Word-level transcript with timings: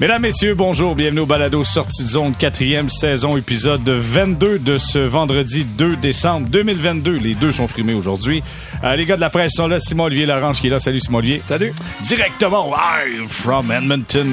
Mesdames, 0.00 0.22
Messieurs, 0.22 0.54
bonjour. 0.54 0.94
Bienvenue 0.94 1.20
au 1.20 1.26
Balado 1.26 1.62
Sortie 1.62 2.04
de 2.04 2.08
zone, 2.08 2.34
quatrième 2.34 2.88
saison, 2.88 3.36
épisode 3.36 3.86
22 3.86 4.58
de 4.58 4.78
ce 4.78 4.98
vendredi 4.98 5.66
2 5.66 5.96
décembre 5.96 6.48
2022. 6.48 7.18
Les 7.18 7.34
deux 7.34 7.52
sont 7.52 7.68
frimés 7.68 7.92
aujourd'hui. 7.92 8.42
Euh, 8.82 8.96
les 8.96 9.04
gars 9.04 9.16
de 9.16 9.20
la 9.20 9.28
presse 9.28 9.52
sont 9.52 9.68
là. 9.68 9.78
Simon-Olivier 9.78 10.24
Larange 10.24 10.62
qui 10.62 10.68
est 10.68 10.70
là. 10.70 10.80
Salut 10.80 11.00
Simon-Olivier. 11.00 11.42
Salut. 11.44 11.74
Directement 12.00 12.72
live 12.74 13.28
from 13.28 13.70
Edmonton. 13.70 14.26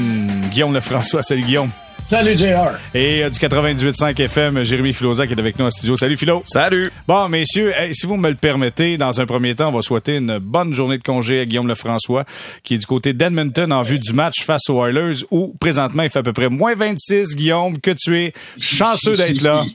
Guillaume 0.52 0.74
Lefrançois. 0.74 1.21
Salut 1.21 1.43
Guillaume. 1.43 1.71
Salut 2.10 2.38
JR. 2.38 2.70
Et 2.94 3.21
euh, 3.21 3.30
du 3.30 3.38
98.5 3.38 4.18
FM, 4.18 4.64
Jérémy 4.64 4.94
Filosa 4.94 5.28
qui 5.28 5.34
est 5.34 5.39
avec 5.42 5.60
nous 5.60 5.66
en 5.66 5.70
studio. 5.70 5.98
Salut 5.98 6.16
Philo. 6.16 6.42
Salut. 6.46 6.89
Bon, 7.06 7.28
messieurs, 7.28 7.74
hey, 7.78 7.94
si 7.94 8.07
vous 8.07 8.16
me 8.16 8.30
le 8.30 8.36
permettez, 8.36 8.98
dans 8.98 9.20
un 9.20 9.26
premier 9.26 9.56
temps, 9.56 9.68
on 9.68 9.71
va 9.74 9.82
souhaiter 9.82 10.16
une 10.16 10.39
bonne 10.39 10.74
journée 10.74 10.98
de 10.98 11.04
congé 11.04 11.42
à 11.42 11.46
Guillaume 11.46 11.68
Lefrançois, 11.68 12.24
qui 12.64 12.75
est 12.75 12.78
du 12.78 12.86
côté 12.86 13.11
d'Edmonton 13.11 13.74
en 13.74 13.83
vue 13.83 14.00
du 14.00 14.14
match 14.14 14.46
face 14.46 14.70
aux 14.70 14.86
Oilers, 14.86 15.25
où 15.32 15.54
présentement 15.60 16.04
il 16.04 16.10
fait 16.10 16.20
à 16.20 16.24
peu 16.24 16.32
près 16.32 16.47
moins 16.47 16.75
26. 16.75 17.36
Guillaume, 17.36 17.78
que 17.82 17.92
tu 17.92 18.18
es 18.18 18.32
chanceux 18.58 19.18
d'être 19.18 19.42
là. 19.42 19.66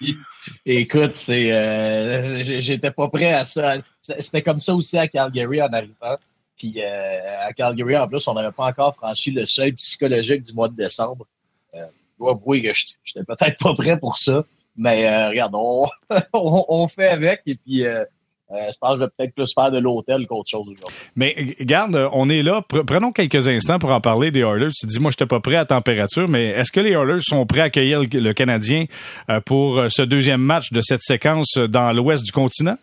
Écoute, 0.66 1.16
c'est, 1.16 1.50
euh, 1.50 2.60
j'étais 2.60 2.90
pas 2.90 3.08
prêt 3.08 3.32
à 3.32 3.42
ça. 3.42 3.76
C'était 4.18 4.42
comme 4.42 4.58
ça 4.58 4.74
aussi 4.74 4.98
à 4.98 5.08
Calgary 5.08 5.62
en 5.62 5.72
arrivant. 5.72 6.18
Puis 6.58 6.74
euh, 6.76 7.46
à 7.48 7.54
Calgary, 7.54 7.96
en 7.96 8.06
plus, 8.06 8.28
on 8.28 8.34
n'avait 8.34 8.52
pas 8.52 8.66
encore 8.66 8.94
franchi 8.94 9.30
le 9.30 9.46
seuil 9.46 9.72
psychologique 9.72 10.42
du 10.42 10.52
mois 10.52 10.68
de 10.68 10.76
décembre. 10.76 11.24
Euh, 12.20 12.24
je 12.24 12.24
dois 12.24 12.30
avouer 12.32 12.62
que 12.62 12.72
j'étais 13.04 13.24
peut-être 13.24 13.58
pas 13.58 13.74
prêt 13.74 13.98
pour 13.98 14.16
ça. 14.16 14.44
Mais 14.76 15.06
euh, 15.06 15.28
regarde, 15.28 15.54
on, 15.54 15.86
on, 16.32 16.88
fait 16.88 17.08
avec 17.08 17.42
et 17.46 17.56
puis 17.56 17.84
euh, 17.84 18.04
je 18.50 18.74
pense 18.80 18.94
que 18.94 19.00
je 19.00 19.04
vais 19.04 19.10
peut-être 19.16 19.34
plus 19.34 19.52
faire 19.52 19.70
de 19.70 19.78
l'hôtel 19.78 20.26
qu'autre 20.26 20.48
chose 20.48 20.66
aujourd'hui. 20.66 20.96
Mais 21.16 21.34
regarde, 21.58 22.08
on 22.12 22.28
est 22.28 22.42
là. 22.42 22.62
Prenons 22.62 23.12
quelques 23.12 23.48
instants 23.48 23.78
pour 23.78 23.90
en 23.90 24.00
parler 24.00 24.30
des 24.30 24.40
Oilers. 24.40 24.70
Tu 24.78 24.86
dis, 24.86 24.98
moi, 24.98 25.10
je 25.10 25.14
n'étais 25.14 25.26
pas 25.26 25.40
prêt 25.40 25.56
à 25.56 25.64
température, 25.64 26.28
mais 26.28 26.46
est-ce 26.46 26.72
que 26.72 26.80
les 26.80 26.90
Oilers 26.90 27.20
sont 27.20 27.46
prêts 27.46 27.60
à 27.60 27.64
accueillir 27.64 28.00
le 28.00 28.32
Canadien 28.32 28.86
pour 29.46 29.84
ce 29.88 30.02
deuxième 30.02 30.40
match 30.40 30.72
de 30.72 30.80
cette 30.80 31.02
séquence 31.02 31.58
dans 31.58 31.92
l'ouest 31.92 32.24
du 32.24 32.32
continent? 32.32 32.76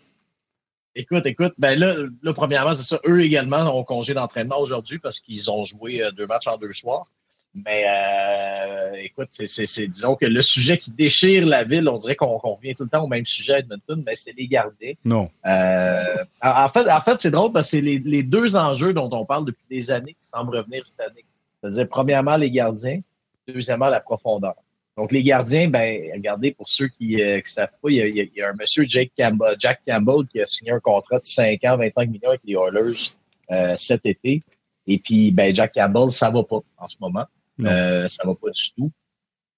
Écoute, 0.94 1.26
écoute, 1.26 1.52
ben 1.58 1.78
là, 1.78 1.94
là 2.22 2.32
premièrement, 2.32 2.72
c'est 2.72 2.84
ça. 2.84 2.98
Eux 3.06 3.22
également 3.22 3.78
ont 3.78 3.84
congé 3.84 4.14
d'entraînement 4.14 4.58
aujourd'hui 4.58 4.98
parce 4.98 5.20
qu'ils 5.20 5.50
ont 5.50 5.64
joué 5.64 6.02
deux 6.16 6.26
matchs 6.26 6.46
en 6.46 6.56
deux 6.56 6.72
soirs. 6.72 7.08
Mais 7.54 7.84
euh, 7.86 8.92
écoute, 9.02 9.28
c'est, 9.30 9.86
disons 9.86 10.14
que 10.14 10.26
le 10.26 10.40
sujet 10.40 10.76
qui 10.76 10.90
déchire 10.90 11.46
la 11.46 11.64
ville, 11.64 11.88
on 11.88 11.96
dirait 11.96 12.14
qu'on, 12.14 12.36
revient 12.36 12.74
tout 12.74 12.84
le 12.84 12.90
temps 12.90 13.04
au 13.04 13.08
même 13.08 13.24
sujet 13.24 13.54
à 13.54 13.58
Edmonton, 13.60 14.02
mais 14.06 14.14
c'est 14.14 14.36
les 14.36 14.46
gardiens. 14.46 14.92
Non. 15.04 15.30
Euh, 15.46 16.16
en 16.42 16.68
fait, 16.68 16.88
en 16.90 17.00
fait, 17.00 17.18
c'est 17.18 17.30
drôle 17.30 17.52
parce 17.52 17.66
que 17.66 17.70
c'est 17.78 17.80
les, 17.80 18.22
deux 18.22 18.54
enjeux 18.54 18.92
dont 18.92 19.08
on 19.12 19.24
parle 19.24 19.46
depuis 19.46 19.64
des 19.70 19.90
années 19.90 20.12
qui 20.12 20.26
semblent 20.26 20.56
revenir 20.56 20.84
cette 20.84 21.00
année. 21.00 21.24
C'est-à-dire, 21.60 21.88
premièrement, 21.88 22.36
les 22.36 22.50
gardiens, 22.50 23.00
deuxièmement, 23.46 23.88
la 23.88 24.00
profondeur. 24.00 24.54
Donc, 24.96 25.12
les 25.12 25.22
gardiens, 25.22 25.68
ben, 25.68 26.10
regardez, 26.12 26.52
pour 26.52 26.68
ceux 26.68 26.88
qui 26.88 27.16
ne 27.16 27.38
euh, 27.38 27.40
savent 27.44 27.68
pas, 27.82 27.88
il 27.90 28.30
y, 28.34 28.42
a, 28.42 28.48
un 28.48 28.54
monsieur 28.54 28.84
Jake 28.84 29.12
Campbell, 29.16 29.54
Jack 29.58 29.80
Campbell 29.86 30.26
qui 30.26 30.40
a 30.40 30.44
signé 30.44 30.72
un 30.72 30.80
contrat 30.80 31.18
de 31.18 31.24
5 31.24 31.64
ans, 31.64 31.76
25 31.76 32.10
millions 32.10 32.28
avec 32.28 32.42
les 32.44 32.54
Oilers 32.54 33.76
cet 33.76 34.04
été. 34.04 34.42
Et 34.86 34.98
puis, 34.98 35.30
ben, 35.30 35.54
Jack 35.54 35.74
Campbell, 35.74 36.10
ça 36.10 36.30
va 36.30 36.42
pas 36.42 36.60
en 36.76 36.86
ce 36.86 36.96
moment. 37.00 37.24
Euh, 37.64 38.06
ça 38.06 38.26
va 38.26 38.34
pas 38.34 38.50
du 38.50 38.70
tout. 38.76 38.90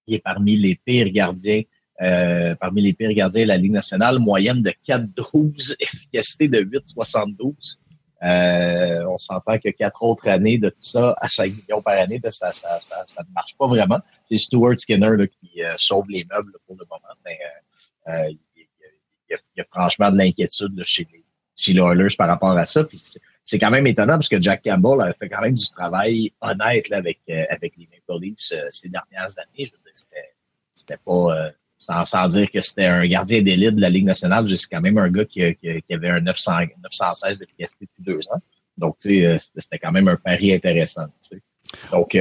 Il 0.07 0.15
est 0.15 0.21
parmi 0.21 0.57
les 0.57 0.77
pires 0.77 1.11
gardiens, 1.11 1.63
euh, 2.01 2.55
parmi 2.55 2.83
les 2.83 2.93
pires 2.93 3.13
gardiens 3.13 3.43
de 3.43 3.49
la 3.49 3.57
Ligue 3.57 3.73
nationale, 3.73 4.19
moyenne 4.19 4.63
de 4.63 4.73
4-12, 4.87 5.77
efficacité 5.81 6.49
de 6.49 6.61
8,72. 6.63 7.77
Euh, 8.23 9.03
on 9.07 9.17
s'entend 9.17 9.59
que 9.59 9.71
quatre 9.71 10.03
autres 10.03 10.29
années 10.29 10.59
de 10.59 10.69
tout 10.69 10.83
ça 10.83 11.15
à 11.19 11.27
5 11.27 11.53
millions 11.53 11.81
par 11.81 11.99
année, 11.99 12.21
ça, 12.29 12.51
ça, 12.51 12.79
ça, 12.79 13.05
ça, 13.05 13.23
ne 13.23 13.33
marche 13.33 13.57
pas 13.59 13.67
vraiment. 13.67 13.99
C'est 14.23 14.37
Stuart 14.37 14.77
Skinner 14.77 15.17
là, 15.17 15.27
qui 15.27 15.63
euh, 15.63 15.73
sauve 15.77 16.11
les 16.11 16.27
meubles 16.31 16.53
pour 16.67 16.77
le 16.79 16.85
moment, 16.91 17.15
mais 17.25 17.39
euh, 18.09 18.31
il, 18.57 18.67
y 19.57 19.61
a, 19.61 19.65
franchement 19.71 20.11
de 20.11 20.19
l'inquiétude 20.19 20.83
chez 20.83 21.09
les, 21.11 21.25
chez 21.57 21.73
les 21.73 21.81
Oilers 21.81 22.15
par 22.17 22.29
rapport 22.29 22.51
à 22.51 22.65
ça. 22.65 22.83
C'est 23.51 23.59
quand 23.59 23.71
même 23.71 23.87
étonnant 23.89 24.13
parce 24.13 24.29
que 24.29 24.41
Jack 24.41 24.63
Campbell 24.63 25.01
a 25.01 25.13
fait 25.13 25.29
quand 25.29 25.41
même 25.41 25.55
du 25.55 25.69
travail 25.71 26.33
honnête 26.41 26.89
là, 26.89 26.99
avec, 26.99 27.19
euh, 27.29 27.43
avec 27.51 27.73
les 27.77 27.89
Maple 27.93 28.23
Leafs 28.23 28.53
euh, 28.53 28.67
ces 28.69 28.89
dernières 28.89 29.29
années. 29.39 29.65
Je 29.65 29.73
veux 29.73 29.79
dire, 29.79 29.93
c'était, 29.93 30.35
c'était 30.73 30.99
pas 31.05 31.37
euh, 31.37 31.51
sans, 31.77 32.05
sans 32.05 32.29
dire 32.29 32.49
que 32.49 32.61
c'était 32.61 32.85
un 32.85 33.05
gardien 33.09 33.43
d'élite 33.43 33.75
de 33.75 33.81
la 33.81 33.91
Ligue 33.91 34.05
nationale. 34.05 34.47
C'est 34.55 34.69
quand 34.71 34.81
même 34.81 34.99
un 34.99 35.11
gars 35.11 35.25
qui, 35.25 35.41
qui, 35.57 35.83
qui 35.83 35.95
avait 35.95 36.11
un 36.11 36.21
900, 36.21 36.53
916 36.81 37.41
d'efficacité 37.41 37.87
depuis 37.87 38.05
deux 38.05 38.21
ans. 38.29 38.41
Donc, 38.79 38.99
tu 38.99 39.21
sais, 39.21 39.37
c'était 39.57 39.81
quand 39.81 39.91
même 39.91 40.07
un 40.07 40.17
pari 40.17 40.55
intéressant. 40.55 41.07
Tu 41.21 41.37
sais. 41.37 41.43
Donc, 41.91 42.17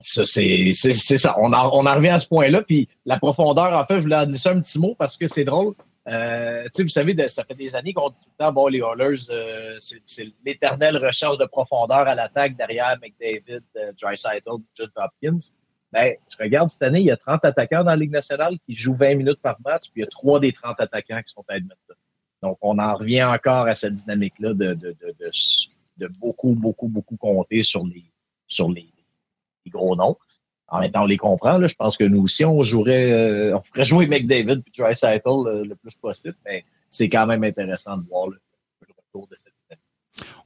ça, 0.00 0.24
c'est, 0.24 0.70
c'est, 0.72 1.16
ça. 1.18 1.36
On 1.38 1.52
en, 1.52 1.70
on 1.74 1.84
en 1.84 1.94
revient 1.94 2.08
à 2.08 2.18
ce 2.18 2.26
point-là. 2.26 2.62
Puis 2.62 2.88
la 3.04 3.18
profondeur, 3.18 3.74
en 3.74 3.84
fait, 3.84 3.96
je 3.96 4.00
voulais 4.00 4.16
en 4.16 4.24
dire 4.24 4.40
un 4.46 4.60
petit 4.60 4.78
mot 4.78 4.94
parce 4.98 5.18
que 5.18 5.26
c'est 5.26 5.44
drôle. 5.44 5.74
Euh, 6.08 6.68
vous 6.78 6.88
savez, 6.88 7.26
ça 7.26 7.44
fait 7.44 7.54
des 7.54 7.74
années 7.74 7.92
qu'on 7.92 8.08
dit 8.08 8.18
tout 8.20 8.30
le 8.38 8.44
temps, 8.44 8.52
bon, 8.52 8.68
les 8.68 8.78
Oilers, 8.78 9.28
euh, 9.30 9.76
c'est 9.78 10.32
l'éternelle 10.44 10.96
recherche 10.96 11.36
de 11.36 11.44
profondeur 11.44 12.08
à 12.08 12.14
l'attaque 12.14 12.56
derrière 12.56 12.96
McDavid, 13.02 13.62
euh, 13.76 13.92
Dreisaitl, 14.00 14.50
Judd 14.74 14.90
Hopkins. 14.96 15.50
Ben, 15.92 16.14
je 16.30 16.42
regarde 16.42 16.68
cette 16.68 16.82
année, 16.82 17.00
il 17.00 17.06
y 17.06 17.10
a 17.10 17.16
30 17.16 17.44
attaquants 17.44 17.84
dans 17.84 17.90
la 17.90 17.96
Ligue 17.96 18.10
nationale 18.10 18.56
qui 18.66 18.74
jouent 18.74 18.94
20 18.94 19.16
minutes 19.16 19.40
par 19.42 19.58
match, 19.64 19.82
puis 19.92 20.00
il 20.00 20.00
y 20.00 20.04
a 20.04 20.08
trois 20.08 20.40
des 20.40 20.52
30 20.52 20.80
attaquants 20.80 21.20
qui 21.22 21.32
sont 21.32 21.44
à 21.48 21.56
Edmonton. 21.56 21.96
Donc, 22.42 22.58
on 22.62 22.78
en 22.78 22.94
revient 22.94 23.24
encore 23.24 23.66
à 23.66 23.74
cette 23.74 23.94
dynamique-là 23.94 24.54
de, 24.54 24.74
de, 24.74 24.74
de, 24.74 25.14
de, 25.18 25.30
de 25.98 26.06
beaucoup, 26.06 26.54
beaucoup, 26.54 26.88
beaucoup 26.88 27.16
compter 27.16 27.62
sur 27.62 27.84
les, 27.84 28.04
sur 28.46 28.70
les, 28.70 28.88
les 29.64 29.70
gros 29.70 29.96
noms 29.96 30.16
en 30.68 30.80
même 30.80 30.92
temps, 30.92 31.02
on 31.02 31.06
les 31.06 31.16
comprend. 31.16 31.58
Là. 31.58 31.66
Je 31.66 31.74
pense 31.74 31.96
que 31.96 32.04
nous 32.04 32.22
aussi, 32.22 32.44
on 32.44 32.60
jouerait, 32.62 33.10
euh, 33.10 33.56
on 33.56 33.60
ferait 33.60 33.84
jouer 33.84 34.06
McDavid 34.06 34.62
puis 34.62 34.72
Dry 34.76 34.92
euh, 35.04 35.64
le 35.64 35.74
plus 35.74 35.94
possible, 35.94 36.36
mais 36.44 36.64
c'est 36.88 37.08
quand 37.08 37.26
même 37.26 37.44
intéressant 37.44 37.96
de 37.96 38.06
voir 38.06 38.28
le, 38.28 38.40
le 38.86 38.94
retour 38.96 39.26
de 39.28 39.34
cette 39.34 39.57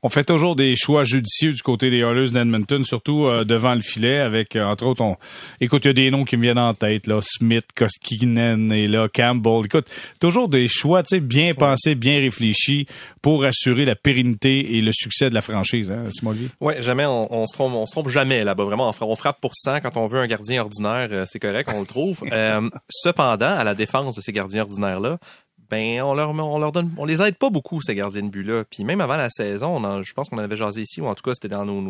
on 0.05 0.09
fait 0.09 0.25
toujours 0.25 0.57
des 0.57 0.75
choix 0.75 1.05
judicieux 1.05 1.53
du 1.53 1.63
côté 1.63 1.89
des 1.89 1.99
Oilers 1.99 2.33
d'Edmonton, 2.33 2.83
surtout 2.83 3.27
euh, 3.27 3.45
devant 3.45 3.75
le 3.75 3.83
filet, 3.83 4.19
avec 4.19 4.57
euh, 4.57 4.65
entre 4.65 4.85
autres, 4.85 5.03
on... 5.03 5.17
écoute, 5.61 5.85
il 5.85 5.89
y 5.89 5.91
a 5.91 5.95
des 5.95 6.11
noms 6.11 6.25
qui 6.25 6.37
me 6.37 6.43
viennent 6.43 6.59
en 6.59 6.75
tête 6.75 7.07
là, 7.07 7.21
Smith, 7.23 7.67
Koskinen 7.77 8.73
et 8.73 8.89
là 8.89 9.09
Campbell. 9.09 9.65
Écoute, 9.65 9.87
toujours 10.21 10.49
des 10.49 10.67
choix, 10.67 11.05
tu 11.05 11.17
sais, 11.17 11.21
bien 11.21 11.55
pensés, 11.55 11.95
bien 11.95 12.19
réfléchis 12.19 12.87
pour 13.23 13.45
assurer 13.45 13.85
la 13.85 13.95
pérennité 13.95 14.77
et 14.77 14.83
le 14.83 14.91
succès 14.93 15.31
de 15.31 15.35
la 15.35 15.43
franchise, 15.43 15.93
hein, 15.93 16.09
Simon 16.11 16.35
Ouais, 16.61 16.83
jamais 16.83 17.07
on, 17.07 17.33
on, 17.33 17.47
se 17.47 17.53
trompe, 17.53 17.73
on 17.75 17.87
se 17.87 17.93
trompe 17.93 18.09
jamais 18.09 18.43
là-bas. 18.43 18.65
Vraiment, 18.65 18.93
on, 19.01 19.17
frappe 19.17 19.41
pour 19.41 19.53
100 19.55 19.83
quand 19.83 19.97
on 19.97 20.09
veut 20.09 20.19
un 20.19 20.27
gardien 20.27 20.63
ordinaire, 20.63 21.09
euh, 21.13 21.25
c'est 21.29 21.39
correct, 21.39 21.71
on 21.73 21.81
le 21.81 21.87
trouve. 21.87 22.25
cependant, 22.89 23.55
à 23.55 23.63
la 23.63 23.75
défense 23.77 24.17
de 24.17 24.21
ces 24.21 24.33
gardiens 24.33 24.63
ordinaires 24.63 24.99
là, 24.99 25.19
ben 25.73 26.03
on 26.03 26.13
leur 26.59 26.73
les 27.07 27.23
aide 27.23 27.37
pas 27.37 27.49
beaucoup 27.49 27.81
ces 27.81 27.95
gardiens 27.95 28.23
de 28.23 28.29
but 28.29 28.43
là 28.43 28.63
puis 28.69 28.85
même 28.85 29.01
avant 29.01 29.17
la 29.17 29.31
saison 29.31 29.83
on 29.83 30.03
je 30.03 30.13
pense 30.13 30.29
qu'on 30.29 30.37
en 30.37 30.43
avait 30.43 30.59
jasé 30.59 30.83
ici 30.83 31.01
ou 31.01 31.07
en 31.07 31.15
tout 31.15 31.23
cas 31.23 31.33
c'était 31.33 31.49
dans 31.49 31.67
euh, 31.67 31.81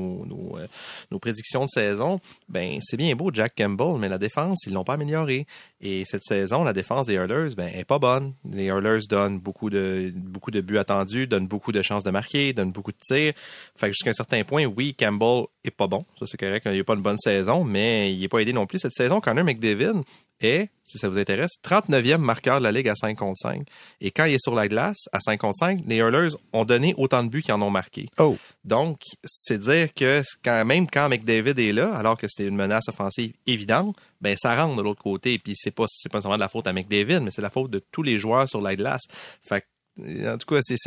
nos, 1.10 1.18
prédictions 1.18 1.64
de 1.64 1.68
saison. 1.68 2.20
Ben 2.48 2.78
c'est 2.80 2.96
bien 2.96 3.12
beau 3.16 3.30
Jack 3.32 3.54
Campbell 3.58 3.98
mais 3.98 4.08
la 4.08 4.18
défense 4.18 4.66
ils 4.66 4.72
l'ont 4.72 4.84
pas 4.84 4.94
amélioré 4.94 5.48
et 5.80 6.04
cette 6.04 6.22
saison 6.22 6.62
la 6.62 6.72
défense 6.72 7.06
des 7.06 7.14
Hurlers 7.14 7.56
ben 7.56 7.72
est 7.74 7.84
pas 7.84 7.98
bonne. 7.98 8.30
Les 8.48 8.66
Hurlers 8.66 9.00
donnent 9.08 9.40
beaucoup 9.40 9.68
de 9.68 10.12
beaucoup 10.14 10.52
de 10.52 10.60
buts 10.60 10.78
attendus 10.78 11.26
donnent 11.26 11.48
beaucoup 11.48 11.72
de 11.72 11.82
chances 11.82 12.04
de 12.04 12.10
marquer 12.12 12.52
donnent 12.52 12.70
beaucoup 12.70 12.92
de 12.92 12.98
tirs. 13.02 13.32
Fait 13.74 13.88
que 13.88 13.94
jusqu'à 13.94 14.10
un 14.10 14.12
certain 14.12 14.44
point 14.44 14.64
oui 14.64 14.94
Campbell 14.94 15.46
est 15.64 15.72
pas 15.72 15.88
bon. 15.88 16.04
Ça 16.20 16.26
c'est 16.28 16.38
correct 16.38 16.68
il 16.72 16.78
a 16.78 16.84
pas 16.84 16.94
une 16.94 17.02
bonne 17.02 17.18
saison 17.18 17.64
mais 17.64 18.14
il 18.14 18.22
est 18.22 18.28
pas 18.28 18.38
aidé 18.38 18.52
non 18.52 18.66
plus 18.66 18.78
cette 18.78 18.94
saison. 18.94 19.20
Connor 19.20 19.44
McDavid 19.44 20.02
est, 20.44 20.70
si 20.84 20.98
ça 20.98 21.08
vous 21.08 21.18
intéresse, 21.18 21.52
39e 21.64 22.18
marqueur 22.18 22.58
de 22.58 22.64
la 22.64 22.72
Ligue 22.72 22.88
à 22.88 22.94
5 22.94 23.16
contre 23.16 23.38
5. 23.38 23.62
Et 24.00 24.10
quand 24.10 24.24
il 24.24 24.34
est 24.34 24.42
sur 24.42 24.54
la 24.54 24.68
glace, 24.68 25.08
à 25.12 25.20
5 25.20 25.40
contre 25.40 25.58
5, 25.58 25.80
les 25.86 25.96
Hurlers 25.96 26.34
ont 26.52 26.64
donné 26.64 26.94
autant 26.98 27.22
de 27.22 27.28
buts 27.28 27.42
qu'ils 27.42 27.54
en 27.54 27.62
ont 27.62 27.70
marqué. 27.70 28.08
Oh. 28.18 28.36
Donc, 28.64 29.00
c'est 29.24 29.58
dire 29.58 29.92
que 29.94 30.22
quand 30.44 30.64
même 30.64 30.86
quand 30.88 31.08
McDavid 31.08 31.58
est 31.58 31.72
là, 31.72 31.94
alors 31.94 32.16
que 32.16 32.26
c'était 32.28 32.48
une 32.48 32.56
menace 32.56 32.88
offensive 32.88 33.32
évidente, 33.46 33.96
ben 34.20 34.36
ça 34.36 34.54
rentre 34.54 34.76
de 34.76 34.82
l'autre 34.82 35.02
côté. 35.02 35.38
Puis 35.38 35.54
c'est 35.56 35.72
pas 35.72 35.86
c'est 35.88 36.10
pas 36.10 36.22
seulement 36.22 36.36
de 36.36 36.40
la 36.40 36.48
faute 36.48 36.66
à 36.66 36.72
McDavid, 36.72 37.20
mais 37.20 37.30
c'est 37.30 37.42
la 37.42 37.50
faute 37.50 37.70
de 37.70 37.82
tous 37.90 38.02
les 38.02 38.18
joueurs 38.18 38.48
sur 38.48 38.60
la 38.60 38.76
glace. 38.76 39.02
Fait 39.40 39.64
en 40.00 40.38
tout 40.38 40.54
cas, 40.54 40.60
c'est, 40.62 40.78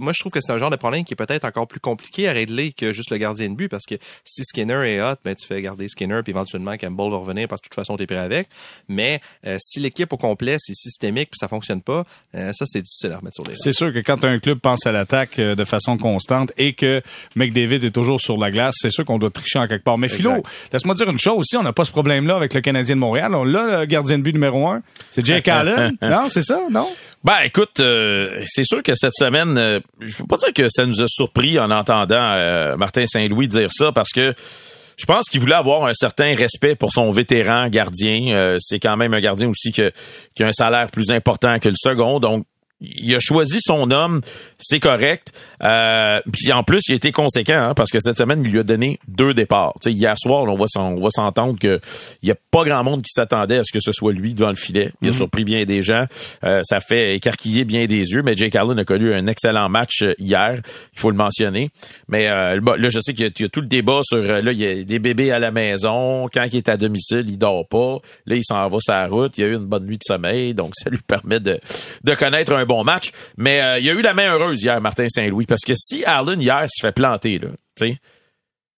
moi 0.00 0.12
je 0.12 0.18
trouve 0.18 0.32
que 0.32 0.40
c'est 0.40 0.52
un 0.52 0.58
genre 0.58 0.70
de 0.70 0.76
problème 0.76 1.04
qui 1.04 1.14
est 1.14 1.16
peut-être 1.16 1.44
encore 1.44 1.68
plus 1.68 1.78
compliqué 1.78 2.28
à 2.28 2.32
régler 2.32 2.72
que 2.72 2.92
juste 2.92 3.10
le 3.10 3.16
gardien 3.16 3.48
de 3.48 3.54
but 3.54 3.68
parce 3.68 3.86
que 3.86 3.94
si 4.24 4.42
Skinner 4.42 4.82
est 4.84 5.00
hot, 5.00 5.14
ben 5.24 5.36
tu 5.36 5.46
fais 5.46 5.62
garder 5.62 5.88
Skinner 5.88 6.22
puis 6.24 6.32
éventuellement 6.32 6.76
Campbell 6.76 7.10
va 7.10 7.18
revenir 7.18 7.46
parce 7.46 7.60
que 7.60 7.66
de 7.66 7.68
toute 7.68 7.76
façon 7.76 7.96
t'es 7.96 8.06
prêt 8.06 8.18
avec. 8.18 8.48
Mais 8.88 9.20
euh, 9.46 9.56
si 9.60 9.78
l'équipe 9.78 10.12
au 10.12 10.16
complet 10.16 10.56
c'est 10.58 10.74
systémique 10.74 11.30
puis 11.30 11.38
ça 11.38 11.46
fonctionne 11.46 11.82
pas, 11.82 12.04
euh, 12.34 12.52
ça 12.52 12.64
c'est 12.66 12.82
difficile 12.82 13.12
à 13.12 13.18
remettre 13.18 13.36
sur 13.36 13.44
les. 13.44 13.54
C'est 13.54 13.72
sûr 13.72 13.92
que 13.92 14.00
quand 14.00 14.24
un 14.24 14.40
club 14.40 14.58
pense 14.58 14.86
à 14.86 14.92
l'attaque 14.92 15.38
euh, 15.38 15.54
de 15.54 15.64
façon 15.64 15.96
constante 15.96 16.50
et 16.56 16.72
que 16.72 17.00
McDavid 17.36 17.84
est 17.84 17.92
toujours 17.92 18.20
sur 18.20 18.38
la 18.38 18.50
glace, 18.50 18.74
c'est 18.80 18.90
sûr 18.90 19.04
qu'on 19.04 19.20
doit 19.20 19.30
tricher 19.30 19.60
en 19.60 19.68
quelque 19.68 19.84
part. 19.84 19.98
Mais 19.98 20.08
Philo, 20.08 20.42
laisse-moi 20.72 20.96
dire 20.96 21.08
une 21.08 21.20
chose 21.20 21.38
aussi, 21.38 21.56
on 21.56 21.62
n'a 21.62 21.72
pas 21.72 21.84
ce 21.84 21.92
problème-là 21.92 22.34
avec 22.34 22.54
le 22.54 22.60
Canadien 22.60 22.96
de 22.96 23.00
Montréal. 23.00 23.36
On 23.36 23.44
l'a 23.44 23.80
le 23.80 23.86
gardien 23.86 24.18
de 24.18 24.24
but 24.24 24.32
numéro 24.32 24.66
un, 24.66 24.82
c'est 25.12 25.24
Jake 25.24 25.46
Allen. 25.48 25.96
non, 26.02 26.26
c'est 26.28 26.42
ça, 26.42 26.60
non? 26.72 26.88
Ben 27.22 27.38
écoute 27.44 27.80
c'est 28.48 28.64
sûr 28.64 28.82
que 28.82 28.94
cette 28.94 29.14
semaine, 29.14 29.56
euh, 29.58 29.80
je 30.00 30.16
veux 30.16 30.26
pas 30.26 30.36
dire 30.36 30.52
que 30.52 30.68
ça 30.68 30.86
nous 30.86 31.00
a 31.00 31.06
surpris 31.08 31.58
en 31.58 31.70
entendant 31.70 32.32
euh, 32.32 32.76
Martin 32.76 33.06
Saint-Louis 33.06 33.48
dire 33.48 33.70
ça, 33.70 33.92
parce 33.92 34.10
que 34.10 34.34
je 34.98 35.06
pense 35.06 35.26
qu'il 35.28 35.40
voulait 35.40 35.54
avoir 35.54 35.86
un 35.86 35.94
certain 35.94 36.34
respect 36.34 36.74
pour 36.74 36.92
son 36.92 37.10
vétéran 37.12 37.68
gardien. 37.68 38.34
Euh, 38.34 38.56
c'est 38.60 38.80
quand 38.80 38.96
même 38.96 39.14
un 39.14 39.20
gardien 39.20 39.48
aussi 39.48 39.70
que, 39.70 39.92
qui 40.34 40.42
a 40.42 40.48
un 40.48 40.52
salaire 40.52 40.88
plus 40.90 41.10
important 41.10 41.58
que 41.60 41.68
le 41.68 41.76
second. 41.76 42.18
Donc, 42.18 42.44
il 42.80 43.14
a 43.14 43.18
choisi 43.20 43.58
son 43.60 43.90
homme, 43.90 44.20
c'est 44.56 44.78
correct. 44.78 45.32
Euh, 45.64 46.20
puis 46.32 46.52
en 46.52 46.62
plus, 46.62 46.80
il 46.88 46.92
a 46.92 46.96
été 46.96 47.10
conséquent 47.10 47.70
hein, 47.70 47.74
parce 47.74 47.90
que 47.90 47.98
cette 48.00 48.18
semaine, 48.18 48.42
il 48.44 48.52
lui 48.52 48.60
a 48.60 48.62
donné 48.62 49.00
deux 49.08 49.34
départs. 49.34 49.74
hier 49.84 50.14
soir, 50.16 50.44
on 50.44 50.54
va 50.54 50.66
on 50.76 51.00
va 51.00 51.08
s'entendre 51.10 51.58
que 51.58 51.80
il 52.22 52.28
y 52.28 52.32
a 52.32 52.36
pas 52.52 52.64
grand 52.64 52.84
monde 52.84 53.02
qui 53.02 53.10
s'attendait 53.12 53.58
à 53.58 53.64
ce 53.64 53.72
que 53.72 53.80
ce 53.80 53.90
soit 53.90 54.12
lui 54.12 54.32
devant 54.34 54.50
le 54.50 54.56
filet. 54.56 54.92
Il 55.02 55.08
a 55.08 55.10
mhm. 55.10 55.16
surpris 55.16 55.44
bien 55.44 55.64
des 55.64 55.82
gens. 55.82 56.06
Euh, 56.44 56.60
ça 56.62 56.80
fait 56.80 57.16
écarquiller 57.16 57.64
bien 57.64 57.86
des 57.86 58.12
yeux. 58.12 58.22
Mais 58.22 58.36
Jake 58.36 58.54
Allen 58.54 58.78
a 58.78 58.84
connu 58.84 59.12
un 59.12 59.26
excellent 59.26 59.68
match 59.68 60.02
euh, 60.02 60.14
hier. 60.18 60.60
Il 60.94 61.00
faut 61.00 61.10
le 61.10 61.16
mentionner. 61.16 61.70
Mais 62.08 62.28
euh, 62.28 62.60
là, 62.60 62.90
je 62.90 63.00
sais 63.00 63.12
qu'il 63.12 63.32
y, 63.38 63.44
a 63.44 63.48
tout 63.48 63.60
le 63.60 63.66
débat 63.66 64.00
sur 64.04 64.18
là, 64.18 64.52
il 64.52 64.58
y 64.58 64.66
a 64.66 64.84
des 64.84 64.98
bébés 65.00 65.32
à 65.32 65.40
la 65.40 65.50
maison. 65.50 66.28
Quand 66.32 66.44
il 66.44 66.56
est 66.56 66.68
à 66.68 66.76
domicile, 66.76 67.24
il 67.26 67.38
dort 67.38 67.66
pas. 67.66 67.98
Là, 68.26 68.36
il 68.36 68.44
s'en 68.44 68.68
va 68.68 68.78
sur 68.80 68.94
la 68.94 69.08
route. 69.08 69.36
Il 69.36 69.44
a 69.44 69.46
eu 69.48 69.54
une 69.54 69.66
bonne 69.66 69.84
nuit 69.84 69.98
de 69.98 70.04
sommeil, 70.04 70.54
donc 70.54 70.74
ça 70.76 70.90
lui 70.90 70.98
permet 71.04 71.40
de 71.40 71.58
de 72.04 72.14
connaître 72.14 72.52
un 72.52 72.64
bon 72.68 72.84
match. 72.84 73.10
Mais 73.36 73.60
euh, 73.60 73.78
il 73.80 73.90
a 73.90 73.94
eu 73.94 74.02
la 74.02 74.14
main 74.14 74.32
heureuse 74.32 74.62
hier, 74.62 74.80
Martin 74.80 75.08
Saint-Louis, 75.08 75.46
parce 75.46 75.62
que 75.66 75.74
si 75.74 76.04
Allen 76.04 76.40
hier 76.40 76.66
se 76.68 76.86
fait 76.86 76.92
planter, 76.92 77.40
là, 77.40 77.48
tu 77.76 77.88
sais, 77.88 77.96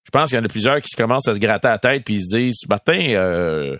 je 0.04 0.10
pense 0.10 0.30
qu'il 0.30 0.38
y 0.38 0.40
en 0.40 0.44
a 0.44 0.48
plusieurs 0.48 0.80
qui 0.80 0.88
se 0.88 0.96
commencent 0.96 1.28
à 1.28 1.34
se 1.34 1.38
gratter 1.38 1.68
la 1.68 1.78
tête 1.78 2.04
puis 2.04 2.14
ils 2.14 2.22
se 2.22 2.36
disent, 2.36 2.62
Martin, 2.68 2.98
euh, 3.10 3.76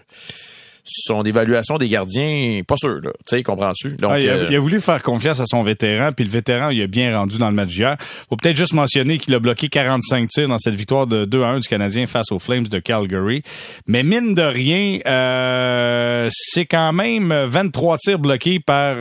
son 0.84 1.22
évaluation 1.22 1.78
des 1.78 1.88
gardiens, 1.88 2.62
pas 2.66 2.76
sûr, 2.76 3.00
là. 3.00 3.10
Tu 3.26 3.36
sais, 3.36 3.42
comprends-tu? 3.42 3.96
Ah, 4.02 4.18
il, 4.18 4.28
a, 4.28 4.32
euh, 4.32 4.46
il, 4.50 4.56
a, 4.56 4.60
voulu 4.60 4.80
faire 4.80 5.02
confiance 5.02 5.40
à 5.40 5.46
son 5.46 5.62
vétéran, 5.62 6.10
puis 6.12 6.24
le 6.24 6.30
vétéran, 6.30 6.70
il 6.70 6.82
a 6.82 6.86
bien 6.86 7.16
rendu 7.16 7.38
dans 7.38 7.48
le 7.48 7.54
match 7.54 7.68
d'hier. 7.68 7.96
Faut 8.00 8.36
peut-être 8.36 8.56
juste 8.56 8.72
mentionner 8.72 9.18
qu'il 9.18 9.34
a 9.34 9.38
bloqué 9.38 9.68
45 9.68 10.28
tirs 10.28 10.48
dans 10.48 10.58
cette 10.58 10.74
victoire 10.74 11.06
de 11.06 11.24
2 11.24 11.42
à 11.42 11.48
1 11.48 11.60
du 11.60 11.68
Canadien 11.68 12.06
face 12.06 12.32
aux 12.32 12.38
Flames 12.38 12.66
de 12.66 12.78
Calgary. 12.78 13.42
Mais 13.86 14.02
mine 14.02 14.34
de 14.34 14.42
rien, 14.42 14.98
euh, 15.06 16.28
c'est 16.32 16.66
quand 16.66 16.92
même 16.92 17.32
23 17.32 17.98
tirs 17.98 18.18
bloqués 18.18 18.60
par 18.60 18.96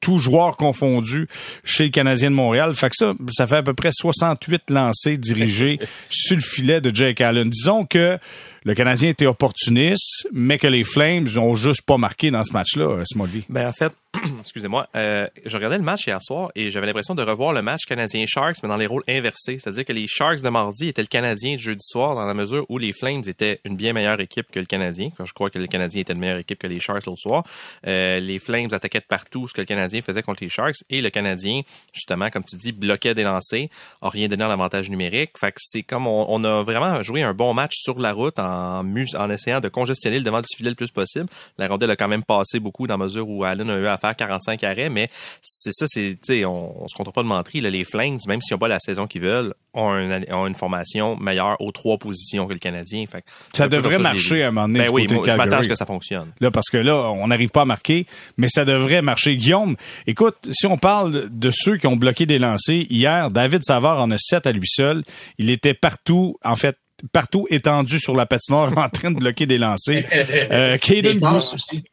tout 0.00 0.18
joueur 0.18 0.56
confondu 0.56 1.28
chez 1.64 1.84
le 1.84 1.90
Canadien 1.90 2.30
de 2.30 2.36
Montréal. 2.36 2.74
Fait 2.74 2.90
que 2.90 2.96
ça, 2.96 3.14
ça 3.30 3.46
fait 3.46 3.56
à 3.56 3.62
peu 3.62 3.74
près 3.74 3.90
68 3.92 4.70
lancés 4.70 5.16
dirigés 5.16 5.78
sur 6.10 6.36
le 6.36 6.42
filet 6.42 6.80
de 6.80 6.94
Jake 6.94 7.20
Allen. 7.20 7.48
Disons 7.50 7.84
que 7.84 8.18
le 8.64 8.74
Canadien 8.74 9.10
était 9.10 9.26
opportuniste, 9.26 10.28
mais 10.32 10.58
que 10.58 10.66
les 10.66 10.84
Flames 10.84 11.28
ont 11.36 11.54
juste 11.54 11.82
pas 11.82 11.96
marqué 11.96 12.30
dans 12.30 12.44
ce 12.44 12.52
match-là, 12.52 13.02
Smallville. 13.04 13.44
Ben, 13.48 13.68
en 13.68 13.72
fait, 13.72 13.92
excusez-moi, 14.40 14.88
euh, 14.96 15.26
je 15.44 15.54
regardais 15.54 15.76
le 15.76 15.84
match 15.84 16.06
hier 16.06 16.22
soir 16.22 16.50
et 16.54 16.70
j'avais 16.70 16.86
l'impression 16.86 17.14
de 17.14 17.22
revoir 17.22 17.52
le 17.52 17.60
match 17.60 17.84
Canadien-Sharks, 17.86 18.56
mais 18.62 18.68
dans 18.68 18.78
les 18.78 18.86
rôles 18.86 19.02
inversés. 19.06 19.58
C'est-à-dire 19.58 19.84
que 19.84 19.92
les 19.92 20.06
Sharks 20.06 20.40
de 20.40 20.48
mardi 20.48 20.88
étaient 20.88 21.02
le 21.02 21.08
Canadien 21.08 21.56
de 21.56 21.60
jeudi 21.60 21.84
soir 21.84 22.14
dans 22.14 22.24
la 22.24 22.32
mesure 22.32 22.64
où 22.70 22.78
les 22.78 22.94
Flames 22.94 23.22
étaient 23.26 23.60
une 23.64 23.76
bien 23.76 23.92
meilleure 23.92 24.18
équipe 24.20 24.50
que 24.50 24.60
le 24.60 24.64
Canadien. 24.64 25.10
Je 25.22 25.32
crois 25.32 25.50
que 25.50 25.58
le 25.58 25.66
Canadien 25.66 26.00
était 26.00 26.14
une 26.14 26.20
meilleure 26.20 26.38
équipe 26.38 26.58
que 26.58 26.66
les 26.66 26.80
Sharks 26.80 27.04
l'autre 27.04 27.20
soir. 27.20 27.44
Euh, 27.86 28.18
les 28.18 28.38
Flames 28.38 28.68
attaquaient 28.72 29.00
de 29.00 29.04
partout 29.04 29.46
ce 29.46 29.52
que 29.52 29.60
le 29.60 29.66
Canadien 29.66 30.00
faisait 30.00 30.22
contre 30.22 30.42
les 30.42 30.48
Sharks 30.48 30.78
et 30.88 31.02
le 31.02 31.10
Canadien, 31.10 31.60
justement, 31.92 32.30
comme 32.30 32.44
tu 32.44 32.56
dis, 32.56 32.72
bloquait 32.72 33.14
des 33.14 33.24
lancers, 33.24 33.68
a 34.00 34.08
rien 34.08 34.28
donné 34.28 34.44
en 34.44 34.50
avantage 34.50 34.88
numérique. 34.88 35.32
Fait 35.38 35.52
que 35.52 35.58
c'est 35.60 35.82
comme 35.82 36.06
on, 36.06 36.44
a 36.44 36.62
vraiment 36.62 37.02
joué 37.02 37.22
un 37.22 37.34
bon 37.34 37.52
match 37.52 37.74
sur 37.74 37.98
la 37.98 38.14
route 38.14 38.38
en, 38.38 38.84
en 38.86 39.30
essayant 39.30 39.60
de 39.60 39.68
congestionner 39.68 40.18
le 40.18 40.24
devant 40.24 40.40
du 40.40 40.46
filet 40.56 40.70
le 40.70 40.76
plus 40.76 40.90
possible. 40.90 41.28
La 41.58 41.68
rondelle 41.68 41.90
a 41.90 41.96
quand 41.96 42.08
même 42.08 42.24
passé 42.24 42.58
beaucoup 42.58 42.86
dans 42.86 42.96
la 42.96 43.04
mesure 43.04 43.28
où 43.28 43.44
Allen 43.44 43.68
a 43.68 43.76
eu 43.76 43.86
à 43.86 43.97
faire 43.98 44.16
45 44.16 44.64
arrêts 44.64 44.88
mais 44.88 45.10
c'est 45.42 45.72
ça, 45.72 45.86
c'est, 45.88 46.44
on, 46.44 46.84
on 46.84 46.88
se 46.88 46.94
compte 46.94 47.12
pas 47.12 47.22
de 47.22 47.28
mentir. 47.28 47.62
les 47.62 47.84
Flames, 47.84 48.18
même 48.26 48.40
s'ils 48.40 48.54
n'ont 48.54 48.58
pas 48.58 48.68
la 48.68 48.78
saison 48.78 49.06
qu'ils 49.06 49.22
veulent, 49.22 49.54
ont, 49.74 50.46
une 50.46 50.54
formation 50.54 51.16
meilleure 51.16 51.60
aux 51.60 51.72
trois 51.72 51.98
positions 51.98 52.46
que 52.46 52.52
le 52.52 52.58
Canadien. 52.58 53.04
ça 53.52 53.68
devrait 53.68 53.98
marcher 53.98 54.42
à 54.42 54.48
un 54.48 54.50
moment 54.50 54.68
donné. 54.68 54.86
Ben 54.86 54.90
oui, 54.90 55.06
je 55.08 55.36
m'attends 55.36 55.60
que 55.60 55.74
ça 55.74 55.86
fonctionne. 55.86 56.32
Là, 56.40 56.50
parce 56.50 56.68
que 56.68 56.76
là, 56.76 56.96
on 56.96 57.28
n'arrive 57.28 57.50
pas 57.50 57.62
à 57.62 57.64
marquer, 57.64 58.06
mais 58.36 58.48
ça 58.48 58.64
devrait 58.64 59.02
marcher. 59.02 59.36
Guillaume, 59.36 59.76
écoute, 60.06 60.48
si 60.50 60.66
on 60.66 60.78
parle 60.78 61.28
de 61.30 61.50
ceux 61.52 61.76
qui 61.76 61.86
ont 61.86 61.96
bloqué 61.96 62.26
des 62.26 62.38
lancers, 62.38 62.86
hier, 62.90 63.30
David 63.30 63.62
Savard 63.64 64.00
en 64.00 64.10
a 64.10 64.18
sept 64.18 64.46
à 64.46 64.52
lui 64.52 64.66
seul. 64.66 65.02
Il 65.38 65.50
était 65.50 65.74
partout, 65.74 66.36
en 66.44 66.56
fait, 66.56 66.76
partout 67.12 67.46
étendu 67.50 67.98
sur 67.98 68.14
la 68.14 68.26
patinoire 68.26 68.76
en 68.76 68.88
train 68.88 69.10
de 69.10 69.18
bloquer 69.18 69.46
des 69.46 69.58
lancers. 69.58 70.04
Euh, 70.50 70.78
Caden 70.78 71.22
aussi, 71.52 71.84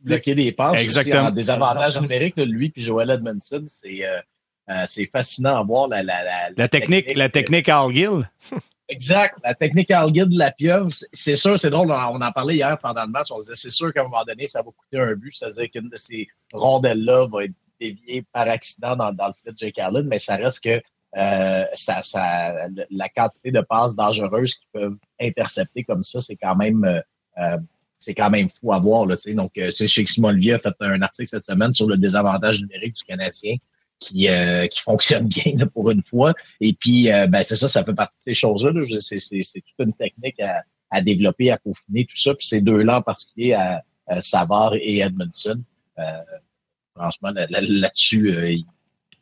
bloquer 0.00 0.34
des 0.34 0.52
passes. 0.52 0.76
Exactement. 0.78 1.30
des 1.30 1.48
avantages 1.50 1.98
numériques, 2.00 2.36
lui 2.36 2.70
puis 2.70 2.82
Joel 2.82 3.10
Edmondson, 3.10 3.64
c'est 3.66 4.04
euh, 4.04 4.20
euh, 4.68 4.82
c'est 4.84 5.06
fascinant 5.06 5.56
à 5.56 5.62
voir 5.62 5.88
la, 5.88 6.02
la, 6.02 6.22
la, 6.22 6.50
la 6.56 6.68
technique, 6.68 7.14
la 7.16 7.28
technique 7.28 7.68
Al 7.68 7.92
Gill. 7.92 8.28
Exact. 8.88 9.36
La 9.44 9.54
technique 9.54 9.90
Al 9.90 10.12
Gill 10.12 10.28
de 10.28 10.38
la 10.38 10.50
pieuvre, 10.50 10.88
c'est 11.12 11.34
sûr, 11.34 11.58
c'est 11.58 11.70
drôle. 11.70 11.90
On 11.90 12.20
en 12.20 12.32
parlait 12.32 12.56
hier 12.56 12.76
pendant 12.78 13.04
le 13.04 13.10
match. 13.10 13.28
On 13.30 13.38
se 13.38 13.44
disait, 13.44 13.54
c'est 13.54 13.70
sûr 13.70 13.92
qu'à 13.92 14.00
un 14.00 14.04
moment 14.04 14.24
donné, 14.24 14.46
ça 14.46 14.62
va 14.62 14.70
coûter 14.70 14.98
un 14.98 15.14
but. 15.14 15.32
C'est-à-dire 15.34 15.70
qu'une 15.70 15.88
de 15.88 15.96
ces 15.96 16.28
rondelles-là 16.52 17.26
va 17.26 17.44
être 17.44 17.54
déviée 17.80 18.24
par 18.32 18.48
accident 18.48 18.96
dans, 18.96 19.12
dans 19.12 19.28
le 19.28 19.34
fait 19.44 19.52
de 19.52 19.56
Jake 19.56 19.78
Allen, 19.78 20.06
mais 20.06 20.18
ça 20.18 20.36
reste 20.36 20.60
que 20.60 20.82
euh, 21.16 21.64
ça, 21.72 22.00
ça, 22.00 22.68
la 22.90 23.08
quantité 23.08 23.50
de 23.50 23.60
passes 23.60 23.94
dangereuses 23.94 24.54
qui 24.54 24.66
peuvent 24.72 24.96
intercepter 25.20 25.82
comme 25.84 26.02
ça, 26.02 26.20
c'est 26.20 26.36
quand 26.36 26.56
même 26.56 26.84
euh, 26.84 27.00
euh 27.38 27.58
c'est 28.02 28.14
quand 28.14 28.30
même 28.30 28.48
fou 28.48 28.72
à 28.72 28.78
voir. 28.78 29.04
Là, 29.04 29.14
Donc, 29.34 29.58
euh, 29.58 29.72
chez 29.74 30.06
Simon 30.06 30.28
Olivier 30.28 30.54
a 30.54 30.58
fait 30.58 30.72
un 30.80 31.02
article 31.02 31.28
cette 31.28 31.42
semaine 31.42 31.70
sur 31.70 31.86
le 31.86 31.98
désavantage 31.98 32.58
numérique 32.58 32.94
du 32.94 33.02
Canadien 33.02 33.56
qui, 33.98 34.26
euh, 34.26 34.66
qui 34.68 34.80
fonctionne 34.80 35.28
bien 35.28 35.66
pour 35.66 35.90
une 35.90 36.02
fois. 36.02 36.32
Et 36.62 36.72
puis, 36.72 37.08
ben, 37.28 37.42
c'est 37.42 37.56
ça, 37.56 37.66
ça 37.66 37.84
fait 37.84 37.92
partie 37.92 38.16
de 38.16 38.32
ces 38.32 38.32
choses-là. 38.32 38.70
C'est, 39.00 39.18
toute 39.18 39.86
une 39.86 39.92
technique 39.92 40.40
à, 40.40 40.62
à 40.90 41.02
développer, 41.02 41.50
à 41.50 41.58
peaufiner, 41.58 42.06
tout 42.06 42.16
ça. 42.16 42.34
Puis 42.34 42.46
ces 42.46 42.62
deux-là 42.62 43.00
en 43.00 43.02
particulier, 43.02 43.52
à, 43.52 43.82
Savard 44.20 44.76
et 44.76 45.00
Edmondson, 45.00 45.62
franchement, 46.94 47.32
là-dessus, 47.34 48.64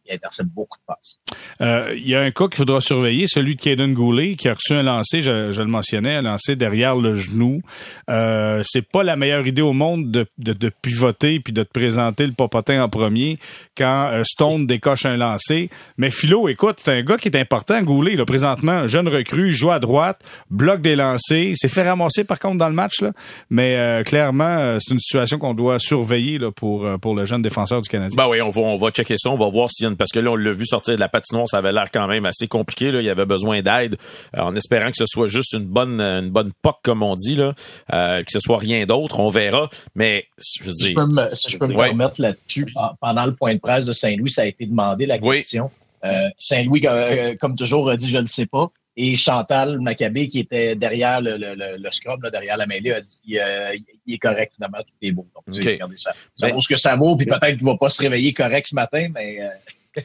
il 0.09 0.15
intercepte 0.15 0.49
beaucoup 0.51 0.79
de 0.79 0.85
passes. 0.87 1.17
Euh, 1.61 1.95
il 1.97 2.09
y 2.09 2.15
a 2.15 2.21
un 2.21 2.31
cas 2.31 2.47
qu'il 2.49 2.57
faudra 2.57 2.81
surveiller, 2.81 3.27
celui 3.29 3.57
de 3.57 3.61
Caden 3.61 3.93
Goulet, 3.95 4.37
qui 4.37 4.49
a 4.49 4.55
reçu 4.55 4.73
un 4.73 4.83
lancer, 4.83 5.21
je, 5.21 5.53
je 5.53 5.61
le 5.61 5.69
mentionnais, 5.69 6.17
un 6.17 6.23
lancer 6.23 6.57
derrière 6.57 6.97
le 6.97 7.15
genou. 7.15 7.61
Euh, 8.09 8.63
c'est 8.65 8.87
pas 8.87 9.03
la 9.03 9.17
meilleure 9.17 9.47
idée 9.47 9.63
au 9.63 9.73
monde 9.73 10.11
de, 10.11 10.27
de, 10.39 10.53
de, 10.53 10.71
pivoter 10.83 11.41
puis 11.41 11.53
de 11.53 11.63
te 11.63 11.71
présenter 11.71 12.27
le 12.27 12.33
popotin 12.33 12.83
en 12.83 12.89
premier 12.89 13.39
quand 13.77 14.11
euh, 14.13 14.23
Stone 14.25 14.67
décoche 14.67 15.05
un 15.07 15.17
lancer. 15.17 15.69
Mais 15.97 16.11
Philo, 16.11 16.49
écoute, 16.49 16.81
c'est 16.83 16.93
un 16.93 17.03
gars 17.03 17.19
qui 17.19 17.29
est 17.29 17.37
important, 17.37 17.83
Goulet, 17.83 18.17
là, 18.17 18.25
présentement, 18.25 18.87
jeune 18.87 19.09
recrue, 19.09 19.53
joue 19.53 19.71
à 19.71 19.79
droite, 19.79 20.21
bloque 20.51 20.81
des 20.81 20.97
lancers, 20.97 21.55
s'est 21.57 21.69
fait 21.69 21.89
ramasser 21.89 22.25
par 22.25 22.39
contre 22.39 22.59
dans 22.59 22.69
le 22.69 22.75
match, 22.75 23.01
là. 23.01 23.13
mais 23.51 23.77
euh, 23.77 24.03
clairement, 24.03 24.79
c'est 24.79 24.93
une 24.93 25.01
situation 25.01 25.39
qu'on 25.39 25.55
doit 25.55 25.79
surveiller 25.79 26.39
là, 26.39 26.51
pour, 26.51 26.87
pour 27.01 27.15
le 27.15 27.25
jeune 27.25 27.43
défenseur 27.43 27.81
du 27.81 27.89
Canadien. 27.89 28.17
Ben 28.17 28.29
oui, 28.29 28.41
on 28.41 28.51
va, 28.51 28.61
on 28.63 28.77
va 28.77 28.91
checker 28.91 29.17
ça, 29.19 29.31
on 29.31 29.37
va 29.37 29.49
voir 29.49 29.71
s'il 29.71 29.85
y 29.85 29.87
a 29.87 29.91
une 29.91 29.97
parce 29.99 30.11
que 30.13 30.21
là, 30.21 30.31
on 30.31 30.37
l'a 30.37 30.53
vu 30.53 30.65
sortir 30.67 30.95
de 30.95 31.01
la 31.01 31.09
patinoire, 31.09 31.49
ça 31.49 31.59
avait 31.59 31.73
l'air 31.73 31.91
quand 31.93 32.07
même 32.07 32.25
assez 32.25 32.49
compliqué. 32.49 32.93
Là. 32.93 33.01
Il 33.01 33.05
y 33.05 33.11
avait 33.11 33.27
besoin 33.27 33.61
d'aide, 33.63 33.97
euh, 34.37 34.41
en 34.41 34.55
espérant 34.57 34.91
que 34.91 34.97
ce 34.97 35.07
soit 35.07 35.29
juste 35.29 35.53
une 35.53 35.67
bonne 35.67 36.01
une 36.01 36.31
bonne 36.31 36.53
poque, 36.63 36.81
comme 36.83 37.03
on 37.03 37.15
dit, 37.15 37.35
là, 37.35 37.55
euh, 37.93 38.23
que 38.23 38.31
ce 38.31 38.41
soit 38.41 38.59
rien 38.59 38.87
d'autre. 38.87 39.21
On 39.21 39.29
verra. 39.29 39.69
Mais 39.95 40.27
je 40.39 40.65
veux 40.65 40.73
dire. 40.73 40.91
Je 40.91 40.95
peux 40.95 41.07
me, 41.07 41.35
si 41.35 41.51
je 41.51 41.59
peux 41.59 41.67
me 41.67 41.75
permettre 41.75 42.21
là-dessus, 42.21 42.67
pendant 43.01 43.27
le 43.27 43.35
point 43.35 43.55
de 43.55 43.61
presse 43.61 43.85
de 43.85 43.93
Saint-Louis, 43.93 44.31
ça 44.31 44.43
a 44.43 44.47
été 44.47 44.67
demandé 44.67 45.07
la 45.07 45.19
question. 45.19 45.71
Euh, 46.05 46.29
Saint-Louis, 46.37 46.83
euh, 46.85 47.35
comme 47.41 47.57
toujours, 47.57 47.91
a 47.91 47.97
dit 47.97 48.09
je 48.09 48.19
ne 48.19 48.25
sais 48.25 48.47
pas. 48.47 48.71
Et 48.97 49.15
Chantal 49.15 49.81
Maccabé, 49.81 50.27
qui 50.27 50.41
était 50.41 50.75
derrière 50.75 51.21
le, 51.21 51.37
le, 51.37 51.55
le, 51.55 51.91
scrum, 51.91 52.21
là, 52.21 52.31
derrière 52.31 52.57
la 52.57 52.67
mêlée, 52.67 52.93
a 52.93 53.01
dit 53.01 53.39
euh, 53.39 53.77
il 54.07 54.15
est 54.15 54.19
correct 54.19 54.53
finalement, 54.57 54.79
tout 54.79 54.95
est 55.03 55.13
beau. 55.13 55.27
Donc, 55.35 55.57
okay. 55.57 55.79
ça. 55.95 56.11
Ça 56.35 56.49
vaut 56.49 56.61
ce 56.61 56.69
que 56.69 56.75
ça 56.75 56.97
vaut, 56.97 57.15
puis 57.15 57.27
peut-être 57.27 57.57
qu'il 57.57 57.67
ne 57.67 57.71
va 57.71 57.77
pas 57.77 57.89
se 57.89 58.03
réveiller 58.03 58.33
correct 58.33 58.67
ce 58.69 58.75
matin, 58.75 59.09
mais 59.15 59.39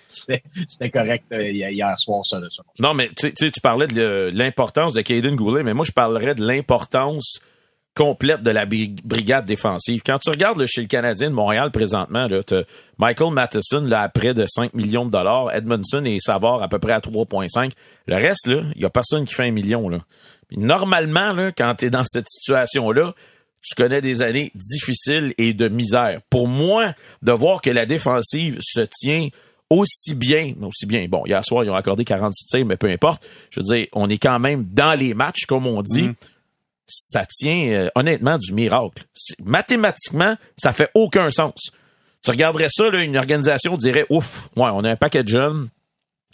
c'était 0.08 0.90
correct 0.90 1.26
euh, 1.32 1.50
hier 1.50 1.98
soir, 1.98 2.24
ça. 2.24 2.40
Non, 2.80 2.94
mais 2.94 3.10
tu 3.16 3.34
tu 3.34 3.62
parlais 3.62 3.88
de 3.88 4.32
l'importance 4.34 4.94
de 4.94 5.02
Caden 5.02 5.36
Goulet, 5.36 5.64
mais 5.64 5.74
moi, 5.74 5.86
je 5.86 5.92
parlerais 5.92 6.36
de 6.36 6.46
l'importance 6.46 7.40
complète 7.96 8.42
de 8.42 8.50
la 8.50 8.66
brigade 8.66 9.46
défensive. 9.46 10.02
Quand 10.04 10.18
tu 10.18 10.30
regardes 10.30 10.66
chez 10.66 10.82
le 10.82 10.88
Canadien 10.88 11.30
de 11.30 11.36
Montréal 11.36 11.72
présentement, 11.72 12.28
là, 12.28 12.42
Michael 12.98 13.34
Matheson 13.34 13.82
là, 13.82 14.10
près 14.10 14.34
de 14.34 14.46
5 14.48 14.74
millions 14.74 15.06
de 15.06 15.12
dollars, 15.12 15.54
Edmondson 15.54 16.04
et 16.06 16.20
Savard 16.20 16.64
à 16.64 16.68
peu 16.68 16.80
près 16.80 16.94
à 16.94 17.00
3,5. 17.00 17.72
Le 18.08 18.16
reste, 18.16 18.48
il 18.48 18.82
y 18.82 18.86
a 18.86 18.90
personne 18.90 19.26
qui 19.26 19.34
fait 19.34 19.48
un 19.48 19.52
million. 19.52 19.90
Là. 19.90 20.00
normalement, 20.52 21.34
là, 21.34 21.52
quand 21.52 21.76
tu 21.76 21.86
es 21.86 21.90
dans 21.90 22.04
cette 22.04 22.28
situation-là, 22.28 23.14
tu 23.64 23.76
connais 23.76 24.02
des 24.02 24.22
années 24.22 24.52
difficiles 24.56 25.34
et 25.38 25.54
de 25.54 25.70
misère. 25.70 26.20
Pour 26.30 26.48
moi, 26.48 26.94
de 27.22 27.32
voir 27.32 27.62
que 27.62 27.70
la 27.70 27.86
défensive 27.86 28.58
se 28.62 28.82
tient 28.82 29.30
aussi 29.74 30.16
bien, 30.16 30.54
aussi 30.62 30.86
bien. 30.86 31.08
Bon, 31.08 31.24
hier 31.26 31.44
soir, 31.44 31.64
ils 31.64 31.70
ont 31.70 31.76
accordé 31.76 32.06
46 32.06 32.46
tirs, 32.46 32.66
mais 32.66 32.78
peu 32.78 32.90
importe. 32.90 33.24
Je 33.50 33.60
veux 33.60 33.66
dire, 33.66 33.88
on 33.94 34.10
est 34.10 34.18
quand 34.18 34.40
même 34.40 34.66
dans 34.72 34.94
les 34.94 35.14
matchs, 35.14 35.46
comme 35.48 35.68
on 35.68 35.82
dit. 35.82 36.10
Mm. 36.10 36.16
Ça 36.86 37.26
tient 37.26 37.68
euh, 37.70 37.90
honnêtement 37.96 38.38
du 38.38 38.52
miracle. 38.52 39.04
Mathématiquement, 39.44 40.36
ça 40.58 40.74
fait 40.74 40.90
aucun 40.94 41.32
sens. 41.32 41.72
Tu 42.24 42.32
regarderais 42.32 42.68
ça, 42.70 42.90
là, 42.90 43.02
une 43.02 43.18
organisation 43.18 43.76
dirait 43.78 44.06
ouf, 44.10 44.50
ouais, 44.56 44.70
on 44.74 44.84
a 44.84 44.92
un 44.92 44.96
paquet 44.96 45.24
de 45.24 45.28
jeunes, 45.28 45.68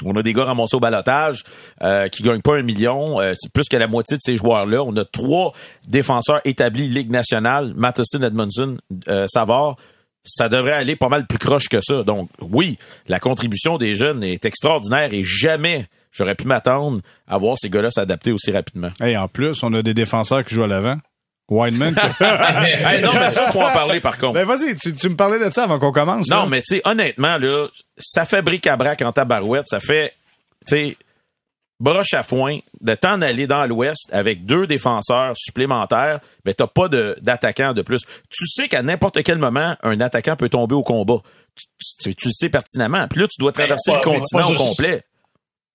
On 0.05 0.15
a 0.15 0.21
des 0.21 0.33
gars 0.33 0.45
ramassés 0.45 0.75
au 0.75 0.79
balotage 0.79 1.43
euh, 1.81 2.07
qui 2.07 2.23
gagnent 2.23 2.41
pas 2.41 2.57
un 2.57 2.61
million. 2.61 3.19
Euh, 3.19 3.33
c'est 3.35 3.51
plus 3.51 3.67
que 3.67 3.75
la 3.75 3.87
moitié 3.87 4.17
de 4.17 4.21
ces 4.21 4.37
joueurs-là. 4.37 4.83
On 4.83 4.95
a 4.95 5.05
trois 5.05 5.53
défenseurs 5.87 6.41
établis 6.45 6.87
Ligue 6.87 7.09
nationale, 7.09 7.73
Matheson, 7.75 8.21
Edmondson, 8.21 8.77
euh, 9.07 9.25
Savard. 9.27 9.77
Ça 10.23 10.49
devrait 10.49 10.73
aller 10.73 10.95
pas 10.95 11.09
mal 11.09 11.25
plus 11.25 11.39
croche 11.39 11.69
que 11.69 11.81
ça. 11.81 12.03
Donc 12.03 12.29
oui, 12.41 12.77
la 13.07 13.19
contribution 13.19 13.77
des 13.77 13.95
jeunes 13.95 14.23
est 14.23 14.45
extraordinaire 14.45 15.13
et 15.13 15.23
jamais 15.23 15.87
j'aurais 16.11 16.35
pu 16.35 16.45
m'attendre 16.45 16.99
à 17.27 17.37
voir 17.37 17.57
ces 17.57 17.69
gars-là 17.69 17.91
s'adapter 17.91 18.31
aussi 18.31 18.51
rapidement. 18.51 18.89
Et 19.03 19.17
en 19.17 19.27
plus, 19.27 19.63
on 19.63 19.73
a 19.73 19.81
des 19.81 19.93
défenseurs 19.93 20.43
qui 20.43 20.55
jouent 20.55 20.63
à 20.63 20.67
l'avant. 20.67 20.97
Wineman. 21.49 21.95
Hey, 22.21 23.01
non, 23.01 23.11
mais 23.13 23.29
ça, 23.29 23.49
faut 23.51 23.61
en 23.61 23.71
parler 23.71 23.99
par 23.99 24.17
contre. 24.17 24.33
ben 24.33 24.45
vas-y, 24.45 24.75
tu, 24.75 24.93
tu 24.93 25.09
me 25.09 25.15
parlais 25.15 25.43
de 25.43 25.49
ça 25.49 25.63
avant 25.63 25.79
qu'on 25.79 25.91
commence. 25.91 26.29
Non, 26.29 26.43
là. 26.43 26.45
mais 26.47 26.61
tu 26.61 26.75
sais, 26.75 26.81
honnêtement, 26.85 27.37
là, 27.37 27.67
ça 27.97 28.25
fait 28.25 28.41
bric-à-brac 28.41 29.01
en 29.01 29.11
tabarouette. 29.11 29.67
Ça 29.67 29.79
fait, 29.79 30.13
tu 30.67 30.75
sais, 30.75 30.97
broche 31.79 32.13
à 32.13 32.23
foin 32.23 32.59
de 32.81 32.95
t'en 32.95 33.21
aller 33.21 33.47
dans 33.47 33.65
l'Ouest 33.65 34.09
avec 34.11 34.45
deux 34.45 34.67
défenseurs 34.67 35.33
supplémentaires, 35.37 36.19
ben 36.45 36.53
t'as 36.53 36.67
pas 36.67 36.87
d'attaquant 36.89 37.73
de, 37.73 37.81
plus. 37.81 38.01
Tu 38.29 38.45
sais 38.47 38.67
qu'à 38.67 38.81
n'importe 38.83 39.23
quel 39.23 39.37
moment, 39.37 39.75
un 39.83 39.99
attaquant 40.01 40.35
peut 40.35 40.49
tomber 40.49 40.75
au 40.75 40.83
combat. 40.83 41.19
Tu, 41.99 42.09
le 42.09 42.31
sais 42.31 42.49
pertinemment. 42.49 43.07
Puis 43.07 43.21
là, 43.21 43.27
tu 43.27 43.39
dois 43.39 43.51
traverser 43.51 43.91
pas- 43.91 43.97
le 43.97 44.03
continent 44.03 44.45
au 44.47 44.49
juste- 44.51 44.57
complet. 44.61 45.03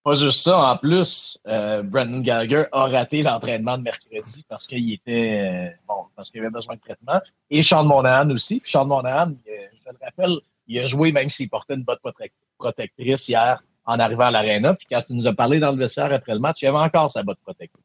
Pas 0.02 0.14
juste 0.14 0.42
ça, 0.42 0.58
en 0.58 0.76
plus, 0.76 1.38
euh, 1.46 1.82
Brandon 1.82 2.20
Gallagher 2.20 2.64
a 2.72 2.84
raté 2.88 3.22
l'entraînement 3.22 3.78
de 3.78 3.84
mercredi 3.84 4.44
parce 4.50 4.66
qu'il 4.66 4.92
était 4.92 5.70
euh, 5.72 5.76
bon, 5.88 6.04
parce 6.14 6.28
qu'il 6.28 6.40
avait 6.40 6.50
besoin 6.50 6.74
de 6.74 6.80
traitement. 6.80 7.20
Et 7.48 7.62
Sean 7.62 7.84
Monahan 7.84 8.28
aussi. 8.28 8.60
Puis 8.60 8.70
Sean 8.70 8.84
Monahan, 8.84 9.30
euh, 9.30 9.52
je 9.72 9.90
le 9.90 9.96
rappelle, 10.04 10.36
il 10.66 10.78
a 10.78 10.82
joué 10.82 11.10
même 11.10 11.28
s'il 11.28 11.48
portait 11.48 11.72
une 11.72 11.84
botte 11.84 12.00
protec- 12.04 12.32
protectrice 12.58 13.28
hier 13.28 13.62
en 13.86 13.98
arrivant 13.98 14.24
à 14.24 14.30
l'aréna. 14.30 14.74
Puis 14.74 14.86
quand 14.90 15.02
tu 15.02 15.12
nous 15.12 15.26
as 15.26 15.32
parlé 15.32 15.58
dans 15.58 15.72
le 15.72 15.78
vestiaire 15.78 16.12
après 16.12 16.32
le 16.32 16.38
match, 16.40 16.58
il 16.62 16.66
avait 16.68 16.78
encore 16.78 17.10
sa 17.10 17.22
botte 17.22 17.38
protectrice. 17.44 17.82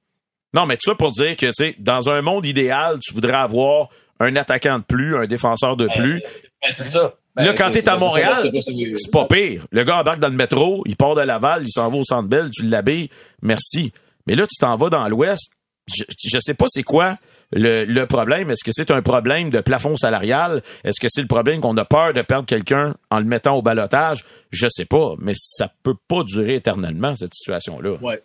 Non, 0.53 0.65
mais 0.65 0.77
tu 0.77 0.89
ça 0.89 0.96
pour 0.96 1.12
dire 1.12 1.36
que, 1.36 1.46
tu 1.48 1.53
sais, 1.53 1.75
dans 1.77 2.10
un 2.10 2.22
monde 2.22 2.46
idéal, 2.46 3.00
tu 3.00 3.13
voudrais 3.13 3.34
avoir 3.34 3.89
un 4.20 4.36
attaquant 4.36 4.79
de 4.79 4.84
plus, 4.84 5.15
un 5.15 5.27
défenseur 5.27 5.75
de 5.75 5.88
plus. 5.96 6.22
Ben, 6.62 6.72
c'est 6.72 6.84
ça. 6.84 7.13
Ben, 7.36 7.46
Là, 7.46 7.53
quand 7.53 7.70
t'es 7.70 7.88
à 7.88 7.98
Montréal, 7.98 8.51
C'est 8.96 9.12
pas 9.12 9.25
pire. 9.25 9.65
Le 9.72 9.84
gars 9.84 9.98
embarque 9.98 10.20
dans 10.20 10.29
le 10.29 10.36
métro, 10.36 10.84
il 10.86 10.96
part 10.96 11.15
de 11.15 11.22
Laval, 11.22 11.63
il 11.63 11.72
s'en 11.72 11.89
va 11.89 11.98
au 11.98 12.03
Centre 12.03 12.27
Bell, 12.27 12.50
tu 12.51 12.63
l'habilles, 12.63 13.10
merci. 13.41 13.94
Mais 14.25 14.36
là, 14.36 14.46
tu 14.48 14.58
t'en 14.60 14.75
vas 14.75 14.89
dans 14.89 15.08
l'Ouest. 15.08 15.51
Je, 15.88 16.03
je 16.24 16.39
sais 16.39 16.53
pas 16.53 16.65
c'est 16.68 16.84
quoi 16.84 17.18
le, 17.51 17.86
le 17.86 18.06
problème. 18.06 18.51
Est-ce 18.51 18.63
que 18.63 18.72
c'est 18.72 18.91
un 18.91 19.01
problème 19.01 19.50
de 19.50 19.60
plafond 19.62 19.96
salarial? 19.98 20.62
Est-ce 20.84 21.00
que 21.00 21.08
c'est 21.10 21.22
le 21.22 21.27
problème 21.27 21.62
qu'on 21.62 21.75
a 21.77 21.86
peur 21.86 22.13
de 22.13 22.22
perdre 22.22 22.46
quelqu'un 22.46 22.96
en 23.10 23.20
le 23.20 23.25
mettant 23.25 23.56
au 23.58 23.62
balotage? 23.62 24.24
Je 24.51 24.68
sais 24.70 24.86
pas, 24.86 25.15
mais 25.20 25.34
ça 25.36 25.72
peut 25.84 25.96
pas 26.08 26.24
durer 26.24 26.56
éternellement, 26.56 27.15
cette 27.15 27.34
situation-là. 27.34 27.94
Ouais. 28.01 28.22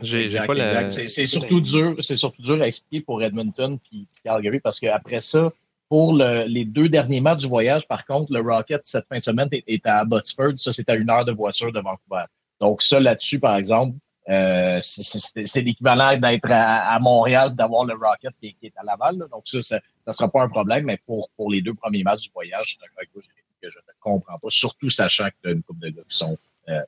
J'ai 0.00 0.28
pas 0.46 0.54
la. 0.54 0.90
C'est- 0.90 1.24
surtout 1.26 1.60
dur, 1.60 1.94
c'est 1.98 2.14
surtout 2.16 2.42
dur 2.42 2.60
à 2.62 2.66
expliquer 2.66 3.04
pour 3.04 3.22
Edmonton 3.22 3.78
puis 3.78 4.06
Calgary 4.24 4.58
parce 4.58 4.80
qu'après 4.80 5.18
ça, 5.18 5.50
pour 5.88 6.14
le- 6.16 6.44
les 6.48 6.64
deux 6.64 6.88
derniers 6.88 7.20
matchs 7.20 7.40
du 7.42 7.48
voyage, 7.48 7.86
par 7.86 8.04
contre, 8.06 8.32
le 8.32 8.40
Rocket 8.40 8.80
cette 8.84 9.04
fin 9.08 9.18
de 9.18 9.22
semaine 9.22 9.48
est, 9.52 9.62
est 9.66 9.86
à 9.86 9.98
Abbotsford. 9.98 10.56
Ça, 10.56 10.70
c'est 10.72 10.88
à 10.88 10.94
une 10.94 11.10
heure 11.10 11.24
de 11.26 11.32
voiture 11.32 11.70
de 11.72 11.78
Vancouver. 11.80 12.24
Donc 12.60 12.80
ça, 12.80 12.98
là-dessus, 12.98 13.38
par 13.38 13.56
exemple, 13.56 13.96
euh, 14.28 14.78
c'est- 14.80 15.60
l'équivalent 15.62 16.16
d'être 16.16 16.50
à, 16.50 16.94
à 16.94 16.98
Montréal, 16.98 17.54
d'avoir 17.54 17.84
le 17.84 17.94
Rocket 17.94 18.32
qui, 18.40 18.48
est- 18.48 18.52
qui 18.54 18.66
est 18.66 18.72
à 18.76 18.82
Laval. 18.84 19.18
là. 19.18 19.26
Donc 19.30 19.46
ça, 19.46 19.60
ça, 19.60 19.80
ça 20.06 20.12
sera 20.12 20.30
pas 20.30 20.42
un 20.42 20.48
problème, 20.48 20.84
mais 20.84 20.96
pour, 21.06 21.28
pour 21.36 21.50
les 21.50 21.60
deux 21.62 21.74
premiers 21.74 22.02
matchs 22.04 22.22
du 22.22 22.30
voyage, 22.30 22.78
que 23.12 23.20
je- 23.20 23.68
ne 23.68 23.82
comprends 24.00 24.38
pas, 24.38 24.48
surtout 24.48 24.88
sachant 24.88 25.28
que 25.28 25.34
tu 25.44 25.52
une 25.52 25.62
couple 25.62 25.80
de 25.80 25.88
gars 25.90 26.02
qui 26.08 26.16
sont 26.16 26.36
euh. 26.68 26.80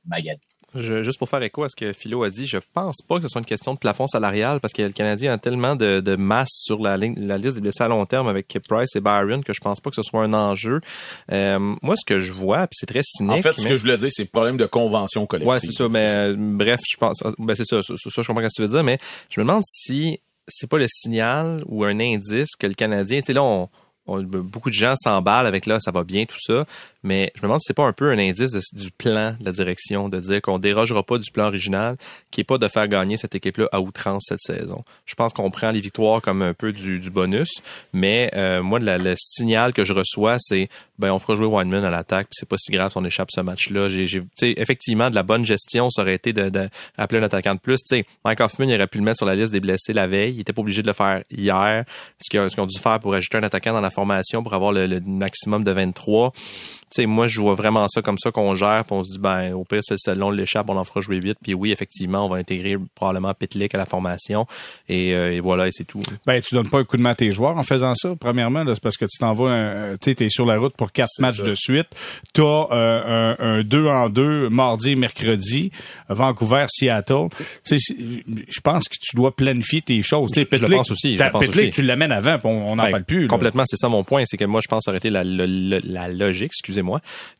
Je- 0.74 1.02
juste 1.02 1.18
pour 1.18 1.28
faire 1.28 1.42
écho 1.42 1.62
à 1.64 1.68
ce 1.68 1.76
que 1.76 1.92
Philo 1.92 2.22
a 2.24 2.30
dit, 2.30 2.46
je 2.46 2.58
pense 2.74 2.96
pas 3.08 3.16
que 3.16 3.22
ce 3.22 3.28
soit 3.28 3.40
une 3.40 3.46
question 3.46 3.74
de 3.74 3.78
plafond 3.78 4.06
salarial 4.06 4.60
parce 4.60 4.72
que 4.72 4.82
le 4.82 4.90
Canadien 4.90 5.32
a 5.32 5.38
tellement 5.38 5.76
de, 5.76 6.00
de 6.00 6.16
masse 6.16 6.50
sur 6.52 6.80
la, 6.80 6.96
ligne- 6.96 7.14
la 7.18 7.38
liste 7.38 7.54
des 7.54 7.60
blessés 7.60 7.82
à 7.84 7.88
long 7.88 8.04
terme 8.06 8.28
avec 8.28 8.48
Price 8.68 8.94
et 8.96 9.00
Byron 9.00 9.42
que 9.44 9.52
je 9.52 9.60
pense 9.60 9.80
pas 9.80 9.90
que 9.90 9.96
ce 9.96 10.02
soit 10.02 10.22
un 10.22 10.32
enjeu. 10.32 10.80
Euh, 11.32 11.58
moi, 11.82 11.94
ce 11.96 12.04
que 12.04 12.20
je 12.20 12.32
vois, 12.32 12.66
puis 12.66 12.76
c'est 12.78 12.86
très 12.86 13.02
cynique. 13.04 13.32
En 13.38 13.42
fait, 13.42 13.52
ce 13.52 13.62
mais- 13.62 13.70
que 13.70 13.76
je 13.76 13.82
voulais 13.82 13.96
dire, 13.96 14.08
c'est 14.10 14.22
le 14.24 14.28
problème 14.28 14.56
de 14.56 14.66
convention 14.66 15.26
collective. 15.26 15.50
Ouais, 15.50 15.58
c'est 15.58 15.72
ça. 15.72 15.88
Mais 15.88 16.06
euh, 16.10 16.34
bref, 16.36 16.80
je 16.90 16.96
pense. 16.96 17.22
Ben 17.38 17.54
c'est 17.54 17.64
ça, 17.66 17.82
ça, 17.82 17.94
ça, 17.96 18.22
je 18.22 18.26
comprends 18.26 18.42
ce 18.42 18.48
que 18.48 18.54
tu 18.56 18.62
veux 18.62 18.68
dire, 18.68 18.82
mais 18.84 18.98
je 19.30 19.40
me 19.40 19.44
demande 19.46 19.62
si 19.64 20.20
c'est 20.48 20.68
pas 20.68 20.78
le 20.78 20.86
signal 20.88 21.62
ou 21.66 21.84
un 21.84 21.98
indice 22.00 22.56
que 22.58 22.66
le 22.66 22.74
Canadien, 22.74 23.20
tu 23.20 23.26
sais 23.26 23.32
là, 23.32 23.42
on, 23.42 23.68
beaucoup 24.06 24.70
de 24.70 24.74
gens 24.74 24.94
s'emballent 24.96 25.46
avec 25.46 25.66
là, 25.66 25.78
ça 25.80 25.90
va 25.90 26.04
bien 26.04 26.24
tout 26.24 26.38
ça, 26.38 26.64
mais 27.02 27.32
je 27.34 27.40
me 27.40 27.44
demande 27.44 27.60
si 27.60 27.66
c'est 27.68 27.74
pas 27.74 27.86
un 27.86 27.92
peu 27.92 28.10
un 28.10 28.18
indice 28.18 28.52
du 28.72 28.90
plan 28.90 29.36
de 29.40 29.44
la 29.44 29.52
direction, 29.52 30.08
de 30.08 30.20
dire 30.20 30.42
qu'on 30.42 30.58
dérogera 30.58 31.02
pas 31.02 31.18
du 31.18 31.30
plan 31.30 31.46
original, 31.46 31.96
qui 32.30 32.42
est 32.42 32.44
pas 32.44 32.58
de 32.58 32.68
faire 32.68 32.88
gagner 32.88 33.16
cette 33.16 33.34
équipe-là 33.34 33.68
à 33.72 33.80
outrance 33.80 34.26
cette 34.28 34.40
saison. 34.40 34.84
Je 35.06 35.14
pense 35.14 35.32
qu'on 35.32 35.50
prend 35.50 35.70
les 35.70 35.80
victoires 35.80 36.20
comme 36.20 36.42
un 36.42 36.54
peu 36.54 36.72
du, 36.72 36.98
bonus, 37.10 37.62
mais 37.92 38.30
euh, 38.34 38.62
moi, 38.62 38.78
le 38.80 39.14
signal 39.18 39.72
que 39.72 39.84
je 39.84 39.92
reçois, 39.92 40.36
c'est 40.38 40.68
ben 40.98 41.10
on 41.10 41.18
fera 41.18 41.34
jouer 41.34 41.46
Wineman 41.46 41.84
à 41.84 41.90
l'attaque, 41.90 42.28
puis 42.28 42.36
c'est 42.38 42.48
pas 42.48 42.56
si 42.56 42.70
grave 42.70 42.92
si 42.92 42.98
on 42.98 43.04
échappe 43.04 43.30
ce 43.30 43.40
match-là. 43.40 43.88
J'ai, 43.88 44.22
effectivement, 44.40 45.10
de 45.10 45.14
la 45.14 45.24
bonne 45.24 45.44
gestion, 45.44 45.90
ça 45.90 46.02
aurait 46.02 46.14
été 46.14 46.32
de, 46.32 46.48
de 46.48 46.68
un 46.98 47.22
attaquant 47.22 47.54
de 47.54 47.60
plus. 47.60 47.78
Sais, 47.84 48.04
Mike 48.24 48.40
Hoffman, 48.40 48.66
il 48.68 48.74
aurait 48.74 48.86
pu 48.86 48.98
le 48.98 49.04
mettre 49.04 49.18
sur 49.18 49.26
la 49.26 49.34
liste 49.34 49.52
des 49.52 49.60
blessés 49.60 49.92
la 49.92 50.06
veille. 50.06 50.34
Il 50.34 50.40
était 50.40 50.52
pas 50.52 50.62
obligé 50.62 50.82
de 50.82 50.86
le 50.86 50.92
faire 50.92 51.22
hier. 51.30 51.84
Ce 52.22 52.30
qu'ils 52.30 52.40
ont, 52.40 52.48
ont 52.58 52.66
dû 52.66 52.78
faire 52.78 53.00
pour 53.00 53.14
ajouter 53.14 53.38
un 53.38 53.42
attaquant 53.42 53.72
dans 53.72 53.80
la 53.80 53.90
formation 53.94 54.42
pour 54.42 54.54
avoir 54.54 54.72
le, 54.72 54.86
le 54.86 55.00
maximum 55.00 55.64
de 55.64 55.70
23. 55.70 56.32
Tu 56.94 57.02
sais, 57.02 57.06
moi, 57.06 57.26
je 57.26 57.40
vois 57.40 57.54
vraiment 57.54 57.86
ça 57.88 58.02
comme 58.02 58.18
ça 58.18 58.30
qu'on 58.30 58.54
gère, 58.54 58.84
puis 58.84 58.94
on 58.96 59.02
se 59.02 59.12
dit, 59.12 59.18
ben, 59.18 59.52
au 59.52 59.64
pire, 59.64 59.80
c'est 59.82 59.96
le 60.14 60.22
on 60.22 60.30
l'échappe, 60.30 60.66
on 60.68 60.76
en 60.76 60.84
fera 60.84 61.00
jouer 61.00 61.18
vite. 61.18 61.38
Puis 61.42 61.52
oui, 61.54 61.72
effectivement, 61.72 62.24
on 62.24 62.28
va 62.28 62.36
intégrer 62.36 62.76
probablement 62.94 63.34
Pitlick 63.34 63.74
à 63.74 63.78
la 63.78 63.84
formation. 63.86 64.46
Et, 64.88 65.12
euh, 65.14 65.32
et 65.34 65.40
voilà, 65.40 65.66
et 65.66 65.70
c'est 65.72 65.84
tout. 65.84 66.00
Ben, 66.26 66.40
tu 66.40 66.54
donnes 66.54 66.68
pas 66.68 66.78
un 66.78 66.84
coup 66.84 66.96
de 66.96 67.02
main 67.02 67.10
à 67.10 67.14
tes 67.16 67.30
joueurs 67.32 67.56
en 67.56 67.62
faisant 67.64 67.94
ça. 67.96 68.14
Premièrement, 68.20 68.62
là, 68.64 68.74
c'est 68.74 68.82
parce 68.82 68.96
que 68.96 69.06
tu 69.06 69.18
t'en 69.18 69.32
vas, 69.32 69.48
un- 69.50 69.92
tu 69.96 70.10
sais, 70.10 70.14
t'es 70.14 70.28
sur 70.28 70.46
la 70.46 70.56
route 70.56 70.74
pour 70.76 70.92
quatre 70.92 71.10
matchs 71.18 71.38
de 71.42 71.54
suite. 71.56 71.88
T'as 72.32 72.42
euh, 72.70 73.34
un, 73.40 73.44
un 73.58 73.62
deux 73.62 73.86
en 73.88 74.08
deux 74.08 74.48
mardi 74.48 74.90
et 74.90 74.96
mercredi, 74.96 75.72
Vancouver, 76.08 76.66
Seattle. 76.68 77.28
Tu 77.66 77.76
je 77.78 78.60
pense 78.62 78.88
que 78.88 78.94
tu 79.00 79.16
dois 79.16 79.34
planifier 79.34 79.82
tes 79.82 80.00
choses. 80.02 80.30
Tu 80.32 80.40
sais, 80.40 80.46
Je- 80.50 80.56
je 80.56 80.62
le 80.62 80.66
Pitlick, 80.66 80.76
pense 80.78 80.90
aussi, 80.90 81.18
je 81.18 81.24
pense 81.24 81.40
Pitlick, 81.42 81.62
aussi. 81.64 81.70
tu 81.72 81.82
l'amènes 81.82 82.12
avant, 82.12 82.38
puis 82.38 82.48
on 82.48 82.76
n'en 82.76 82.82
Ben, 82.84 82.90
parle 82.90 83.04
plus. 83.04 83.22
là. 83.22 83.28
Complètement, 83.28 83.64
c'est 83.66 83.76
ça 83.76 83.88
mon 83.88 84.04
point, 84.04 84.22
c'est 84.26 84.36
que 84.36 84.44
moi 84.44 84.60
je 84.62 84.68
pense 84.68 84.80
que 84.80 84.84
ça 84.84 84.90
aurait 84.90 84.98
été 84.98 85.10
la, 85.10 85.24
la, 85.24 85.46
la- 85.46 85.80
la 85.82 86.08
logique, 86.08 86.50
excusez-moi, 86.52 86.83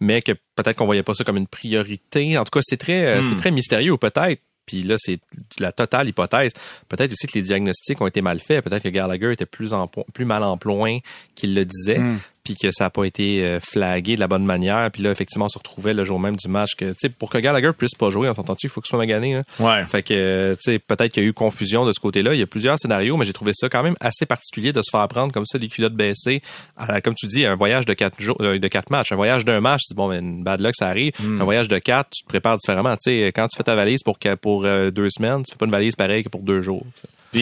mais 0.01 0.23
que 0.23 0.33
peut-être 0.57 0.77
qu'on 0.77 0.87
voyait 0.87 1.03
pas 1.03 1.15
ça 1.15 1.25
comme 1.25 1.37
une 1.37 1.47
priorité. 1.47 2.39
En 2.39 2.45
tout 2.45 2.51
cas, 2.51 2.61
c'est 2.63 2.77
très, 2.77 3.07
euh, 3.07 3.23
c'est 3.23 3.37
très 3.37 3.51
mystérieux, 3.51 3.97
peut-être. 3.97 4.43
Puis 4.67 4.83
là, 4.83 4.97
c'est 4.99 5.21
la 5.59 5.73
totale 5.73 6.09
hypothèse. 6.09 6.53
Peut-être 6.89 7.13
aussi 7.13 7.27
que 7.27 7.35
les 7.35 7.43
diagnostics 7.43 8.01
ont 8.01 8.07
été 8.07 8.23
mal 8.23 8.41
faits. 8.41 8.65
Peut-être 8.65 8.83
que 8.83 8.89
Gallagher 8.89 9.33
était 9.33 9.47
plus, 9.47 9.75
en, 9.75 9.89
plus 9.89 10.25
mal 10.25 10.43
en 10.43 10.57
point 10.57 10.99
qu'il 11.35 11.55
le 11.55 11.65
disait. 11.65 12.01
Puis 12.45 12.57
que 12.57 12.71
ça 12.73 12.85
n'a 12.85 12.91
pas 12.91 13.05
été 13.05 13.43
euh, 13.43 13.59
flagué 13.61 14.17
de 14.17 14.21
la 14.21 14.29
bonne 14.29 14.45
manière. 14.45 14.91
Puis 14.91 15.03
là, 15.03 15.11
effectivement, 15.11 15.47
on 15.47 15.49
se 15.49 15.57
retrouvait 15.59 15.95
le 15.95 16.05
jour 16.05 16.21
même 16.21 16.37
du 16.37 16.47
match 16.49 16.75
que, 16.77 16.85
tu 16.91 16.97
sais, 17.01 17.09
pour 17.09 17.31
que 17.31 17.39
Gallagher 17.39 17.71
puisse 17.77 17.95
pas 17.95 18.11
jouer, 18.11 18.29
on 18.29 18.35
s'entend-tu, 18.35 18.67
il 18.67 18.71
faut 18.71 18.81
qu'il 18.83 18.89
soit 18.91 18.99
magané. 18.99 19.35
Là. 19.35 19.43
Ouais. 19.59 19.85
Fait 19.87 20.03
que, 20.03 20.55
tu 20.63 20.73
sais, 20.73 20.79
peut-être 20.79 21.13
qu'il 21.13 21.23
y 21.23 21.27
a 21.27 21.29
eu 21.29 21.33
confusion 21.33 21.87
de 21.87 21.93
ce 21.95 22.01
côté-là. 22.01 22.35
Il 22.35 22.41
y 22.41 22.43
a 22.43 22.47
plusieurs 22.47 22.79
scénarios, 22.79 23.17
mais 23.17 23.25
j'ai 23.25 23.33
trouvé 23.33 23.53
ça 23.55 23.69
quand 23.71 23.83
même 23.83 23.97
assez 24.01 24.27
particulier 24.27 24.73
de 24.73 24.83
se 24.83 24.91
faire 24.91 25.09
prendre 25.09 25.33
comme 25.33 25.47
ça 25.47 25.57
les 25.59 25.69
culottes 25.69 25.95
baissées. 25.95 26.43
À 26.77 27.01
comme 27.01 27.15
tu 27.15 27.27
dis, 27.27 27.47
un 27.47 27.55
voyage 27.57 27.87
de 27.87 27.95
quatre 27.95 28.21
jours, 28.21 28.37
euh, 28.41 28.59
de 28.59 28.69
quatre 28.69 28.91
matchs, 28.91 29.13
un 29.13 29.17
voyage 29.17 29.45
d'un 29.47 29.61
match, 29.61 29.81
bon, 29.95 30.09
ben, 30.09 30.23
une 30.23 30.43
bad 30.45 30.61
luck, 30.61 30.75
ça 30.79 30.89
arrive. 30.89 31.13
Un 31.41 31.45
voyage 31.45 31.69
de 31.69 31.79
quatre, 31.79 32.11
tu 32.15 32.23
te 32.25 32.29
prépares 32.29 32.59
différemment. 32.59 32.95
Tu 32.97 33.11
sais, 33.11 33.27
quand 33.35 33.49
tu 33.49 33.57
fais 33.57 33.65
ta 33.65 33.75
valise 33.75 34.03
pour 34.03 34.19
que- 34.19 34.35
pour 34.35 34.65
euh, 34.67 34.91
deux 34.91 35.09
semaines, 35.09 35.43
tu 35.45 35.53
fais 35.53 35.57
pas 35.59 35.65
une 35.65 35.73
valise 35.73 35.97
pareille 35.97 36.25
que 36.25 36.29
pour 36.29 36.43
deux 36.43 36.61
jours. 36.61 36.85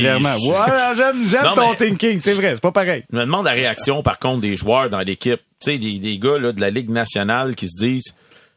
Clairement. 0.00 0.34
Voilà, 0.46 0.94
j'aime, 0.94 1.26
j'aime 1.28 1.46
ton 1.54 1.70
mais- 1.70 1.76
thinking. 1.76 2.20
C'est 2.20 2.34
vrai, 2.34 2.54
c'est 2.54 2.60
pas 2.62 2.72
pareil. 2.72 3.04
Je 3.10 3.16
me 3.16 3.22
demande 3.22 3.44
la 3.44 3.52
réaction, 3.52 4.02
par 4.02 4.18
contre, 4.18 4.40
des 4.40 4.56
joueurs 4.56 4.90
dans 4.90 5.00
l'équipe. 5.00 5.40
Tu 5.60 5.72
sais, 5.72 5.78
des, 5.78 5.98
des 5.98 6.18
gars 6.18 6.38
là, 6.38 6.52
de 6.52 6.60
la 6.60 6.70
Ligue 6.70 6.90
nationale 6.90 7.54
qui 7.54 7.68
se 7.68 7.76
disent, 7.78 8.12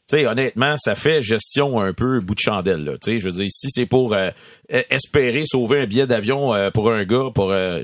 tu 0.10 0.18
sais, 0.18 0.26
honnêtement, 0.28 0.76
ça 0.78 0.96
fait 0.96 1.22
gestion 1.22 1.80
un 1.80 1.94
peu 1.94 2.20
bout 2.20 2.36
de 2.36 2.40
chandelle. 2.40 2.84
Là. 2.84 2.94
Tu 2.94 3.12
sais, 3.12 3.20
je 3.20 3.26
veux 3.26 3.32
dire, 3.32 3.48
si 3.52 3.68
c'est 3.70 3.86
pour 3.86 4.14
euh, 4.14 4.30
espérer 4.70 5.44
sauver 5.46 5.82
un 5.82 5.86
billet 5.86 6.08
d'avion 6.08 6.54
euh, 6.54 6.72
pour 6.72 6.92
un 6.92 7.04
gars, 7.04 7.30
pour... 7.34 7.52
euh, 7.52 7.82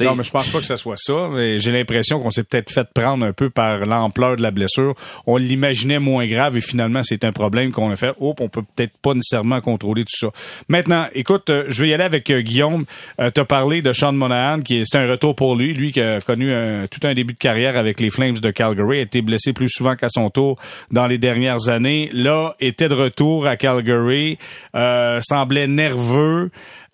Non, 0.00 0.14
mais 0.16 0.22
je 0.22 0.30
pense 0.30 0.48
pas 0.48 0.58
que 0.58 0.64
ça 0.66 0.76
soit 0.76 0.96
ça. 0.98 1.28
Mais 1.32 1.58
j'ai 1.58 1.72
l'impression 1.72 2.20
qu'on 2.20 2.30
s'est 2.30 2.44
peut-être 2.44 2.70
fait 2.70 2.86
prendre 2.94 3.24
un 3.24 3.32
peu 3.32 3.50
par 3.50 3.80
l'ampleur 3.86 4.36
de 4.36 4.42
la 4.42 4.50
blessure. 4.50 4.94
On 5.26 5.36
l'imaginait 5.36 5.98
moins 5.98 6.26
grave 6.26 6.56
et 6.56 6.60
finalement, 6.60 7.02
c'est 7.02 7.24
un 7.24 7.32
problème 7.32 7.72
qu'on 7.72 7.90
a 7.90 7.96
fait. 7.96 8.12
Oh, 8.18 8.34
on 8.40 8.48
peut 8.48 8.62
peut-être 8.74 8.92
pas 9.00 9.14
nécessairement 9.14 9.60
contrôler 9.60 10.02
tout 10.04 10.16
ça. 10.16 10.28
Maintenant, 10.68 11.06
écoute, 11.14 11.48
euh, 11.50 11.64
je 11.68 11.82
vais 11.82 11.88
y 11.90 11.94
aller 11.94 12.04
avec 12.04 12.30
Guillaume. 12.30 12.84
Euh, 13.20 13.30
T'as 13.32 13.44
parlé 13.44 13.80
de 13.80 13.92
Sean 13.92 14.12
Monahan, 14.12 14.60
qui 14.60 14.78
est, 14.78 14.84
c'est 14.84 14.98
un 14.98 15.08
retour 15.08 15.34
pour 15.34 15.56
lui. 15.56 15.72
Lui 15.72 15.92
qui 15.92 16.00
a 16.00 16.20
connu 16.20 16.52
un- 16.52 16.86
tout 16.88 17.00
un 17.06 17.14
début 17.14 17.32
de 17.32 17.38
carrière 17.38 17.76
avec 17.78 18.00
les 18.00 18.10
Flames 18.10 18.38
de 18.38 18.50
Calgary, 18.50 18.98
a 18.98 19.02
été 19.02 19.22
blessé 19.22 19.52
plus 19.54 19.70
souvent 19.70 19.96
qu'à 19.96 20.08
son 20.10 20.28
tour 20.28 20.58
dans 20.90 21.06
les 21.06 21.18
dernières 21.18 21.68
années. 21.68 22.10
Là, 22.12 22.54
était 22.60 22.88
de 22.88 22.94
retour 22.94 23.46
à 23.46 23.56
Calgary, 23.56 24.36
euh, 24.74 25.20
semblait 25.22 25.66
nerveux. 25.66 26.01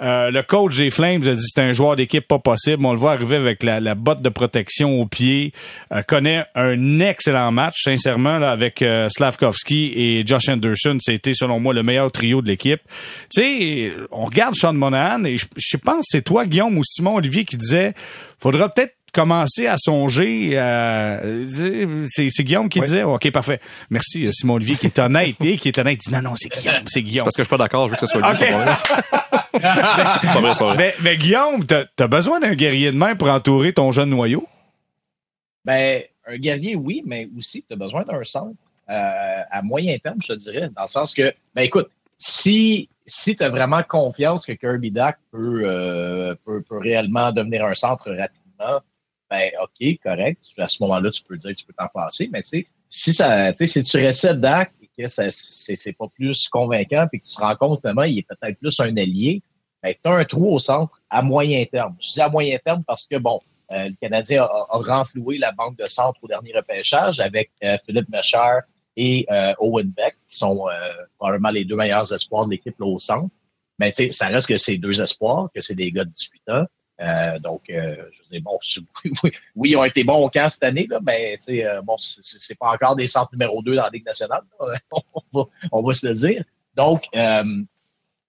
Euh, 0.00 0.30
le 0.30 0.42
coach 0.42 0.76
des 0.76 0.90
Flames 0.90 1.22
a 1.26 1.34
dit 1.34 1.42
c'est 1.44 1.60
un 1.60 1.72
joueur 1.72 1.96
d'équipe 1.96 2.26
pas 2.26 2.38
possible. 2.38 2.84
On 2.86 2.92
le 2.92 2.98
voit 2.98 3.12
arriver 3.12 3.36
avec 3.36 3.62
la, 3.62 3.80
la 3.80 3.94
botte 3.94 4.22
de 4.22 4.28
protection 4.28 5.00
au 5.00 5.06
pied. 5.06 5.52
Euh, 5.92 6.02
connaît 6.02 6.44
un 6.54 7.00
excellent 7.00 7.50
match, 7.50 7.82
sincèrement, 7.82 8.38
là, 8.38 8.52
avec 8.52 8.82
euh, 8.82 9.08
Slavkovski 9.08 9.92
et 9.96 10.26
Josh 10.26 10.48
Anderson. 10.48 10.98
C'était, 11.00 11.34
selon 11.34 11.58
moi, 11.58 11.74
le 11.74 11.82
meilleur 11.82 12.12
trio 12.12 12.42
de 12.42 12.48
l'équipe. 12.48 12.80
Tu 13.30 13.42
sais, 13.42 13.92
on 14.12 14.26
regarde 14.26 14.54
Sean 14.54 14.74
Monahan 14.74 15.24
et 15.24 15.38
je, 15.38 15.46
je 15.56 15.76
pense 15.76 15.98
que 15.98 16.06
c'est 16.18 16.22
toi, 16.22 16.46
Guillaume, 16.46 16.78
ou 16.78 16.84
Simon 16.84 17.16
Olivier 17.16 17.44
qui 17.44 17.56
disait 17.56 17.94
faudra 18.38 18.68
peut-être 18.68 18.97
commencer 19.12 19.66
à 19.66 19.76
songer. 19.78 20.50
Euh, 20.54 21.44
c'est, 22.08 22.28
Guillaume 22.44 22.68
qui 22.68 22.80
Oui. 22.80 22.86
disait. 22.86 23.02
Ok, 23.04 23.30
parfait. 23.30 23.60
Merci, 23.90 24.26
euh, 24.26 24.32
Simon 24.32 24.54
Olivier, 24.54 24.76
qui 24.76 24.86
est 24.86 24.98
honnête 24.98 25.36
et 25.42 25.56
qui 25.56 25.68
est 25.68 25.78
honnête. 25.78 25.98
Il 26.04 26.08
dit 26.10 26.14
non, 26.14 26.22
non, 26.22 26.36
c'est 26.36 26.48
Guillaume, 26.50 26.82
c'est 26.86 27.02
Guillaume. 27.02 27.24
parce 27.24 27.36
que 27.36 27.42
je 27.42 27.46
suis 27.46 27.50
pas 27.50 27.58
d'accord, 27.62 27.88
je 27.88 27.90
veux 27.92 27.96
que 27.96 28.06
ce 28.06 28.06
soit 28.06 28.20
lui. 28.20 28.38
Pas 28.38 28.64
vrai. 28.64 28.74
Pas 29.58 30.52
vrai. 30.52 30.76
Mais, 30.76 30.94
mais 31.02 31.16
Guillaume, 31.16 31.64
t'as, 31.64 31.84
t'as 31.96 32.06
besoin 32.06 32.38
d'un 32.40 32.54
guerrier 32.54 32.92
de 32.92 32.96
main 32.96 33.16
pour 33.16 33.28
entourer 33.28 33.72
ton 33.72 33.90
jeune 33.90 34.10
noyau? 34.10 34.46
Ben, 35.64 36.02
un 36.26 36.36
guerrier, 36.36 36.76
oui, 36.76 37.02
mais 37.06 37.28
aussi, 37.36 37.64
tu 37.66 37.72
as 37.74 37.76
besoin 37.76 38.02
d'un 38.04 38.22
centre 38.22 38.54
euh, 38.90 39.40
à 39.50 39.62
moyen 39.62 39.96
terme, 39.98 40.18
je 40.22 40.32
te 40.34 40.38
dirais. 40.38 40.70
Dans 40.76 40.82
le 40.82 40.88
sens 40.88 41.12
que, 41.14 41.32
ben 41.54 41.62
écoute, 41.62 41.88
si, 42.16 42.88
si 43.06 43.34
tu 43.34 43.42
as 43.42 43.48
vraiment 43.48 43.82
confiance 43.82 44.44
que 44.44 44.52
Kirby 44.52 44.92
peut, 44.92 45.62
euh, 45.64 46.34
peut, 46.44 46.62
peut 46.62 46.78
réellement 46.78 47.32
devenir 47.32 47.64
un 47.64 47.74
centre 47.74 48.10
rapidement, 48.10 48.80
ben 49.30 49.50
OK, 49.62 49.98
correct. 50.02 50.42
À 50.56 50.66
ce 50.66 50.82
moment-là, 50.82 51.10
tu 51.10 51.22
peux 51.22 51.36
dire 51.36 51.52
que 51.52 51.58
tu 51.58 51.64
peux 51.64 51.72
t'en 51.72 51.88
passer. 51.92 52.28
Mais 52.32 52.40
tu 52.42 52.48
sais, 52.48 52.66
si 52.86 53.12
ça, 53.12 53.52
tu 53.52 53.66
sais, 53.66 53.82
si 53.82 53.82
tu 53.82 54.34
Dak 54.34 54.72
et 54.82 54.88
que 54.96 55.06
c'est, 55.06 55.92
pas 55.92 56.08
plus 56.08 56.48
convaincant, 56.48 57.06
puis 57.10 57.20
que 57.20 57.26
tu 57.26 57.34
te 57.34 57.40
rends 57.40 57.56
compte 57.56 57.80
finalement, 57.80 58.04
il 58.04 58.18
est 58.18 58.26
peut-être 58.26 58.58
plus 58.58 58.78
un 58.80 58.96
allié, 58.96 59.42
ben, 59.82 59.94
tu 59.94 60.10
as 60.10 60.14
un 60.14 60.24
trou 60.24 60.52
au 60.52 60.58
centre 60.58 61.00
à 61.10 61.22
moyen 61.22 61.64
terme. 61.66 61.96
Je 62.00 62.12
dis 62.12 62.20
à 62.20 62.28
moyen 62.28 62.58
terme 62.64 62.82
parce 62.84 63.04
que 63.06 63.16
bon, 63.16 63.40
euh, 63.72 63.88
le 63.88 63.94
Canadien 64.00 64.44
a, 64.44 64.66
a 64.70 64.78
renfloué 64.78 65.38
la 65.38 65.52
banque 65.52 65.76
de 65.76 65.86
centre 65.86 66.18
au 66.22 66.26
dernier 66.26 66.52
repêchage 66.54 67.20
avec 67.20 67.50
euh, 67.62 67.76
Philippe 67.86 68.08
Mechard 68.08 68.62
et 68.98 69.24
euh, 69.30 69.54
Owen 69.60 69.90
Beck, 69.90 70.16
qui 70.28 70.36
sont 70.36 70.68
euh, 70.68 70.92
probablement 71.18 71.50
les 71.50 71.64
deux 71.64 71.76
meilleurs 71.76 72.12
espoirs 72.12 72.46
de 72.46 72.50
l'équipe 72.50 72.74
au 72.80 72.98
centre. 72.98 73.34
Mais 73.78 73.92
tu 73.92 74.02
sais, 74.02 74.08
ça 74.08 74.26
reste 74.26 74.46
que 74.48 74.56
c'est 74.56 74.76
deux 74.76 75.00
espoirs, 75.00 75.48
que 75.54 75.60
c'est 75.60 75.76
des 75.76 75.92
gars 75.92 76.04
de 76.04 76.10
18 76.10 76.42
ans. 76.48 76.64
Euh, 77.00 77.38
donc, 77.38 77.62
euh, 77.70 77.96
je 78.10 78.28
dis 78.28 78.40
bon, 78.40 78.58
oui, 79.54 79.70
ils 79.70 79.76
ont 79.76 79.84
été 79.84 80.02
bons 80.02 80.24
au 80.24 80.28
camp 80.28 80.48
cette 80.48 80.64
année, 80.64 80.86
là, 80.90 80.96
mais 81.02 81.36
euh, 81.48 81.80
bon, 81.82 81.96
c'est 81.96 82.58
pas 82.58 82.72
encore 82.72 82.96
des 82.96 83.06
centres 83.06 83.30
numéro 83.32 83.62
2 83.62 83.76
dans 83.76 83.84
la 83.84 83.90
Ligue 83.90 84.04
nationale. 84.06 84.42
on, 84.60 85.02
va, 85.32 85.44
on 85.70 85.82
va 85.82 85.92
se 85.92 86.06
le 86.06 86.12
dire. 86.14 86.44
Donc, 86.74 87.04
euh, 87.14 87.44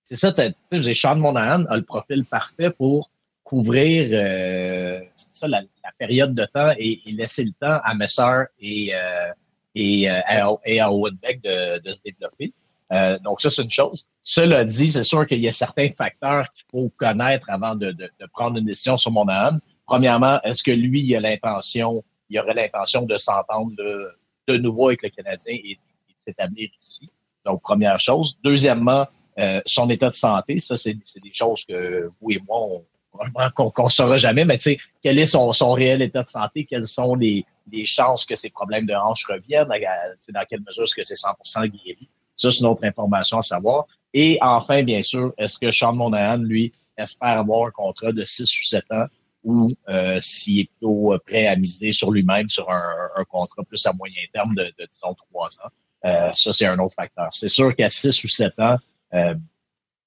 c'est 0.03 0.15
ça, 0.15 0.31
dis, 0.31 0.93
Sean 0.93 1.15
Monahan 1.15 1.65
a 1.65 1.77
le 1.77 1.83
profil 1.83 2.25
parfait 2.25 2.69
pour 2.69 3.09
couvrir 3.43 4.09
euh, 4.11 5.01
ça, 5.13 5.47
la, 5.47 5.63
période 5.97 6.35
de 6.35 6.45
temps 6.45 6.71
et, 6.77 7.01
laisser 7.07 7.43
le 7.43 7.51
temps 7.51 7.79
à 7.83 7.95
Messer 7.95 8.43
et, 8.59 8.93
euh, 8.93 9.31
et, 9.73 10.07
à, 10.07 10.51
et 10.65 10.79
à 10.79 10.91
Owen 10.91 11.17
de, 11.23 11.79
de 11.79 11.91
se 11.91 11.99
développer. 12.03 12.53
Euh, 12.91 13.19
donc, 13.19 13.39
ça, 13.39 13.49
c'est 13.49 13.61
une 13.61 13.69
chose. 13.69 14.05
Cela 14.21 14.63
dit, 14.63 14.87
c'est 14.89 15.01
sûr 15.01 15.25
qu'il 15.27 15.39
y 15.39 15.47
a 15.47 15.51
certains 15.51 15.89
facteurs 15.91 16.45
qu'il 16.53 16.65
faut 16.71 16.91
connaître 16.97 17.49
avant 17.49 17.75
de, 17.75 17.91
de, 17.91 18.09
de 18.19 18.25
prendre 18.33 18.57
une 18.57 18.65
décision 18.65 18.95
sur 18.95 19.11
Monahan. 19.11 19.57
Premièrement, 19.85 20.41
est-ce 20.43 20.63
que 20.63 20.71
lui, 20.71 21.01
il 21.01 21.15
a 21.15 21.19
l'intention, 21.19 22.03
il 22.29 22.39
aurait 22.39 22.53
l'intention 22.53 23.03
de 23.03 23.15
s'entendre 23.15 23.71
de, 23.77 24.09
de 24.47 24.57
nouveau 24.57 24.87
avec 24.87 25.03
le 25.03 25.09
Canadien 25.09 25.53
et, 25.53 25.71
et 25.71 25.79
s'établir 26.25 26.69
ici? 26.77 27.09
Donc, 27.45 27.61
première 27.61 27.97
chose. 27.97 28.37
Deuxièmement, 28.43 29.07
euh, 29.37 29.61
son 29.65 29.89
état 29.89 30.07
de 30.07 30.13
santé, 30.13 30.57
ça, 30.57 30.75
c'est 30.75 30.93
des 30.93 31.31
choses 31.31 31.63
que 31.65 32.09
vous 32.19 32.31
et 32.31 32.39
moi, 32.47 32.59
on 32.59 32.85
qu'on 33.55 33.71
qu'on 33.71 33.87
saura 33.87 34.15
jamais, 34.15 34.45
mais 34.45 34.57
tu 34.57 34.63
sais, 34.63 34.77
quel 35.01 35.17
est 35.17 35.25
son, 35.25 35.51
son 35.51 35.71
réel 35.71 36.01
état 36.01 36.21
de 36.21 36.27
santé? 36.27 36.65
Quelles 36.65 36.85
sont 36.85 37.15
les, 37.15 37.45
les 37.71 37.83
chances 37.83 38.23
que 38.23 38.35
ses 38.35 38.49
problèmes 38.49 38.85
de 38.85 38.93
hanche 38.93 39.25
reviennent? 39.25 39.67
Dans 39.67 40.45
quelle 40.47 40.61
mesure 40.61 40.83
est-ce 40.83 40.95
que 40.95 41.03
c'est 41.03 41.15
100% 41.15 41.67
guéri? 41.67 42.07
Ça, 42.39 42.49
c'est 42.49 42.59
une 42.59 42.67
autre 42.67 42.83
information 42.83 43.37
à 43.37 43.41
savoir. 43.41 43.85
Et 44.13 44.37
enfin, 44.41 44.81
bien 44.83 45.01
sûr, 45.01 45.33
est-ce 45.37 45.57
que 45.57 45.69
Sean 45.69 45.93
Monahan, 45.93 46.37
lui, 46.37 46.73
espère 46.97 47.39
avoir 47.39 47.67
un 47.67 47.71
contrat 47.71 48.11
de 48.11 48.23
6 48.23 48.41
ou 48.41 48.65
7 48.65 48.83
ans 48.91 49.05
ou 49.43 49.69
euh, 49.87 50.19
s'il 50.19 50.61
est 50.61 50.65
plutôt 50.65 51.15
prêt 51.25 51.47
à 51.47 51.55
miser 51.55 51.91
sur 51.91 52.11
lui-même 52.11 52.49
sur 52.49 52.69
un, 52.69 53.09
un 53.15 53.23
contrat 53.23 53.63
plus 53.63 53.85
à 53.85 53.93
moyen 53.93 54.21
terme 54.33 54.55
de, 54.55 54.63
de 54.63 54.87
disons, 54.91 55.15
3 55.31 55.47
ans? 55.47 55.69
Euh, 56.05 56.31
ça, 56.33 56.51
c'est 56.51 56.65
un 56.65 56.79
autre 56.79 56.95
facteur. 56.95 57.27
C'est 57.31 57.47
sûr 57.47 57.75
qu'à 57.75 57.89
6 57.89 58.23
ou 58.23 58.27
7 58.27 58.59
ans, 58.59 58.77
euh, 59.13 59.35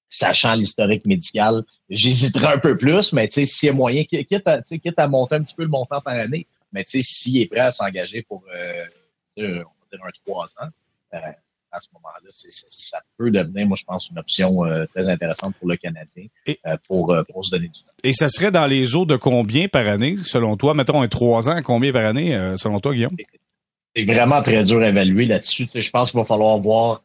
sachant 0.07 0.55
l'historique 0.55 1.05
médical, 1.05 1.63
j'hésiterais 1.89 2.53
un 2.53 2.59
peu 2.59 2.77
plus, 2.77 3.13
mais 3.13 3.27
tu 3.27 3.33
sais, 3.33 3.43
s'il 3.43 3.67
y 3.67 3.69
a 3.69 3.73
moyen, 3.73 4.03
quitte 4.03 4.47
à, 4.47 4.61
quitte 4.61 4.99
à 4.99 5.07
monter 5.07 5.35
un 5.35 5.41
petit 5.41 5.55
peu 5.55 5.63
le 5.63 5.69
montant 5.69 6.01
par 6.01 6.13
année, 6.13 6.47
mais 6.71 6.83
tu 6.83 7.01
sais, 7.01 7.01
s'il 7.01 7.41
est 7.41 7.45
prêt 7.47 7.59
à 7.59 7.71
s'engager 7.71 8.21
pour, 8.23 8.43
euh, 8.55 8.85
on 9.37 9.41
va 9.41 9.97
dire 9.97 10.05
un 10.05 10.09
3 10.25 10.45
ans, 10.61 10.69
euh, 11.13 11.17
à 11.73 11.77
ce 11.79 11.87
moment-là, 11.93 12.19
ça 12.29 13.01
peut 13.17 13.31
devenir, 13.31 13.65
moi, 13.67 13.75
je 13.79 13.83
pense, 13.83 14.07
une 14.09 14.19
option 14.19 14.63
euh, 14.65 14.85
très 14.85 15.09
intéressante 15.09 15.55
pour 15.57 15.67
le 15.67 15.75
Canadien 15.75 16.25
Et- 16.45 16.59
euh, 16.67 16.77
pour, 16.87 17.11
euh, 17.11 17.23
pour 17.23 17.43
se 17.43 17.49
donner 17.49 17.67
du 17.67 17.79
temps. 17.79 17.91
Et 18.03 18.13
ça 18.13 18.29
serait 18.29 18.51
dans 18.51 18.65
les 18.67 18.95
eaux 18.95 19.05
de 19.05 19.15
combien 19.15 19.67
par 19.67 19.87
année, 19.87 20.15
selon 20.23 20.55
toi? 20.57 20.73
Mettons 20.73 21.01
un 21.01 21.07
trois 21.07 21.49
ans, 21.49 21.61
combien 21.63 21.91
par 21.91 22.05
année, 22.05 22.31
selon 22.57 22.79
toi, 22.79 22.93
Guillaume? 22.93 23.15
c'est 23.95 24.05
vraiment 24.05 24.41
très 24.41 24.63
dur 24.63 24.79
à 24.81 24.87
évaluer 24.89 25.25
là-dessus. 25.25 25.63
Tu 25.65 25.67
sais, 25.67 25.79
je 25.79 25.89
pense 25.91 26.09
qu'il 26.11 26.19
va 26.19 26.25
falloir 26.25 26.57
voir 26.57 27.03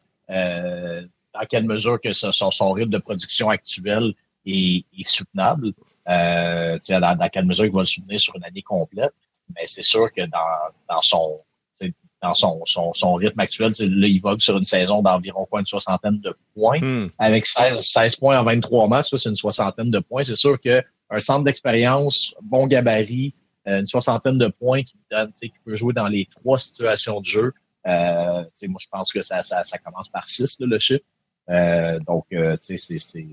dans 1.33 1.45
quelle 1.49 1.65
mesure 1.65 1.99
que 2.01 2.11
ce- 2.11 2.31
son, 2.31 2.49
son 2.49 2.71
rythme 2.71 2.91
de 2.91 2.97
production 2.97 3.49
actuel 3.49 4.13
est, 4.45 4.85
est 4.97 5.03
soutenable. 5.07 5.73
Euh, 6.07 6.75
tu 6.79 6.93
sais, 6.93 6.99
dans, 6.99 7.15
dans 7.15 7.29
quelle 7.29 7.45
mesure 7.45 7.65
il 7.65 7.71
va 7.71 7.79
le 7.79 7.85
soutenir 7.85 8.19
sur 8.19 8.35
une 8.35 8.43
année 8.43 8.61
complète. 8.63 9.13
Mais 9.55 9.61
c'est 9.65 9.81
sûr 9.83 10.11
que 10.11 10.21
dans, 10.21 10.39
dans 10.89 11.01
son 11.01 11.39
dans 12.21 12.33
son, 12.33 12.61
son, 12.65 12.91
son 12.93 13.13
rythme 13.13 13.39
actuel, 13.39 13.71
là, 13.79 14.07
il 14.07 14.19
vogue 14.19 14.39
sur 14.39 14.57
une 14.57 14.63
saison 14.63 15.01
d'environ 15.01 15.45
quoi, 15.45 15.59
une 15.61 15.65
soixantaine 15.65 16.19
de 16.19 16.35
points 16.53 16.79
Hmm. 16.79 17.07
avec 17.17 17.45
16, 17.45 17.79
16 17.79 18.15
points 18.17 18.39
en 18.39 18.43
23 18.43 18.87
matchs, 18.87 19.09
ça, 19.09 19.17
c'est 19.17 19.29
une 19.29 19.35
soixantaine 19.35 19.89
de 19.89 19.99
points. 19.99 20.21
C'est 20.21 20.33
sûr 20.33 20.59
que 20.59 20.83
un 21.09 21.19
centre 21.19 21.43
d'expérience, 21.43 22.33
bon 22.41 22.67
gabarit, 22.67 23.33
euh, 23.67 23.79
une 23.79 23.85
soixantaine 23.85 24.37
de 24.37 24.47
points 24.47 24.83
qui 24.83 24.95
donne, 25.09 25.31
tu 25.31 25.39
sais, 25.41 25.47
qui 25.49 25.57
peut 25.65 25.73
jouer 25.73 25.93
dans 25.93 26.07
les 26.07 26.27
trois 26.35 26.57
situations 26.57 27.19
de 27.19 27.25
jeu. 27.25 27.53
Euh, 27.87 28.43
tu 28.43 28.49
sais, 28.53 28.67
moi, 28.67 28.79
je 28.81 28.87
pense 28.91 29.11
que 29.11 29.21
ça, 29.21 29.41
ça, 29.41 29.63
ça 29.63 29.77
commence 29.77 30.09
par 30.09 30.25
6, 30.25 30.57
le 30.59 30.77
chiffre. 30.77 31.03
Euh, 31.49 31.99
donc, 32.07 32.25
euh, 32.33 32.57
tu 32.57 32.77
sais, 32.77 32.97
c'est, 32.97 33.25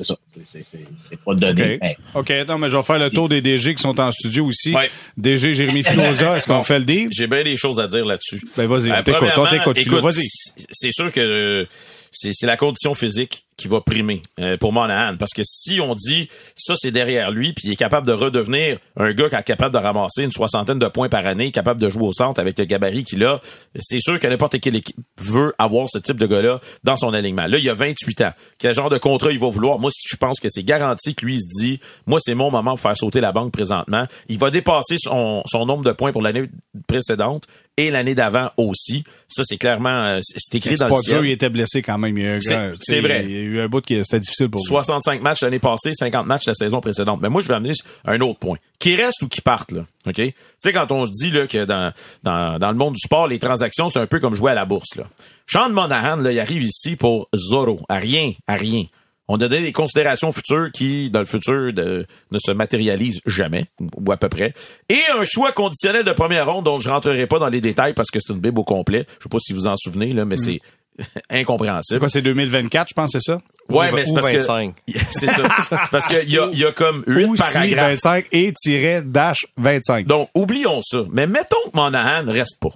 c'est, 0.00 0.06
ça. 0.06 0.16
C'est, 0.34 0.44
c'est, 0.44 0.62
c'est, 0.62 0.84
c'est 1.08 1.18
pas 1.20 1.34
donné. 1.34 1.74
OK. 1.74 1.78
mais 1.82 1.96
OK, 2.14 2.30
attends, 2.30 2.58
mais 2.58 2.70
je 2.70 2.76
vais 2.76 2.82
faire 2.82 2.98
le 2.98 3.10
tour 3.10 3.28
des 3.28 3.40
DG 3.40 3.74
qui 3.74 3.82
sont 3.82 3.98
en 4.00 4.10
studio 4.12 4.46
aussi. 4.46 4.74
Ouais. 4.74 4.90
DG 5.16 5.54
Jérémy 5.54 5.82
Filosa, 5.84 6.36
est-ce 6.36 6.46
qu'on 6.46 6.56
Bon, 6.58 6.62
fait 6.62 6.78
le 6.78 6.84
deal? 6.84 7.08
J'ai 7.12 7.26
bien 7.26 7.42
des 7.44 7.56
choses 7.56 7.78
à 7.80 7.86
dire 7.86 8.04
là-dessus. 8.04 8.40
Ben, 8.56 8.66
vas-y, 8.66 8.90
on 8.90 8.94
Euh, 8.94 9.02
t'écoute, 9.02 9.28
on 9.36 9.46
t'écoute, 9.46 9.78
Philo, 9.78 9.98
écoute, 9.98 10.12
vas-y. 10.12 10.24
c'est- 10.26 10.66
C'est 10.70 10.92
sûr 10.92 11.12
que 11.12 11.20
euh, 11.20 11.64
c'est 12.10 12.46
la 12.46 12.56
condition 12.56 12.94
physique 12.94 13.46
qui 13.60 13.68
va 13.68 13.80
primer 13.80 14.22
euh, 14.38 14.56
pour 14.56 14.72
Monahan. 14.72 15.16
Parce 15.18 15.32
que 15.32 15.42
si 15.44 15.80
on 15.80 15.94
dit 15.94 16.28
ça, 16.56 16.74
c'est 16.76 16.90
derrière 16.90 17.30
lui, 17.30 17.52
puis 17.52 17.68
il 17.68 17.72
est 17.72 17.76
capable 17.76 18.06
de 18.06 18.12
redevenir 18.12 18.78
un 18.96 19.12
gars 19.12 19.28
qui 19.28 19.36
est 19.36 19.42
capable 19.42 19.74
de 19.74 19.78
ramasser 19.78 20.24
une 20.24 20.32
soixantaine 20.32 20.78
de 20.78 20.88
points 20.88 21.10
par 21.10 21.26
année, 21.26 21.52
capable 21.52 21.80
de 21.80 21.88
jouer 21.90 22.04
au 22.04 22.12
centre 22.12 22.40
avec 22.40 22.58
le 22.58 22.64
gabarit 22.64 23.04
qu'il 23.04 23.22
a, 23.24 23.40
c'est 23.76 24.00
sûr 24.00 24.18
que 24.18 24.26
n'importe 24.26 24.58
quelle 24.60 24.76
équipe 24.76 24.96
veut 25.20 25.54
avoir 25.58 25.88
ce 25.90 25.98
type 25.98 26.18
de 26.18 26.26
gars-là 26.26 26.60
dans 26.84 26.96
son 26.96 27.12
alignement. 27.12 27.46
Là, 27.46 27.58
il 27.58 27.68
a 27.68 27.74
28 27.74 28.22
ans. 28.22 28.32
Quel 28.58 28.74
genre 28.74 28.88
de 28.88 28.98
contrat 28.98 29.30
il 29.30 29.38
va 29.38 29.48
vouloir? 29.48 29.78
Moi, 29.78 29.90
je 29.94 30.16
pense 30.16 30.40
que 30.40 30.48
c'est 30.48 30.64
garanti 30.64 31.14
que 31.14 31.26
lui 31.26 31.34
il 31.34 31.40
se 31.40 31.62
dit, 31.62 31.80
moi, 32.06 32.18
c'est 32.20 32.34
mon 32.34 32.50
moment 32.50 32.70
pour 32.70 32.80
faire 32.80 32.96
sauter 32.96 33.20
la 33.20 33.32
banque 33.32 33.52
présentement. 33.52 34.06
Il 34.28 34.38
va 34.38 34.50
dépasser 34.50 34.96
son 34.98 35.44
nombre 35.66 35.84
de 35.84 35.92
points 35.92 36.12
pour 36.12 36.22
l'année 36.22 36.48
précédente 36.86 37.46
et 37.86 37.90
l'année 37.90 38.14
d'avant 38.14 38.50
aussi. 38.56 39.04
Ça, 39.28 39.42
c'est 39.44 39.58
clairement, 39.58 39.88
euh, 39.90 40.20
c'est 40.22 40.56
écrit 40.56 40.76
dans 40.76 40.86
le 40.88 40.90
ciel. 41.02 41.24
il 41.24 41.30
était 41.30 41.48
blessé 41.48 41.82
quand 41.82 41.98
même. 41.98 42.16
C'est- 42.40 43.00
vrai. 43.00 43.24
Il 43.24 43.30
y 43.30 43.36
a 43.36 43.40
eu 43.42 43.60
un 43.60 43.68
bout 43.68 43.80
qui 43.80 43.94
c'était 44.04 44.18
difficile 44.20 44.48
pour 44.48 44.60
lui. 44.60 44.66
65 44.66 45.22
matchs 45.22 45.42
l'année 45.42 45.58
passée, 45.58 45.92
50 45.94 46.26
matchs 46.26 46.46
la 46.46 46.54
saison 46.54 46.80
précédente. 46.80 47.20
Mais 47.22 47.28
moi, 47.28 47.40
je 47.40 47.48
vais 47.48 47.54
amener 47.54 47.72
un 48.04 48.20
autre 48.20 48.38
point. 48.38 48.56
Qui 48.78 48.96
reste 48.96 49.22
ou 49.22 49.28
qui 49.28 49.40
parte, 49.40 49.72
là. 49.72 49.82
OK? 50.06 50.14
Tu 50.14 50.32
sais, 50.60 50.72
quand 50.72 50.90
on 50.90 51.04
se 51.06 51.12
dit, 51.12 51.30
là, 51.30 51.46
que 51.46 51.64
dans, 51.64 51.92
dans, 52.22 52.58
dans 52.58 52.70
le 52.70 52.76
monde 52.76 52.94
du 52.94 53.00
sport, 53.00 53.26
les 53.28 53.38
transactions, 53.38 53.88
c'est 53.90 53.98
un 54.00 54.06
peu 54.06 54.20
comme 54.20 54.34
jouer 54.34 54.52
à 54.52 54.54
la 54.54 54.64
bourse, 54.64 54.96
là. 54.96 55.04
Sean 55.46 55.70
Monahan, 55.70 56.16
là, 56.16 56.32
il 56.32 56.40
arrive 56.40 56.62
ici 56.62 56.96
pour 56.96 57.28
zéro. 57.34 57.80
À 57.88 57.96
rien, 57.98 58.32
à 58.46 58.54
rien. 58.54 58.84
On 59.32 59.36
a 59.36 59.46
donné 59.48 59.60
des 59.62 59.72
considérations 59.72 60.32
futures 60.32 60.70
qui, 60.72 61.08
dans 61.10 61.20
le 61.20 61.24
futur, 61.24 61.72
de- 61.72 62.04
ne 62.32 62.38
se 62.38 62.50
matérialisent 62.50 63.20
jamais, 63.26 63.66
ou 63.80 64.10
à 64.10 64.16
peu 64.16 64.28
près. 64.28 64.54
Et 64.88 65.00
un 65.16 65.24
choix 65.24 65.52
conditionnel 65.52 66.04
de 66.04 66.12
première 66.12 66.50
ronde 66.52 66.64
dont 66.64 66.78
je 66.78 66.88
rentrerai 66.90 67.26
pas 67.28 67.38
dans 67.38 67.48
les 67.48 67.60
détails 67.60 67.94
parce 67.94 68.10
que 68.10 68.18
c'est 68.20 68.32
une 68.32 68.40
bible 68.40 68.58
au 68.58 68.64
complet. 68.64 69.06
Je 69.18 69.22
sais 69.24 69.28
pas 69.28 69.38
si 69.38 69.52
vous 69.52 69.66
en 69.68 69.76
souvenez, 69.76 70.12
là, 70.12 70.24
mais 70.24 70.36
c'est 70.36 70.60
C'est 70.98 71.22
incompréhensible. 71.30 71.98
quoi, 72.00 72.08
c'est 72.10 72.20
2024, 72.20 72.88
je 72.90 72.94
pense, 72.94 73.10
c'est 73.12 73.22
ça? 73.22 73.40
Ouais, 73.70 73.90
Ou- 73.90 73.94
mais 73.94 74.04
c'est 74.04 74.12
parce 74.12 74.26
25. 74.26 74.74
que 74.74 74.98
c'est 75.12 75.28
ça. 75.30 75.56
C'est 75.68 75.90
parce 75.90 76.06
qu'il 76.08 76.28
y 76.28 76.38
a, 76.38 76.48
y 76.52 76.64
a 76.64 76.72
comme 76.72 77.04
huit 77.06 77.38
paragraphes. 77.38 77.92
25 78.02 78.26
et 78.32 78.52
tiret 78.52 79.02
dash 79.02 79.46
25. 79.56 80.06
Donc, 80.06 80.28
oublions 80.34 80.80
ça. 80.82 81.04
Mais 81.12 81.26
mettons 81.26 81.56
que 81.72 81.76
Monahan 81.76 82.24
ne 82.24 82.32
reste 82.32 82.58
pas. 82.60 82.68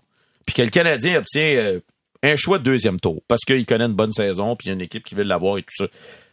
Puis 0.47 0.55
que 0.55 0.63
le 0.63 0.71
Canadien 0.71 1.19
obtient 1.19 1.43
euh, 1.43 1.81
un 2.23 2.37
choix 2.37 2.59
de 2.59 2.65
deuxième 2.65 2.99
tour 2.99 3.21
parce 3.29 3.43
qu'il 3.45 3.67
connaît 3.67 3.85
une 3.85 3.93
bonne 3.93 4.13
saison 4.13 4.57
puis 4.57 4.67
il 4.67 4.71
y 4.71 4.73
a 4.73 4.75
une 4.75 4.81
équipe 4.83 5.05
qui 5.05 5.15
veut 5.15 5.25
l'avoir 5.25 5.59
et 5.59 5.63
tout 5.63 5.75
ça. 5.77 5.87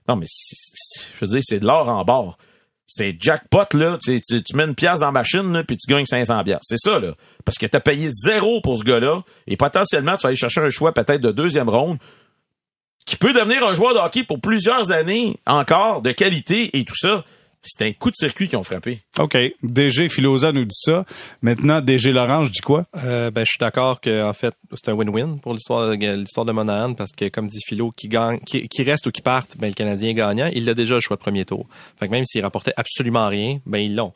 Non, 0.07 0.15
mais 0.15 0.25
je 0.27 1.19
veux 1.19 1.27
dire, 1.27 1.41
c'est 1.43 1.59
de 1.59 1.65
l'or 1.65 1.87
en 1.89 2.03
bord. 2.03 2.37
C'est 2.85 3.15
jackpot, 3.17 3.65
là. 3.73 3.97
Tu, 4.03 4.19
mets 4.53 4.65
une 4.65 4.75
pièce 4.75 4.99
dans 4.99 5.11
machine, 5.11 5.53
là, 5.53 5.63
puis 5.63 5.77
tu 5.77 5.89
gagnes 5.89 6.05
500 6.05 6.43
pièces. 6.43 6.59
C'est 6.61 6.77
ça, 6.77 6.99
là. 6.99 7.13
Parce 7.45 7.57
que 7.57 7.65
tu 7.65 7.77
as 7.77 7.79
payé 7.79 8.09
zéro 8.11 8.59
pour 8.61 8.77
ce 8.77 8.83
gars-là, 8.83 9.21
et 9.47 9.55
potentiellement, 9.55 10.17
tu 10.17 10.23
vas 10.23 10.29
aller 10.29 10.35
chercher 10.35 10.61
un 10.61 10.69
choix 10.69 10.93
peut-être 10.93 11.21
de 11.21 11.31
deuxième 11.31 11.69
ronde 11.69 11.97
qui 13.05 13.15
peut 13.15 13.33
devenir 13.33 13.65
un 13.65 13.73
joueur 13.73 13.93
de 13.93 13.99
hockey 13.99 14.23
pour 14.23 14.39
plusieurs 14.39 14.91
années 14.91 15.37
encore, 15.45 16.01
de 16.01 16.11
qualité 16.11 16.77
et 16.77 16.85
tout 16.85 16.95
ça. 16.95 17.23
C'est 17.61 17.85
un 17.85 17.93
coup 17.93 18.09
de 18.09 18.15
circuit 18.15 18.47
qui 18.47 18.55
ont 18.55 18.63
frappé. 18.63 19.01
OK. 19.19 19.37
DG 19.61 20.09
Filosa 20.09 20.51
nous 20.51 20.65
dit 20.65 20.75
ça. 20.77 21.05
Maintenant, 21.43 21.79
DG 21.79 22.11
Laurent, 22.11 22.43
je 22.45 22.51
dis 22.51 22.59
quoi? 22.59 22.85
Euh, 23.03 23.29
ben, 23.29 23.45
je 23.45 23.51
suis 23.51 23.59
d'accord 23.59 24.01
que, 24.01 24.23
en 24.23 24.33
fait, 24.33 24.53
c'est 24.73 24.89
un 24.89 24.95
win-win 24.95 25.39
pour 25.39 25.53
l'histoire 25.53 25.87
de, 25.87 25.93
l'histoire 26.15 26.45
de 26.45 26.51
Monahan 26.51 26.95
parce 26.95 27.11
que, 27.11 27.29
comme 27.29 27.47
dit 27.47 27.61
Philo, 27.63 27.91
qui 27.91 28.07
gagne, 28.07 28.39
qui, 28.39 28.83
reste 28.83 29.05
ou 29.05 29.11
qui 29.11 29.21
parte, 29.21 29.57
ben, 29.57 29.67
le 29.67 29.73
Canadien 29.73 30.09
est 30.09 30.13
gagnant. 30.15 30.49
Il 30.53 30.67
a 30.69 30.73
déjà 30.73 30.95
le 30.95 31.01
choix 31.01 31.17
de 31.17 31.21
premier 31.21 31.45
tour. 31.45 31.67
Fait 31.99 32.07
que 32.07 32.11
même 32.11 32.25
s'il 32.25 32.41
rapportait 32.41 32.73
absolument 32.77 33.27
rien, 33.27 33.59
ben, 33.67 33.77
ils 33.77 33.95
l'ont. 33.95 34.13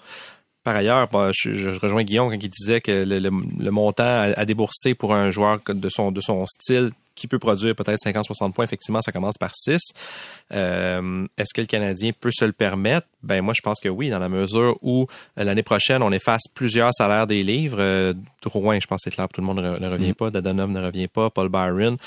Par 0.64 0.76
ailleurs, 0.76 1.08
je, 1.32 1.80
rejoins 1.80 2.04
Guillaume 2.04 2.32
quand 2.32 2.44
il 2.44 2.50
disait 2.50 2.82
que 2.82 3.06
le, 3.06 3.70
montant 3.70 4.04
à, 4.04 4.34
à, 4.36 4.46
débourser 4.46 4.96
pour 4.96 5.14
un 5.14 5.30
joueur 5.30 5.60
de 5.68 5.90
son, 5.90 6.12
de 6.12 6.22
son 6.22 6.44
style 6.48 6.90
qui 7.16 7.28
peut 7.28 7.40
produire 7.40 7.76
peut-être 7.76 8.00
50-60 8.06 8.54
points. 8.54 8.66
Effectivement, 8.66 9.02
ça 9.02 9.12
commence 9.12 9.38
par 9.38 9.52
6. 9.54 9.80
Euh, 10.54 11.28
est-ce 11.38 11.54
que 11.54 11.62
le 11.62 11.68
Canadien 11.68 12.12
peut 12.20 12.32
se 12.32 12.46
le 12.46 12.52
permettre? 12.52 13.08
Ben 13.24 13.42
moi, 13.42 13.54
je 13.56 13.62
pense 13.62 13.80
que 13.80 13.90
oui, 13.90 14.10
dans 14.10 14.20
la 14.20 14.30
mesure 14.30 14.78
où 14.82 15.08
euh, 15.40 15.44
l'année 15.44 15.64
prochaine, 15.64 16.04
on 16.04 16.12
efface 16.12 16.44
plusieurs 16.54 16.94
salaires 16.94 17.28
des 17.28 17.44
livres. 17.44 17.78
Euh, 17.80 18.14
Drouin, 18.42 18.80
je 18.80 18.86
pense 18.86 18.98
que 18.98 19.10
c'est 19.10 19.16
clair, 19.16 19.28
tout 19.34 19.42
le 19.42 19.48
monde 19.48 19.60
ne, 19.60 19.88
revient 19.88 20.12
mm. 20.12 20.16
pas. 20.16 20.30
Dadonov 20.30 20.70
ne 20.70 20.86
revient 20.86 21.08
pas. 21.08 21.30
Paul 21.30 21.50
Byron. 21.50 21.98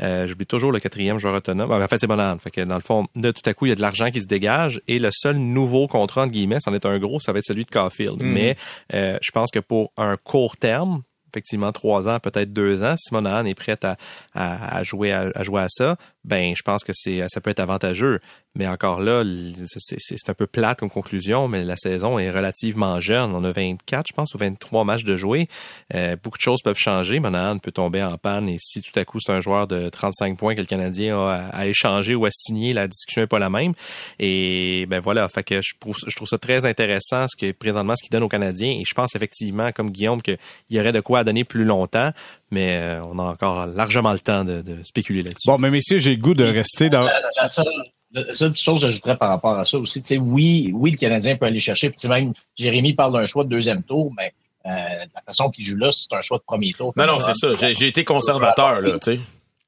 Euh, 0.00 0.26
J'oublie 0.26 0.46
toujours 0.46 0.72
le 0.72 0.80
quatrième 0.80 1.18
joueur 1.18 1.34
autonome. 1.34 1.70
en 1.70 1.88
fait, 1.88 2.00
c'est 2.00 2.06
Bonan. 2.06 2.38
Fait 2.38 2.50
que 2.50 2.60
dans 2.62 2.74
le 2.74 2.80
fond, 2.80 3.06
de 3.14 3.30
tout 3.30 3.48
à 3.48 3.54
coup, 3.54 3.66
il 3.66 3.68
y 3.68 3.72
a 3.72 3.76
de 3.76 3.80
l'argent 3.80 4.10
qui 4.10 4.20
se 4.20 4.26
dégage 4.26 4.80
et 4.88 4.98
le 4.98 5.10
seul 5.12 5.36
nouveau 5.36 5.86
contrat, 5.86 6.22
entre 6.22 6.32
guillemets, 6.32 6.58
c'en 6.60 6.74
est 6.74 6.86
un 6.86 6.98
gros, 6.98 7.20
ça 7.20 7.32
va 7.32 7.38
être 7.38 7.46
celui 7.46 7.64
de 7.64 7.70
Caulfield. 7.70 8.20
Mm. 8.20 8.26
Mais 8.26 8.56
euh, 8.94 9.18
je 9.22 9.30
pense 9.30 9.50
que 9.50 9.60
pour 9.60 9.92
un 9.96 10.16
court 10.16 10.56
terme, 10.56 11.02
effectivement 11.34 11.72
trois 11.72 12.08
ans, 12.08 12.18
peut-être 12.20 12.52
deux 12.52 12.82
ans, 12.82 12.94
si 12.96 13.12
Monahan 13.12 13.44
est 13.44 13.54
prête 13.54 13.84
à, 13.84 13.96
à, 14.34 14.82
jouer 14.84 15.12
à, 15.12 15.42
jouer 15.42 15.62
à 15.62 15.68
ça, 15.68 15.96
ben 16.24 16.54
je 16.56 16.62
pense 16.62 16.84
que 16.84 16.92
c'est 16.94 17.22
ça 17.28 17.40
peut 17.40 17.50
être 17.50 17.60
avantageux. 17.60 18.20
Mais 18.56 18.68
encore 18.68 19.00
là, 19.00 19.24
c'est 19.66 20.28
un 20.28 20.34
peu 20.34 20.46
plate 20.46 20.78
comme 20.78 20.90
conclusion, 20.90 21.48
mais 21.48 21.64
la 21.64 21.76
saison 21.76 22.20
est 22.20 22.30
relativement 22.30 23.00
jeune. 23.00 23.34
On 23.34 23.42
a 23.42 23.50
24, 23.50 24.06
je 24.06 24.12
pense, 24.12 24.32
ou 24.34 24.38
23 24.38 24.84
matchs 24.84 25.02
de 25.02 25.16
jouer. 25.16 25.48
Euh, 25.92 26.14
beaucoup 26.22 26.38
de 26.38 26.42
choses 26.42 26.62
peuvent 26.62 26.78
changer. 26.78 27.18
Monahan 27.18 27.58
peut 27.58 27.72
tomber 27.72 28.00
en 28.04 28.16
panne 28.16 28.48
et 28.48 28.58
si 28.60 28.80
tout 28.80 28.96
à 28.96 29.04
coup 29.04 29.18
c'est 29.18 29.32
un 29.32 29.40
joueur 29.40 29.66
de 29.66 29.88
35 29.88 30.38
points 30.38 30.54
que 30.54 30.60
le 30.60 30.66
Canadien 30.66 31.18
a 31.18 31.48
à, 31.52 31.66
échanger 31.66 32.14
ou 32.14 32.26
à 32.26 32.30
signer, 32.30 32.72
la 32.72 32.86
discussion 32.86 33.22
n'est 33.22 33.26
pas 33.26 33.40
la 33.40 33.50
même. 33.50 33.74
Et 34.20 34.86
ben 34.88 35.00
voilà, 35.00 35.28
fait 35.28 35.42
que 35.42 35.60
je 35.60 35.72
trouve, 35.80 35.96
je 36.06 36.14
trouve 36.14 36.28
ça 36.28 36.38
très 36.38 36.64
intéressant 36.64 37.26
ce 37.26 37.36
que 37.36 37.50
présentement 37.50 37.96
ce 37.96 38.04
qu'il 38.04 38.12
donne 38.12 38.22
aux 38.22 38.28
Canadiens. 38.28 38.70
Et 38.70 38.84
je 38.86 38.94
pense 38.94 39.16
effectivement, 39.16 39.72
comme 39.72 39.90
Guillaume, 39.90 40.22
qu'il 40.22 40.38
y 40.70 40.78
aurait 40.78 40.92
de 40.92 41.00
quoi 41.00 41.23
donner 41.24 41.44
plus 41.44 41.64
longtemps 41.64 42.12
mais 42.54 42.76
euh, 42.76 43.02
on 43.04 43.18
a 43.18 43.22
encore 43.24 43.66
largement 43.66 44.12
le 44.12 44.20
temps 44.20 44.44
de, 44.44 44.62
spéculer 44.84 45.22
là-dessus. 45.22 45.46
Bon, 45.46 45.58
mais 45.58 45.70
messieurs, 45.70 45.98
j'ai 45.98 46.14
le 46.14 46.22
goût 46.22 46.34
de 46.34 46.44
rester 46.44 46.88
dans... 46.88 47.04
La 47.04 48.32
seule 48.32 48.54
chose 48.54 48.80
que 48.80 48.86
j'ajouterais 48.86 49.16
par 49.16 49.28
rapport 49.28 49.58
à 49.58 49.64
ça 49.64 49.76
aussi, 49.76 50.00
c'est 50.04 50.18
oui, 50.18 50.70
oui, 50.72 50.92
le 50.92 50.96
Canadien 50.96 51.36
peut 51.36 51.46
aller 51.46 51.58
chercher. 51.58 51.90
Puis 51.90 52.08
même 52.08 52.32
Jérémy 52.54 52.94
parle 52.94 53.12
d'un 53.12 53.24
choix 53.24 53.42
de 53.42 53.48
deuxième 53.48 53.82
tour, 53.82 54.12
mais 54.16 54.32
euh, 54.66 54.70
la 55.12 55.20
façon 55.26 55.50
qu'il 55.50 55.64
joue 55.64 55.76
là, 55.76 55.88
c'est 55.90 56.14
un 56.14 56.20
choix 56.20 56.38
de 56.38 56.44
premier 56.44 56.72
tour. 56.72 56.92
Non, 56.96 57.06
non, 57.06 57.18
c'est 57.18 57.34
ça. 57.34 57.48
J'ai 57.72 57.88
été 57.88 58.04
conservateur, 58.04 58.80
là, 58.80 58.96
tu 59.00 59.16
sais. 59.16 59.22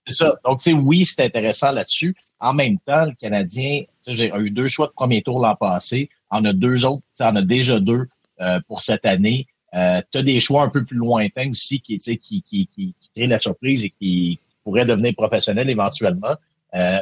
C'est 0.07 0.14
ça. 0.14 0.37
Donc, 0.45 0.59
tu 0.59 0.71
sais, 0.71 0.73
oui, 0.73 1.05
c'est 1.05 1.25
intéressant 1.25 1.73
là-dessus. 1.73 2.14
En 2.38 2.53
même 2.53 2.79
temps, 2.79 3.07
le 3.07 3.14
Canadien 3.21 3.83
a 4.07 4.38
eu 4.38 4.51
deux 4.51 4.69
choix 4.69 4.87
de 4.87 4.92
premier 4.92 5.23
tour 5.23 5.40
l'an 5.40 5.57
passé. 5.57 6.09
On 6.31 6.45
a 6.45 6.53
deux 6.53 6.85
autres, 6.85 7.03
on 7.19 7.35
a 7.35 7.42
déjà 7.42 7.81
deux 7.81 8.07
euh, 8.40 8.61
pour 8.69 8.79
cette 8.79 9.07
année. 9.07 9.49
Euh, 9.77 10.01
tu 10.11 10.19
as 10.19 10.23
des 10.23 10.39
choix 10.39 10.62
un 10.62 10.71
peu 10.71 10.85
plus 10.85 10.97
lointains 10.97 11.51
aussi 11.51 11.81
qui, 11.81 11.99
qui, 11.99 12.19
qui, 12.19 12.43
qui, 12.43 12.69
qui 12.75 12.95
créent 13.15 13.27
la 13.27 13.39
surprise 13.39 13.85
et 13.85 13.91
qui 13.91 14.39
pourraient 14.65 14.85
devenir 14.85 15.15
professionnels 15.15 15.69
éventuellement. 15.69 16.35
Euh, 16.75 17.01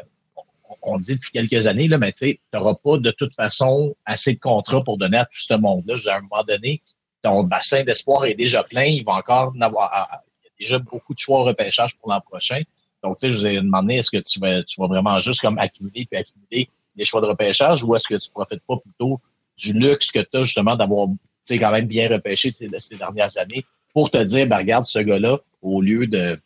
on 0.82 0.98
dit 0.98 1.14
depuis 1.14 1.30
quelques 1.30 1.66
années, 1.66 1.88
là, 1.88 1.98
mais 1.98 2.12
tu 2.12 2.38
n'auras 2.52 2.74
pas 2.74 2.98
de 2.98 3.10
toute 3.12 3.34
façon 3.34 3.94
assez 4.04 4.34
de 4.34 4.40
contrats 4.40 4.82
pour 4.82 4.98
donner 4.98 5.18
à 5.18 5.24
tout 5.24 5.38
ce 5.38 5.54
monde-là. 5.54 5.94
À 6.12 6.16
un 6.16 6.20
moment 6.22 6.42
donné, 6.46 6.82
ton 7.22 7.44
bassin 7.44 7.84
d'espoir 7.84 8.24
est 8.24 8.34
déjà 8.34 8.62
plein. 8.64 8.84
Il 8.84 9.04
va 9.04 9.12
encore 9.12 9.48
en. 9.48 9.54
Il 9.54 9.60
y 9.60 9.68
a 9.68 10.22
déjà 10.58 10.78
beaucoup 10.78 11.14
de 11.14 11.18
choix 11.18 11.40
au 11.40 11.44
repêchage 11.44 11.96
pour 11.96 12.10
l'an 12.10 12.20
prochain. 12.20 12.62
Donc, 13.02 13.18
tu 13.18 13.28
sais, 13.28 13.30
je 13.30 13.38
vous 13.38 13.46
ai 13.46 13.56
demandé, 13.56 13.96
est-ce 13.96 14.10
que 14.10 14.18
tu 14.18 14.40
vas, 14.40 14.62
tu 14.62 14.80
vas 14.80 14.86
vraiment 14.86 15.18
juste 15.18 15.40
comme 15.40 15.58
accumuler 15.58 16.06
puis 16.06 16.18
accumuler 16.18 16.68
des 16.96 17.04
choix 17.04 17.20
de 17.20 17.26
repêchage 17.26 17.82
ou 17.82 17.94
est-ce 17.94 18.08
que 18.08 18.14
tu 18.14 18.30
profites 18.30 18.62
pas 18.66 18.76
plutôt 18.78 19.20
du 19.56 19.72
luxe 19.72 20.10
que 20.10 20.20
tu 20.20 20.36
as 20.36 20.42
justement 20.42 20.74
d'avoir 20.74 21.08
quand 21.50 21.70
même 21.70 21.86
bien 21.86 22.08
repêché 22.08 22.52
ces, 22.52 22.68
ces 22.78 22.96
dernières 22.96 23.36
années 23.36 23.64
pour 23.92 24.10
te 24.10 24.22
dire, 24.22 24.46
ben, 24.46 24.58
regarde 24.58 24.84
ce 24.84 24.98
gars-là, 24.98 25.38
au 25.62 25.80
lieu 25.80 26.06
de 26.06 26.38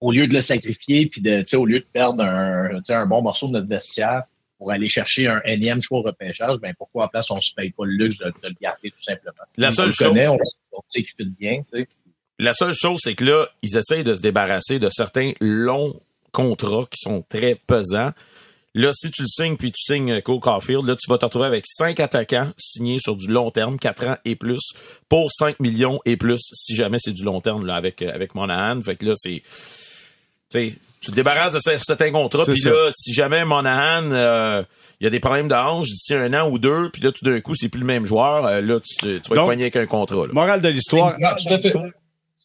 au 0.00 0.12
lieu 0.12 0.26
de 0.26 0.32
le 0.32 0.40
sacrifier, 0.40 1.06
puis 1.06 1.20
de, 1.22 1.42
au 1.56 1.64
lieu 1.64 1.80
de 1.80 1.86
perdre 1.92 2.22
un, 2.22 2.80
un 2.86 3.06
bon 3.06 3.22
morceau 3.22 3.48
de 3.48 3.52
notre 3.52 3.68
vestiaire 3.68 4.24
pour 4.58 4.70
aller 4.70 4.86
chercher 4.86 5.26
un 5.26 5.40
énième 5.44 5.80
choix 5.80 5.98
au 5.98 6.02
repêchage, 6.02 6.56
ben 6.58 6.74
pourquoi 6.76 7.06
en 7.06 7.08
place 7.08 7.30
on 7.30 7.40
se 7.40 7.52
paye 7.54 7.70
pas 7.70 7.84
le 7.84 7.92
luxe 7.92 8.18
de, 8.18 8.26
le 8.26 8.54
garder 8.60 8.90
tout 8.90 9.02
simplement. 9.02 9.42
La 9.56 9.70
seule 9.70 9.92
chose, 9.92 10.08
connaît, 10.08 10.28
on, 10.28 10.38
on 10.72 10.82
bien, 11.38 11.60
La 12.38 12.54
seule 12.54 12.72
chose, 12.72 13.00
c'est 13.02 13.14
que 13.14 13.24
là, 13.24 13.48
ils 13.62 13.76
essayent 13.76 14.04
de 14.04 14.14
se 14.14 14.22
débarrasser 14.22 14.78
de 14.78 14.88
certains 14.90 15.32
longs 15.40 16.00
contrats 16.32 16.84
qui 16.90 16.98
sont 16.98 17.24
très 17.28 17.54
pesants. 17.54 18.12
Là, 18.76 18.90
si 18.92 19.10
tu 19.10 19.22
le 19.22 19.28
signes 19.28 19.56
puis 19.56 19.72
tu 19.72 19.82
signes 19.82 20.20
Cole 20.20 20.38
Caulfield, 20.38 20.86
là, 20.86 20.94
tu 20.96 21.10
vas 21.10 21.16
te 21.16 21.24
retrouver 21.24 21.46
avec 21.46 21.64
cinq 21.66 21.98
attaquants 21.98 22.50
signés 22.58 22.98
sur 22.98 23.16
du 23.16 23.28
long 23.28 23.50
terme, 23.50 23.78
quatre 23.78 24.06
ans 24.06 24.16
et 24.26 24.36
plus, 24.36 24.74
pour 25.08 25.32
5 25.32 25.60
millions 25.60 25.98
et 26.04 26.18
plus, 26.18 26.40
si 26.52 26.76
jamais 26.76 26.98
c'est 27.00 27.14
du 27.14 27.24
long 27.24 27.40
terme, 27.40 27.64
là, 27.64 27.76
avec, 27.76 28.02
avec 28.02 28.34
Monahan. 28.34 28.82
Fait 28.82 28.96
que 28.96 29.06
là, 29.06 29.14
c'est, 29.16 29.42
tu 30.52 31.10
te 31.10 31.14
débarrasses 31.14 31.54
de 31.54 31.78
certains 31.78 32.10
contrats, 32.10 32.44
puis 32.44 32.60
là, 32.60 32.90
si 32.92 33.14
jamais 33.14 33.46
Monahan, 33.46 34.12
euh, 34.12 34.62
il 35.00 35.04
y 35.04 35.06
a 35.06 35.10
des 35.10 35.20
problèmes 35.20 35.48
d'âge 35.48 35.86
d'ici 35.86 36.12
un 36.12 36.34
an 36.34 36.50
ou 36.50 36.58
deux, 36.58 36.90
puis 36.92 37.00
là, 37.00 37.12
tout 37.12 37.24
d'un 37.24 37.40
coup, 37.40 37.54
c'est 37.54 37.70
plus 37.70 37.80
le 37.80 37.86
même 37.86 38.04
joueur, 38.04 38.46
euh, 38.46 38.60
là, 38.60 38.78
tu, 38.80 38.96
tu 38.96 39.06
vas 39.06 39.36
être 39.36 39.44
poigné 39.46 39.64
avec 39.64 39.76
un 39.76 39.86
contrat. 39.86 40.26
Là. 40.26 40.34
Morale 40.34 40.60
de 40.60 40.68
l'histoire. 40.68 41.16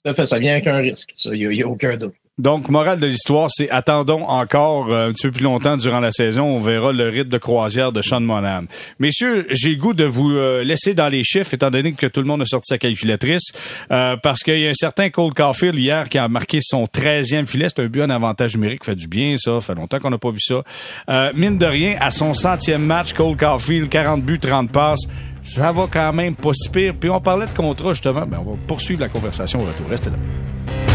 Tout 0.04 0.13
fait, 0.13 0.24
ça 0.26 0.39
vient 0.39 0.54
avec 0.54 0.65
un 0.65 0.78
risque. 0.78 1.12
Il 1.26 1.50
n'y 1.50 1.62
a, 1.62 1.67
aucun 1.67 1.96
doute. 1.98 2.15
Donc, 2.41 2.69
morale 2.69 2.99
de 2.99 3.06
l'histoire, 3.06 3.49
c'est 3.51 3.69
attendons 3.69 4.23
encore 4.23 4.91
euh, 4.91 5.10
un 5.10 5.12
petit 5.12 5.27
peu 5.27 5.32
plus 5.32 5.43
longtemps 5.43 5.77
durant 5.77 5.99
la 5.99 6.12
saison. 6.12 6.41
On 6.41 6.60
verra 6.60 6.91
le 6.91 7.08
rythme 7.08 7.30
de 7.30 7.38
croisière 7.38 7.91
de 7.91 8.01
Sean 8.01 8.21
Monahan. 8.21 8.63
Messieurs, 8.97 9.45
j'ai 9.51 9.75
goût 9.75 9.93
de 9.93 10.06
vous 10.06 10.32
euh, 10.32 10.63
laisser 10.63 10.95
dans 10.95 11.08
les 11.08 11.23
chiffres, 11.23 11.54
étant 11.54 11.69
donné 11.69 11.93
que 11.93 12.08
tout 12.08 12.19
le 12.19 12.25
monde 12.25 12.41
a 12.41 12.45
sorti 12.45 12.69
sa 12.69 12.80
calculatrice, 12.80 13.51
euh, 13.91 14.17
parce 14.17 14.41
qu'il 14.41 14.58
y 14.58 14.65
a 14.65 14.71
un 14.71 14.73
certain 14.73 15.12
Cole 15.12 15.36
Caulfield 15.36 15.75
hier 15.75 16.10
qui 16.10 16.17
a 16.17 16.27
marqué 16.27 16.58
son 16.63 16.86
13e 16.86 17.45
filet. 17.45 17.67
C'est 17.69 17.84
un 17.84 17.86
but 17.86 18.01
en 18.01 18.10
avantage 18.10 18.56
numérique. 18.56 18.86
Fait 18.86 18.95
du 18.95 19.08
bien, 19.08 19.36
ça. 19.38 19.62
Fait 19.62 19.75
longtemps 19.75 19.99
qu'on 19.99 20.10
n'a 20.10 20.17
pas 20.17 20.32
vu 20.32 20.39
ça. 20.39 20.63
mine 21.36 21.60
de 21.60 21.65
rien, 21.67 21.93
à 21.99 22.10
son 22.10 22.34
centième 22.34 22.84
match, 22.84 23.13
Cole 23.13 23.38
Caulfield, 23.38 23.88
40 23.88 24.23
buts, 24.23 24.39
30 24.39 24.71
passes. 24.71 25.01
Ça 25.43 25.71
va 25.71 25.86
quand 25.93 26.12
même 26.12 26.34
pas 26.34 26.54
si 26.54 26.69
pire. 26.69 26.95
Puis 26.99 27.12
on 27.12 27.21
parlait 27.21 27.45
de 27.45 27.51
contrat, 27.51 27.93
justement. 27.93 28.25
Ben, 28.25 28.39
on 28.43 28.54
va 28.54 28.58
poursuivre 28.65 29.01
la 29.01 29.10
conversation 29.10 29.62
au 29.62 29.65
retour. 29.65 29.86
Restez 29.88 30.10
là. 30.10 30.90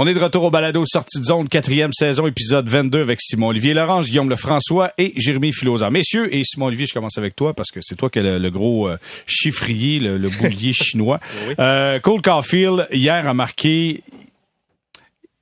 On 0.00 0.06
est 0.06 0.14
de 0.14 0.20
retour 0.20 0.44
au 0.44 0.50
balado 0.52 0.84
Sortie 0.86 1.18
de 1.18 1.24
zone, 1.24 1.48
quatrième 1.48 1.92
saison, 1.92 2.28
épisode 2.28 2.68
22 2.68 3.00
avec 3.00 3.20
Simon-Olivier 3.20 3.74
Laurent, 3.74 4.00
Guillaume 4.02 4.30
Lefrançois 4.30 4.92
et 4.96 5.12
Jérémy 5.16 5.52
Filosa. 5.52 5.90
Messieurs, 5.90 6.32
et 6.32 6.44
Simon-Olivier, 6.44 6.86
je 6.86 6.94
commence 6.94 7.18
avec 7.18 7.34
toi 7.34 7.52
parce 7.52 7.72
que 7.72 7.80
c'est 7.82 7.96
toi 7.96 8.08
qui 8.08 8.20
as 8.20 8.38
le, 8.38 8.50
gros 8.52 8.88
euh, 8.88 8.96
chiffrier, 9.26 9.98
le, 9.98 10.28
boulier 10.28 10.72
chinois. 10.72 11.18
Euh, 11.58 11.98
Cole 11.98 12.22
Caulfield, 12.22 12.86
hier, 12.92 13.26
a 13.26 13.34
marqué... 13.34 14.04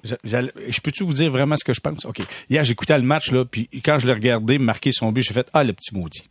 Je 0.03 0.81
peux-tu 0.83 1.05
vous 1.05 1.13
dire 1.13 1.31
vraiment 1.31 1.59
ce 1.59 1.65
que 1.65 1.75
je 1.75 1.81
pense? 1.81 2.07
OK. 2.07 2.23
Hier, 2.49 2.65
j'écoutais 2.65 2.97
le 2.97 3.05
match, 3.05 3.33
là, 3.33 3.45
puis 3.45 3.69
quand 3.85 3.99
je 3.99 4.07
l'ai 4.07 4.15
regardé 4.15 4.57
marquer 4.57 4.91
son 4.91 5.13
but, 5.13 5.21
j'ai 5.21 5.35
fait 5.35 5.51
«Ah, 5.53 5.65
le 5.65 5.75
petit 5.75 5.95
maudit» 5.95 6.31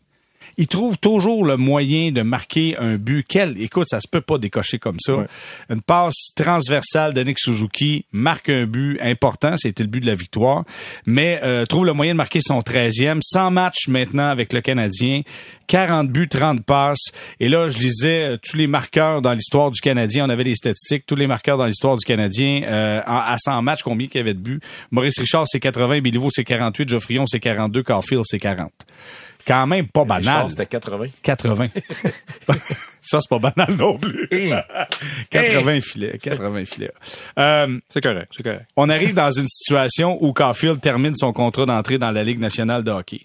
il 0.58 0.68
trouve 0.68 0.98
toujours 0.98 1.46
le 1.46 1.58
moyen 1.58 2.12
de 2.12 2.22
marquer 2.22 2.78
un 2.78 2.96
but. 2.98 3.26
Quel, 3.28 3.62
écoute, 3.62 3.88
ça 3.90 4.00
se 4.00 4.08
peut 4.08 4.22
pas 4.22 4.38
décocher 4.38 4.80
comme 4.80 5.00
ça. 5.00 5.28
Une 5.70 5.82
passe 5.82 6.32
transversale 6.36 7.14
de 7.14 7.22
Nick 7.22 7.40
Suzuki 7.40 8.06
marque 8.12 8.50
un 8.50 8.66
but 8.66 9.00
important, 9.02 9.56
c'était 9.58 9.84
le 9.84 9.90
but 9.90 10.02
de 10.02 10.06
la 10.06 10.16
victoire, 10.16 10.64
mais 11.06 11.40
euh, 11.44 11.66
trouve 11.66 11.86
le 11.86 11.94
moyen 11.94 12.14
de 12.14 12.18
marquer 12.18 12.40
son 12.42 12.60
13e. 12.60 13.20
100 13.22 13.52
matchs 13.52 13.88
maintenant 13.88 14.30
avec 14.30 14.54
le 14.54 14.62
Canadien, 14.62 15.22
40 15.68 16.10
buts, 16.10 16.28
30 16.28 16.64
passes. 16.64 17.12
Et 17.40 17.50
là, 17.50 17.70
je 17.70 17.80
lisais 17.80 18.24
euh, 18.24 18.38
tous 18.42 18.56
les 18.56 18.68
marqueurs 18.68 19.22
dans 19.22 19.34
l'histoire 19.34 19.72
du 19.72 19.82
Canadien. 19.82 20.26
On 20.26 20.30
avait 20.30 20.44
les 20.44 20.56
statistiques, 20.56 21.06
tous 21.06 21.16
les 21.16 21.28
marqueurs 21.28 21.58
dans 21.58 21.66
l'histoire 21.66 21.98
du 21.98 22.06
Canadien 22.06 22.64
euh, 22.64 23.02
à 23.06 23.36
100 23.38 23.62
matchs, 23.62 23.84
combien 23.84 24.08
il 24.12 24.18
y 24.18 24.20
avait 24.20 24.34
de 24.34 24.40
buts? 24.40 24.60
Maurice 24.92 25.20
Richard, 25.20 25.46
c'est 25.48 25.60
80, 25.60 26.02
Béliveau, 26.02 26.30
c'est 26.32 26.44
48, 26.44 26.90
Geoffrion, 26.90 27.26
c'est 27.28 27.40
42, 27.40 27.84
Carfield, 27.84 28.24
c'est 28.26 28.40
40. 28.40 28.72
Quand 29.46 29.68
même 29.68 29.88
pas 29.88 30.06
banal. 30.06 30.50
C'était 30.50 30.66
80. 30.66 31.06
80. 31.22 31.68
ça, 33.02 33.20
c'est 33.22 33.30
pas 33.30 33.40
banal 33.40 33.76
non 33.78 33.98
plus. 33.98 34.28
80 35.30 35.82
filets. 35.82 36.18
80 36.18 36.66
filets. 36.66 36.92
Euh, 37.40 37.80
C'est 37.90 38.02
correct, 38.02 38.30
c'est 38.36 38.44
correct. 38.44 38.66
on 38.76 38.90
arrive 38.90 39.14
dans 39.14 39.32
une 39.32 39.48
situation 39.48 40.18
où 40.22 40.34
Caulfield 40.34 40.82
termine 40.82 41.16
son 41.16 41.34
contrat 41.34 41.66
d'entrée 41.66 41.98
dans 41.98 42.12
la 42.12 42.24
Ligue 42.24 42.40
nationale 42.40 42.84
de 42.84 42.92
hockey. 42.92 43.22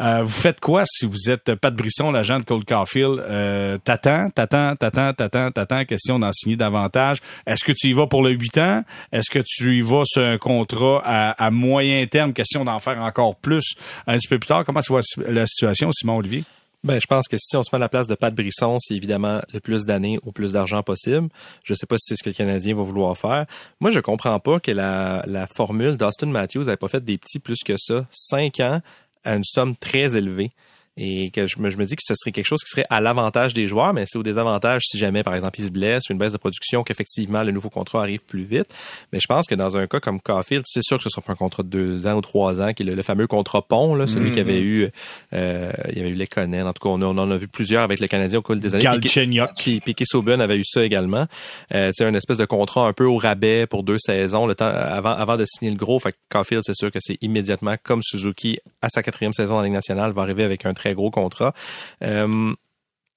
Euh, 0.00 0.22
vous 0.22 0.28
faites 0.28 0.60
quoi 0.60 0.84
si 0.86 1.06
vous 1.06 1.30
êtes 1.30 1.54
Pat 1.54 1.74
Brisson, 1.74 2.10
l'agent 2.10 2.40
de 2.40 2.44
Cole 2.44 2.64
Caulfield? 2.64 3.20
Euh, 3.20 3.78
t'attends, 3.78 4.28
t'attends, 4.30 4.74
t'attends, 4.74 5.12
t'attends, 5.12 5.50
t'attends, 5.50 5.84
question 5.84 6.18
d'en 6.18 6.32
signer 6.32 6.56
davantage. 6.56 7.18
Est-ce 7.46 7.64
que 7.64 7.72
tu 7.72 7.88
y 7.88 7.92
vas 7.92 8.06
pour 8.06 8.22
le 8.22 8.30
8 8.30 8.58
ans? 8.58 8.84
Est-ce 9.12 9.30
que 9.30 9.38
tu 9.44 9.76
y 9.76 9.80
vas 9.82 10.02
sur 10.04 10.22
un 10.22 10.38
contrat 10.38 11.00
à, 11.04 11.50
moyen 11.50 12.04
terme, 12.06 12.32
question 12.32 12.64
d'en 12.64 12.78
faire 12.80 13.00
encore 13.00 13.36
plus 13.36 13.74
un 14.06 14.16
petit 14.18 14.28
peu 14.28 14.38
plus 14.38 14.48
tard? 14.48 14.64
Comment 14.64 14.80
tu 14.80 14.92
vois 14.92 15.02
la 15.28 15.46
situation, 15.46 15.92
Simon 15.92 16.16
Olivier? 16.16 16.44
Ben, 16.82 17.00
je 17.00 17.06
pense 17.06 17.28
que 17.28 17.38
si 17.38 17.56
on 17.56 17.62
se 17.62 17.70
met 17.72 17.76
à 17.76 17.78
la 17.78 17.88
place 17.88 18.08
de 18.08 18.14
Pat 18.14 18.34
Brisson, 18.34 18.76
c'est 18.78 18.94
évidemment 18.94 19.40
le 19.54 19.60
plus 19.60 19.86
d'années 19.86 20.18
au 20.22 20.32
plus 20.32 20.52
d'argent 20.52 20.82
possible. 20.82 21.28
Je 21.62 21.72
sais 21.72 21.86
pas 21.86 21.96
si 21.96 22.08
c'est 22.08 22.16
ce 22.16 22.22
que 22.22 22.28
le 22.28 22.34
Canadien 22.34 22.74
va 22.74 22.82
vouloir 22.82 23.16
faire. 23.16 23.46
Moi, 23.80 23.90
je 23.90 24.00
comprends 24.00 24.38
pas 24.38 24.60
que 24.60 24.70
la, 24.70 25.24
la 25.26 25.46
formule 25.46 25.96
d'Austin 25.96 26.26
Matthews 26.26 26.64
n'avait 26.64 26.76
pas 26.76 26.88
fait 26.88 27.02
des 27.02 27.16
petits 27.16 27.38
plus 27.38 27.62
que 27.64 27.76
ça. 27.78 28.04
Cinq 28.12 28.60
ans 28.60 28.82
à 29.24 29.34
une 29.34 29.44
somme 29.44 29.76
très 29.76 30.16
élevée. 30.16 30.50
Et 30.96 31.30
que 31.30 31.48
je 31.48 31.58
me, 31.58 31.70
je 31.70 31.76
me 31.76 31.84
dis 31.86 31.96
que 31.96 32.02
ce 32.04 32.14
serait 32.14 32.30
quelque 32.30 32.46
chose 32.46 32.62
qui 32.62 32.70
serait 32.70 32.86
à 32.88 33.00
l'avantage 33.00 33.52
des 33.52 33.66
joueurs, 33.66 33.92
mais 33.92 34.04
c'est 34.06 34.16
au 34.18 34.22
désavantage 34.22 34.82
si 34.84 34.96
jamais, 34.96 35.22
par 35.24 35.34
exemple, 35.34 35.58
ils 35.58 35.64
se 35.64 35.70
blessent 35.70 36.08
ou 36.08 36.12
une 36.12 36.18
baisse 36.18 36.32
de 36.32 36.38
production, 36.38 36.84
qu'effectivement, 36.84 37.42
le 37.42 37.50
nouveau 37.50 37.68
contrat 37.68 38.02
arrive 38.02 38.24
plus 38.24 38.44
vite. 38.44 38.66
Mais 39.12 39.18
je 39.20 39.26
pense 39.26 39.46
que 39.46 39.54
dans 39.54 39.76
un 39.76 39.86
cas 39.86 39.98
comme 39.98 40.20
Caulfield, 40.20 40.64
c'est 40.66 40.82
sûr 40.82 40.98
que 40.98 41.02
ce 41.02 41.08
sera 41.10 41.22
pas 41.22 41.32
un 41.32 41.36
contrat 41.36 41.62
de 41.62 41.68
deux 41.68 42.06
ans 42.06 42.14
ou 42.14 42.20
trois 42.20 42.60
ans, 42.60 42.72
qui 42.72 42.84
est 42.84 42.86
le, 42.86 42.94
le 42.94 43.02
fameux 43.02 43.26
contrat 43.26 43.62
pont, 43.62 43.94
là, 43.94 44.06
celui 44.06 44.30
qui 44.30 44.40
avait 44.40 44.60
eu, 44.60 44.88
euh, 45.32 45.72
il 45.90 45.98
y 45.98 46.00
avait 46.00 46.10
eu 46.10 46.14
Lekonen. 46.14 46.66
En 46.66 46.72
tout 46.72 46.88
cas, 46.88 46.94
on, 46.94 47.02
on 47.02 47.18
en 47.18 47.30
a 47.30 47.36
vu 47.36 47.48
plusieurs 47.48 47.82
avec 47.82 47.98
le 48.00 48.06
Canadien 48.06 48.38
au 48.38 48.42
cours 48.42 48.56
des 48.56 48.74
années. 48.74 48.84
Galchenyuk. 48.84 49.50
puis 49.58 49.80
Piquet 49.80 50.04
Sauben 50.06 50.40
avait 50.40 50.56
eu 50.56 50.64
ça 50.64 50.84
également. 50.84 51.26
Euh, 51.74 51.88
tu 51.88 51.94
sais, 51.98 52.04
un 52.04 52.14
espèce 52.14 52.38
de 52.38 52.44
contrat 52.44 52.86
un 52.86 52.92
peu 52.92 53.04
au 53.04 53.16
rabais 53.16 53.66
pour 53.66 53.82
deux 53.82 53.98
saisons, 53.98 54.46
le 54.46 54.54
temps 54.54 54.66
avant 54.66 55.10
avant 55.10 55.36
de 55.36 55.44
signer 55.46 55.70
le 55.70 55.76
gros. 55.76 55.98
Fait 55.98 56.12
que 56.12 56.18
Caulfield, 56.30 56.62
c'est 56.64 56.74
sûr 56.74 56.90
que 56.90 56.98
c'est 57.00 57.18
immédiatement 57.20 57.76
comme 57.82 58.02
Suzuki 58.02 58.58
à 58.82 58.88
sa 58.88 59.02
quatrième 59.02 59.32
saison 59.32 59.56
en 59.56 59.62
Ligue 59.62 59.72
nationale 59.72 60.12
va 60.12 60.22
arriver 60.22 60.44
avec 60.44 60.66
un 60.66 60.74
très 60.84 60.94
gros 60.94 61.10
contrat. 61.10 61.54
Euh, 62.02 62.52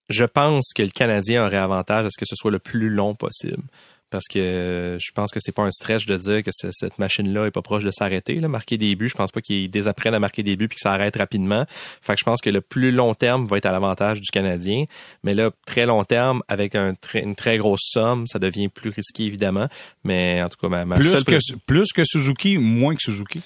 je 0.09 0.23
pense 0.23 0.71
que 0.73 0.83
le 0.83 0.89
Canadien 0.91 1.45
aurait 1.45 1.57
avantage 1.57 2.05
à 2.05 2.09
ce 2.09 2.17
que 2.17 2.25
ce 2.25 2.35
soit 2.35 2.51
le 2.51 2.59
plus 2.59 2.89
long 2.89 3.13
possible. 3.13 3.63
Parce 4.09 4.23
que 4.33 4.97
je 5.05 5.11
pense 5.13 5.31
que 5.31 5.39
c'est 5.41 5.51
pas 5.51 5.63
un 5.63 5.71
stretch 5.71 6.05
de 6.05 6.15
dire 6.15 6.41
que 6.41 6.51
ce- 6.53 6.69
cette 6.71 6.97
machine-là 6.97 7.47
est 7.47 7.51
pas 7.51 7.61
proche 7.61 7.83
de 7.83 7.91
s'arrêter. 7.91 8.35
Marquer 8.39 8.77
des 8.77 8.95
buts, 8.95 9.09
je 9.09 9.15
pense 9.15 9.33
pas 9.33 9.41
qu'ils 9.41 9.69
désapprennent 9.69 10.13
à 10.13 10.19
marquer 10.21 10.43
des 10.43 10.55
buts 10.55 10.69
puis 10.69 10.75
que 10.77 10.81
ça 10.81 10.93
arrête 10.93 11.17
rapidement. 11.17 11.65
Fait 12.01 12.13
que 12.13 12.19
je 12.21 12.23
pense 12.23 12.39
que 12.39 12.49
le 12.49 12.61
plus 12.61 12.93
long 12.93 13.15
terme 13.15 13.45
va 13.47 13.57
être 13.57 13.65
à 13.65 13.73
l'avantage 13.73 14.21
du 14.21 14.29
Canadien. 14.31 14.85
Mais 15.23 15.35
là, 15.35 15.51
très 15.65 15.85
long 15.85 16.05
terme, 16.05 16.41
avec 16.47 16.75
un 16.75 16.93
une 17.15 17.35
très 17.35 17.57
grosse 17.57 17.83
somme, 17.83 18.27
ça 18.27 18.39
devient 18.39 18.69
plus 18.69 18.91
risqué, 18.91 19.25
évidemment. 19.25 19.67
Mais 20.05 20.41
en 20.41 20.47
tout 20.47 20.55
cas, 20.61 20.69
ma, 20.69 20.85
ma 20.85 20.95
Plus 20.95 21.11
seule 21.11 21.25
que, 21.25 21.37
plus 21.65 21.91
que 21.93 22.03
Suzuki, 22.05 22.57
moins 22.59 22.95
que 22.95 23.01
Suzuki? 23.01 23.41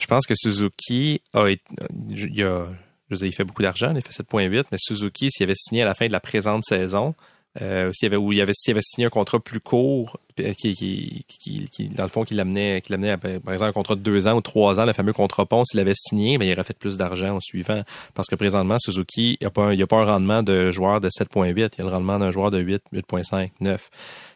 je 0.00 0.06
pense 0.06 0.24
que 0.26 0.34
Suzuki 0.36 1.20
a 1.34 1.48
été, 1.48 1.64
il 2.08 2.44
a, 2.44 2.64
je 3.10 3.14
veux 3.14 3.18
dire, 3.18 3.28
il 3.28 3.32
fait 3.32 3.44
beaucoup 3.44 3.62
d'argent, 3.62 3.92
il 3.94 4.02
fait 4.02 4.12
7.8, 4.22 4.64
mais 4.72 4.78
Suzuki, 4.78 5.30
s'il 5.30 5.44
avait 5.44 5.54
signé 5.56 5.82
à 5.82 5.86
la 5.86 5.94
fin 5.94 6.06
de 6.06 6.12
la 6.12 6.20
présente 6.20 6.64
saison, 6.64 7.14
euh, 7.62 7.90
s'il 7.92 8.06
avait, 8.06 8.16
ou 8.16 8.32
il 8.32 8.40
avait, 8.40 8.52
s'il 8.54 8.72
avait 8.72 8.82
signé 8.82 9.06
un 9.06 9.10
contrat 9.10 9.40
plus 9.40 9.60
court, 9.60 10.18
euh, 10.38 10.52
qui, 10.52 10.74
qui, 10.74 11.24
qui, 11.26 11.68
qui, 11.72 11.88
dans 11.88 12.04
le 12.04 12.10
fond, 12.10 12.24
qui 12.24 12.34
l'amenait, 12.34 12.80
qui 12.82 12.92
l'amenait 12.92 13.10
à, 13.12 13.18
par 13.18 13.52
exemple, 13.52 13.70
un 13.70 13.72
contrat 13.72 13.94
de 13.96 14.00
deux 14.00 14.28
ans 14.28 14.34
ou 14.36 14.40
trois 14.42 14.78
ans, 14.78 14.84
le 14.84 14.92
fameux 14.92 15.12
contrat 15.14 15.46
pont, 15.46 15.64
s'il 15.64 15.80
avait 15.80 15.94
signé, 15.94 16.38
ben, 16.38 16.46
il 16.46 16.52
aurait 16.52 16.62
fait 16.62 16.76
plus 16.78 16.96
d'argent 16.96 17.36
au 17.36 17.40
suivant. 17.40 17.82
Parce 18.14 18.28
que 18.28 18.36
présentement, 18.36 18.76
Suzuki, 18.78 19.38
il 19.40 19.44
n'y 19.44 19.46
a 19.46 19.50
pas, 19.50 19.64
un- 19.64 19.80
a 19.80 19.86
pas 19.86 19.96
un 19.96 20.04
rendement 20.04 20.42
de 20.42 20.70
joueur 20.70 21.00
de 21.00 21.08
7.8, 21.08 21.74
il 21.76 21.78
y 21.78 21.80
a 21.80 21.84
le 21.84 21.90
rendement 21.90 22.18
d'un 22.18 22.30
joueur 22.30 22.50
de 22.50 22.58
8, 22.58 22.82
8.5, 22.92 23.50
9. 23.60 23.90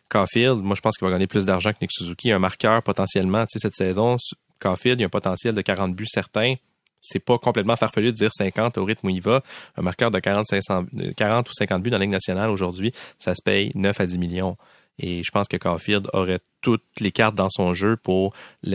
Caulfield, 0.09 0.61
moi, 0.63 0.75
je 0.75 0.81
pense 0.81 0.97
qu'il 0.97 1.07
va 1.07 1.13
gagner 1.13 1.27
plus 1.27 1.47
d'argent 1.47 1.71
que 1.73 1.79
Nick 1.81 1.91
Suzuki. 1.93 2.33
Un 2.33 2.39
marqueur, 2.39 2.83
potentiellement, 2.83 3.45
tu 3.47 3.53
sais, 3.53 3.59
cette 3.61 3.77
saison, 3.77 4.17
Caulfield, 4.61 4.99
il 4.99 5.03
y 5.03 5.05
a 5.05 5.07
un 5.07 5.11
potentiel 5.11 5.55
de 5.55 5.61
40 5.63 5.95
buts 5.95 6.07
certains. 6.11 6.55
C'est 7.03 7.19
pas 7.19 7.37
complètement 7.37 7.77
farfelu 7.77 8.07
de 8.13 8.17
dire 8.17 8.31
50 8.33 8.79
au 8.79 8.85
rythme 8.87 9.09
où 9.09 9.11
il 9.11 9.21
va. 9.21 9.43
Un 9.77 9.83
marqueur 9.83 10.11
de 10.11 10.19
40, 10.19 10.47
500, 10.47 10.85
euh, 11.01 11.13
40 11.17 11.49
ou 11.51 11.53
50 11.53 11.83
buts 11.83 11.91
dans 11.91 11.99
la 11.99 12.05
Ligue 12.05 12.13
nationale 12.13 12.49
aujourd'hui, 12.49 12.93
ça 13.19 13.35
se 13.35 13.43
paye 13.43 13.73
9 13.75 14.01
à 14.01 14.07
10 14.07 14.19
millions. 14.19 14.57
Et 14.99 15.23
je 15.25 15.31
pense 15.33 15.49
que 15.49 15.57
Caulfield 15.57 16.09
aurait 16.13 16.39
toutes 16.61 16.85
les 17.01 17.11
cartes 17.11 17.35
dans 17.35 17.49
son 17.51 17.75
jeu 17.75 17.97
pour, 17.97 18.35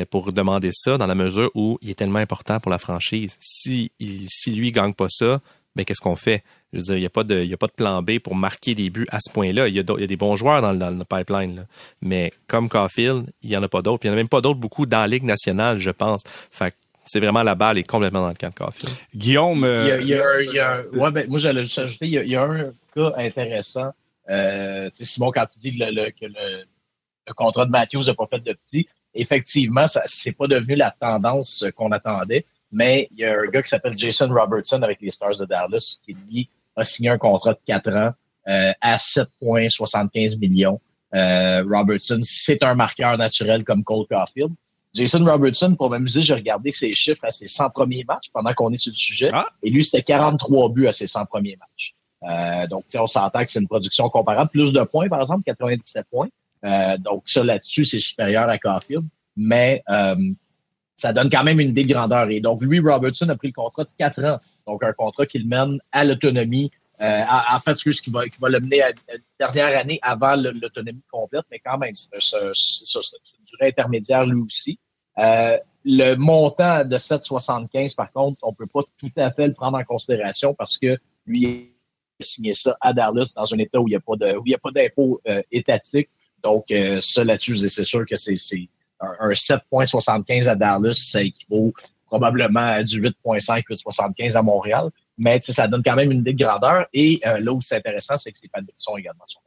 pour 0.09 0.33
demander 0.33 0.71
ça 0.73 0.97
dans 0.97 1.07
la 1.07 1.15
mesure 1.15 1.49
où 1.55 1.77
il 1.81 1.89
est 1.91 1.95
tellement 1.95 2.19
important 2.19 2.59
pour 2.59 2.69
la 2.71 2.79
franchise. 2.79 3.37
Si, 3.39 3.91
il, 3.99 4.27
si 4.29 4.51
lui 4.51 4.71
gagne 4.71 4.93
pas 4.93 5.07
ça, 5.09 5.39
ben 5.75 5.85
qu'est-ce 5.85 6.01
qu'on 6.01 6.15
fait? 6.15 6.43
Je 6.73 6.79
veux 6.79 6.83
dire, 6.83 6.95
il 6.97 6.99
n'y 7.01 7.05
a, 7.05 7.09
pas 7.11 7.23
de- 7.23 7.53
a 7.53 7.57
pas 7.57 7.67
de 7.67 7.71
plan 7.71 8.01
B 8.01 8.17
pour 8.19 8.35
marquer 8.35 8.75
des 8.75 8.89
buts 8.89 9.05
à 9.09 9.19
ce 9.21 9.31
point-là. 9.31 9.67
Il 9.69 9.75
y 9.75 9.79
a, 9.79 9.83
des 9.83 10.17
bons 10.17 10.35
joueurs 10.35 10.61
dans, 10.61 10.73
le- 10.73 10.79
dans 10.79 10.89
le 10.89 11.05
pipeline. 11.05 11.65
Mais 12.01 12.33
comme 12.47 12.67
Caulfield, 12.67 13.31
il 13.43 13.49
n'y 13.51 13.55
en 13.55 13.63
a 13.63 13.69
pas 13.69 13.81
d'autres. 13.83 14.03
Il 14.03 14.07
n'y 14.07 14.11
en 14.11 14.13
a 14.13 14.17
même 14.17 14.27
pas 14.27 14.41
d'autres 14.41 14.59
beaucoup 14.59 14.85
dans 14.85 14.97
la 14.99 15.07
Ligue 15.07 15.23
nationale, 15.23 15.79
je 15.79 15.91
pense. 15.91 16.21
Fait 16.51 16.73
c'est 17.07 17.19
vraiment 17.19 17.43
la 17.43 17.55
balle 17.55 17.77
est 17.77 17.83
complètement 17.83 18.21
dans 18.21 18.27
le 18.29 18.33
camp 18.35 18.49
de 18.49 18.53
Caulfield. 18.55 18.93
Guillaume, 19.15 19.59
Il 19.59 19.63
y 19.63 19.91
a, 19.91 19.95
euh, 19.95 20.01
il 20.01 20.07
y 20.07 20.13
a 20.13 20.41
il 20.41 20.53
y 20.53 20.59
a 20.59 20.81
ouais, 20.93 21.11
ben, 21.11 21.27
moi, 21.29 21.39
j'allais 21.39 21.63
juste 21.63 21.79
ajouter, 21.79 22.05
il 22.05 22.11
y 22.11 22.17
a, 22.17 22.23
il 22.23 22.29
y 22.29 22.35
a 22.35 22.43
un 22.43 22.63
cas 22.95 23.11
intéressant. 23.17 23.91
Euh, 24.29 24.89
tu 24.89 24.97
sais, 25.05 25.13
Simon, 25.13 25.31
quand 25.31 25.45
tu 25.45 25.59
dis 25.59 25.71
le- 25.71 25.89
le- 25.91 26.11
que 26.11 26.25
le, 26.25 26.63
le 27.27 27.33
contrat 27.33 27.65
de 27.65 27.71
Matthews 27.71 28.03
n'a 28.05 28.13
pas 28.13 28.27
fait 28.29 28.39
de 28.39 28.53
petit, 28.53 28.87
effectivement, 29.13 29.87
ça 29.87 30.01
c'est 30.05 30.33
pas 30.33 30.47
devenu 30.47 30.75
la 30.75 30.91
tendance 30.99 31.63
euh, 31.63 31.71
qu'on 31.71 31.91
attendait. 31.91 32.43
Mais 32.71 33.07
il 33.11 33.19
y 33.19 33.25
a 33.25 33.31
un 33.39 33.45
gars 33.45 33.61
qui 33.61 33.69
s'appelle 33.69 33.95
Jason 33.97 34.27
Robertson 34.29 34.81
avec 34.83 34.99
les 35.01 35.09
Stars 35.09 35.37
de 35.37 35.45
Dallas 35.45 35.97
qui, 36.05 36.13
lui, 36.29 36.49
a 36.75 36.83
signé 36.83 37.09
un 37.09 37.17
contrat 37.17 37.53
de 37.53 37.59
4 37.65 37.89
ans 37.93 38.11
euh, 38.49 38.71
à 38.81 38.95
7,75 38.95 40.37
millions. 40.37 40.79
Euh, 41.15 41.63
Robertson, 41.69 42.19
c'est 42.21 42.61
un 42.63 42.75
marqueur 42.75 43.17
naturel 43.17 43.63
comme 43.63 43.83
Cole 43.83 44.05
Caulfield. 44.09 44.51
Jason 44.93 45.23
Robertson, 45.25 45.75
pour 45.75 45.89
m'amuser, 45.89 46.21
j'ai 46.21 46.33
regardé 46.33 46.71
ses 46.71 46.93
chiffres 46.93 47.23
à 47.23 47.29
ses 47.29 47.45
100 47.45 47.69
premiers 47.69 48.03
matchs 48.07 48.29
pendant 48.33 48.53
qu'on 48.53 48.71
est 48.71 48.77
sur 48.77 48.91
le 48.91 48.95
sujet. 48.95 49.29
Ah. 49.31 49.47
Et 49.61 49.69
lui, 49.69 49.83
c'était 49.83 50.01
43 50.01 50.69
buts 50.69 50.87
à 50.87 50.91
ses 50.91 51.05
100 51.05 51.25
premiers 51.25 51.57
matchs. 51.57 51.93
Euh, 52.23 52.67
donc, 52.67 52.85
on 52.95 53.05
s'entend 53.05 53.43
que 53.43 53.49
c'est 53.49 53.59
une 53.59 53.67
production 53.67 54.09
comparable. 54.09 54.49
Plus 54.49 54.71
de 54.71 54.81
points, 54.83 55.07
par 55.07 55.21
exemple, 55.21 55.43
97 55.43 56.05
points. 56.09 56.29
Euh, 56.65 56.97
donc, 56.97 57.23
ça, 57.25 57.43
là-dessus, 57.43 57.83
c'est 57.83 57.99
supérieur 57.99 58.49
à 58.49 58.57
Caulfield. 58.57 59.05
Mais 59.35 59.83
euh, 59.89 60.15
ça 60.95 61.13
donne 61.13 61.29
quand 61.29 61.43
même 61.43 61.59
une 61.59 61.69
idée 61.69 61.83
de 61.83 61.93
grandeur. 61.93 62.29
Et 62.29 62.39
donc, 62.39 62.61
lui, 62.61 62.79
Robertson 62.79 63.29
a 63.29 63.35
pris 63.35 63.49
le 63.49 63.53
contrat 63.53 63.83
de 63.83 63.89
4 63.99 64.23
ans. 64.25 64.39
Donc, 64.65 64.83
un 64.83 64.93
contrat 64.93 65.25
qui 65.25 65.37
le 65.39 65.45
mène 65.45 65.79
à 65.91 66.03
l'autonomie. 66.03 66.71
Euh, 66.99 67.21
en 67.53 67.59
fait, 67.59 67.75
ce 67.75 68.01
qui 68.01 68.09
va, 68.09 68.25
qui 68.25 68.39
va 68.39 68.49
le 68.49 68.59
mener 68.59 68.81
à 68.81 68.89
une 68.89 69.21
dernière 69.39 69.79
année 69.79 69.99
avant 70.01 70.35
l'autonomie 70.35 71.03
complète, 71.11 71.45
mais 71.51 71.59
quand 71.59 71.77
même, 71.77 71.93
c'est 71.93 72.17
c'est- 73.57 73.65
c'est 73.65 73.65
ça, 73.65 73.65
c'est 73.65 73.65
une 73.65 73.65
durée 73.65 73.67
intermédiaire 73.67 74.25
lui 74.25 74.41
aussi. 74.41 74.79
Euh, 75.17 75.57
le 75.85 76.15
montant 76.15 76.83
de 76.83 76.97
7,75, 76.97 77.93
par 77.93 78.11
contre, 78.11 78.39
on 78.41 78.53
peut 78.53 78.67
pas 78.67 78.81
tout 78.97 79.11
à 79.15 79.31
fait 79.31 79.47
le 79.47 79.53
prendre 79.53 79.77
en 79.77 79.83
considération 79.83 80.53
parce 80.53 80.77
que 80.77 80.97
lui 81.25 81.41
il 82.19 82.23
a 82.23 82.25
signé 82.25 82.51
ça 82.51 82.77
à 82.81 82.93
Dallas 82.93 83.31
dans 83.35 83.53
un 83.53 83.57
état 83.59 83.79
où 83.79 83.87
il 83.87 83.91
n'y 83.91 84.53
a 84.53 84.57
pas 84.57 84.71
d'impôt 84.71 85.21
euh, 85.27 85.41
étatique. 85.51 86.09
Donc, 86.43 86.65
euh, 86.71 86.99
ça 86.99 87.23
là-dessus, 87.23 87.57
c'est 87.67 87.83
sûr 87.83 88.05
que 88.05 88.15
c'est 88.15 88.35
un, 88.99 89.29
un 89.29 89.33
7,75 89.33 90.47
à 90.47 90.55
Dallas, 90.55 90.93
ça 91.11 91.21
équivaut 91.21 91.73
probablement 92.05 92.59
à 92.59 92.83
du 92.83 93.01
8,5 93.01 93.63
8,75 93.69 94.35
à 94.35 94.41
Montréal. 94.41 94.89
Mais 95.17 95.39
ça 95.41 95.67
donne 95.67 95.83
quand 95.83 95.95
même 95.95 96.11
une 96.11 96.19
idée 96.19 96.33
de 96.33 96.43
grandeur. 96.43 96.87
Et 96.93 97.19
euh, 97.25 97.39
là 97.39 97.51
où 97.51 97.61
c'est 97.61 97.75
intéressant, 97.75 98.15
c'est 98.15 98.31
que 98.31 98.37
les 98.43 98.49
Patriots 98.49 98.97
également 98.97 99.25
sont 99.25 99.39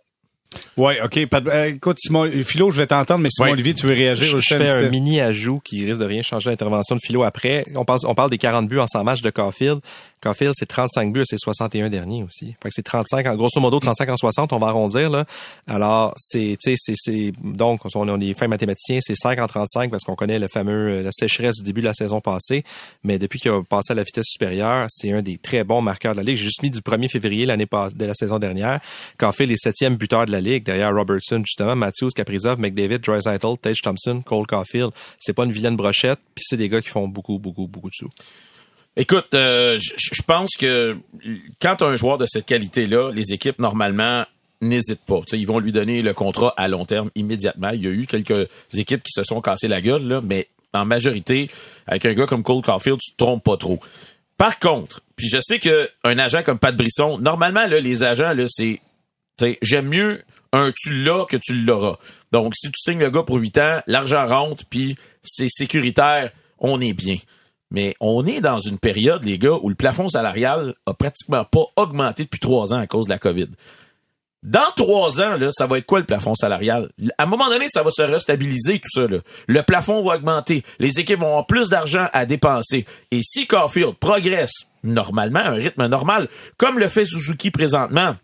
ouais, 0.76 1.00
ok. 1.02 1.26
Pat- 1.26 1.46
euh, 1.46 1.66
écoute, 1.66 1.98
Simon, 2.00 2.28
Philo, 2.44 2.70
je 2.70 2.78
vais 2.78 2.86
t'entendre, 2.86 3.20
mais 3.20 3.28
Simon. 3.30 3.50
Olivier, 3.52 3.74
tu 3.74 3.86
veux 3.86 3.94
réagir? 3.94 4.26
Je, 4.26 4.38
je 4.38 4.54
fais 4.56 4.68
un 4.68 4.88
mini 4.90 5.20
ajout 5.20 5.58
qui 5.64 5.84
risque 5.84 6.00
de 6.00 6.06
rien 6.06 6.22
changer 6.22 6.50
l'intervention 6.50 6.96
de 6.96 7.00
Philo 7.04 7.22
après. 7.22 7.64
On 7.76 7.84
parle, 7.84 8.00
on 8.04 8.14
parle 8.14 8.30
des 8.30 8.38
40 8.38 8.68
buts 8.68 8.78
en 8.78 8.86
100 8.86 9.04
matchs 9.04 9.22
de 9.22 9.30
Caulfield. 9.30 9.80
Caulfield, 10.22 10.52
c'est 10.54 10.66
35 10.66 11.12
buts 11.12 11.22
à 11.22 11.24
ses 11.24 11.38
61 11.38 11.88
derniers 11.88 12.22
aussi. 12.22 12.54
Fait 12.62 12.68
que 12.68 12.74
c'est 12.74 12.82
35, 12.82 13.26
en 13.26 13.36
grosso 13.36 13.60
modo 13.60 13.80
35 13.80 14.08
en 14.08 14.16
60, 14.16 14.52
on 14.52 14.58
va 14.58 14.68
arrondir, 14.68 15.08
là. 15.08 15.24
Alors, 15.66 16.14
c'est, 16.18 16.56
tu 16.62 16.76
sais, 16.76 16.92
c'est, 16.94 17.32
donc, 17.42 17.80
on 17.94 18.20
est 18.20 18.34
fin 18.34 18.48
mathématicien, 18.48 18.98
c'est 19.00 19.14
5 19.14 19.38
en 19.38 19.46
35 19.46 19.90
parce 19.90 20.04
qu'on 20.04 20.14
connaît 20.14 20.38
le 20.38 20.48
fameux, 20.48 21.02
la 21.02 21.10
sécheresse 21.12 21.56
du 21.56 21.62
début 21.62 21.80
de 21.80 21.86
la 21.86 21.94
saison 21.94 22.20
passée. 22.20 22.64
Mais 23.04 23.18
depuis 23.18 23.38
qu'il 23.38 23.50
a 23.50 23.62
passé 23.62 23.92
à 23.92 23.94
la 23.94 24.02
vitesse 24.02 24.26
supérieure, 24.26 24.86
c'est 24.88 25.12
un 25.12 25.22
des 25.22 25.38
très 25.38 25.64
bons 25.64 25.80
marqueurs 25.80 26.12
de 26.12 26.18
la 26.18 26.24
Ligue. 26.24 26.36
J'ai 26.36 26.44
juste 26.44 26.62
mis 26.62 26.70
du 26.70 26.80
1er 26.80 27.08
février 27.08 27.46
l'année 27.46 27.66
passée, 27.66 27.96
de 27.96 28.04
la 28.04 28.14
saison 28.14 28.38
dernière. 28.38 28.80
Caulfield 29.18 29.52
est 29.52 29.56
septième 29.56 29.96
buteur 29.96 30.26
de 30.26 30.32
la 30.32 30.40
Ligue, 30.40 30.64
derrière 30.64 30.94
Robertson, 30.94 31.42
justement, 31.44 31.76
Matthews, 31.76 32.10
Kaprizov, 32.14 32.60
McDavid, 32.60 32.98
Drysaitel, 32.98 33.56
Tage 33.60 33.80
Thompson, 33.82 34.22
Cole 34.24 34.46
Caulfield. 34.46 34.90
C'est 35.18 35.32
pas 35.32 35.44
une 35.44 35.52
vilaine 35.52 35.76
brochette, 35.76 36.18
puis 36.34 36.44
c'est 36.46 36.56
des 36.56 36.68
gars 36.68 36.80
qui 36.80 36.88
font 36.88 37.08
beaucoup, 37.08 37.38
beaucoup, 37.38 37.66
beaucoup 37.66 37.88
de 37.88 37.94
sous. 37.94 38.08
Écoute, 39.00 39.32
euh, 39.32 39.78
je 39.78 40.22
pense 40.22 40.58
que 40.58 40.98
quand 41.58 41.80
un 41.80 41.96
joueur 41.96 42.18
de 42.18 42.26
cette 42.26 42.44
qualité-là, 42.44 43.10
les 43.10 43.32
équipes, 43.32 43.58
normalement, 43.58 44.26
n'hésitent 44.60 45.06
pas. 45.06 45.22
Ils 45.32 45.46
vont 45.46 45.58
lui 45.58 45.72
donner 45.72 46.02
le 46.02 46.12
contrat 46.12 46.52
à 46.58 46.68
long 46.68 46.84
terme 46.84 47.08
immédiatement. 47.14 47.70
Il 47.70 47.82
y 47.82 47.86
a 47.86 47.92
eu 47.92 48.04
quelques 48.06 48.46
équipes 48.74 49.02
qui 49.02 49.12
se 49.12 49.22
sont 49.22 49.40
cassées 49.40 49.68
la 49.68 49.80
gueule, 49.80 50.20
mais 50.22 50.48
en 50.74 50.84
majorité, 50.84 51.48
avec 51.86 52.04
un 52.04 52.12
gars 52.12 52.26
comme 52.26 52.42
Cole 52.42 52.60
Caulfield, 52.60 52.98
tu 53.00 53.12
te 53.12 53.16
trompes 53.16 53.42
pas 53.42 53.56
trop. 53.56 53.80
Par 54.36 54.58
contre, 54.58 55.00
puis 55.16 55.30
je 55.30 55.38
sais 55.40 55.58
que 55.58 55.88
un 56.04 56.18
agent 56.18 56.42
comme 56.42 56.58
Pat 56.58 56.76
Brisson, 56.76 57.16
normalement 57.16 57.66
là, 57.66 57.80
les 57.80 58.04
agents 58.04 58.34
là, 58.34 58.44
c'est 58.48 58.82
j'aime 59.62 59.88
mieux 59.88 60.20
un 60.52 60.72
tu 60.76 61.02
l'as 61.04 61.24
que 61.24 61.38
tu 61.38 61.54
l'auras. 61.54 61.96
Donc 62.32 62.52
si 62.54 62.70
tu 62.70 62.78
signes 62.78 63.00
le 63.00 63.08
gars 63.08 63.22
pour 63.22 63.36
8 63.36 63.56
ans, 63.56 63.80
l'argent 63.86 64.26
rentre 64.26 64.66
puis 64.66 64.96
c'est 65.22 65.48
sécuritaire, 65.48 66.32
on 66.58 66.82
est 66.82 66.92
bien. 66.92 67.16
Mais 67.70 67.94
on 68.00 68.26
est 68.26 68.40
dans 68.40 68.58
une 68.58 68.78
période, 68.78 69.24
les 69.24 69.38
gars, 69.38 69.58
où 69.62 69.68
le 69.68 69.74
plafond 69.74 70.08
salarial 70.08 70.74
a 70.86 70.94
pratiquement 70.94 71.44
pas 71.44 71.64
augmenté 71.76 72.24
depuis 72.24 72.40
trois 72.40 72.74
ans 72.74 72.78
à 72.78 72.86
cause 72.86 73.06
de 73.06 73.10
la 73.10 73.18
COVID. 73.18 73.48
Dans 74.42 74.72
trois 74.74 75.20
ans, 75.20 75.36
là, 75.36 75.50
ça 75.52 75.66
va 75.66 75.78
être 75.78 75.86
quoi 75.86 76.00
le 76.00 76.06
plafond 76.06 76.34
salarial? 76.34 76.90
À 77.18 77.24
un 77.24 77.26
moment 77.26 77.50
donné, 77.50 77.66
ça 77.68 77.82
va 77.82 77.90
se 77.90 78.00
restabiliser, 78.00 78.78
tout 78.78 78.88
ça. 78.90 79.06
Là. 79.06 79.18
Le 79.46 79.62
plafond 79.62 80.02
va 80.02 80.14
augmenter. 80.14 80.62
Les 80.78 80.98
équipes 80.98 81.20
vont 81.20 81.26
avoir 81.26 81.46
plus 81.46 81.68
d'argent 81.68 82.08
à 82.12 82.24
dépenser. 82.24 82.86
Et 83.10 83.20
si 83.22 83.46
Caulfield 83.46 83.96
progresse 83.96 84.64
normalement, 84.82 85.40
à 85.40 85.48
un 85.50 85.54
rythme 85.54 85.86
normal, 85.86 86.28
comme 86.56 86.78
le 86.78 86.88
fait 86.88 87.04
Suzuki 87.04 87.50
présentement, 87.50 88.16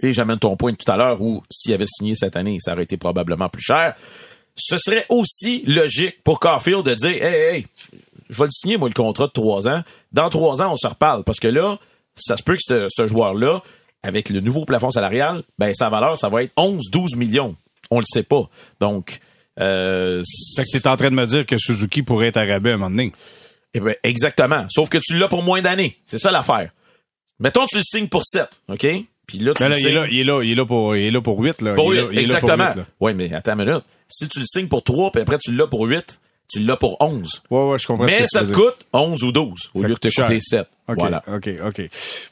et 0.00 0.12
j'amène 0.12 0.38
ton 0.38 0.56
point 0.56 0.74
tout 0.74 0.90
à 0.90 0.96
l'heure 0.96 1.20
où 1.20 1.42
s'il 1.50 1.72
avait 1.72 1.86
signé 1.86 2.14
cette 2.14 2.36
année, 2.36 2.58
ça 2.60 2.72
aurait 2.72 2.84
été 2.84 2.96
probablement 2.96 3.48
plus 3.48 3.62
cher, 3.62 3.94
ce 4.54 4.76
serait 4.78 5.06
aussi 5.08 5.64
logique 5.66 6.22
pour 6.22 6.38
Caulfield 6.38 6.84
de 6.84 6.94
dire, 6.94 7.24
hey, 7.24 7.56
hey, 7.56 7.66
je 8.32 8.38
vais 8.38 8.44
le 8.44 8.50
signer, 8.50 8.76
moi, 8.78 8.88
le 8.88 8.94
contrat 8.94 9.26
de 9.26 9.32
trois 9.32 9.68
ans. 9.68 9.82
Dans 10.12 10.28
trois 10.28 10.62
ans, 10.62 10.72
on 10.72 10.76
se 10.76 10.86
reparle. 10.86 11.22
Parce 11.22 11.38
que 11.38 11.48
là, 11.48 11.78
ça 12.16 12.36
se 12.36 12.42
peut 12.42 12.56
que 12.56 12.88
ce, 12.88 13.06
joueur-là, 13.06 13.62
avec 14.02 14.30
le 14.30 14.40
nouveau 14.40 14.64
plafond 14.64 14.90
salarial, 14.90 15.42
ben, 15.58 15.72
sa 15.74 15.90
valeur, 15.90 16.18
ça 16.18 16.28
va 16.28 16.42
être 16.42 16.52
11, 16.56 16.90
12 16.90 17.16
millions. 17.16 17.54
On 17.90 17.98
le 17.98 18.04
sait 18.06 18.22
pas. 18.22 18.48
Donc, 18.80 19.18
euh, 19.60 20.22
Fait 20.56 20.64
que 20.64 20.78
t'es 20.78 20.88
en 20.88 20.96
train 20.96 21.10
de 21.10 21.14
me 21.14 21.26
dire 21.26 21.46
que 21.46 21.58
Suzuki 21.58 22.02
pourrait 22.02 22.28
être 22.28 22.38
à 22.38 22.42
à 22.42 22.56
un 22.56 22.60
moment 22.60 22.90
donné. 22.90 23.12
Eh 23.74 23.80
ben, 23.80 23.94
exactement. 24.02 24.66
Sauf 24.68 24.88
que 24.88 24.98
tu 24.98 25.18
l'as 25.18 25.28
pour 25.28 25.42
moins 25.42 25.62
d'années. 25.62 25.98
C'est 26.06 26.18
ça 26.18 26.30
l'affaire. 26.30 26.70
Mettons, 27.38 27.66
tu 27.66 27.76
le 27.76 27.82
signes 27.82 28.08
pour 28.08 28.24
7, 28.24 28.48
OK? 28.68 28.86
Puis 29.26 29.38
là, 29.38 29.54
tu 29.54 29.62
là, 29.62 29.78
il, 29.78 29.86
est 29.86 29.90
là, 29.92 30.06
il, 30.10 30.20
est 30.20 30.24
là, 30.24 30.42
il 30.42 30.50
est 30.50 30.54
là 30.54 30.66
pour, 30.66 30.96
il 30.96 31.04
est 31.04 31.10
là 31.10 31.20
pour 31.20 31.38
8, 31.40 31.62
là. 31.62 31.74
Pour 31.74 31.90
8, 31.90 32.06
il 32.10 32.18
est 32.18 32.22
exactement. 32.22 32.70
Oui, 33.00 33.14
mais 33.14 33.32
attends 33.32 33.52
une 33.58 33.64
minute. 33.64 33.84
Si 34.08 34.28
tu 34.28 34.40
le 34.40 34.44
signes 34.46 34.68
pour 34.68 34.82
3, 34.82 35.12
puis 35.12 35.22
après 35.22 35.38
tu 35.38 35.52
l'as 35.52 35.66
pour 35.66 35.86
8, 35.86 36.20
tu 36.52 36.60
l'as 36.60 36.76
pour 36.76 36.96
11. 37.00 37.42
Ouais, 37.50 37.70
ouais, 37.70 37.78
je 37.78 37.86
comprends 37.86 38.04
Mais 38.04 38.26
ce 38.26 38.38
que 38.38 38.46
ça 38.46 38.52
te 38.52 38.52
coûte 38.52 38.86
11 38.92 39.22
ou 39.24 39.32
12 39.32 39.70
au 39.74 39.80
Ça 39.80 39.86
lieu 39.88 39.94
de 39.94 39.98
te 39.98 40.06
coûte 40.08 40.14
cher. 40.14 40.26
coûter 40.26 40.40
7. 40.40 40.66
OK, 40.88 40.96
Voilà. 40.98 41.22
OK, 41.32 41.48
OK. 41.64 41.80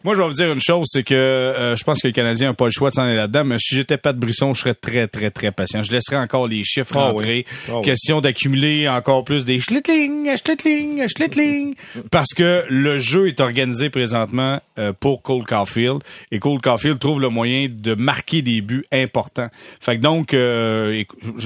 Moi, 0.03 0.15
je 0.17 0.21
vais 0.21 0.27
vous 0.27 0.35
dire 0.35 0.53
une 0.53 0.61
chose, 0.61 0.87
c'est 0.91 1.05
que 1.05 1.15
euh, 1.15 1.77
je 1.77 1.85
pense 1.85 2.03
que 2.03 2.09
le 2.09 2.13
Canadien 2.13 2.49
n'a 2.49 2.55
pas 2.55 2.65
le 2.65 2.73
choix 2.73 2.91
de 2.91 2.95
s'en 2.97 3.03
aller 3.05 3.15
là-dedans, 3.15 3.45
mais 3.45 3.57
si 3.61 3.77
j'étais 3.77 3.97
pas 3.97 4.13
de 4.13 4.19
Brisson, 4.19 4.55
je 4.55 4.61
serais 4.61 4.75
très, 4.75 5.07
très, 5.07 5.31
très 5.31 5.53
patient. 5.53 5.83
Je 5.85 5.93
laisserais 5.93 6.17
encore 6.17 6.49
les 6.49 6.65
chiffres 6.65 6.97
Ah 6.97 7.11
rentrer. 7.11 7.47
oui. 7.49 7.67
Ah 7.69 7.79
oui. 7.79 7.85
Question 7.85 8.21
d'accumuler 8.21 8.89
encore 8.89 9.25
plus 9.25 9.45
des 9.45 9.61
schlittling, 9.61 10.37
schlittling, 10.37 11.07
schlittling. 11.09 11.75
parce 12.11 12.35
que 12.35 12.65
le 12.69 12.99
jeu 12.99 13.29
est 13.29 13.41
organisé 13.41 13.89
présentement 13.89 14.59
euh, 14.79 14.93
pour 14.99 15.23
Cole 15.23 15.45
Caulfield. 15.45 15.99
Et 16.33 16.41
Cole 16.41 16.61
Caulfield 16.61 16.99
trouve 16.99 17.21
le 17.21 17.29
moyen 17.29 17.69
de 17.71 17.95
marquer 17.95 18.43
des 18.43 18.61
buts 18.63 18.85
importants. 18.93 19.49
Fait 19.81 19.97
que 19.97 20.03
donc, 20.03 20.35
euh, 20.35 21.05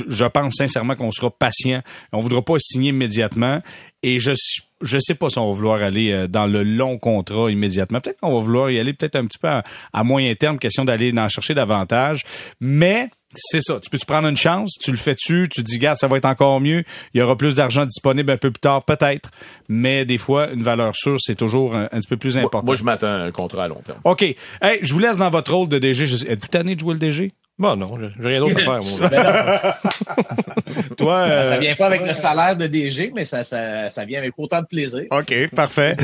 je 0.09 0.25
pense 0.25 0.55
sincèrement 0.55 0.95
qu'on 0.95 1.12
sera 1.12 1.31
patient. 1.31 1.83
On 2.12 2.21
voudra 2.21 2.40
pas 2.40 2.55
signer 2.59 2.88
immédiatement. 2.90 3.61
Et 4.07 4.21
je 4.21 4.33
suis- 4.37 4.62
je 4.83 4.99
sais 5.01 5.14
pas 5.14 5.31
si 5.31 5.38
on 5.38 5.49
va 5.51 5.57
vouloir 5.57 5.83
aller 5.83 6.12
euh, 6.12 6.27
dans 6.29 6.47
le 6.47 6.62
long 6.62 6.99
contrat 6.99 7.51
immédiatement. 7.51 8.01
Peut-être 8.01 8.21
qu'on 8.21 8.33
va 8.35 8.38
vouloir 8.40 8.71
y 8.71 8.79
aller 8.79 8.93
peut-être 8.93 9.17
un 9.17 9.25
petit 9.27 9.38
peu 9.38 9.49
à, 9.49 9.64
à 9.93 10.05
moyen 10.05 10.35
terme, 10.35 10.59
question 10.59 10.85
d'aller 10.85 11.12
en 11.17 11.29
chercher 11.29 11.55
davantage. 11.55 12.23
Mais 12.61 13.09
c'est 13.35 13.61
ça. 13.62 13.81
Tu 13.83 13.88
peux-tu 13.90 14.05
prendre 14.07 14.29
une 14.29 14.37
chance? 14.37 14.73
Tu 14.81 14.90
le 14.90 14.97
fais-tu? 14.97 15.49
Tu 15.51 15.62
te 15.64 15.69
dis, 15.69 15.77
regarde, 15.77 15.97
ça 15.99 16.07
va 16.07 16.19
être 16.19 16.25
encore 16.27 16.61
mieux. 16.61 16.85
Il 17.14 17.19
y 17.19 17.23
aura 17.23 17.37
plus 17.37 17.55
d'argent 17.57 17.85
disponible 17.87 18.31
un 18.31 18.37
peu 18.37 18.51
plus 18.51 18.61
tard, 18.61 18.85
peut-être. 18.85 19.31
Mais 19.69 20.05
des 20.05 20.19
fois, 20.19 20.51
une 20.53 20.62
valeur 20.62 20.95
sûre, 20.95 21.17
c'est 21.19 21.35
toujours 21.35 21.75
un, 21.75 21.85
un 21.90 21.99
petit 22.01 22.07
peu 22.09 22.17
plus 22.17 22.37
important. 22.38 22.62
moi, 22.62 22.77
je 22.77 22.85
m'attends 22.85 23.07
à 23.09 23.11
un 23.25 23.31
contrat 23.33 23.64
à 23.64 23.69
long 23.69 23.81
terme. 23.85 23.99
OK. 24.05 24.23
Hey, 24.23 24.37
je 24.83 24.93
vous 24.93 24.99
laisse 25.01 25.17
dans 25.17 25.31
votre 25.31 25.53
rôle 25.53 25.69
de 25.69 25.79
DG. 25.79 26.05
Êtes-vous 26.29 26.49
tanné 26.49 26.75
de 26.75 26.81
jouer 26.81 26.93
le 26.95 27.01
DG? 27.01 27.33
Bon, 27.57 27.77
non, 27.77 27.97
j'ai 27.99 28.29
rien 28.29 28.40
d'autre 28.40 28.59
à 28.61 28.64
faire, 28.64 28.83
moi. 28.83 29.09
Toi, 30.97 31.14
euh, 31.14 31.51
Ça 31.51 31.59
vient 31.59 31.77
pas 31.77 31.87
avec 31.87 32.03
le 32.03 32.12
salaire 32.12 32.57
de 32.57 32.67
DG, 32.67 33.12
mais 33.14 33.25
ça, 33.25 33.43
ça, 33.43 33.88
ça 33.88 34.05
vient 34.05 34.19
avec 34.19 34.33
autant 34.37 34.61
de 34.61 34.67
plaisir. 34.67 35.05
OK, 35.11 35.51
parfait. 35.55 35.97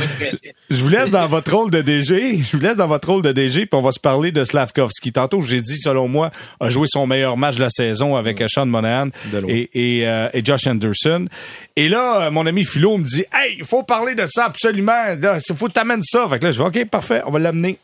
Je 0.71 0.81
vous 0.81 0.89
laisse 0.89 1.11
dans 1.11 1.27
votre 1.27 1.55
rôle 1.55 1.71
de 1.71 1.83
DG. 1.83 2.39
Je 2.39 2.57
vous 2.57 2.63
laisse 2.63 2.77
dans 2.77 2.87
votre 2.87 3.09
rôle 3.09 3.23
de 3.23 3.33
DG, 3.33 3.67
puis 3.67 3.79
on 3.79 3.83
va 3.83 3.91
se 3.91 3.99
parler 3.99 4.31
de 4.31 4.45
Slavkovski. 4.45 5.13
Tantôt, 5.13 5.43
j'ai 5.43 5.61
dit, 5.61 5.77
selon 5.77 6.07
moi, 6.07 6.31
a 6.61 6.71
joué 6.71 6.87
son 6.89 7.07
meilleur 7.07 7.37
match 7.37 7.57
de 7.57 7.63
la 7.63 7.71
saison 7.71 8.17
avec 8.17 8.41
euh, 8.41 8.47
Sean 8.49 8.67
Monahan 8.67 9.09
et, 9.49 9.71
et, 9.75 10.09
euh, 10.09 10.29
et 10.33 10.45
Josh 10.45 10.67
Anderson. 10.67 11.27
Et 11.75 11.89
là, 11.89 12.27
euh, 12.27 12.31
mon 12.31 12.47
ami 12.47 12.65
Philo 12.65 12.97
me 12.97 13.05
dit, 13.05 13.25
hey, 13.35 13.57
il 13.59 13.65
faut 13.65 13.83
parler 13.83 14.15
de 14.15 14.27
ça 14.29 14.45
absolument. 14.45 15.17
Il 15.21 15.57
faut 15.57 15.67
que 15.67 15.73
t'amènes 15.73 16.05
ça. 16.05 16.29
Fait 16.29 16.39
que 16.39 16.45
là, 16.45 16.53
je 16.53 16.63
vais, 16.63 16.69
OK, 16.69 16.89
parfait, 16.89 17.23
on 17.27 17.33
va 17.33 17.41
l'amener. 17.41 17.79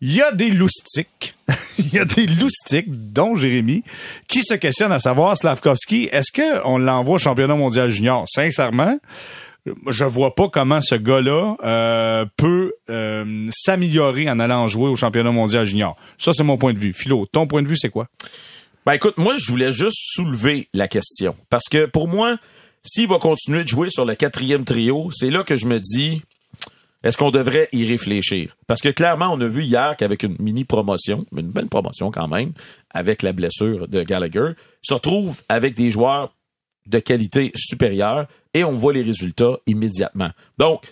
Il 0.00 0.14
y 0.14 0.22
a 0.22 0.32
des 0.32 0.50
loustiques, 0.50 1.34
il 1.78 1.92
y 1.92 1.98
a 1.98 2.04
des 2.04 2.26
loustiques, 2.26 2.88
dont 2.88 3.36
Jérémy, 3.36 3.82
qui 4.28 4.42
se 4.42 4.54
questionnent 4.54 4.92
à 4.92 4.98
savoir, 4.98 5.36
Slavkovski, 5.36 6.08
est-ce 6.12 6.32
qu'on 6.32 6.78
l'envoie 6.78 7.16
au 7.16 7.18
championnat 7.18 7.54
mondial 7.54 7.90
junior? 7.90 8.24
Sincèrement, 8.28 8.98
je 9.86 10.04
vois 10.04 10.34
pas 10.34 10.48
comment 10.48 10.80
ce 10.80 10.94
gars-là 10.94 11.56
euh, 11.64 12.26
peut 12.36 12.72
euh, 12.90 13.48
s'améliorer 13.50 14.28
en 14.30 14.40
allant 14.40 14.68
jouer 14.68 14.88
au 14.88 14.96
championnat 14.96 15.30
mondial 15.30 15.64
junior. 15.64 15.96
Ça, 16.18 16.32
c'est 16.32 16.44
mon 16.44 16.56
point 16.56 16.72
de 16.72 16.78
vue. 16.78 16.92
Philo, 16.92 17.26
ton 17.26 17.46
point 17.46 17.62
de 17.62 17.68
vue, 17.68 17.76
c'est 17.76 17.90
quoi? 17.90 18.08
Ben 18.86 18.94
écoute, 18.94 19.18
moi 19.18 19.34
je 19.36 19.50
voulais 19.50 19.70
juste 19.70 19.98
soulever 19.98 20.68
la 20.72 20.88
question. 20.88 21.34
Parce 21.50 21.68
que 21.70 21.84
pour 21.84 22.08
moi, 22.08 22.38
s'il 22.82 23.06
va 23.06 23.18
continuer 23.18 23.62
de 23.62 23.68
jouer 23.68 23.90
sur 23.90 24.06
le 24.06 24.14
quatrième 24.14 24.64
trio, 24.64 25.10
c'est 25.12 25.28
là 25.30 25.42
que 25.42 25.56
je 25.56 25.66
me 25.66 25.78
dis 25.78 26.22
est-ce 27.04 27.16
qu'on 27.16 27.30
devrait 27.30 27.68
y 27.72 27.86
réfléchir? 27.86 28.56
Parce 28.66 28.80
que 28.80 28.88
clairement, 28.88 29.32
on 29.32 29.40
a 29.40 29.46
vu 29.46 29.62
hier 29.62 29.96
qu'avec 29.96 30.24
une 30.24 30.36
mini 30.40 30.64
promotion, 30.64 31.24
une 31.36 31.50
belle 31.50 31.68
promotion 31.68 32.10
quand 32.10 32.26
même, 32.26 32.52
avec 32.90 33.22
la 33.22 33.32
blessure 33.32 33.86
de 33.86 34.02
Gallagher, 34.02 34.52
se 34.82 34.94
retrouve 34.94 35.42
avec 35.48 35.74
des 35.74 35.92
joueurs 35.92 36.34
de 36.86 36.98
qualité 36.98 37.52
supérieure 37.54 38.26
et 38.54 38.64
on 38.64 38.76
voit 38.76 38.92
les 38.92 39.02
résultats 39.02 39.58
immédiatement. 39.66 40.30
Donc, 40.58 40.82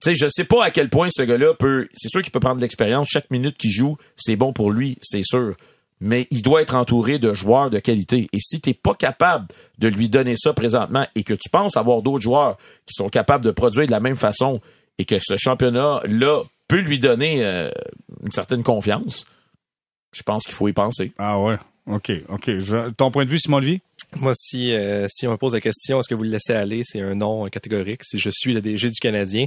tu 0.00 0.10
sais, 0.10 0.14
je 0.14 0.28
sais 0.28 0.44
pas 0.44 0.64
à 0.64 0.70
quel 0.70 0.88
point 0.88 1.08
ce 1.10 1.22
gars-là 1.22 1.54
peut. 1.54 1.88
C'est 1.94 2.08
sûr 2.08 2.22
qu'il 2.22 2.30
peut 2.30 2.40
prendre 2.40 2.56
de 2.56 2.62
l'expérience. 2.62 3.08
Chaque 3.10 3.30
minute 3.30 3.58
qu'il 3.58 3.72
joue, 3.72 3.96
c'est 4.16 4.36
bon 4.36 4.52
pour 4.52 4.70
lui, 4.70 4.96
c'est 5.02 5.24
sûr. 5.24 5.54
Mais 6.00 6.28
il 6.30 6.42
doit 6.42 6.62
être 6.62 6.76
entouré 6.76 7.18
de 7.18 7.34
joueurs 7.34 7.70
de 7.70 7.80
qualité. 7.80 8.28
Et 8.32 8.38
si 8.38 8.60
t'es 8.60 8.74
pas 8.74 8.94
capable 8.94 9.48
de 9.78 9.88
lui 9.88 10.08
donner 10.08 10.36
ça 10.36 10.52
présentement 10.54 11.04
et 11.16 11.24
que 11.24 11.34
tu 11.34 11.50
penses 11.50 11.76
avoir 11.76 12.02
d'autres 12.02 12.22
joueurs 12.22 12.56
qui 12.86 12.94
sont 12.94 13.08
capables 13.08 13.44
de 13.44 13.50
produire 13.50 13.86
de 13.86 13.90
la 13.90 13.98
même 13.98 14.14
façon 14.14 14.60
et 14.98 15.04
que 15.04 15.16
ce 15.20 15.36
championnat-là 15.36 16.42
peut 16.68 16.80
lui 16.80 16.98
donner 16.98 17.44
euh, 17.44 17.70
une 18.24 18.32
certaine 18.32 18.62
confiance, 18.62 19.24
je 20.14 20.22
pense 20.22 20.44
qu'il 20.44 20.54
faut 20.54 20.68
y 20.68 20.72
penser. 20.72 21.12
Ah 21.18 21.40
ouais. 21.40 21.56
OK, 21.86 22.12
OK. 22.28 22.50
Je- 22.58 22.90
ton 22.90 23.10
point 23.10 23.24
de 23.24 23.30
vue, 23.30 23.38
Simon 23.38 23.58
Olivier? 23.58 23.80
Moi, 24.16 24.32
si, 24.34 24.74
euh, 24.74 25.06
si 25.10 25.26
on 25.26 25.32
me 25.32 25.36
pose 25.36 25.52
la 25.52 25.60
question, 25.60 26.00
est-ce 26.00 26.08
que 26.08 26.14
vous 26.14 26.22
le 26.22 26.30
laissez 26.30 26.54
aller, 26.54 26.80
c'est 26.82 27.00
un 27.02 27.14
non 27.14 27.46
catégorique. 27.48 28.02
Si 28.04 28.18
je 28.18 28.30
suis 28.30 28.54
le 28.54 28.62
DG 28.62 28.88
du 28.88 28.98
Canadien, 28.98 29.46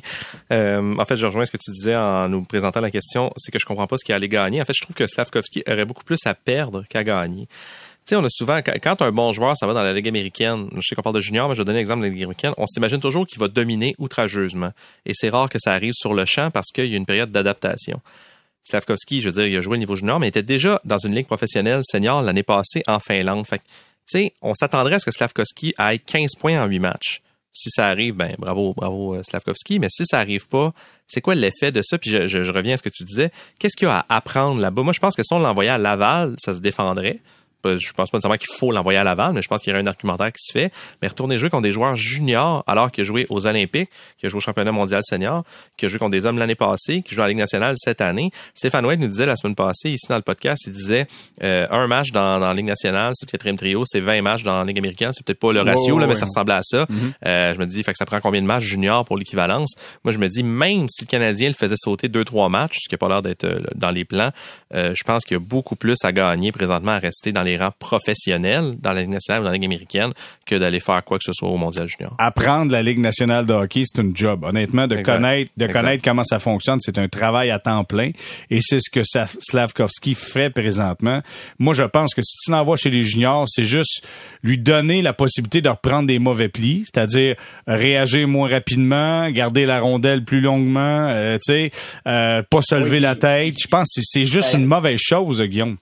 euh, 0.52 0.96
en 1.00 1.06
fait, 1.06 1.16
je 1.16 1.26
rejoins 1.26 1.46
ce 1.46 1.52
que 1.52 1.58
tu 1.58 1.72
disais 1.72 1.96
en 1.96 2.30
nous 2.30 2.44
présentant 2.44 2.80
la 2.80 2.92
question, 2.92 3.32
c'est 3.38 3.52
que 3.52 3.58
je 3.60 3.66
comprends 3.66 3.88
pas 3.88 3.98
ce 3.98 4.06
qu'il 4.06 4.14
allait 4.14 4.28
gagner. 4.30 4.62
En 4.62 4.66
fait, 4.66 4.74
je 4.76 4.82
trouve 4.82 4.96
que 4.96 5.08
Slavkovski 5.08 5.64
aurait 5.68 5.86
beaucoup 5.86 6.04
plus 6.04 6.20
à 6.26 6.36
perdre 6.36 6.84
qu'à 6.90 7.04
gagner. 7.04 7.48
Sais, 8.06 8.16
on 8.16 8.24
a 8.24 8.30
souvent, 8.30 8.62
quand, 8.62 9.02
un 9.02 9.12
bon 9.12 9.32
joueur, 9.32 9.56
ça 9.56 9.68
va 9.68 9.74
dans 9.74 9.84
la 9.84 9.94
Ligue 9.94 10.08
américaine, 10.08 10.68
je 10.76 10.82
sais 10.82 10.96
qu'on 10.96 11.02
parle 11.02 11.16
de 11.16 11.22
junior, 11.22 11.48
mais 11.48 11.56
je 11.56 11.62
vais 11.62 11.66
donner 11.66 11.80
l'exemple 11.80 12.02
de 12.02 12.08
la 12.08 12.12
Ligue 12.12 12.24
américaine, 12.24 12.54
on 12.58 12.66
s'imagine 12.66 13.00
toujours 13.00 13.26
qu'il 13.26 13.40
va 13.40 13.48
dominer 13.48 13.94
outrageusement. 14.00 14.72
Et 15.06 15.14
c'est 15.14 15.30
rare 15.30 15.50
que 15.50 15.60
ça 15.60 15.74
arrive 15.74 15.94
sur 15.94 16.14
le 16.14 16.26
champ 16.26 16.50
parce 16.52 16.72
qu'il 16.72 16.88
y 16.88 16.94
a 16.94 16.98
une 16.98 17.06
période 17.06 17.32
d'adaptation. 17.32 18.02
Slavkovski, 18.64 19.22
je 19.22 19.30
veux 19.30 19.34
dire, 19.34 19.48
il 19.48 19.58
a 19.58 19.62
joué 19.62 19.76
au 19.76 19.78
niveau 19.78 19.96
junior, 19.96 20.20
mais 20.20 20.28
il 20.28 20.30
était 20.30 20.44
déjà 20.44 20.80
dans 20.84 20.98
une 20.98 21.16
ligue 21.16 21.28
professionnelle 21.28 21.82
senior 21.84 22.22
l'année 22.22 22.44
passée 22.44 22.84
en 22.88 23.00
Finlande. 23.00 23.48
Fait 23.48 23.60
tu 23.60 24.20
sais, 24.20 24.34
on 24.42 24.54
s'attendrait 24.54 24.96
à 24.96 25.00
ce 25.00 25.06
que 25.06 25.12
Slavkovski 25.12 25.74
aille 25.78 26.00
15 26.00 26.32
points 26.40 26.62
en 26.62 26.68
8 26.68 26.80
matchs. 26.80 27.22
Si 27.54 27.70
ça 27.70 27.88
arrive, 27.88 28.16
ben 28.16 28.34
bravo, 28.38 28.74
bravo 28.74 29.16
euh, 29.16 29.24
Slavkovski. 29.24 29.80
Mais 29.80 29.88
si 29.90 30.06
ça 30.06 30.20
arrive 30.20 30.48
pas, 30.48 30.74
c'est 31.06 31.22
quoi 31.22 31.36
l'effet 31.36 31.72
de 31.72 31.82
ça? 31.82 31.98
Puis 31.98 32.10
je 32.10 32.52
reviens 32.52 32.76
à 32.76 32.78
ce 32.78 32.84
que 32.84 32.90
tu 32.90 33.04
disais. 33.04 33.30
Qu'est-ce 33.60 33.76
qu'il 33.76 33.88
y 33.88 33.92
a 33.92 34.00
à 34.00 34.16
apprendre 34.16 34.62
là-bas? 34.62 34.84
Moi, 34.84 34.94
je 34.94 35.00
pense 35.00 35.16
que 35.16 35.24
si 35.24 35.34
on 35.34 35.40
l'envoyait 35.40 35.70
à 35.70 35.78
Laval, 35.78 36.36
ça 36.40 36.54
se 36.54 36.62
défendrait. 36.62 37.20
Pas- 37.62 37.78
Je 37.78 37.92
pense 37.94 38.10
pas 38.10 38.18
nécessairement 38.18 38.38
qu'il 38.38 38.54
faut 38.58 38.72
l'envoyer 38.72 39.00
à 39.00 39.04
Laval, 39.04 39.34
mais 39.34 39.42
je 39.42 39.48
pense 39.48 39.62
qu'il 39.62 39.72
y 39.72 39.74
aurait 39.76 39.84
un 39.84 39.88
argumentaire 39.88 40.32
qui 40.32 40.44
se 40.44 40.52
fait. 40.52 40.72
Mais 41.02 41.08
retourner 41.08 41.38
jouer 41.38 41.50
contre 41.50 41.64
des 41.64 41.72
joueurs 41.72 41.96
juniors 41.96 42.64
alors 42.68 42.92
qu'il 42.92 43.04
a 43.04 43.06
joué 43.06 43.26
aux 43.30 43.46
Olympiques, 43.48 43.90
qu'il 44.18 44.28
a 44.28 44.30
joué 44.30 44.38
au 44.38 44.42
championnat 44.42 44.72
mondial 44.72 45.02
senior, 45.04 45.44
qu'il 45.78 45.88
a 45.88 45.90
joué 45.90 46.00
contre 46.00 46.12
des 46.12 46.26
hommes 46.26 46.38
l'année 46.38 46.56
passée, 46.56 47.02
qu'il 47.02 47.16
joue 47.16 47.22
à 47.22 47.26
la 47.26 47.30
Ligue 47.30 47.38
nationale 47.40 47.76
cette 47.78 48.02
année. 48.02 48.32
Stéphane 48.54 48.86
White 48.86 49.00
nous 49.00 49.08
disait 49.08 49.26
la 49.26 49.36
semaine 49.36 49.56
passée, 49.56 49.90
ici 49.90 50.08
dans 50.10 50.16
le 50.18 50.22
podcast, 50.22 50.64
il 50.68 50.74
disait 50.74 51.08
euh, 51.44 51.68
un 51.72 51.88
match 51.88 52.12
dans, 52.12 52.40
dans 52.40 52.48
la 52.48 52.54
Ligue 52.54 52.66
nationale, 52.66 53.12
c'est 53.16 53.26
le 53.28 53.32
quatrième 53.32 53.58
trio, 53.58 53.84
c'est 53.86 54.00
20 54.00 54.22
matchs 54.22 54.44
dans 54.44 54.60
la 54.60 54.66
Ligue 54.66 54.80
américaine. 54.80 55.12
C'est 55.14 55.26
peut-être 55.26 55.40
pas 55.40 55.52
le 55.52 55.62
ratio, 55.62 55.98
là, 56.00 56.06
mais 56.08 56.14
ouais. 56.14 56.20
ça 56.20 56.26
ressemblait 56.26 56.56
à 56.56 56.64
ça. 56.64 56.86
Euh, 57.26 57.54
je 57.54 57.60
me 57.60 57.66
dis, 57.66 57.84
fait 57.84 57.92
que 57.92 57.98
ça 57.98 58.06
prend 58.06 58.20
combien 58.20 58.42
de 58.42 58.48
matchs 58.48 58.64
juniors 58.64 59.06
pour 59.06 59.18
l'équivalence? 59.18 59.74
Moi, 60.04 60.12
je 60.12 60.18
me 60.18 60.28
dis, 60.28 60.44
même 60.44 60.88
si 60.90 61.04
le 61.04 61.08
Canadien 61.08 61.48
le 61.48 61.54
faisait 61.54 61.76
sauter 61.78 62.08
deux, 62.10 62.24
trois 62.26 62.50
matchs, 62.50 62.78
ce 62.84 62.90
qui 62.90 62.94
n'a 62.96 62.98
pas 62.98 63.08
l'air 63.10 63.22
d'être 63.22 63.44
euh, 63.46 63.60
dans 63.76 63.92
les 63.92 64.06
plans, 64.06 64.32
euh, 64.74 64.94
je 64.96 65.04
pense 65.04 65.24
qu'il 65.24 65.36
y 65.36 65.38
a 65.38 65.40
beaucoup 65.40 65.76
plus 65.76 65.98
à 66.04 66.12
gagner 66.12 66.52
présentement 66.52 66.92
à 66.92 67.00
rester 67.00 67.32
dans 67.32 67.44
les 67.44 67.51
les 67.52 67.58
rangs 67.58 67.72
professionnels 67.78 68.76
dans 68.80 68.94
la 68.94 69.02
Ligue 69.02 69.12
nationale 69.12 69.42
ou 69.42 69.46
dans 69.46 69.52
la 69.52 69.56
Ligue 69.56 69.66
américaine 69.66 70.12
que 70.46 70.56
d'aller 70.56 70.80
faire 70.80 71.04
quoi 71.04 71.18
que 71.18 71.24
ce 71.26 71.34
soit 71.34 71.50
au 71.50 71.58
Mondial 71.58 71.88
Junior. 71.88 72.16
Apprendre 72.18 72.72
la 72.72 72.82
Ligue 72.82 73.00
nationale 73.00 73.46
de 73.46 73.54
hockey, 73.54 73.84
c'est 73.86 74.02
une 74.02 74.16
job. 74.16 74.44
Honnêtement, 74.44 74.88
de 74.88 75.02
connaître, 75.02 75.52
de 75.58 75.68
connaître 75.68 76.04
comment 76.04 76.24
ça 76.24 76.40
fonctionne, 76.40 76.80
c'est 76.82 76.98
un 76.98 77.08
travail 77.08 77.52
à 77.52 77.60
temps 77.60 77.84
plein. 77.84 78.12
Et 78.50 78.60
c'est 78.62 78.80
ce 78.80 78.90
que 78.90 79.02
Slavkovski 79.04 80.16
fait 80.16 80.50
présentement. 80.50 81.22
Moi, 81.60 81.74
je 81.74 81.84
pense 81.84 82.14
que 82.14 82.22
si 82.22 82.36
tu 82.44 82.52
l'envoies 82.52 82.78
chez 82.78 82.90
les 82.90 83.04
juniors, 83.04 83.46
c'est 83.48 83.66
juste 83.66 84.06
lui 84.44 84.58
donner 84.58 85.02
la 85.02 85.14
possibilité 85.14 85.62
de 85.62 85.70
reprendre 85.70 86.08
des 86.08 86.20
mauvais 86.20 86.50
plis, 86.50 86.84
c'est-à-dire 86.86 87.36
réagir 87.68 88.28
moins 88.28 88.50
rapidement, 88.50 89.30
garder 89.30 89.66
la 89.66 89.80
rondelle 89.80 90.24
plus 90.24 90.42
longuement, 90.42 91.08
euh, 91.10 91.38
tu 91.38 91.54
sais, 91.54 91.72
euh, 92.08 92.42
pas 92.50 92.62
se 92.62 92.76
lever 92.76 93.00
la 93.00 93.16
tête. 93.16 93.56
Je 93.62 93.68
pense 93.68 93.90
que 93.96 94.02
c'est 94.04 94.26
juste 94.26 94.54
ben, 94.54 94.62
une 94.62 94.66
mauvaise 94.66 95.00
chose, 95.00 95.42
Guillaume. 95.42 95.78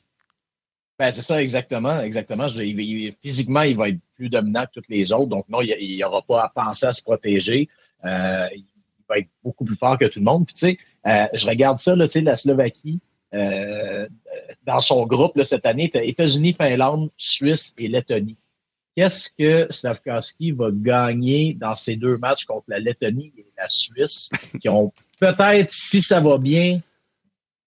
Ben, 1.00 1.12
c'est 1.12 1.22
ça, 1.22 1.41
exactement. 1.41 2.02
exactement. 2.02 2.47
physiquement, 3.22 3.62
il 3.62 3.78
va 3.78 3.88
être 3.88 4.00
plus 4.16 4.28
dominant 4.28 4.66
que 4.66 4.82
tous 4.82 4.89
les 4.89 5.14
autres. 5.14 5.28
Donc, 5.28 5.47
non, 5.47 5.62
il 5.62 5.95
n'y 5.95 6.04
aura 6.04 6.22
pas 6.22 6.43
à 6.43 6.50
penser 6.50 6.88
à 6.88 6.91
se 6.91 7.02
protéger. 7.02 7.70
Euh, 8.04 8.47
il 8.54 8.66
va 9.08 9.20
être 9.20 9.30
beaucoup 9.41 9.64
plus 9.64 9.78
fort 9.78 9.97
que 9.97 10.06
tout 10.06 10.20
le 10.20 10.26
monde. 10.26 10.45
tu 10.47 10.56
sais, 10.56 10.78
euh, 11.08 11.26
je 11.34 11.47
regarde 11.47 11.78
ça, 11.78 11.95
là, 11.95 12.06
tu 12.06 12.12
sais, 12.12 12.22
la 12.22 12.36
Slovaquie, 12.36 13.00
euh, 13.34 14.10
dans 14.66 14.82
son 14.82 15.06
groupe 15.06 15.38
là, 15.38 15.45
cette 15.45 15.66
année, 15.66 15.89
États-Unis, 15.93 16.54
Finlande, 16.54 17.10
Suisse 17.16 17.74
et 17.78 17.88
Lettonie. 17.88 18.36
Qu'est-ce 18.95 19.30
que 19.30 19.72
Slavkowski 19.72 20.52
va 20.52 20.70
gagner 20.74 21.54
dans 21.54 21.76
ces 21.76 21.95
deux 21.95 22.18
matchs 22.18 22.43
contre 22.43 22.66
la 22.68 22.80
Lettonie 22.80 23.32
et 23.38 23.45
la 23.58 23.68
Suisse, 23.68 24.30
qui 24.60 24.68
ont 24.68 24.91
peut-être, 25.22 25.72
si 25.72 26.02
ça 26.02 26.20
va 26.20 26.38
bien, 26.38 26.82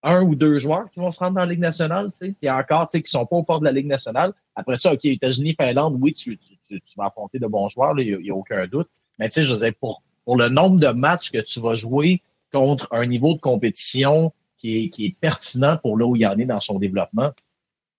un 0.03 0.23
ou 0.23 0.35
deux 0.35 0.57
joueurs 0.57 0.91
qui 0.91 1.01
vont 1.01 1.11
se 1.11 1.19
rendre 1.19 1.35
dans 1.35 1.41
la 1.41 1.47
Ligue 1.47 1.61
nationale, 1.61 2.11
tu 2.11 2.19
sais, 2.19 2.35
et 2.43 2.51
encore, 2.51 2.87
tu 2.87 2.93
sais, 2.93 3.01
qui 3.01 3.11
sont 3.11 3.27
pas 3.27 3.37
au 3.37 3.43
port 3.43 3.61
de 3.61 3.65
la 3.65 3.73
Ligue 3.73 3.87
nationale. 3.87 4.33
Après 4.57 4.77
ça, 4.77 4.93
OK, 4.93 5.05
États-Unis, 5.05 5.55
Finlande, 5.59 5.97
oui, 6.01 6.13
tu, 6.13 6.39
tu, 6.39 6.57
tu, 6.69 6.81
vas 6.97 7.07
affronter 7.07 7.39
de 7.39 7.47
bons 7.47 7.69
joueurs, 7.69 7.99
il 7.99 8.19
n'y 8.19 8.31
a, 8.31 8.35
aucun 8.35 8.67
doute. 8.67 8.89
Mais 9.19 9.29
tu 9.29 9.35
sais, 9.35 9.43
je 9.43 9.55
dire, 9.55 9.73
pour, 9.81 10.03
pour 10.25 10.37
le 10.37 10.49
nombre 10.49 10.79
de 10.79 10.89
matchs 10.89 11.31
que 11.31 11.39
tu 11.39 11.61
vas 11.61 11.75
jouer 11.75 12.23
contre 12.53 12.89
un 12.91 13.07
niveau 13.07 13.35
de 13.35 13.41
compétition 13.41 14.33
qui 14.59 14.85
est, 14.85 14.89
qui 14.89 15.07
est 15.07 15.17
pertinent 15.21 15.77
pour 15.77 15.97
là 15.97 16.07
où 16.07 16.17
il 16.17 16.27
en 16.27 16.39
est 16.39 16.45
dans 16.45 16.61
son 16.61 16.79
développement, 16.79 17.31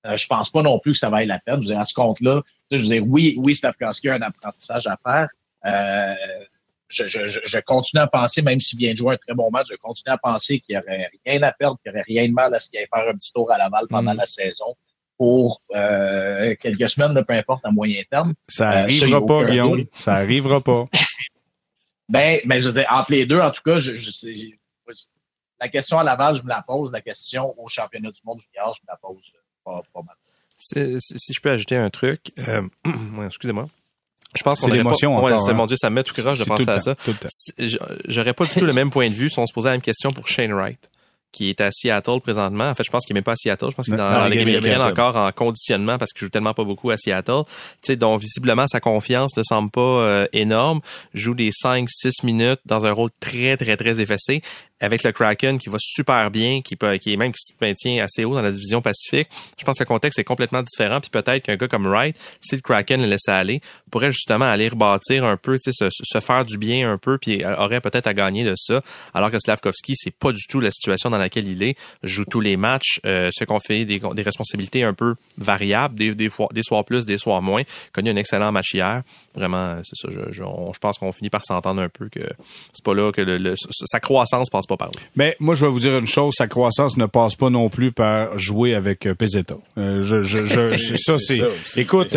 euh, 0.06 0.16
je 0.16 0.28
pense 0.28 0.50
pas 0.50 0.62
non 0.62 0.80
plus 0.80 0.94
que 0.94 0.98
ça 0.98 1.10
vaille 1.10 1.28
la 1.28 1.40
peine. 1.40 1.62
Je 1.62 1.68
veux 1.68 1.74
dire, 1.74 1.80
à 1.80 1.84
ce 1.84 1.94
compte-là, 1.94 2.42
je 2.72 2.82
veux 2.82 2.88
dire, 2.88 3.04
oui, 3.08 3.36
oui, 3.38 3.56
Stavkowski 3.56 4.10
a 4.10 4.16
un 4.16 4.22
apprentissage 4.22 4.88
à 4.88 4.98
faire. 4.98 5.30
Euh, 5.66 6.16
je, 6.94 7.06
je, 7.06 7.40
je, 7.44 7.60
continue 7.60 8.02
à 8.02 8.08
penser, 8.08 8.42
même 8.42 8.60
s'il 8.60 8.78
vient 8.80 8.92
de 8.92 8.98
jouer 8.98 9.16
un 9.16 9.18
très 9.18 9.34
bon 9.34 9.50
match, 9.52 9.68
je 9.70 9.76
continue 9.76 10.14
à 10.14 10.18
penser 10.18 10.60
qu'il 10.60 10.76
n'y 10.76 10.82
aurait 10.82 11.08
rien 11.26 11.42
à 11.44 11.52
perdre, 11.52 11.78
qu'il 11.82 11.92
n'y 11.92 11.98
aurait 11.98 12.06
rien 12.08 12.28
de 12.28 12.34
mal 12.34 12.54
à 12.54 12.58
ce 12.58 12.70
qu'il 12.70 12.80
aille 12.80 12.88
faire 12.94 13.08
un 13.10 13.14
petit 13.14 13.32
tour 13.34 13.52
à 13.52 13.58
Laval 13.58 13.88
pendant 13.90 14.14
mm. 14.14 14.18
la 14.18 14.26
saison 14.26 14.76
pour 15.18 15.62
euh, 15.76 16.56
quelques 16.62 16.88
semaines, 16.90 17.24
peu 17.26 17.34
importe, 17.34 17.66
à 17.66 17.72
moyen 17.72 18.02
terme. 18.10 18.34
Ça 18.48 18.72
euh, 18.72 18.84
arrivera 18.84 19.26
pas, 19.26 19.46
Guillaume. 19.46 19.86
Ça 19.94 20.14
arrivera 20.16 20.62
pas. 20.62 20.86
ben, 22.10 22.40
ben, 22.46 22.60
je 22.60 22.68
veux 22.68 22.74
dire, 22.74 22.88
entre 22.90 23.12
les 23.12 23.26
deux, 23.26 23.40
en 23.40 23.52
tout 23.52 23.62
cas, 23.64 23.78
je, 23.78 23.92
je, 23.92 24.10
la 25.60 25.70
question 25.70 25.98
à 25.98 26.04
Laval, 26.04 26.36
je 26.36 26.44
me 26.44 26.50
la 26.50 26.62
pose. 26.62 26.92
La 26.92 27.02
question 27.02 27.54
au 27.58 27.68
championnat 27.68 28.12
du 28.12 28.20
monde 28.26 28.40
junior, 28.40 28.76
je 28.76 28.82
me 28.84 28.88
la 28.88 28.98
pose 28.98 29.22
pas, 29.64 29.82
pas 29.94 30.02
mal. 30.02 30.16
Si 30.58 31.34
je 31.34 31.40
peux 31.42 31.52
ajouter 31.52 31.76
un 31.76 31.90
truc, 31.90 32.32
euh, 32.48 32.68
excusez-moi. 33.26 33.68
Je 34.36 34.44
pense 34.44 34.60
qu'on 34.60 34.68
l'émotion 34.68 35.14
pas... 35.16 35.22
ouais, 35.22 35.54
Mon 35.54 35.66
Dieu, 35.66 35.78
ça 35.78 35.90
me 35.90 35.96
met 35.96 36.04
tout 36.04 36.14
croche 36.14 36.40
de 36.40 36.46
penser 36.46 36.70
à 36.70 36.80
ça. 36.80 36.96
J'aurais 38.08 38.34
pas 38.34 38.46
du 38.46 38.56
tout 38.56 38.66
le 38.66 38.74
même 38.74 38.92
point 38.92 39.10
de 39.10 39.14
vue 39.14 39.30
si 39.30 39.40
on 39.40 39.48
se 39.48 39.54
posait 39.54 39.70
la 39.70 39.74
même 39.74 39.82
question 39.82 40.12
pour 40.12 40.28
Shane 40.28 40.54
Wright 40.54 40.90
qui 41.34 41.50
est 41.50 41.60
à 41.60 41.70
Seattle 41.72 42.22
présentement. 42.22 42.70
En 42.70 42.76
fait, 42.76 42.84
je 42.84 42.92
pense 42.92 43.06
qu'il 43.06 43.16
n'est 43.16 43.18
même 43.18 43.24
pas 43.26 43.34
à 43.34 43.36
Seattle. 43.36 43.72
Je 43.72 43.76
pense 43.76 43.86
qu'il 43.86 43.96
est 43.96 43.98
dans, 43.98 44.10
la 44.10 44.30
Ligue 44.30 44.80
encore 44.80 45.18
en 45.18 45.32
conditionnement 45.32 45.98
parce 45.98 46.14
qu'il 46.14 46.22
joue 46.22 46.30
tellement 46.30 46.54
pas 46.54 46.64
beaucoup 46.64 46.92
à 46.92 46.98
Seattle. 46.98 47.44
Tu 47.46 47.88
sais, 47.88 47.96
donc 47.98 48.22
visiblement 48.22 48.68
sa 48.68 48.80
confiance 48.80 49.36
ne 49.36 49.44
semble 49.44 49.72
pas 49.72 49.82
euh, 49.82 50.28
énorme. 50.32 50.80
Joue 51.14 51.34
des 51.34 51.50
5-6 51.50 52.24
minutes 52.24 52.62
dans 52.66 52.86
un 52.86 52.92
rôle 52.92 53.10
très 53.20 53.58
très 53.58 53.76
très 53.76 54.00
effacé 54.00 54.42
avec 54.84 55.04
le 55.04 55.14
Kraken 55.14 55.58
qui 55.58 55.70
va 55.70 55.78
super 55.80 56.30
bien, 56.30 56.62
qui 56.62 56.76
peut, 56.76 56.98
qui 56.98 57.14
est 57.14 57.16
même 57.16 57.32
qui 57.32 57.40
se 57.40 57.54
maintient 57.62 58.04
assez 58.04 58.26
haut 58.26 58.36
dans 58.36 58.42
la 58.42 58.52
division 58.52 58.82
Pacifique. 58.82 59.30
Je 59.58 59.64
pense 59.64 59.78
que 59.78 59.84
le 59.84 59.88
contexte 59.88 60.20
est 60.20 60.26
complètement 60.26 60.62
différent. 60.62 61.00
Puis 61.00 61.10
peut-être 61.10 61.42
qu'un 61.42 61.56
gars 61.56 61.70
comme 61.70 61.88
Wright, 61.88 62.18
si 62.42 62.56
le 62.56 62.62
Kraken 62.62 63.02
le 63.02 63.08
laissait 63.08 63.32
aller, 63.32 63.62
pourrait 63.92 64.12
justement 64.12 64.44
aller 64.44 64.68
rebâtir 64.68 65.24
un 65.24 65.38
peu, 65.38 65.58
se, 65.58 66.20
faire 66.20 66.44
du 66.44 66.58
bien 66.58 66.92
un 66.92 66.98
peu, 66.98 67.18
puis 67.18 67.46
aurait 67.46 67.80
peut-être 67.80 68.08
à 68.08 68.14
gagner 68.14 68.44
de 68.44 68.56
ça. 68.58 68.82
Alors 69.14 69.32
que 69.32 69.40
Slavkovski, 69.40 69.94
c'est 69.96 70.14
pas 70.14 70.34
du 70.34 70.46
tout 70.50 70.60
la 70.60 70.70
situation 70.70 71.10
dans 71.10 71.18
laquelle 71.18 71.48
il 71.48 71.64
est. 71.64 71.78
Joue 72.04 72.26
tous 72.26 72.42
les 72.42 72.58
matchs, 72.58 73.00
euh, 73.06 73.30
se 73.34 73.46
confie 73.46 73.86
des, 73.86 74.02
responsabilités 74.22 74.84
un 74.84 74.94
peu 74.94 75.16
variables, 75.38 75.96
des, 75.96 76.14
des 76.14 76.30
fois, 76.30 76.50
des 76.52 76.64
soirs 76.64 76.84
plus, 76.84 77.06
des 77.06 77.18
soirs 77.18 77.42
moins. 77.42 77.64
Connu 77.94 78.10
un 78.10 78.18
excellent 78.18 78.52
match 78.52 78.74
hier. 78.74 79.04
Vraiment, 79.36 79.78
c'est 79.84 79.96
ça. 79.96 80.10
Je, 80.12 80.32
je, 80.32 80.44
je 80.44 80.80
pense 80.80 80.98
qu'on 80.98 81.12
finit 81.12 81.30
par 81.30 81.44
s'entendre 81.44 81.82
un 81.82 81.90
peu 81.90 82.08
que 82.10 82.22
c'est 82.72 82.84
pas 82.84 82.94
là 82.94 83.12
que 83.12 83.22
le, 83.22 83.56
sa 83.56 84.00
croissance 84.00 84.50
passe 84.50 84.68
pas 84.68 84.78
par 84.78 84.90
là. 84.90 85.00
Mais 85.16 85.36
moi, 85.40 85.56
je 85.56 85.66
vais 85.66 85.72
vous 85.72 85.80
dire 85.80 85.98
une 85.98 86.08
chose 86.08 86.34
sa 86.38 86.48
croissance 86.48 86.98
ne 86.98 87.06
passe 87.06 87.36
pas 87.36 87.50
non 87.50 87.70
plus 87.70 87.92
par 87.92 88.38
jouer 88.38 88.76
avec 88.76 89.06
euh, 89.06 89.16
Pezzetta. 89.16 89.56
Euh, 89.78 90.02
je, 90.02 90.24
je, 90.24 90.46
je, 90.46 90.96
ça, 90.98 91.18
c'est. 91.20 91.42
Écoute, 91.78 92.16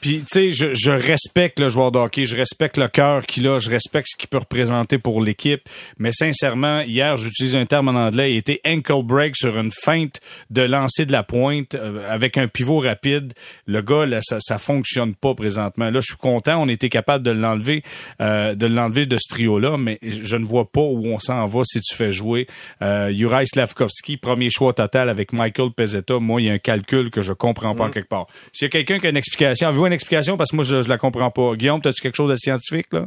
puis, 0.00 0.20
tu 0.20 0.26
sais, 0.28 0.50
je, 0.50 0.74
je, 0.74 0.90
respecte 0.90 1.60
le 1.60 1.68
joueur 1.68 1.92
de 1.92 1.98
hockey, 1.98 2.24
je 2.24 2.34
respecte 2.34 2.76
le 2.76 2.88
cœur 2.88 3.26
qu'il 3.26 3.46
a, 3.48 3.58
je 3.58 3.68
respecte 3.68 4.08
ce 4.10 4.16
qu'il 4.16 4.28
peut 4.28 4.38
représenter 4.38 4.98
pour 4.98 5.20
l'équipe. 5.20 5.62
Mais 5.98 6.10
sincèrement, 6.12 6.80
hier, 6.80 7.16
j'utilise 7.16 7.54
un 7.54 7.66
terme 7.66 7.88
en 7.88 8.06
anglais, 8.06 8.32
il 8.32 8.38
était 8.38 8.60
ankle 8.66 9.02
break 9.02 9.36
sur 9.36 9.58
une 9.58 9.70
feinte 9.70 10.20
de 10.48 10.62
lancer 10.62 11.04
de 11.04 11.12
la 11.12 11.22
pointe 11.22 11.74
euh, 11.74 12.00
avec 12.10 12.38
un 12.38 12.48
pivot 12.48 12.80
rapide. 12.80 13.34
Le 13.66 13.82
gars, 13.82 14.06
là, 14.06 14.20
ça, 14.22 14.38
ça 14.40 14.58
fonctionne 14.58 15.14
pas 15.14 15.34
présentement. 15.34 15.90
Là, 15.90 16.00
je 16.00 16.06
suis 16.06 16.16
content, 16.16 16.62
on 16.62 16.68
était 16.68 16.88
capable 16.88 17.22
de 17.22 17.30
l'enlever, 17.30 17.82
euh, 18.22 18.54
de 18.54 18.66
l'enlever 18.66 19.04
de 19.04 19.18
ce 19.18 19.28
trio-là, 19.28 19.76
mais 19.76 19.98
je 20.02 20.36
ne 20.36 20.46
vois 20.46 20.70
pas 20.70 20.80
où 20.80 21.06
on 21.06 21.18
s'en 21.18 21.46
va 21.46 21.60
si 21.64 21.80
tu 21.80 21.94
fais 21.94 22.12
jouer 22.12 22.46
euh, 22.80 23.12
Juraj 23.14 23.48
Slavkovski, 23.48 24.16
premier 24.16 24.48
choix 24.50 24.72
total 24.72 25.10
avec 25.10 25.32
Michael 25.32 25.72
Pezzetta. 25.72 26.18
Moi, 26.18 26.40
il 26.40 26.46
y 26.46 26.50
a 26.50 26.54
un 26.54 26.58
calcul 26.58 27.10
que 27.10 27.20
je 27.20 27.34
comprends 27.34 27.74
pas 27.74 27.88
mm. 27.88 27.90
quelque 27.90 28.08
part. 28.08 28.26
S'il 28.52 28.64
y 28.64 28.68
a 28.68 28.70
quelqu'un 28.70 28.98
qui 28.98 29.06
a 29.06 29.10
une 29.10 29.16
explication, 29.16 29.68
avez-vous 29.68 29.89
une 29.90 29.94
explication 29.94 30.36
parce 30.36 30.50
que 30.50 30.56
moi, 30.56 30.64
je, 30.64 30.88
la 30.88 30.98
comprends 30.98 31.30
pas. 31.30 31.54
Guillaume, 31.56 31.80
as-tu 31.84 32.00
quelque 32.00 32.14
chose 32.14 32.30
de 32.30 32.36
scientifique, 32.36 32.92
là? 32.92 33.06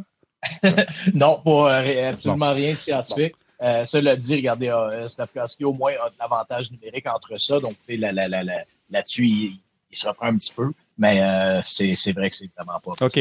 non, 1.13 1.39
pas 1.43 1.81
euh, 1.81 2.09
absolument 2.09 2.53
rien 2.53 2.71
de 2.71 2.77
scientifique. 2.77 3.35
Euh, 3.61 3.83
cela 3.83 4.17
dit, 4.17 4.35
regardez, 4.35 4.67
euh, 4.67 5.07
Stavkovski 5.07 5.63
au 5.63 5.71
moins 5.71 5.93
a 5.93 6.09
de 6.09 6.15
l'avantage 6.19 6.69
numérique 6.69 7.07
entre 7.07 7.39
ça. 7.39 7.59
Donc, 7.59 7.75
là-dessus, 7.87 9.25
il, 9.25 9.59
il, 9.89 9.97
se 9.97 10.05
reprend 10.05 10.27
un 10.27 10.35
petit 10.35 10.51
peu. 10.53 10.73
Mais 11.03 11.21
euh, 11.21 11.59
c'est 11.63 12.13
vrai 12.13 12.29
que 12.29 12.35
c'est 12.35 12.49
vraiment 12.57 12.79
pas. 12.79 13.05
OK. 13.05 13.19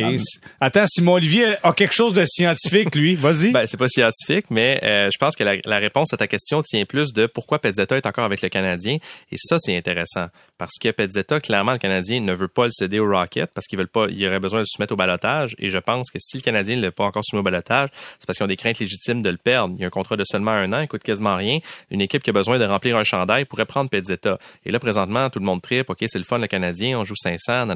Attends, 0.60 0.86
Simon 0.86 1.14
Olivier 1.14 1.56
a 1.64 1.72
quelque 1.72 1.94
chose 1.94 2.12
de 2.12 2.24
scientifique, 2.24 2.94
lui. 2.94 3.16
Vas-y. 3.16 3.50
ben, 3.50 3.66
c'est 3.66 3.76
pas 3.76 3.88
scientifique, 3.88 4.46
mais 4.50 4.78
euh, 4.84 5.10
je 5.12 5.18
pense 5.18 5.34
que 5.34 5.42
la, 5.42 5.56
la, 5.64 5.78
réponse 5.78 6.12
à 6.12 6.16
ta 6.16 6.28
question 6.28 6.62
tient 6.62 6.84
plus 6.84 7.12
de 7.12 7.26
pourquoi 7.26 7.58
Pezzetta 7.58 7.96
est 7.96 8.06
encore 8.06 8.24
avec 8.24 8.40
le 8.40 8.50
Canadien. 8.50 8.98
Et 9.32 9.36
ça, 9.36 9.56
c'est 9.58 9.76
intéressant. 9.76 10.26
Parce 10.58 10.78
que 10.80 10.92
Pezzetta, 10.92 11.40
clairement, 11.40 11.72
le 11.72 11.78
Canadien 11.78 12.20
ne 12.20 12.32
veut 12.32 12.46
pas 12.46 12.66
le 12.66 12.70
céder 12.70 13.00
au 13.00 13.10
Rocket 13.10 13.50
parce 13.52 13.66
qu'ils 13.66 13.78
veulent 13.78 13.88
pas, 13.88 14.06
il 14.08 14.24
aurait 14.28 14.38
besoin 14.38 14.60
de 14.60 14.64
se 14.64 14.74
soumettre 14.76 14.92
au 14.92 14.96
balotage. 14.96 15.56
Et 15.58 15.70
je 15.70 15.78
pense 15.78 16.08
que 16.08 16.18
si 16.20 16.36
le 16.36 16.42
Canadien 16.42 16.76
ne 16.76 16.82
l'a 16.82 16.92
pas 16.92 17.02
encore 17.02 17.24
soumis 17.24 17.40
au 17.40 17.42
balotage, 17.42 17.88
c'est 18.20 18.26
parce 18.28 18.36
qu'ils 18.36 18.44
ont 18.44 18.48
des 18.48 18.56
craintes 18.56 18.78
légitimes 18.78 19.22
de 19.22 19.30
le 19.30 19.38
perdre. 19.38 19.74
Il 19.76 19.80
y 19.80 19.84
a 19.84 19.88
un 19.88 19.90
contrat 19.90 20.16
de 20.16 20.22
seulement 20.24 20.52
un 20.52 20.72
an, 20.72 20.82
il 20.82 20.86
coûte 20.86 21.02
quasiment 21.02 21.34
rien. 21.34 21.58
Une 21.90 22.00
équipe 22.00 22.22
qui 22.22 22.30
a 22.30 22.32
besoin 22.32 22.60
de 22.60 22.64
remplir 22.64 22.96
un 22.96 23.02
chandail 23.02 23.44
pourrait 23.44 23.66
prendre 23.66 23.90
Pezzetta. 23.90 24.38
Et 24.64 24.70
là, 24.70 24.78
présentement, 24.78 25.28
tout 25.30 25.40
le 25.40 25.44
monde 25.44 25.60
tripe. 25.60 25.90
OK, 25.90 25.98
c'est 26.06 26.18
le 26.18 26.22
fun, 26.22 26.38
le 26.38 26.46
Canadien, 26.46 26.96
on 26.96 27.02
joue 27.02 27.16
500, 27.16 27.66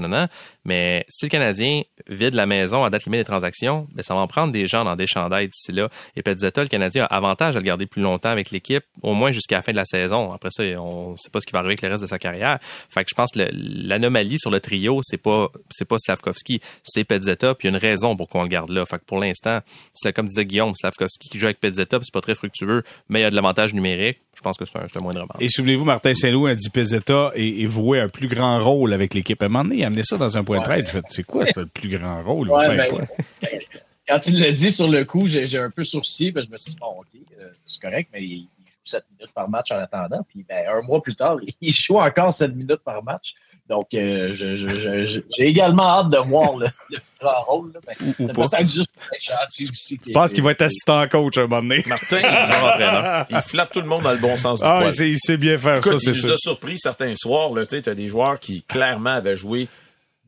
Mais 0.64 1.05
si 1.09 1.26
le 1.26 1.30
Canadien 1.30 1.82
vide 2.09 2.34
la 2.34 2.47
maison 2.47 2.84
à 2.84 2.90
date 2.90 3.05
limite 3.05 3.20
des 3.20 3.24
transactions, 3.24 3.86
ben 3.94 4.03
ça 4.03 4.14
va 4.14 4.20
en 4.20 4.26
prendre 4.26 4.53
des 4.53 4.66
gens 4.66 4.84
dans 4.84 4.97
des 4.97 5.07
chandails 5.07 5.49
d'ici 5.49 5.72
là. 5.72 5.88
Et 6.16 6.22
Pezzetta, 6.22 6.62
le 6.62 6.68
Canadien 6.68 7.05
a 7.05 7.16
avantage 7.16 7.57
à 7.57 7.59
le 7.59 7.64
garder 7.64 7.86
plus 7.86 8.03
longtemps 8.03 8.28
avec 8.28 8.51
l'équipe, 8.51 8.84
au 9.03 9.14
moins 9.14 9.32
jusqu'à 9.32 9.57
la 9.57 9.62
fin 9.62 9.72
de 9.72 9.76
la 9.76 9.84
saison. 9.84 10.32
Après 10.32 10.51
ça, 10.51 10.62
on 10.78 11.12
ne 11.12 11.16
sait 11.16 11.30
pas 11.30 11.40
ce 11.40 11.47
qui 11.47 11.53
va 11.53 11.61
arriver 11.61 11.72
avec 11.72 11.82
le 11.82 11.88
reste 11.88 12.03
de 12.03 12.09
sa 12.09 12.18
carrière. 12.18 12.59
Fait 12.61 13.05
que 13.05 13.11
je 13.11 13.14
pense 13.14 13.30
que 13.32 13.49
l'anomalie 13.53 14.38
sur 14.38 14.51
le 14.51 14.61
trio, 14.61 15.01
c'est 15.03 15.16
pas 15.16 15.49
c'est 15.70 15.86
pas 15.86 15.97
Slavkovski, 15.99 16.61
c'est 16.82 17.05
Pezzetta, 17.05 17.55
puis 17.55 17.68
il 17.68 17.72
y 17.72 17.74
a 17.74 17.76
une 17.76 17.82
raison 17.82 18.16
pour 18.16 18.28
qu'on 18.28 18.42
le 18.42 18.49
garde 18.49 18.70
là. 18.70 18.84
Fait 18.86 18.99
que 18.99 19.05
pour 19.05 19.18
l'instant, 19.18 19.61
c'est 19.94 20.12
comme 20.12 20.28
disait 20.28 20.47
Guillaume, 20.47 20.74
Slavkovski 20.74 21.28
qui 21.28 21.38
joue 21.38 21.47
avec 21.47 21.61
Pezzetta, 21.61 21.99
c'est 22.03 22.12
pas 22.12 22.20
très 22.20 22.34
fructueux, 22.34 22.82
mais 23.09 23.20
il 23.20 23.22
y 23.22 23.26
a 23.26 23.30
de 23.30 23.36
l'avantage 23.36 23.74
numérique. 23.74 24.18
Je 24.34 24.42
pense 24.42 24.59
que 24.59 24.64
c'est 24.66 24.76
un, 24.76 24.82
un 24.82 25.01
moindre 25.01 25.26
Et 25.40 25.49
souvenez-vous, 25.49 25.84
Martin 25.84 26.12
Saint-Loup 26.12 26.47
a 26.47 26.55
dit 26.55 26.68
Pezzetta 26.68 27.32
et, 27.34 27.62
et 27.62 27.66
voué 27.66 28.01
un 28.01 28.09
plus 28.09 28.28
grand 28.28 28.62
rôle 28.62 28.92
avec 28.92 29.14
l'équipe. 29.14 29.42
À 29.42 29.47
un 29.47 29.49
moment 29.49 29.64
donné, 29.64 29.76
il 29.77 29.85
a 29.85 29.87
amené 29.87 30.03
ça 30.03 30.16
dans 30.16 30.37
un 30.37 30.45
point 30.45 30.59
de 30.59 30.64
trade. 30.64 30.89
c'est 31.09 31.22
quoi 31.22 31.47
ce 31.47 31.61
plus 31.61 31.97
grand 31.97 32.22
rôle? 32.22 32.49
Ben, 32.49 33.07
quand 34.09 34.27
il 34.27 34.41
l'a 34.41 34.51
dit 34.51 34.70
sur 34.70 34.89
le 34.89 35.05
coup, 35.05 35.27
j'ai 35.27 35.59
un 35.59 35.70
peu 35.70 35.85
sourcillé. 35.85 36.33
je 36.35 36.51
me 36.51 36.57
suis 36.57 36.72
dit, 36.72 36.79
bon, 36.81 37.01
OK, 37.01 37.07
euh, 37.41 37.51
c'est 37.64 37.81
correct, 37.81 38.11
mais 38.12 38.22
il, 38.22 38.49
joue 38.66 38.74
7 38.85 39.05
minutes 39.12 39.35
par 39.35 39.49
match 39.49 39.70
en 39.70 39.79
attendant. 39.79 40.22
Puis 40.29 40.45
ben, 40.49 40.64
un 40.68 40.83
mois 40.83 41.03
plus 41.03 41.14
tard, 41.14 41.39
il 41.61 41.72
joue 41.72 41.99
encore 41.99 42.33
7 42.33 42.55
minutes 42.55 42.83
par 42.85 43.03
match. 43.03 43.35
Donc, 43.68 43.88
euh, 43.94 44.32
j'ai 44.34 45.44
également 45.44 45.82
hâte 46.00 46.08
de 46.10 46.18
voir 46.18 46.56
le, 46.56 46.66
le 46.90 46.98
grand 47.20 47.42
rôle. 47.42 47.72
Là, 47.72 47.80
mais 47.88 47.94
Ou 48.06 48.14
c'est 48.18 48.26
pas. 48.28 48.48
peut-être 48.48 48.72
juste 48.72 48.88
pour 48.94 49.02
être 49.12 49.24
gentil 49.24 49.68
aussi. 49.68 50.00
Je 50.06 50.12
pense 50.12 50.30
qu'il 50.32 50.42
va 50.44 50.52
être 50.52 50.62
assistant 50.62 51.08
coach 51.08 51.36
un 51.38 51.42
moment 51.48 51.62
donné. 51.62 51.82
Martin, 51.86 52.20
genre 52.20 52.64
entraîneur, 52.64 53.26
il 53.28 53.36
flatte 53.38 53.72
tout 53.72 53.80
le 53.80 53.88
monde 53.88 54.04
dans 54.04 54.12
le 54.12 54.18
bon 54.18 54.36
sens 54.36 54.60
du 54.60 54.66
Ah, 54.68 54.78
poil. 54.78 54.90
il 54.90 54.94
sait, 54.94 55.10
il 55.10 55.18
sait 55.18 55.36
bien 55.36 55.58
faire 55.58 55.78
Écoute, 55.78 55.92
ça, 55.92 55.98
c'est 55.98 56.16
il 56.18 56.26
nous 56.26 56.32
a 56.32 56.36
surpris 56.36 56.78
certains 56.78 57.14
soirs. 57.16 57.50
Tu 57.54 57.64
sais, 57.70 57.82
t'as 57.82 57.94
des 57.94 58.06
joueurs 58.08 58.38
qui 58.38 58.62
clairement 58.62 59.14
avaient 59.14 59.36
joué 59.36 59.66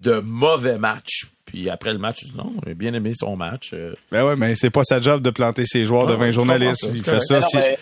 de 0.01 0.19
mauvais 0.21 0.79
matchs. 0.79 1.27
Puis 1.49 1.71
après 1.71 1.93
le 1.93 1.99
match, 1.99 2.17
tu 2.19 2.25
dis 2.27 2.37
non, 2.37 2.53
j'ai 2.67 2.75
bien 2.75 2.93
aimé 2.95 3.13
son 3.15 3.35
match. 3.37 3.71
Euh, 3.73 3.95
Ben 4.13 4.25
ouais, 4.27 4.37
mais 4.37 4.55
c'est 4.55 4.71
pas 4.71 4.85
sa 4.85 5.01
job 5.01 5.23
de 5.23 5.31
planter 5.31 5.65
ses 5.65 5.85
joueurs 5.87 6.07
devant 6.07 6.23
un 6.25 6.27
je 6.27 6.33
journaliste. 6.33 6.89
Il 6.95 7.03
fait 7.03 7.21
ça. 7.21 7.41
Si- 7.41 7.57
euh, 7.57 7.75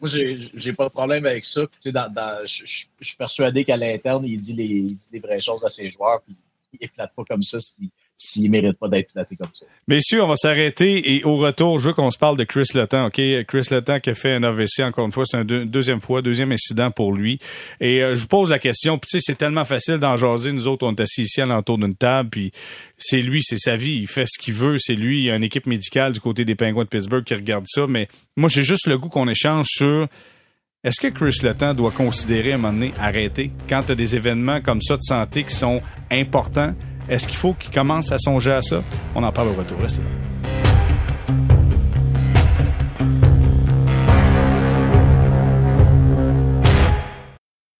moi, 0.00 0.08
j'ai, 0.54 0.72
pas 0.72 0.84
de 0.84 0.90
problème 0.90 1.26
avec 1.26 1.42
ça. 1.42 1.62
Tu 1.62 1.68
sais, 1.78 1.92
dans, 1.92 2.08
dans, 2.12 2.44
je, 2.46 2.64
je- 2.64 2.84
je 3.00 3.06
suis 3.06 3.16
persuadé 3.16 3.64
qu'à 3.64 3.76
l'interne, 3.76 4.24
il 4.24 4.36
dit 4.38 4.52
les, 4.52 4.64
il 4.64 4.94
dit 4.94 5.04
les 5.12 5.18
vraies 5.18 5.40
choses 5.40 5.64
à 5.64 5.68
ses 5.68 5.88
joueurs. 5.88 6.20
Puis, 6.24 6.36
il 6.80 6.88
flatte 6.88 7.12
pas 7.16 7.24
comme 7.24 7.42
ça 7.42 7.58
s'il, 7.58 7.88
s'il 8.22 8.50
mérite 8.50 8.78
pas 8.78 8.88
d'être 8.88 9.12
comme 9.14 9.26
ça. 9.36 9.66
Messieurs, 9.88 10.22
on 10.22 10.28
va 10.28 10.36
s'arrêter 10.36 11.16
et 11.16 11.24
au 11.24 11.36
retour, 11.38 11.78
je 11.78 11.88
veux 11.88 11.92
qu'on 11.92 12.10
se 12.10 12.18
parle 12.18 12.36
de 12.36 12.44
Chris 12.44 12.64
Letang, 12.74 13.06
OK? 13.06 13.20
Chris 13.48 13.66
Letang 13.70 13.98
qui 14.00 14.10
a 14.10 14.14
fait 14.14 14.32
un 14.32 14.42
AVC, 14.44 14.80
encore 14.84 15.06
une 15.06 15.12
fois, 15.12 15.24
c'est 15.26 15.36
un 15.36 15.44
deux- 15.44 15.64
deuxième 15.64 16.00
fois, 16.00 16.22
deuxième 16.22 16.52
incident 16.52 16.90
pour 16.90 17.12
lui. 17.12 17.38
Et 17.80 18.02
euh, 18.02 18.14
je 18.14 18.20
vous 18.22 18.28
pose 18.28 18.50
la 18.50 18.58
question, 18.58 18.98
puis 18.98 19.08
tu 19.10 19.18
sais, 19.18 19.24
c'est 19.26 19.36
tellement 19.38 19.64
facile 19.64 19.96
d'en 19.98 20.16
jaser. 20.16 20.52
Nous 20.52 20.66
autres, 20.68 20.86
on 20.86 20.92
est 20.94 21.00
assis 21.00 21.22
ici 21.22 21.40
à 21.40 21.46
l'entour 21.46 21.78
d'une 21.78 21.94
table, 21.96 22.30
puis 22.30 22.52
c'est 22.96 23.22
lui, 23.22 23.42
c'est 23.42 23.58
sa 23.58 23.76
vie, 23.76 23.98
il 24.02 24.06
fait 24.06 24.26
ce 24.26 24.38
qu'il 24.38 24.54
veut, 24.54 24.76
c'est 24.78 24.94
lui, 24.94 25.18
il 25.18 25.24
y 25.24 25.30
a 25.30 25.36
une 25.36 25.44
équipe 25.44 25.66
médicale 25.66 26.12
du 26.12 26.20
côté 26.20 26.44
des 26.44 26.54
Penguins 26.54 26.84
de 26.84 26.88
Pittsburgh 26.88 27.24
qui 27.24 27.34
regarde 27.34 27.64
ça, 27.66 27.86
mais 27.88 28.08
moi, 28.36 28.48
j'ai 28.48 28.62
juste 28.62 28.86
le 28.86 28.96
goût 28.98 29.08
qu'on 29.08 29.28
échange 29.28 29.66
sur 29.68 30.06
est-ce 30.84 31.00
que 31.00 31.08
Chris 31.08 31.38
Letang 31.44 31.74
doit 31.74 31.92
considérer 31.92 32.52
à 32.52 32.54
un 32.54 32.58
moment 32.58 32.72
donné 32.72 32.92
arrêter? 32.98 33.50
Quand 33.68 33.82
tu 33.82 33.92
as 33.92 33.94
des 33.94 34.16
événements 34.16 34.60
comme 34.60 34.82
ça 34.82 34.96
de 34.96 35.02
santé 35.02 35.44
qui 35.44 35.54
sont 35.54 35.80
importants? 36.10 36.74
Est-ce 37.12 37.28
qu'il 37.28 37.36
faut 37.36 37.52
qu'il 37.52 37.70
commence 37.70 38.10
à 38.10 38.16
songer 38.16 38.52
à 38.52 38.62
ça? 38.62 38.82
On 39.14 39.22
en 39.22 39.30
parle 39.30 39.48
au 39.48 39.52
retour. 39.52 39.76
Restez 39.82 40.00
là. 40.00 40.71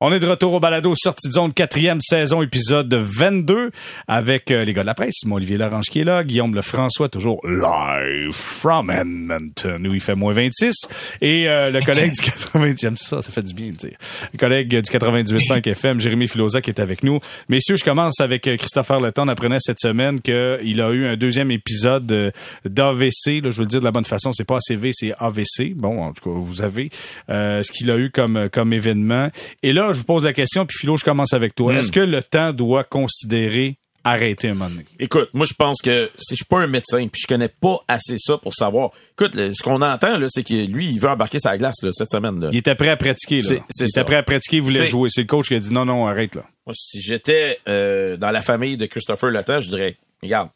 On 0.04 0.10
est 0.10 0.18
de 0.18 0.26
retour 0.26 0.52
au 0.52 0.58
balado 0.58 0.92
sortie 0.96 1.28
de 1.28 1.32
zone 1.32 1.52
quatrième 1.52 2.00
saison 2.00 2.42
épisode 2.42 2.92
22 2.92 3.70
avec 4.08 4.50
euh, 4.50 4.64
les 4.64 4.72
gars 4.72 4.80
de 4.80 4.86
la 4.86 4.94
presse, 4.94 5.14
Simon 5.20 5.36
Olivier 5.36 5.56
Larange 5.56 5.86
qui 5.90 6.00
est 6.00 6.04
là, 6.04 6.24
Guillaume 6.24 6.56
Lefrançois 6.56 7.08
toujours 7.08 7.40
live 7.46 8.32
from 8.32 8.90
Edmonton 8.90 9.86
où 9.86 9.94
il 9.94 10.00
fait 10.00 10.16
moins 10.16 10.32
26 10.32 10.74
et 11.20 11.48
euh, 11.48 11.70
le 11.70 11.82
collègue 11.82 12.10
du 12.14 12.20
80 12.52 12.74
j'aime 12.80 12.96
ça, 12.96 13.22
ça 13.22 13.30
fait 13.30 13.44
du 13.44 13.54
bien 13.54 13.70
de 13.70 13.76
dire. 13.76 13.96
Le 14.32 14.38
collègue 14.38 14.68
du 14.68 14.80
98.5 14.80 15.68
FM, 15.70 16.00
Jérémy 16.00 16.26
Filosa 16.26 16.60
qui 16.60 16.70
est 16.70 16.80
avec 16.80 17.04
nous. 17.04 17.20
Messieurs, 17.48 17.76
je 17.76 17.84
commence 17.84 18.20
avec 18.20 18.48
euh, 18.48 18.56
Christopher 18.56 19.00
Letton. 19.00 19.22
On 19.26 19.28
apprenait 19.28 19.58
cette 19.60 19.78
semaine 19.78 20.20
qu'il 20.20 20.80
a 20.80 20.90
eu 20.90 21.06
un 21.06 21.16
deuxième 21.16 21.52
épisode 21.52 22.10
euh, 22.10 22.30
d'AVC. 22.64 23.40
Là, 23.40 23.52
je 23.52 23.58
veux 23.58 23.62
le 23.62 23.68
dire 23.68 23.78
de 23.78 23.84
la 23.84 23.92
bonne 23.92 24.04
façon, 24.04 24.32
c'est 24.32 24.44
pas 24.44 24.56
ACV, 24.68 24.90
c'est 24.92 25.14
AVC. 25.16 25.74
Bon, 25.76 26.02
en 26.02 26.12
tout 26.12 26.28
cas, 26.28 26.36
vous 26.36 26.60
avez 26.60 26.90
euh, 27.30 27.62
ce 27.62 27.70
qu'il 27.70 27.88
a 27.88 27.98
eu 27.98 28.10
comme 28.10 28.48
comme 28.50 28.72
événement. 28.72 29.28
Et 29.62 29.72
là, 29.72 29.91
je 29.92 29.98
vous 29.98 30.04
pose 30.04 30.24
la 30.24 30.32
question, 30.32 30.66
puis 30.66 30.76
Philo, 30.78 30.96
je 30.96 31.04
commence 31.04 31.32
avec 31.32 31.54
toi. 31.54 31.74
Est-ce 31.74 31.92
que 31.92 32.00
le 32.00 32.22
temps 32.22 32.52
doit 32.52 32.84
considérer 32.84 33.76
arrêter 34.04 34.48
un 34.48 34.54
moment 34.54 34.68
donné? 34.70 34.84
Écoute, 34.98 35.28
moi 35.32 35.46
je 35.46 35.54
pense 35.54 35.80
que 35.80 36.10
si 36.18 36.30
je 36.34 36.36
suis 36.36 36.44
pas 36.44 36.58
un 36.60 36.66
médecin, 36.66 37.06
puis 37.06 37.22
je 37.22 37.26
connais 37.28 37.48
pas 37.48 37.78
assez 37.86 38.16
ça 38.18 38.36
pour 38.36 38.52
savoir. 38.54 38.90
Écoute, 39.12 39.34
ce 39.36 39.62
qu'on 39.62 39.80
entend 39.80 40.18
là, 40.18 40.26
c'est 40.28 40.42
que 40.42 40.54
lui, 40.66 40.88
il 40.90 40.98
veut 40.98 41.08
embarquer 41.08 41.38
sa 41.38 41.56
glace 41.56 41.76
là, 41.82 41.90
cette 41.92 42.10
semaine. 42.10 42.40
Là. 42.40 42.48
Il 42.52 42.58
était 42.58 42.74
prêt 42.74 42.88
à 42.88 42.96
pratiquer, 42.96 43.40
là. 43.42 43.48
C'est- 43.48 43.62
c'est 43.70 43.84
il 43.84 43.88
était 43.90 44.04
prêt 44.04 44.16
à 44.16 44.22
pratiquer, 44.24 44.56
il 44.56 44.62
voulait 44.62 44.80
T'sais- 44.80 44.88
jouer. 44.88 45.08
C'est 45.10 45.20
le 45.20 45.26
coach 45.28 45.48
qui 45.48 45.54
a 45.54 45.60
dit 45.60 45.72
non, 45.72 45.84
non, 45.84 46.06
arrête, 46.06 46.34
là. 46.34 46.42
Moi, 46.66 46.74
si 46.76 47.00
j'étais 47.00 47.58
euh, 47.68 48.16
dans 48.16 48.30
la 48.32 48.42
famille 48.42 48.76
de 48.76 48.86
Christopher 48.86 49.30
Letang, 49.30 49.60
je 49.60 49.68
dirais, 49.68 49.96
regarde, 50.22 50.48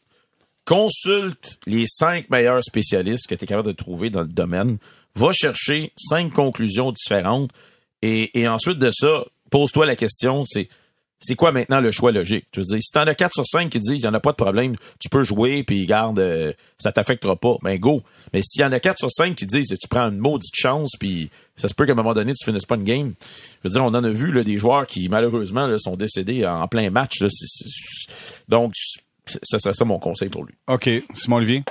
consulte 0.65 1.57
les 1.65 1.85
cinq 1.87 2.29
meilleurs 2.29 2.63
spécialistes 2.63 3.27
que 3.27 3.35
tu 3.35 3.45
es 3.45 3.47
capable 3.47 3.67
de 3.69 3.73
trouver 3.73 4.09
dans 4.09 4.21
le 4.21 4.27
domaine, 4.27 4.77
va 5.15 5.31
chercher 5.31 5.91
cinq 5.97 6.33
conclusions 6.33 6.91
différentes 6.91 7.49
et, 8.01 8.39
et 8.39 8.47
ensuite 8.47 8.79
de 8.79 8.91
ça, 8.91 9.25
pose-toi 9.49 9.85
la 9.85 9.95
question, 9.95 10.43
c'est 10.45 10.69
c'est 11.19 11.35
quoi 11.35 11.51
maintenant 11.51 11.79
le 11.79 11.91
choix 11.91 12.11
logique? 12.11 12.45
Tu 12.51 12.59
veux 12.59 12.65
dire, 12.65 12.77
si 12.79 12.91
t'en 12.91 13.01
as 13.01 13.15
4 13.15 13.33
sur 13.33 13.45
5 13.45 13.69
qui 13.69 13.79
disent 13.79 13.99
il 13.99 14.01
n'y 14.01 14.07
en 14.07 14.13
a 14.13 14.19
pas 14.19 14.31
de 14.31 14.35
problème, 14.35 14.75
tu 14.99 15.09
peux 15.09 15.23
jouer, 15.23 15.63
puis 15.63 15.85
garde, 15.85 16.19
euh, 16.19 16.53
ça 16.77 16.91
t'affectera 16.91 17.35
pas, 17.35 17.55
ben 17.63 17.77
go. 17.77 18.03
Mais 18.33 18.41
s'il 18.43 18.61
y 18.61 18.65
en 18.65 18.71
a 18.71 18.79
4 18.79 18.99
sur 18.99 19.11
5 19.11 19.35
qui 19.35 19.47
disent 19.47 19.75
tu 19.79 19.87
prends 19.87 20.09
une 20.09 20.19
maudite 20.19 20.53
chance, 20.55 20.91
puis 20.99 21.29
ça 21.55 21.67
se 21.67 21.73
peut 21.73 21.85
qu'à 21.85 21.93
un 21.93 21.95
moment 21.95 22.13
donné, 22.13 22.33
tu 22.33 22.45
finisses 22.45 22.65
pas 22.65 22.75
une 22.75 22.83
game. 22.83 23.13
Je 23.63 23.67
veux 23.67 23.71
dire, 23.71 23.83
on 23.83 23.87
en 23.87 24.03
a 24.03 24.09
vu 24.09 24.31
là, 24.31 24.43
des 24.43 24.59
joueurs 24.59 24.85
qui, 24.85 25.09
malheureusement, 25.09 25.65
là, 25.65 25.79
sont 25.79 25.95
décédés 25.95 26.45
en 26.45 26.67
plein 26.67 26.91
match. 26.91 27.21
là. 27.21 27.29
Donc, 28.47 28.73
ça 29.25 29.59
serait 29.59 29.73
ça 29.73 29.85
mon 29.85 29.99
conseil 29.99 30.29
pour 30.29 30.43
lui. 30.43 30.53
OK. 30.67 30.87
Simon 31.15 31.37
Olivier? 31.37 31.63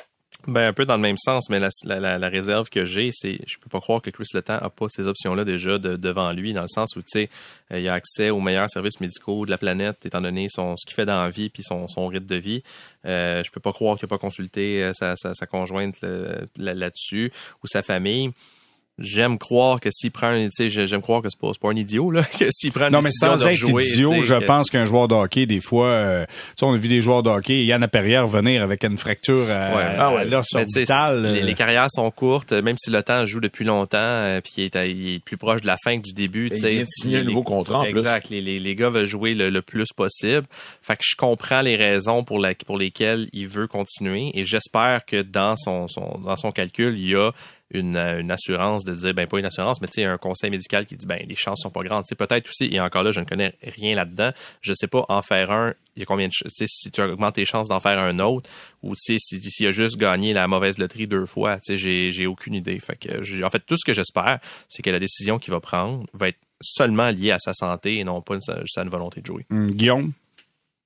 Ben, 0.47 0.69
un 0.69 0.73
peu 0.73 0.85
dans 0.85 0.95
le 0.95 1.03
même 1.03 1.17
sens, 1.17 1.51
mais 1.51 1.59
la, 1.59 1.71
la, 1.87 2.19
la, 2.19 2.29
réserve 2.29 2.69
que 2.69 2.85
j'ai, 2.85 3.11
c'est 3.13 3.41
je 3.49 3.59
peux 3.59 3.69
pas 3.69 3.81
croire 3.81 4.01
que 4.01 4.11
Chris 4.11 4.29
Letang 4.33 4.59
a 4.61 4.71
pas 4.71 4.87
ces 4.89 5.09
options-là 5.09 5.45
déjà 5.45 5.79
de- 5.79 5.97
devant 5.97 6.33
lui, 6.33 6.53
dans 6.53 6.63
le 6.63 6.69
sens 6.69 6.95
où, 6.95 7.01
tu 7.01 7.07
sais, 7.09 7.31
euh, 7.73 7.81
il 7.81 7.89
a 7.89 7.95
accès 7.95 8.31
aux 8.31 8.39
meilleurs 8.41 8.71
services 8.71 9.01
médicaux 9.01 9.45
de 9.45 9.51
la 9.51 9.59
planète, 9.59 10.07
étant 10.07 10.21
donné 10.21 10.47
son, 10.49 10.77
ce 10.77 10.87
qu'il 10.87 10.95
fait 10.95 11.05
dans 11.05 11.25
la 11.25 11.31
vie 11.31 11.49
puis 11.49 11.65
son, 11.65 11.89
son 11.89 12.07
rythme 12.07 12.27
de 12.27 12.37
vie. 12.37 12.63
Euh, 13.07 13.43
je 13.45 13.51
peux 13.51 13.59
pas 13.61 13.73
croire 13.73 13.97
qu'il 13.97 14.05
a 14.05 14.09
pas 14.09 14.19
consulté 14.19 14.85
euh, 14.85 14.93
sa, 14.95 15.17
sa, 15.17 15.35
sa 15.35 15.47
conjointe 15.47 16.01
là- 16.01 16.43
là- 16.57 16.75
là-dessus 16.75 17.33
ou 17.65 17.67
sa 17.67 17.83
famille. 17.83 18.31
J'aime 18.99 19.39
croire 19.39 19.79
que 19.79 19.91
s'il 19.93 20.11
prend, 20.11 20.33
tu 20.35 20.49
sais, 20.53 20.71
j'ai- 20.71 20.87
j'aime 20.87 21.03
croire 21.03 21.21
que 21.21 21.29
c'est 21.29 21.39
pas, 21.39 21.49
c'est 21.53 21.61
pas 21.61 21.69
un 21.69 21.77
idiot, 21.77 22.11
là, 22.11 22.23
que 22.41 22.47
s'il 22.51 22.73
prend 22.73 22.87
une 22.87 22.93
Non, 22.93 23.03
mais 23.03 23.11
sans 23.13 23.37
de 23.37 23.43
être 23.49 23.63
idiot, 23.63 24.23
je 24.23 24.35
que- 24.37 24.45
pense 24.47 24.71
qu'un 24.71 24.87
joueur 24.87 25.07
de 25.07 25.15
hockey, 25.15 25.45
des 25.45 25.61
fois, 25.61 25.89
euh, 25.89 26.25
tu 26.27 26.33
sais, 26.61 26.65
on 26.65 26.73
a 26.73 26.77
vu 26.79 26.89
des 26.89 27.03
joueurs 27.03 27.23
de 27.23 27.29
hockey, 27.29 27.65
Yann 27.67 27.87
Perrière 27.89 28.27
venir 28.27 28.63
avec 28.63 28.85
une 28.85 28.97
fracture 28.97 29.45
à, 29.51 29.77
Ouais. 29.77 29.83
à 29.83 29.97
Ah 30.07 30.15
ouais. 30.15 30.25
l'os 30.25 30.47
Mais 30.55 30.65
tu 30.65 30.71
sais, 30.73 30.79
orbital. 30.93 31.23
Les, 31.35 31.41
euh, 31.43 31.45
les 31.45 31.55
carrières 31.55 31.89
sont 31.91 32.11
courtes, 32.11 32.53
même 32.53 32.77
si 32.79 32.91
le 32.91 33.03
temps 33.03 33.27
joue 33.27 33.41
depuis 33.41 33.67
longtemps, 33.67 33.99
euh, 34.01 34.41
puis 34.41 34.53
il 34.57 34.65
est, 34.65 34.77
à- 34.77 34.87
il 34.87 35.15
est 35.17 35.19
plus 35.19 35.37
proche 35.37 35.61
de 35.61 35.67
la 35.67 35.77
fin 35.85 35.99
que 35.99 36.03
du 36.03 36.15
début. 36.15 36.47
Et 36.47 36.51
tu 36.51 36.57
il 36.57 36.61
sais. 36.63 36.71
vient 36.71 36.83
de 36.85 36.89
signer 36.89 37.17
un 37.19 37.21
Les- 37.21 37.27
nouveau 37.27 37.43
contrat, 37.43 37.81
en 37.81 37.85
plus. 37.85 37.99
Exact. 37.99 38.31
Les, 38.31 38.41
les, 38.41 38.59
les 38.59 38.75
gars 38.75 38.89
veulent 38.89 39.05
jouer 39.07 39.35
le, 39.35 39.51
le 39.51 39.61
plus 39.61 39.89
possible. 39.95 40.47
Fait 40.81 40.95
que 40.97 41.03
je 41.05 41.17
comprends 41.17 41.61
les 41.61 41.77
raisons 41.77 42.25
pour, 42.25 42.39
la, 42.39 42.55
pour 42.55 42.79
lesquelles 42.79 43.27
il 43.35 43.47
veut 43.47 43.67
continuer, 43.67 44.31
et 44.33 44.47
j'espère 44.47 45.05
que 45.05 45.21
dans 45.21 45.55
son, 45.59 45.87
son 45.87 46.19
dans 46.25 46.37
son 46.37 46.51
calcul, 46.51 46.95
il 46.97 47.11
y 47.11 47.15
a 47.15 47.31
une, 47.71 47.97
euh, 47.97 48.21
une 48.21 48.31
assurance 48.31 48.85
de 48.85 48.95
dire 48.95 49.12
ben 49.14 49.27
pas 49.27 49.39
une 49.39 49.45
assurance 49.45 49.81
mais 49.81 49.89
tu 49.89 49.95
sais 50.01 50.05
un 50.05 50.19
conseil 50.19 50.51
médical 50.51 50.87
qui 50.87 50.97
dit 50.97 51.07
ben 51.07 51.21
les 51.29 51.35
chances 51.37 51.61
sont 51.62 51.71
pas 51.71 51.83
grandes. 51.83 52.05
Tu 52.05 52.11
sais 52.11 52.14
peut-être 52.14 52.49
aussi 52.49 52.69
et 52.73 52.81
encore 52.81 53.03
là 53.03 53.11
je 53.12 53.21
ne 53.21 53.25
connais 53.25 53.55
rien 53.62 53.95
là-dedans 53.97 54.31
je 54.61 54.73
sais 54.73 54.87
pas 54.87 55.05
en 55.09 55.21
faire 55.23 55.51
un 55.51 55.75
il 55.97 56.01
y 56.01 56.03
a 56.03 56.07
combien 56.07 56.29
de 56.29 56.33
tu 56.33 56.45
sais 56.49 56.67
si 56.69 56.91
tu 56.91 57.01
augmentes 57.03 57.35
tes 57.35 57.45
chances 57.45 57.69
d'en 57.69 57.81
faire 57.81 57.99
un 57.99 58.19
autre 58.19 58.49
ou 58.83 58.95
tu 58.95 59.14
sais 59.14 59.17
si- 59.19 59.41
s'il 59.51 59.67
a 59.67 59.71
juste 59.73 59.97
gagné 59.97 60.33
la 60.33 60.47
mauvaise 60.47 60.79
loterie 60.79 61.07
deux 61.07 61.27
fois 61.27 61.57
tu 61.57 61.73
sais 61.73 61.77
j'ai 61.79 62.12
j'ai 62.12 62.27
aucune 62.27 62.55
idée. 62.55 62.79
Fait 62.79 62.97
que 62.97 63.45
en 63.45 63.51
fait 63.51 63.61
tout 63.67 63.77
ce 63.77 63.85
que 63.85 63.93
j'espère 63.95 64.39
c'est 64.69 64.83
que 64.83 64.91
la 64.91 64.99
décision 65.01 65.39
qu'il 65.39 65.53
va 65.53 65.61
prendre 65.61 66.07
va 66.14 66.29
être 66.29 66.39
seulement 66.61 67.11
liée 67.11 67.33
à 67.33 67.39
sa 67.39 67.53
santé 67.53 67.99
et 67.99 68.05
non 68.05 68.23
pas 68.23 68.35
juste 68.37 68.79
à 68.79 68.83
une 68.83 68.89
volonté 68.89 69.21
de 69.21 69.27
jouer. 69.27 69.45
Hum, 69.51 69.71
Guillaume? 69.71 70.12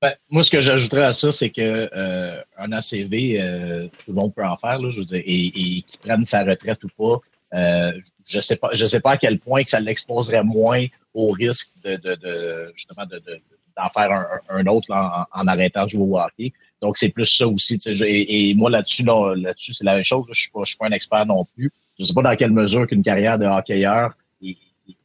Ben, 0.03 0.15
moi, 0.31 0.43
ce 0.43 0.51
que 0.51 0.61
j'ajouterais 0.61 1.05
à 1.05 1.11
ça, 1.11 1.31
c'est 1.31 1.51
que 1.51 1.91
euh, 1.95 2.41
un 2.57 2.73
ACV, 2.73 3.39
euh, 3.39 3.87
tout 3.89 4.05
le 4.09 4.15
monde 4.15 4.35
peut 4.35 4.45
en 4.45 4.57
faire, 4.57 4.79
là, 4.79 4.89
je 4.89 4.97
veux 4.99 5.05
dire, 5.05 5.23
et, 5.25 5.47
et 5.49 5.83
qu'il 5.83 5.99
prenne 6.03 6.25
sa 6.25 6.43
retraite 6.43 6.83
ou 6.85 6.89
pas. 6.97 7.21
Euh, 7.59 7.93
je 8.27 8.39
sais 8.39 8.57
pas, 8.57 8.71
je 8.73 8.85
sais 8.87 9.01
pas 9.01 9.13
à 9.13 9.17
quel 9.19 9.39
point 9.39 9.63
que 9.63 9.69
ça 9.69 9.81
l'exposerait 9.81 10.43
moins 10.43 10.87
au 11.13 11.29
risque 11.33 11.69
de, 11.85 11.97
de, 11.97 12.15
de 12.15 12.73
justement 12.75 13.05
de, 13.05 13.17
de- 13.19 13.37
d'en 13.77 13.89
faire 13.91 14.11
un, 14.13 14.27
un 14.49 14.67
autre 14.69 14.87
en, 14.91 15.25
en 15.39 15.47
arrêtant 15.47 15.85
de 15.85 15.89
jouer 15.91 16.03
au 16.03 16.19
hockey. 16.19 16.53
Donc 16.81 16.97
c'est 16.97 17.09
plus 17.11 17.25
ça 17.27 17.47
aussi. 17.47 17.77
Et, 17.87 18.51
et 18.51 18.55
moi 18.55 18.71
là-dessus, 18.71 19.03
là, 19.03 19.35
là-dessus, 19.35 19.75
c'est 19.75 19.85
la 19.85 19.95
même 19.95 20.03
chose. 20.03 20.25
là. 20.29 20.33
Je 20.33 20.41
suis 20.41 20.51
pas, 20.51 20.61
je 20.63 20.69
suis 20.69 20.77
pas 20.79 20.87
un 20.87 20.93
expert 20.93 21.27
non 21.27 21.45
plus. 21.57 21.71
Je 21.99 22.05
sais 22.05 22.15
pas 22.15 22.23
dans 22.23 22.37
quelle 22.37 22.53
mesure 22.53 22.87
qu'une 22.87 23.03
carrière 23.05 23.39
de 23.39 23.47
hockeyeur 23.47 24.15
est- 24.43 24.57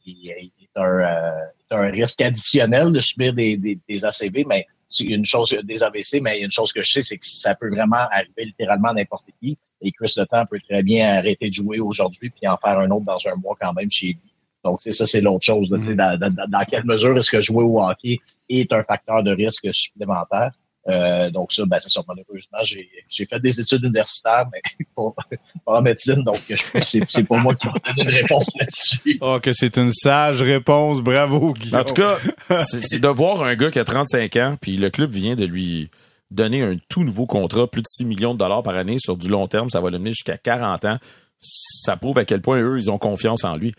est 0.06 0.76
un, 0.76 0.82
euh, 1.00 1.30
est 1.70 1.74
un 1.74 1.90
risque 1.90 2.20
additionnel 2.20 2.92
de 2.92 2.98
subir 3.00 3.32
des, 3.34 3.56
des, 3.56 3.78
des 3.88 4.04
ACV, 4.04 4.44
mais 4.46 4.66
c'est 4.86 5.04
une 5.04 5.24
chose 5.24 5.56
des 5.64 5.82
AVC, 5.82 6.20
mais 6.22 6.40
une 6.40 6.50
chose 6.50 6.72
que 6.72 6.80
je 6.80 6.90
sais, 6.90 7.00
c'est 7.00 7.16
que 7.16 7.26
ça 7.26 7.54
peut 7.54 7.68
vraiment 7.68 7.96
arriver 8.10 8.44
littéralement 8.46 8.88
à 8.88 8.94
n'importe 8.94 9.26
qui. 9.40 9.58
Et 9.80 9.92
Chris 9.92 10.12
Le 10.16 10.24
Temps 10.26 10.44
peut 10.46 10.60
très 10.60 10.82
bien 10.82 11.16
arrêter 11.18 11.48
de 11.48 11.52
jouer 11.52 11.80
aujourd'hui 11.80 12.30
puis 12.30 12.46
en 12.48 12.56
faire 12.56 12.78
un 12.78 12.90
autre 12.90 13.04
dans 13.04 13.18
un 13.26 13.34
mois 13.36 13.56
quand 13.60 13.72
même 13.72 13.90
chez 13.90 14.06
lui. 14.08 14.18
Donc, 14.64 14.80
c'est 14.80 14.90
ça, 14.90 15.04
c'est 15.04 15.20
l'autre 15.20 15.44
chose. 15.44 15.70
là, 15.70 15.80
sais, 15.80 15.94
dans, 15.94 16.18
dans- 16.18 16.34
dans 16.48 16.64
quelle 16.64 16.84
mesure 16.84 17.16
est-ce 17.16 17.30
que 17.30 17.38
jouer 17.40 17.62
au 17.62 17.80
hockey 17.80 18.18
est 18.48 18.72
un 18.72 18.82
facteur 18.82 19.22
de 19.22 19.30
risque 19.32 19.72
supplémentaire? 19.72 20.50
Euh, 20.88 21.30
donc 21.30 21.52
ça, 21.52 21.64
ben 21.66 21.78
c'est 21.78 21.88
ça. 21.88 22.00
Malheureusement, 22.06 22.58
j'ai 22.62 22.88
j'ai 23.08 23.24
fait 23.24 23.40
des 23.40 23.58
études 23.58 23.82
universitaires, 23.82 24.46
mais 24.52 24.60
pas, 24.96 25.14
pas 25.64 25.78
en 25.78 25.82
médecine, 25.82 26.22
donc 26.22 26.38
que 26.46 26.54
c'est 26.80 27.02
c'est 27.08 27.24
pas 27.24 27.38
moi 27.38 27.54
qui 27.54 27.66
vais 27.66 27.72
donner 27.96 28.10
une 28.10 28.22
réponse 28.22 28.50
là-dessus. 28.58 29.18
Oh, 29.20 29.38
que 29.42 29.52
c'est 29.52 29.76
une 29.78 29.92
sage 29.92 30.42
réponse. 30.42 31.00
Bravo, 31.00 31.52
Guillaume. 31.54 31.80
En 31.80 31.84
tout 31.84 31.94
cas, 31.94 32.16
c'est 32.62 32.82
c'est 32.84 32.98
de 32.98 33.08
voir 33.08 33.42
un 33.42 33.56
gars 33.56 33.70
qui 33.70 33.78
a 33.78 33.84
35 33.84 34.36
ans, 34.36 34.56
puis 34.60 34.76
le 34.76 34.90
club 34.90 35.10
vient 35.10 35.34
de 35.34 35.44
lui 35.44 35.90
donner 36.30 36.62
un 36.62 36.76
tout 36.88 37.04
nouveau 37.04 37.26
contrat, 37.26 37.70
plus 37.70 37.82
de 37.82 37.86
6 37.88 38.04
millions 38.04 38.34
de 38.34 38.38
dollars 38.38 38.62
par 38.62 38.74
année 38.74 38.98
sur 38.98 39.16
du 39.16 39.28
long 39.28 39.46
terme, 39.48 39.70
ça 39.70 39.80
va 39.80 39.90
le 39.90 39.98
mener 39.98 40.10
jusqu'à 40.10 40.38
40 40.38 40.84
ans. 40.84 40.98
Ça 41.38 41.96
prouve 41.96 42.18
à 42.18 42.24
quel 42.24 42.40
point 42.40 42.60
eux, 42.60 42.78
ils 42.78 42.90
ont 42.90 42.98
confiance 42.98 43.44
en 43.44 43.56
lui. 43.56 43.74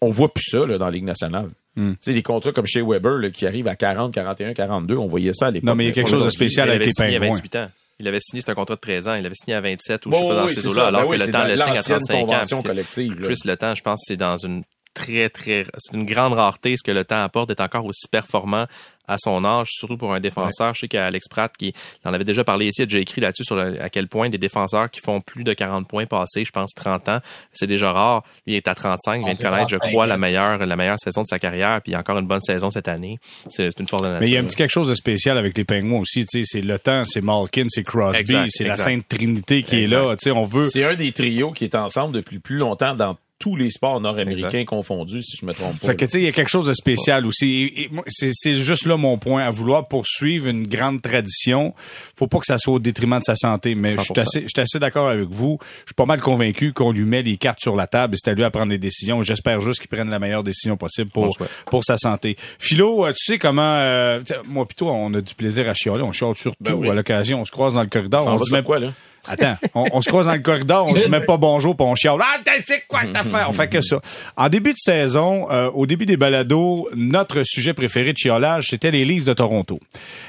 On 0.00 0.10
voit 0.10 0.32
plus 0.32 0.44
ça 0.44 0.66
là, 0.66 0.78
dans 0.78 0.84
la 0.84 0.90
Ligue 0.90 1.04
nationale. 1.04 1.48
Tu 1.78 1.96
sais, 2.00 2.12
des 2.12 2.22
contrats 2.22 2.52
comme 2.52 2.66
chez 2.66 2.82
Weber 2.82 3.18
là, 3.18 3.30
qui 3.30 3.46
arrivent 3.46 3.68
à 3.68 3.76
40, 3.76 4.12
41, 4.12 4.52
42, 4.54 4.96
on 4.96 5.06
voyait 5.06 5.32
ça 5.32 5.46
à 5.46 5.50
l'époque. 5.50 5.66
Non, 5.66 5.74
mais 5.74 5.84
il 5.84 5.88
y 5.88 5.90
a 5.90 5.94
quelque 5.94 6.10
chose 6.10 6.24
de 6.24 6.30
spécial 6.30 6.66
il 6.68 6.70
avec 6.72 6.80
avait 6.82 6.86
les 6.86 6.92
signé 6.92 7.16
à 7.16 7.20
pingouins. 7.20 7.34
28 7.36 7.56
ans. 7.56 7.70
Il 8.00 8.06
avait 8.08 8.20
signé, 8.20 8.40
c'est 8.44 8.50
un 8.50 8.54
contrat 8.54 8.76
de 8.76 8.80
13 8.80 9.08
ans. 9.08 9.14
Il 9.18 9.26
avait 9.26 9.34
signé 9.34 9.56
à 9.56 9.60
27 9.60 10.06
ou 10.06 10.10
Bon, 10.10 10.16
je 10.18 10.22
sais 10.22 10.28
pas 10.28 10.34
dans 10.34 10.46
oui, 10.46 10.54
ces 10.54 10.60
c'est 10.60 10.68
eaux-là, 10.68 10.86
alors 10.86 11.00
Ben 11.00 11.06
que 11.06 11.10
oui, 11.12 11.18
le 11.18 11.24
c'est 11.24 11.30
temps 11.32 11.44
le 11.44 11.56
signe 11.56 11.62
à 11.62 11.74
l'ancienne 11.74 11.98
35 11.98 12.14
ans. 12.14 12.26
convention 12.26 12.62
collective, 12.62 13.20
là. 13.20 13.26
Plus 13.26 13.44
le 13.44 13.56
temps, 13.56 13.74
je 13.74 13.82
pense 13.82 14.00
que 14.00 14.04
c'est 14.06 14.16
dans 14.16 14.36
une 14.38 14.62
très, 14.94 15.28
très, 15.28 15.66
c'est 15.78 15.96
une 15.96 16.06
grande 16.06 16.32
rareté 16.32 16.76
ce 16.76 16.82
que 16.84 16.90
le 16.92 17.04
temps 17.04 17.22
apporte 17.22 17.48
d'être 17.48 17.60
encore 17.60 17.84
aussi 17.86 18.06
performant 18.10 18.66
à 19.08 19.16
son 19.18 19.44
âge, 19.44 19.68
surtout 19.72 19.96
pour 19.96 20.14
un 20.14 20.20
défenseur. 20.20 20.74
Je 20.74 20.80
sais 20.82 20.88
qu'Alex 20.88 21.26
Pratt, 21.28 21.50
qui 21.58 21.72
il 22.04 22.08
en 22.08 22.12
avait 22.14 22.24
déjà 22.24 22.44
parlé 22.44 22.66
ici, 22.68 22.82
a 22.82 22.86
déjà 22.86 22.98
écrit 22.98 23.20
là-dessus 23.20 23.44
sur 23.44 23.56
le- 23.56 23.80
à 23.82 23.88
quel 23.88 24.06
point 24.08 24.28
des 24.28 24.38
défenseurs 24.38 24.90
qui 24.90 25.00
font 25.00 25.20
plus 25.20 25.44
de 25.44 25.52
40 25.54 25.88
points 25.88 26.06
passés, 26.06 26.44
je 26.44 26.52
pense 26.52 26.72
30 26.74 27.08
ans, 27.08 27.18
c'est 27.52 27.66
déjà 27.66 27.92
rare. 27.92 28.22
Lui 28.46 28.54
il 28.54 28.56
est 28.56 28.68
à 28.68 28.74
35, 28.74 29.16
il 29.20 29.24
vient 29.24 29.32
de 29.32 29.38
connaître, 29.38 29.68
je 29.68 29.76
35, 29.76 29.90
crois, 29.90 30.06
la 30.06 30.16
meilleure, 30.18 30.58
la 30.58 30.76
meilleure 30.76 30.98
saison 31.02 31.22
de 31.22 31.26
sa 31.26 31.38
carrière, 31.38 31.80
puis 31.82 31.92
il 31.92 31.94
a 31.94 31.98
encore 32.00 32.18
une 32.18 32.26
bonne 32.26 32.42
saison 32.42 32.70
cette 32.70 32.88
année. 32.88 33.18
C'est 33.48 33.68
c'est 33.70 33.80
une 33.80 33.88
force 33.88 34.02
de 34.02 34.08
nature. 34.08 34.20
Mais 34.20 34.28
il 34.28 34.34
y 34.34 34.36
a 34.36 34.40
un 34.40 34.44
petit 34.44 34.56
quelque 34.56 34.70
chose 34.70 34.88
de 34.88 34.94
spécial 34.94 35.36
avec 35.38 35.56
les 35.56 35.64
pingouins 35.64 36.00
aussi. 36.00 36.24
Tu 36.26 36.40
sais, 36.40 36.42
c'est 36.44 36.60
le 36.60 36.78
temps, 36.78 37.04
c'est 37.04 37.20
Malkin, 37.20 37.66
c'est 37.68 37.82
Crosby, 37.84 38.46
c'est 38.48 38.64
la. 38.64 38.76
Sainte 38.76 39.08
Trinité 39.08 39.62
qui 39.62 39.76
Exact. 39.76 39.96
est 39.96 40.00
là. 40.08 40.16
Tu 40.16 40.24
sais, 40.24 40.30
on 40.30 40.44
veut. 40.44 40.68
C'est 40.70 40.84
un 40.84 40.94
des 40.94 41.12
trios 41.12 41.52
qui 41.52 41.64
est 41.64 41.74
ensemble 41.74 42.14
depuis 42.14 42.38
plus 42.38 42.58
longtemps 42.58 42.94
dans 42.94 43.16
tous 43.38 43.54
les 43.56 43.70
sports 43.70 44.00
nord-américains 44.00 44.64
confondus, 44.64 45.22
si 45.22 45.36
je 45.40 45.46
me 45.46 45.52
trompe 45.52 45.78
pas. 45.78 45.88
Fait 45.88 45.96
que 45.96 46.04
tu 46.04 46.10
sais, 46.12 46.18
il 46.18 46.24
y 46.24 46.28
a 46.28 46.32
quelque 46.32 46.48
chose 46.50 46.66
de 46.66 46.72
spécial 46.72 47.24
aussi. 47.26 47.88
C'est 48.08 48.54
juste 48.54 48.86
là 48.86 48.96
mon 48.96 49.18
point. 49.18 49.42
À 49.42 49.50
vouloir 49.50 49.86
poursuivre 49.86 50.48
une 50.48 50.66
grande 50.66 51.00
tradition, 51.02 51.74
faut 52.16 52.26
pas 52.26 52.38
que 52.38 52.46
ça 52.46 52.58
soit 52.58 52.74
au 52.74 52.78
détriment 52.78 53.18
de 53.18 53.24
sa 53.24 53.36
santé. 53.36 53.74
Mais 53.74 53.90
je 53.90 53.98
suis 54.00 54.12
100%. 54.14 54.20
assez, 54.20 54.40
je 54.42 54.48
suis 54.48 54.60
assez 54.60 54.78
d'accord 54.78 55.08
avec 55.08 55.28
vous. 55.28 55.58
Je 55.84 55.88
suis 55.90 55.94
pas 55.94 56.06
mal 56.06 56.20
convaincu 56.20 56.72
qu'on 56.72 56.90
lui 56.92 57.04
met 57.04 57.22
les 57.22 57.36
cartes 57.36 57.60
sur 57.60 57.76
la 57.76 57.86
table 57.86 58.14
et 58.14 58.18
c'est 58.22 58.30
à 58.30 58.34
lui 58.34 58.44
à 58.44 58.50
prendre 58.50 58.70
les 58.70 58.78
décisions. 58.78 59.22
J'espère 59.22 59.60
juste 59.60 59.80
qu'il 59.80 59.88
prenne 59.88 60.10
la 60.10 60.18
meilleure 60.18 60.42
décision 60.42 60.76
possible 60.76 61.10
pour 61.10 61.36
pour 61.66 61.84
sa 61.84 61.96
santé. 61.96 62.36
Philo, 62.58 63.06
euh, 63.06 63.12
tu 63.12 63.24
sais 63.32 63.38
comment 63.38 63.62
euh, 63.62 64.20
moi 64.46 64.66
pis 64.66 64.74
toi, 64.74 64.92
on 64.92 65.14
a 65.14 65.20
du 65.20 65.34
plaisir 65.34 65.68
à 65.68 65.74
chialer. 65.74 66.02
On 66.02 66.12
chiale 66.12 66.34
surtout 66.36 66.56
Ben 66.60 66.74
oui. 66.74 66.88
à 66.88 66.94
l'occasion. 66.94 67.40
On 67.40 67.44
se 67.44 67.52
croise 67.52 67.74
dans 67.74 67.82
le 67.82 67.88
corridor. 67.88 68.22
Ça 68.22 68.32
on 68.32 68.36
va 68.36 68.44
se 68.44 68.52
met 68.52 68.62
quoi, 68.62 68.78
là? 68.78 68.92
Attends, 69.28 69.54
on, 69.74 69.84
on 69.92 70.00
se 70.02 70.08
croise 70.08 70.26
dans 70.26 70.32
le 70.34 70.38
corridor, 70.40 70.86
on 70.86 70.94
se 70.94 71.08
même 71.08 71.24
pas 71.24 71.36
bonjour, 71.36 71.76
puis 71.76 71.86
on 71.86 71.94
chiale. 71.94 72.18
Ah, 72.20 72.38
t'as- 72.44 72.62
c'est 72.64 72.84
quoi 72.88 73.00
ta 73.12 73.20
affaire? 73.20 73.46
On 73.48 73.52
fait 73.52 73.68
que 73.68 73.80
ça. 73.80 74.00
En 74.36 74.48
début 74.48 74.72
de 74.72 74.78
saison, 74.78 75.50
euh, 75.50 75.70
au 75.74 75.86
début 75.86 76.06
des 76.06 76.16
balados, 76.16 76.88
notre 76.94 77.42
sujet 77.44 77.74
préféré 77.74 78.12
de 78.12 78.18
chiolage, 78.18 78.68
c'était 78.70 78.90
les 78.90 79.04
livres 79.04 79.26
de 79.26 79.32
Toronto. 79.32 79.78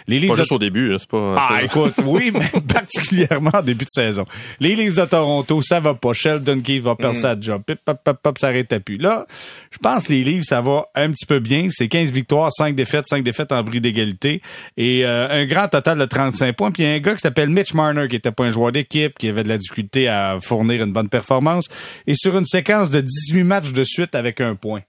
Les 0.07 0.19
livres 0.19 0.33
Pas 0.33 0.37
de 0.37 0.43
juste 0.43 0.51
au 0.51 0.59
début, 0.59 0.95
c'est 0.97 1.09
pas. 1.09 1.35
ah, 1.37 1.63
écoute, 1.63 1.93
oui, 2.05 2.31
mais 2.33 2.49
particulièrement 2.73 3.51
en 3.53 3.61
début 3.61 3.85
de 3.85 3.89
saison. 3.89 4.25
Les 4.59 4.75
Leafs 4.75 4.95
de 4.95 5.05
Toronto, 5.05 5.61
ça 5.61 5.79
va 5.79 5.93
pas. 5.93 6.13
Sheldon 6.13 6.61
Keefe 6.61 6.83
va 6.83 6.95
perdre 6.95 7.17
sa 7.17 7.39
job. 7.39 7.61
Pip, 7.65 7.79
pop, 7.83 7.97
pop, 8.03 8.17
pop, 8.21 8.37
ça 8.39 8.47
arrête 8.47 8.77
plus. 8.79 8.97
Là, 8.97 9.25
je 9.71 9.77
pense 9.77 10.05
que 10.05 10.13
les 10.13 10.23
Leafs, 10.23 10.45
ça 10.45 10.61
va 10.61 10.85
un 10.95 11.11
petit 11.11 11.25
peu 11.25 11.39
bien. 11.39 11.67
C'est 11.69 11.87
15 11.87 12.11
victoires, 12.11 12.51
5 12.51 12.75
défaites, 12.75 13.05
5 13.07 13.23
défaites 13.23 13.51
en 13.51 13.61
bris 13.63 13.81
d'égalité. 13.81 14.41
Et 14.77 15.05
euh, 15.05 15.27
un 15.29 15.45
grand 15.45 15.67
total 15.67 15.97
de 15.97 16.05
35 16.05 16.55
points. 16.55 16.71
Puis 16.71 16.83
il 16.83 16.89
y 16.89 16.91
a 16.91 16.95
un 16.95 16.99
gars 16.99 17.13
qui 17.13 17.21
s'appelle 17.21 17.49
Mitch 17.49 17.73
Marner, 17.73 18.07
qui 18.07 18.15
était 18.15 18.31
pas 18.31 18.45
un 18.45 18.49
joueur 18.49 18.71
qui 18.89 19.27
avait 19.27 19.43
de 19.43 19.49
la 19.49 19.57
difficulté 19.57 20.07
à 20.07 20.37
fournir 20.41 20.83
une 20.83 20.91
bonne 20.93 21.09
performance. 21.09 21.67
Et 22.07 22.13
sur 22.15 22.37
une 22.37 22.45
séquence 22.45 22.89
de 22.89 23.01
18 23.01 23.43
matchs 23.43 23.71
de 23.71 23.83
suite 23.83 24.15
avec 24.15 24.41
un 24.41 24.55
point. 24.55 24.81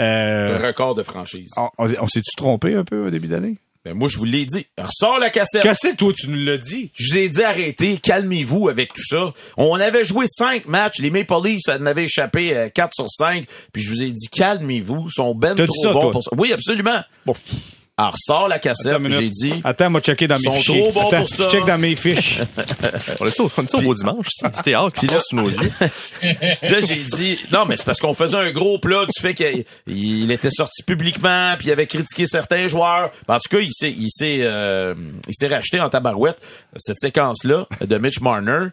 Euh, 0.00 0.56
Un 0.58 0.66
record 0.66 0.94
de 0.94 1.02
franchise. 1.02 1.50
on 1.56 1.68
on- 1.78 1.92
on 2.00 2.06
s'est-tu 2.08 2.34
trompé 2.36 2.74
un 2.74 2.84
peu 2.84 3.06
au 3.06 3.10
début 3.10 3.26
d'année? 3.28 3.56
Ben, 3.84 3.94
moi, 3.94 4.08
je 4.08 4.18
vous 4.18 4.24
l'ai 4.24 4.44
dit. 4.44 4.66
Ressors 4.76 5.18
la 5.18 5.30
cassette. 5.30 5.62
Que 5.62 5.94
toi, 5.96 6.12
tu 6.14 6.28
nous 6.28 6.44
l'as 6.44 6.56
dit? 6.58 6.90
Je 6.94 7.10
vous 7.12 7.18
ai 7.18 7.28
dit 7.28 7.42
arrêtez, 7.42 7.96
calmez-vous 7.98 8.68
avec 8.68 8.92
tout 8.92 9.04
ça. 9.04 9.32
On 9.56 9.74
avait 9.80 10.04
joué 10.04 10.26
cinq 10.28 10.66
matchs, 10.66 10.98
les 11.00 11.10
Maple 11.10 11.34
Leafs 11.44 11.60
ça 11.64 11.78
en 11.78 11.86
avait 11.86 12.04
échappé 12.04 12.56
euh, 12.56 12.68
4 12.68 12.92
sur 12.94 13.06
5, 13.08 13.44
puis 13.72 13.80
je 13.82 13.90
vous 13.90 14.02
ai 14.02 14.10
dit 14.12 14.28
calmez-vous, 14.30 15.06
ils 15.08 15.12
sont 15.12 15.34
ben 15.34 15.54
trop 15.54 15.66
ça, 15.82 15.92
bons 15.92 16.00
toi? 16.02 16.10
pour 16.10 16.22
ça. 16.22 16.30
Oui, 16.36 16.52
absolument. 16.52 17.00
Bon. 17.24 17.34
Alors, 18.00 18.12
ressors 18.12 18.46
la 18.46 18.60
cassette, 18.60 18.96
j'ai 19.08 19.28
dit 19.28 19.54
Attends, 19.64 19.90
moi, 19.90 20.00
checker 20.00 20.28
dans 20.28 20.36
mes 20.36 20.42
Sont 20.44 20.52
fichiers. 20.52 20.80
trop 20.82 20.92
bons 20.92 21.08
Attends, 21.08 21.18
pour 21.18 21.28
ça. 21.28 21.44
Je 21.44 21.48
check 21.56 21.64
dans 21.66 21.78
mes 21.78 21.96
fiches. 21.96 22.38
On 23.20 23.26
est 23.26 23.40
au, 23.40 23.50
on 23.58 23.62
est 23.64 23.74
au 23.74 23.80
beau 23.80 23.92
dimanche. 23.94 24.26
C'est 24.30 24.54
du 24.54 24.60
théâtre 24.62 24.92
qui 24.92 25.06
passe 25.08 25.24
sous 25.28 25.34
nos 25.36 25.48
yeux. 25.48 25.72
Puis 26.20 26.70
là, 26.70 26.80
j'ai 26.80 26.94
dit, 27.02 27.40
non, 27.52 27.64
mais 27.66 27.76
c'est 27.76 27.84
parce 27.84 27.98
qu'on 27.98 28.14
faisait 28.14 28.36
un 28.36 28.52
gros 28.52 28.78
plat 28.78 29.04
du 29.04 29.20
fait 29.20 29.34
qu'il 29.34 29.64
il 29.88 30.30
était 30.30 30.48
sorti 30.48 30.84
publiquement, 30.84 31.56
puis 31.58 31.66
il 31.68 31.72
avait 31.72 31.88
critiqué 31.88 32.26
certains 32.28 32.68
joueurs. 32.68 33.10
En 33.26 33.34
tout 33.38 33.48
cas, 33.50 33.58
il 33.58 33.72
s'est, 33.72 33.90
il 33.90 34.08
s'est, 34.10 34.38
euh, 34.42 34.94
il 35.26 35.34
s'est 35.34 35.48
racheté 35.48 35.80
en 35.80 35.88
tabarouette 35.88 36.38
cette 36.76 37.00
séquence-là 37.00 37.66
de 37.80 37.98
Mitch 37.98 38.20
Marner. 38.20 38.68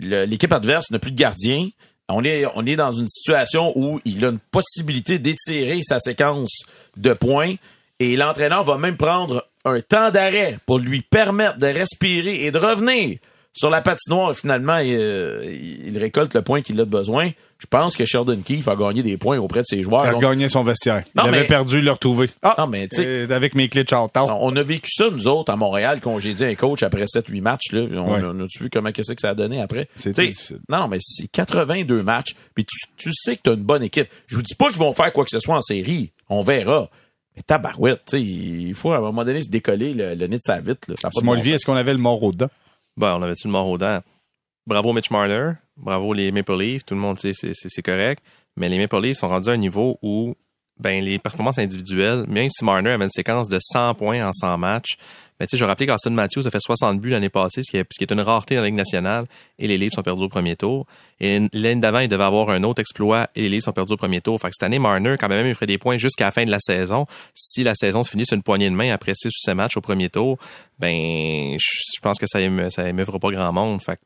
Le- 0.00 0.24
l'équipe 0.24 0.52
adverse 0.52 0.90
n'a 0.90 0.98
plus 0.98 1.12
de 1.12 1.16
gardien. 1.18 1.68
On 2.08 2.24
est, 2.24 2.44
on 2.56 2.66
est 2.66 2.74
dans 2.76 2.90
une 2.90 3.06
situation 3.06 3.72
où 3.76 4.00
il 4.04 4.24
a 4.24 4.30
une 4.30 4.40
possibilité 4.40 5.20
d'étirer 5.20 5.80
sa 5.84 6.00
séquence 6.00 6.62
de 6.96 7.12
points 7.12 7.54
et 8.00 8.16
l'entraîneur 8.16 8.64
va 8.64 8.76
même 8.78 8.96
prendre 8.96 9.46
un 9.64 9.80
temps 9.80 10.10
d'arrêt 10.10 10.58
pour 10.66 10.78
lui 10.78 11.02
permettre 11.02 11.58
de 11.58 11.66
respirer 11.66 12.44
et 12.46 12.50
de 12.50 12.58
revenir 12.58 13.18
sur 13.52 13.68
la 13.68 13.80
patinoire. 13.82 14.34
Finalement, 14.34 14.78
il, 14.78 14.94
euh, 14.96 15.44
il 15.86 15.96
récolte 15.98 16.34
le 16.34 16.42
point 16.42 16.62
qu'il 16.62 16.80
a 16.80 16.84
besoin. 16.84 17.30
Je 17.58 17.66
pense 17.66 17.94
que 17.94 18.06
Sheldon 18.06 18.40
Keefe 18.42 18.68
a 18.68 18.76
gagné 18.76 19.02
des 19.02 19.18
points 19.18 19.36
auprès 19.38 19.60
de 19.60 19.66
ses 19.66 19.82
joueurs. 19.82 20.04
Il 20.06 20.08
a 20.08 20.12
Donc, 20.12 20.22
regagné 20.22 20.48
son 20.48 20.62
vestiaire. 20.62 21.02
Non, 21.14 21.24
il 21.26 21.34
avait 21.34 21.46
perdu, 21.46 21.80
il 21.80 21.84
l'a 21.84 21.92
retrouvé. 21.92 22.30
Ah, 22.40 22.54
Non, 22.56 22.66
mais 22.68 22.88
tu 22.88 22.96
sais- 22.96 23.04
euh, 23.04 23.26
avec 23.36 23.54
mes 23.54 23.68
clés 23.68 23.84
de 23.84 23.94
on 23.94 24.56
a 24.56 24.62
vécu 24.62 24.88
ça, 24.90 25.10
nous 25.10 25.28
autres, 25.28 25.52
à 25.52 25.56
Montréal, 25.56 25.98
quand 26.00 26.18
j'ai 26.20 26.32
dit 26.32 26.44
un 26.44 26.54
coach 26.54 26.82
après 26.82 27.04
7-8 27.06 27.42
matchs. 27.42 27.72
Là, 27.72 27.82
on, 27.92 28.14
Ouais. 28.14 28.20
on 28.24 28.40
a-tu 28.44 28.62
vu 28.62 28.70
comment 28.70 28.92
qu'est-ce 28.92 29.12
que 29.12 29.20
ça 29.20 29.30
a 29.30 29.34
donné 29.34 29.60
après? 29.60 29.88
C'était 29.94 30.28
difficile. 30.28 30.60
Non, 30.70 30.88
mais 30.88 30.96
c'est 31.00 31.26
82 31.26 32.02
matchs, 32.02 32.34
puis 32.54 32.64
tu, 32.64 32.78
tu 32.96 33.10
sais 33.12 33.36
que 33.36 33.42
tu 33.44 33.50
as 33.50 33.54
une 33.54 33.62
bonne 33.62 33.82
équipe. 33.82 34.08
Je 34.28 34.36
vous 34.36 34.42
dis 34.42 34.54
pas 34.54 34.68
qu'ils 34.68 34.78
vont 34.78 34.94
faire 34.94 35.12
quoi 35.12 35.24
que 35.24 35.30
ce 35.30 35.40
soit 35.40 35.56
en 35.56 35.60
série. 35.60 36.12
On 36.30 36.42
verra. 36.42 36.88
Mais 37.36 37.42
tabarouette, 37.42 38.02
tu 38.06 38.18
sais, 38.18 38.22
il 38.22 38.74
faut 38.74 38.92
à 38.92 38.96
un 38.96 39.00
moment 39.00 39.24
donné 39.24 39.42
se 39.42 39.48
décoller 39.48 39.94
le, 39.94 40.14
le 40.14 40.26
nez 40.26 40.36
de 40.36 40.42
sa 40.42 40.60
vitre. 40.60 40.90
Là. 40.90 40.96
Ça 40.96 41.08
a 41.08 41.10
pas 41.10 41.14
de 41.14 41.14
Simon 41.20 41.26
bon 41.26 41.32
Olivier, 41.32 41.54
est-ce 41.54 41.66
qu'on 41.66 41.76
avait 41.76 41.92
le 41.92 41.98
mort 41.98 42.22
au 42.22 42.32
dedans? 42.32 42.50
Ben, 42.96 43.16
on 43.16 43.22
avait-tu 43.22 43.46
le 43.46 43.52
mort 43.52 43.68
aux 43.68 43.78
dents? 43.78 44.00
Bravo 44.66 44.92
Mitch 44.92 45.10
Marner. 45.10 45.52
Bravo 45.76 46.12
les 46.12 46.32
Maple 46.32 46.58
Leafs. 46.58 46.84
Tout 46.84 46.94
le 46.94 47.00
monde 47.00 47.18
sait 47.18 47.32
c'est, 47.32 47.52
c'est, 47.54 47.68
c'est 47.68 47.82
correct. 47.82 48.22
Mais 48.56 48.68
les 48.68 48.78
Maple 48.78 49.00
Leafs 49.00 49.18
sont 49.18 49.28
rendus 49.28 49.48
à 49.48 49.52
un 49.52 49.56
niveau 49.56 49.98
où, 50.02 50.34
ben, 50.78 51.02
les 51.02 51.18
performances 51.18 51.58
individuelles, 51.58 52.24
même 52.28 52.48
si 52.50 52.64
Marner 52.64 52.90
avait 52.90 53.04
une 53.04 53.10
séquence 53.10 53.48
de 53.48 53.58
100 53.60 53.94
points 53.94 54.26
en 54.26 54.32
100 54.32 54.58
matchs, 54.58 54.96
ben, 55.40 55.46
tu 55.46 55.52
sais, 55.52 55.56
je 55.56 55.64
rappelle 55.64 55.86
qu'Austin 55.86 56.10
Matthews 56.10 56.46
a 56.46 56.50
fait 56.50 56.60
60 56.60 57.00
buts 57.00 57.08
l'année 57.08 57.30
passée, 57.30 57.62
ce 57.62 57.70
qui 57.70 57.78
est, 57.78 57.86
ce 57.90 57.96
qui 57.96 58.04
est 58.04 58.12
une 58.12 58.20
rareté 58.20 58.56
dans 58.56 58.60
la 58.60 58.66
Ligue 58.66 58.76
nationale, 58.76 59.24
et 59.58 59.66
les 59.66 59.78
Leafs 59.78 59.94
sont 59.94 60.02
perdus 60.02 60.24
au 60.24 60.28
premier 60.28 60.54
tour. 60.54 60.84
Et 61.18 61.48
l'année 61.54 61.80
d'avant, 61.80 62.00
il 62.00 62.08
devait 62.08 62.24
avoir 62.24 62.50
un 62.50 62.62
autre 62.62 62.82
exploit, 62.82 63.30
et 63.34 63.42
les 63.42 63.48
Leafs 63.48 63.64
sont 63.64 63.72
perdus 63.72 63.94
au 63.94 63.96
premier 63.96 64.20
tour. 64.20 64.38
Fait 64.38 64.48
que 64.48 64.54
cette 64.54 64.64
année, 64.64 64.78
Marner, 64.78 65.16
quand 65.18 65.28
même, 65.28 65.46
il 65.46 65.54
ferait 65.54 65.64
des 65.64 65.78
points 65.78 65.96
jusqu'à 65.96 66.26
la 66.26 66.30
fin 66.30 66.44
de 66.44 66.50
la 66.50 66.60
saison. 66.60 67.06
Si 67.34 67.62
la 67.62 67.74
saison 67.74 68.04
se 68.04 68.10
finit 68.10 68.26
sur 68.26 68.36
une 68.36 68.42
poignée 68.42 68.68
de 68.68 68.74
main 68.74 68.92
après 68.92 69.14
6 69.14 69.28
ou 69.28 69.30
7 69.30 69.54
matchs 69.54 69.78
au 69.78 69.80
premier 69.80 70.10
tour, 70.10 70.36
ben, 70.78 71.56
je 71.58 72.00
pense 72.02 72.18
que 72.18 72.26
ça 72.26 72.38
éme, 72.42 72.68
ça 72.68 72.86
émeuvra 72.86 73.18
pas 73.18 73.30
grand 73.30 73.50
monde. 73.50 73.82
Fait 73.82 73.96
que, 73.96 74.02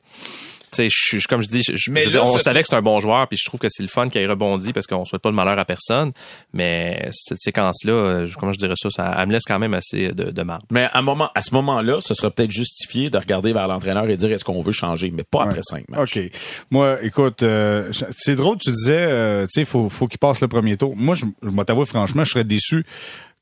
tu 0.75 0.83
sais, 0.83 0.89
je 0.91 1.17
suis- 1.19 1.21
comme 1.23 1.41
je 1.43 1.49
dis, 1.49 1.63
je, 1.63 1.73
je- 1.77 1.91
Mais 1.91 2.03
je 2.03 2.09
veux 2.11 2.19
là, 2.19 2.25
dire, 2.25 2.35
on 2.35 2.39
savait 2.39 2.63
que 2.63 2.69
c'est 2.69 2.77
un 2.77 2.83
bon 2.83 3.01
joueur, 3.01 3.27
puis 3.29 3.39
je 3.39 3.45
trouve 3.45 3.61
que 3.61 3.69
c'est 3.71 3.83
le 3.83 3.89
fun 3.89 4.09
qu'il 4.09 4.21
ait 4.21 4.27
rebondi 4.27 4.73
parce 4.73 4.87
qu'on 4.87 5.05
souhaite 5.05 5.23
pas 5.23 5.31
le 5.31 5.35
malheur 5.37 5.59
à 5.59 5.65
personne. 5.65 6.13
Mais 6.53 7.09
cette 7.13 7.41
séquence-là, 7.41 8.27
comment 8.39 8.53
je 8.53 8.59
dirais 8.59 8.75
ça, 8.77 8.91
ça 8.91 9.17
elle 9.19 9.29
me 9.29 9.33
laisse 9.33 9.45
quand 9.45 9.59
même 9.59 9.75
assez 9.75 10.09
de, 10.13 10.31
de 10.31 10.43
marbre. 10.43 10.65
Mais 10.71 10.85
à, 10.85 10.99
un 10.99 11.03
moment, 11.03 11.31
à 11.35 11.43
ce 11.43 11.55
moment-là, 11.55 11.99
ce 12.01 12.15
serait 12.15 12.31
peut-être 12.31 12.51
justifié 12.51 13.11
de 13.11 13.19
regarder 13.19 13.53
vers 13.53 13.69
l'entraîneur 13.69 14.09
et 14.09 14.17
dire 14.17 14.33
est-ce 14.33 14.45
qu'on 14.45 14.61
veut 14.63 14.73
changer, 14.73 15.11
mais 15.11 15.23
pas 15.25 15.45
après 15.45 15.61
cinq 15.63 15.89
matchs. 15.89 16.17
OK. 16.17 16.31
Moi, 16.71 16.99
écoute, 17.03 17.43
euh, 17.43 17.91
c'est 18.11 18.35
drôle, 18.35 18.59
tu 18.59 18.71
disais, 18.71 18.97
euh, 19.09 19.43
tu 19.45 19.61
sais, 19.61 19.65
faut, 19.65 19.89
faut 19.89 20.07
qu'il 20.09 20.19
passe 20.19 20.41
le 20.41 20.49
premier 20.49 20.77
tour. 20.77 20.95
Moi, 20.97 21.15
je, 21.15 21.25
je 21.43 21.63
t'avouer 21.63 21.87
franchement, 21.87 22.25
je 22.25 22.31
serais 22.33 22.45
déçu 22.45 22.85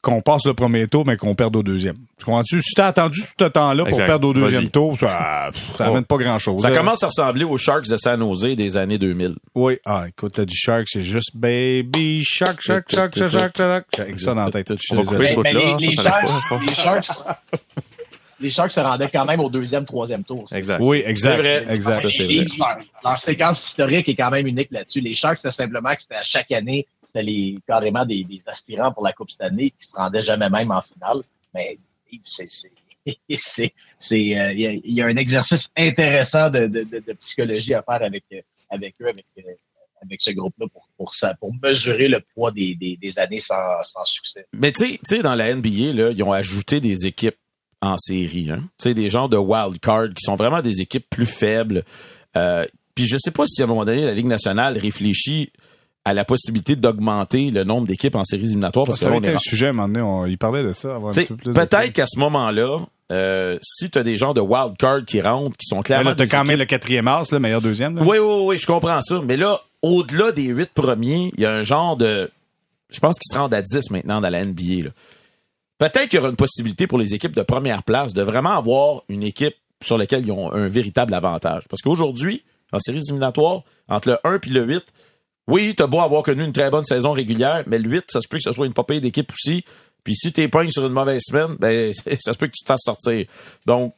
qu'on 0.03 0.20
passe 0.20 0.46
le 0.46 0.55
premier 0.55 0.88
tour, 0.88 1.07
mais 1.07 1.16
qu'on 1.16 1.34
perde 1.36 1.55
au 1.55 1.62
deuxième. 1.62 1.96
Tu 2.18 2.24
comprends-tu? 2.24 2.61
Si 2.61 2.74
t'as 2.74 2.88
attendu 2.88 3.20
tout 3.20 3.26
ce 3.38 3.44
temps-là 3.44 3.84
pour 3.84 3.88
Exact. 3.88 4.07
perdre 4.07 4.28
au 4.28 4.34
deuxième 4.34 4.68
tour, 4.68 4.98
ça, 4.98 5.48
pff, 5.53 5.76
ça 5.76 5.86
amène 5.86 6.05
pas 6.05 6.16
grand-chose. 6.16 6.61
Ça 6.61 6.70
là. 6.70 6.76
commence 6.76 7.03
à 7.05 7.07
ressembler 7.07 7.44
aux 7.44 7.57
Sharks 7.57 7.88
de 7.88 7.96
San 7.96 8.18
Jose 8.20 8.57
des 8.57 8.76
années 8.76 8.98
2000. 8.98 9.36
Oui. 9.55 9.78
Ah, 9.84 10.07
écoute, 10.09 10.32
t'as 10.34 10.44
dit 10.44 10.57
Shark, 10.57 10.86
c'est 10.88 11.03
juste 11.03 11.30
Baby 11.34 12.22
Shark, 12.24 12.61
Shark, 12.61 12.90
Shark, 12.92 13.16
Shark, 13.16 13.30
Shark, 13.30 13.57
Shark. 13.57 13.86
J'ai 13.96 14.18
ça 14.18 14.34
dans 14.34 14.40
la 14.40 14.50
tête. 14.50 14.72
Je 14.74 14.96
couper 14.96 15.28
ce 15.28 15.34
bout-là, 15.34 15.53
les, 15.53 15.64
hein, 15.64 15.78
Sharks, 15.92 16.66
les 16.66 16.74
Sharks, 16.74 17.09
les 18.40 18.50
Sharks 18.50 18.72
se 18.72 18.80
rendaient 18.80 19.09
quand 19.09 19.24
même 19.24 19.38
au 19.40 19.48
deuxième, 19.48 19.86
troisième 19.86 20.24
tour. 20.24 20.44
Exact. 20.53 20.80
Oui, 20.82 21.03
exact. 21.07 21.36
C'est 21.36 21.42
vrai. 21.42 21.74
Exact. 21.74 22.11
Ça, 22.11 22.24
vrai. 22.24 22.84
Leur 23.05 23.16
séquence 23.18 23.68
historique 23.68 24.09
est 24.09 24.16
quand 24.16 24.30
même 24.30 24.48
unique 24.48 24.68
là-dessus. 24.72 25.00
Les 25.00 25.14
Sharks, 25.14 25.38
c'est 25.38 25.50
simplement 25.50 25.94
que 25.94 26.00
c'était 26.00 26.16
à 26.16 26.22
chaque 26.22 26.50
année, 26.50 26.86
c'était 27.12 27.24
les, 27.24 27.58
carrément 27.66 28.04
des, 28.04 28.26
aspirants 28.46 28.92
pour 28.92 29.04
la 29.04 29.12
Coupe 29.12 29.30
cette 29.30 29.42
année 29.42 29.70
qui 29.70 29.86
se 29.86 29.92
rendaient 29.92 30.22
jamais 30.22 30.48
même 30.48 30.70
en 30.70 30.80
finale. 30.80 31.22
Mais 31.54 31.78
c'est, 33.36 33.72
c'est, 33.98 34.38
euh, 34.38 34.52
il 34.52 34.80
y, 34.84 34.94
y 34.94 35.02
a 35.02 35.06
un 35.06 35.16
exercice 35.16 35.68
intéressant 35.76 36.50
de, 36.50 36.66
de, 36.66 36.84
de, 36.84 37.12
psychologie 37.14 37.74
à 37.74 37.82
faire 37.82 38.02
avec, 38.02 38.24
euh, 38.32 38.40
avec 38.70 38.94
eux, 39.00 39.08
avec, 39.08 39.26
euh, 39.38 39.52
avec 40.02 40.20
ce 40.20 40.30
groupe-là 40.30 40.66
pour, 40.72 40.88
pour, 40.96 41.14
ça, 41.14 41.34
pour 41.34 41.52
mesurer 41.62 42.08
le 42.08 42.20
poids 42.34 42.50
des, 42.50 42.76
des, 42.76 43.18
années 43.18 43.38
sans, 43.38 43.80
succès. 44.04 44.46
Mais 44.52 44.72
tu 44.72 44.98
sais- 45.02 45.22
dans 45.22 45.34
la 45.34 45.54
NBA, 45.54 45.92
là, 45.92 46.10
ils 46.10 46.22
ont 46.22 46.32
ajouté 46.32 46.80
des 46.80 47.06
équipes 47.06 47.36
en 47.80 47.96
série. 47.98 48.50
Hein? 48.50 48.62
Tu 48.78 48.84
sais, 48.84 48.94
des 48.94 49.10
gens 49.10 49.28
de 49.28 49.36
wild 49.36 49.80
card 49.80 50.08
qui 50.10 50.22
sont 50.24 50.36
vraiment 50.36 50.62
des 50.62 50.80
équipes 50.80 51.08
plus 51.10 51.26
faibles. 51.26 51.82
Puis 52.94 53.06
je 53.06 53.16
sais 53.18 53.30
pas 53.30 53.44
si 53.46 53.62
à 53.62 53.64
un 53.64 53.68
moment 53.68 53.84
donné, 53.84 54.02
la 54.02 54.14
Ligue 54.14 54.26
nationale 54.26 54.78
réfléchit 54.78 55.50
à 56.05 56.14
la 56.14 56.24
possibilité 56.24 56.74
d'augmenter 56.76 57.50
le 57.50 57.64
nombre 57.64 57.86
d'équipes 57.86 58.16
en 58.16 58.24
séries 58.24 58.44
éliminatoires. 58.44 58.86
Parce 58.86 58.98
ça 58.98 59.07
que 59.09 59.12
là, 59.12 59.30
est 59.30 59.34
un 59.34 59.38
sujet, 59.38 59.66
à 59.66 59.70
un 59.70 59.72
moment 59.72 59.88
donné, 59.88 60.00
on- 60.00 60.26
il 60.26 60.36
parlait 60.38 60.62
de 60.64 60.72
ça. 60.72 60.98
Peut-être 61.14 61.92
qu'à 61.92 62.07
ce 62.07 62.18
moment-là, 62.18 62.80
euh, 63.12 63.57
si 63.62 63.88
tu 63.90 63.98
as 63.98 64.03
des 64.03 64.16
gens 64.16 64.34
de 64.34 64.40
wild 64.40 64.76
card 64.78 65.05
qui 65.07 65.20
rentrent, 65.20 65.57
qui 65.57 65.66
sont 65.66 65.80
clairement. 65.82 66.11
t'as 66.14 66.24
des 66.24 66.30
quand 66.30 66.44
même 66.44 66.59
le 66.59 66.64
quatrième 66.64 67.07
as, 67.09 67.30
le 67.30 67.38
meilleur 67.38 67.61
deuxième. 67.62 67.96
là. 67.96 68.03
Oui, 68.03 68.18
oui, 68.18 68.42
oui, 68.46 68.59
je 68.59 68.66
comprends 68.66 69.00
ça. 69.00 69.20
Mais 69.24 69.36
là, 69.36 69.61
au-delà 69.82 70.32
des 70.32 70.46
huit 70.46 70.70
premiers, 70.74 71.30
il 71.36 71.40
y 71.40 71.46
a 71.46 71.53
un 71.53 71.62
genre 71.62 71.96
de. 71.96 72.30
Je 72.90 72.98
pense 73.00 73.18
qu'ils 73.18 73.32
se 73.32 73.38
rendent 73.38 73.55
à 73.55 73.62
10 73.62 73.90
maintenant 73.90 74.20
dans 74.20 74.28
la 74.30 74.44
NBA. 74.44 74.90
Peut-être 75.78 76.09
qu'il 76.09 76.16
y 76.16 76.20
aura 76.20 76.28
une 76.30 76.36
possibilité 76.36 76.86
pour 76.86 76.98
les 76.98 77.14
équipes 77.14 77.34
de 77.34 77.42
première 77.42 77.82
place 77.82 78.12
de 78.12 78.22
vraiment 78.22 78.57
avoir 78.57 79.03
une 79.09 79.22
équipe 79.22 79.55
sur 79.82 79.98
laquelle 79.98 80.24
ils 80.24 80.30
ont 80.32 80.53
un 80.53 80.68
véritable 80.68 81.12
avantage. 81.14 81.62
Parce 81.68 81.80
qu'aujourd'hui, 81.82 82.44
en 82.72 82.78
séries 82.78 83.00
éliminatoires, 83.09 83.62
entre 83.88 84.11
le 84.11 84.18
1 84.24 84.38
et 84.46 84.50
le 84.50 84.62
8, 84.64 84.84
oui, 85.49 85.74
t'as 85.76 85.86
beau 85.86 86.01
avoir 86.01 86.22
connu 86.22 86.45
une 86.45 86.53
très 86.53 86.70
bonne 86.70 86.84
saison 86.84 87.12
régulière, 87.12 87.64
mais 87.66 87.78
le 87.78 87.90
8, 87.90 88.05
ça 88.09 88.20
se 88.20 88.28
peut 88.28 88.36
que 88.36 88.45
ce 88.45 88.53
soit 88.53 88.66
une 88.66 88.74
popée 88.74 89.01
d'équipe 89.01 89.30
aussi. 89.32 89.64
Puis 90.05 90.14
si 90.14 90.32
t'es 90.32 90.51
sur 90.70 90.86
une 90.86 90.93
mauvaise 90.93 91.22
semaine, 91.24 91.57
ben, 91.59 91.93
ça 92.20 92.32
se 92.32 92.38
peut 92.38 92.47
que 92.47 92.53
tu 92.53 92.62
te 92.62 92.68
fasses 92.68 92.82
sortir. 92.84 93.26
Donc, 93.66 93.95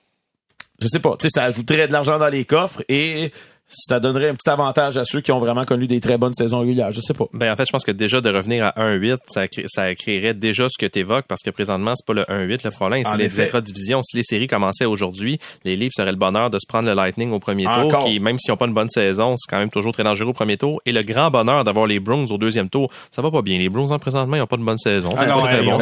je 0.80 0.88
sais 0.88 0.98
pas, 0.98 1.16
tu 1.16 1.24
sais, 1.24 1.28
ça 1.28 1.44
ajouterait 1.44 1.86
de 1.86 1.92
l'argent 1.92 2.18
dans 2.18 2.28
les 2.28 2.44
coffres 2.44 2.82
et 2.88 3.32
ça 3.66 3.98
donnerait 3.98 4.28
un 4.28 4.34
petit 4.34 4.50
avantage 4.50 4.96
à 4.98 5.04
ceux 5.04 5.20
qui 5.20 5.32
ont 5.32 5.38
vraiment 5.38 5.64
connu 5.64 5.86
des 5.86 5.98
très 6.00 6.18
bonnes 6.18 6.34
saisons 6.34 6.60
régulières. 6.60 6.92
Je 6.92 7.00
sais 7.00 7.14
pas. 7.14 7.24
Ben 7.32 7.52
en 7.52 7.56
fait, 7.56 7.64
je 7.66 7.72
pense 7.72 7.84
que 7.84 7.90
déjà 7.92 8.20
de 8.20 8.30
revenir 8.30 8.64
à 8.66 8.70
1-8, 8.78 9.16
ça, 9.28 9.46
ça 9.66 9.94
créerait 9.94 10.34
déjà 10.34 10.68
ce 10.68 10.78
que 10.78 10.86
tu 10.90 10.98
évoques 11.00 11.24
parce 11.26 11.40
que 11.42 11.50
présentement, 11.50 11.94
c'est 11.96 12.06
pas 12.06 12.12
le 12.14 12.22
1-8 12.24 12.60
le 12.64 12.70
problème, 12.70 13.02
c'est 13.04 13.16
les 13.16 13.40
intra-divisions. 13.40 14.02
Si 14.02 14.16
les 14.16 14.22
séries 14.22 14.46
commençaient 14.46 14.84
aujourd'hui, 14.84 15.38
les 15.64 15.76
livres 15.76 15.92
seraient 15.96 16.12
le 16.12 16.16
bonheur 16.18 16.50
de 16.50 16.58
se 16.58 16.66
prendre 16.68 16.88
le 16.88 16.94
Lightning 16.94 17.32
au 17.32 17.38
premier 17.38 17.64
tour, 17.64 17.72
Encore. 17.86 18.04
qui 18.04 18.20
même 18.20 18.38
s'ils 18.38 18.52
n'ont 18.52 18.56
pas 18.56 18.66
une 18.66 18.74
bonne 18.74 18.88
saison, 18.88 19.34
c'est 19.38 19.50
quand 19.50 19.58
même 19.58 19.70
toujours 19.70 19.92
très 19.92 20.04
dangereux 20.04 20.30
au 20.30 20.34
premier 20.34 20.56
tour, 20.56 20.80
et 20.86 20.92
le 20.92 21.02
grand 21.02 21.30
bonheur 21.30 21.64
d'avoir 21.64 21.86
les 21.86 22.00
Bruins 22.00 22.26
au 22.30 22.38
deuxième 22.38 22.68
tour. 22.68 22.90
Ça 23.10 23.22
va 23.22 23.30
pas 23.30 23.42
bien. 23.42 23.58
Les 23.58 23.68
Bruins, 23.68 23.90
en 23.90 23.98
présentement, 23.98 24.36
ils 24.36 24.42
ont 24.42 24.46
pas 24.46 24.56
de 24.56 24.62
bonne 24.62 24.78
saison. 24.78 25.08
Ah 25.16 25.26
non, 25.26 25.40
bon. 25.42 25.78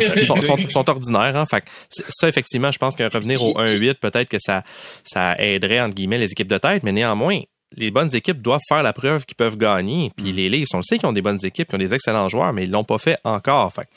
ils 0.00 0.24
sont, 0.24 0.36
sont, 0.36 0.40
sont- 0.40 0.68
sont 0.68 0.90
ordinaires. 0.90 1.36
Hein. 1.36 1.44
Fait 1.50 1.60
que 1.60 1.66
ça, 1.90 2.28
effectivement, 2.28 2.70
je 2.70 2.78
pense 2.78 2.96
qu'un 2.96 3.08
revenir 3.08 3.42
au 3.42 3.54
1-8, 3.58 3.94
peut-être 3.94 4.28
que 4.28 4.38
ça, 4.40 4.62
ça 5.04 5.36
aiderait, 5.38 5.80
entre 5.80 5.94
guillemets, 5.94 6.18
les 6.18 6.32
équipes 6.32 6.48
de 6.48 6.58
tête, 6.58 6.82
mais 6.82 6.92
néanmoins, 6.92 7.25
les 7.76 7.90
bonnes 7.90 8.14
équipes 8.14 8.40
doivent 8.42 8.60
faire 8.68 8.82
la 8.82 8.92
preuve 8.92 9.24
qu'ils 9.26 9.36
peuvent 9.36 9.56
gagner. 9.56 10.10
Puis 10.16 10.32
Mm. 10.32 10.36
les 10.36 10.48
Leafs, 10.48 10.68
on 10.74 10.78
le 10.78 10.82
sait 10.82 10.98
qu'ils 10.98 11.08
ont 11.08 11.12
des 11.12 11.22
bonnes 11.22 11.44
équipes, 11.44 11.68
qu'ils 11.68 11.76
ont 11.76 11.78
des 11.78 11.94
excellents 11.94 12.28
joueurs, 12.28 12.52
mais 12.52 12.64
ils 12.64 12.70
l'ont 12.70 12.84
pas 12.84 12.98
fait 12.98 13.18
encore. 13.24 13.72
Fait 13.72 13.88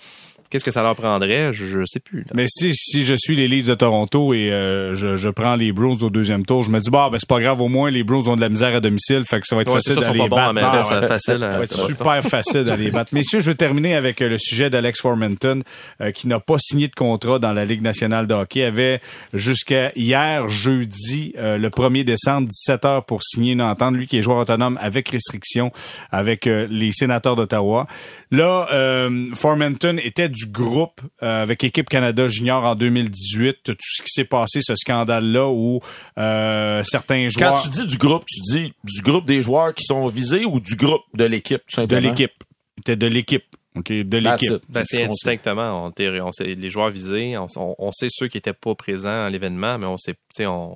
qu'est-ce 0.50 0.66
que 0.66 0.72
ça 0.72 0.82
leur 0.84 0.95
prendrait? 0.95 1.54
Je, 1.54 1.66
je 1.66 1.86
sais 1.86 2.00
plus. 2.00 2.20
là. 2.20 2.32
Mais 2.36 2.45
si, 2.47 2.74
si 2.74 3.04
je 3.04 3.16
suis 3.18 3.36
les 3.36 3.47
Leafs 3.47 3.68
de 3.68 3.76
Toronto 3.76 4.34
et 4.34 4.52
euh, 4.52 4.95
je, 4.95 5.16
je 5.16 5.30
prends 5.30 5.56
les 5.56 5.72
Bruins 5.72 5.97
au 6.02 6.10
deuxième 6.10 6.45
tour, 6.45 6.64
je 6.64 6.70
me 6.72 6.80
dis, 6.80 6.89
bah, 6.89 7.10
ben, 7.12 7.18
c'est 7.20 7.30
pas 7.30 7.39
grave, 7.39 7.62
au 7.62 7.68
moins, 7.68 7.89
les 7.91 8.04
Bruins 8.04 8.28
ont 8.28 8.36
de 8.36 8.41
la 8.41 8.50
misère 8.50 8.76
à 8.76 8.80
domicile, 8.80 9.24
fait 9.30 9.39
que 9.41 9.47
ça 9.47 9.56
va 9.56 9.62
être 9.62 9.70
Ouais, 9.74 9.76
facile 9.84 9.95
d'aller 10.02 10.28
battre. 10.30 10.86
ça 10.86 10.93
va 10.95 10.97
être 11.02 11.08
facile. 11.08 11.38
Ça 11.39 11.58
va 11.58 11.64
être 11.64 11.78
Boston. 11.78 11.89
super 11.95 12.24
facile 12.24 12.64
d'aller 12.66 12.91
battre. 12.91 13.14
Messieurs, 13.14 13.39
je 13.39 13.50
vais 13.52 13.56
terminer 13.56 13.95
avec 13.95 14.22
euh, 14.22 14.30
le 14.30 14.38
sujet 14.38 14.70
d'Alex 14.70 15.02
Formenton, 15.02 15.62
euh, 16.02 16.12
qui 16.12 16.28
n'a 16.28 16.39
pas 16.39 16.58
signé 16.60 16.88
de 16.88 16.95
contrat 16.95 17.39
dans 17.39 17.52
la 17.52 17.66
Ligue 17.66 17.82
nationale 17.82 18.28
de 18.28 18.34
hockey. 18.34 18.64
avait 18.64 19.00
jusqu'à 19.34 19.91
hier, 19.95 20.47
jeudi, 20.50 21.34
euh, 21.38 21.58
le 21.58 21.70
1er 21.70 22.04
décembre, 22.04 22.47
17 22.47 22.86
heures 22.86 23.06
pour 23.06 23.24
signer 23.24 23.54
une 23.54 23.62
entente. 23.62 23.95
Lui 23.95 24.08
qui 24.08 24.18
est 24.18 24.22
joueur 24.22 24.38
autonome 24.39 24.78
avec 24.82 25.10
restriction 25.10 25.72
avec 26.12 26.47
euh, 26.47 26.68
les 26.70 26.91
sénateurs 26.91 27.36
d'Ottawa. 27.36 27.88
Là, 28.32 28.68
euh, 28.72 29.26
Formenton 29.34 29.97
était 30.04 30.30
du 30.30 30.39
groupe 30.48 31.02
euh, 31.24 31.44
avec 31.44 31.64
Équipe 31.64 31.90
Canada 31.90 32.28
Junior 32.28 32.64
en 32.64 32.76
2018. 32.76 33.58
Tout 33.64 33.76
ce 33.80 34.04
qui 34.04 34.10
s'est 34.10 34.26
passé, 34.26 34.60
ce 34.62 34.76
scandale-là 34.76 35.48
où 35.50 35.80
euh, 36.18 36.84
certains 36.84 37.28
Quand 37.36 37.58
joueurs... 37.58 37.64
tu 37.64 37.70
dis 37.70 37.86
du 37.88 37.98
groupe, 37.98 38.24
tu 38.26 38.40
dis 38.52 38.74
du 38.84 39.02
groupe 39.02 39.26
des 39.26 39.42
joueurs 39.42 39.74
qui 39.74 39.84
sont 39.84 40.06
visés 40.08 40.46
ou 40.46 40.60
du 40.60 40.76
groupe 40.76 41.04
de 41.14 41.26
l'équipe, 41.26 41.62
tout 41.72 41.86
De 41.86 41.98
l'équipe. 41.98 42.44
C'était 42.78 42.96
de 42.96 43.08
l'équipe. 43.08 43.44
OK, 43.78 43.92
de 43.92 44.20
That's 44.20 44.42
l'équipe. 44.42 44.64
Ben, 44.70 44.84
C'est 44.86 45.04
indistinctement. 45.04 45.92
On, 45.98 46.32
sait 46.32 46.56
les 46.56 46.70
joueurs 46.70 46.90
visés. 46.90 47.38
On, 47.38 47.48
on- 47.56 47.76
on 47.78 47.92
sait 47.92 48.08
ceux 48.10 48.28
qui 48.28 48.38
étaient 48.38 48.54
pas 48.54 48.74
présents 48.76 49.26
à 49.26 49.30
l'événement, 49.30 49.78
mais 49.78 49.86
on 49.86 49.98
sait, 49.98 50.16
on, 50.40 50.76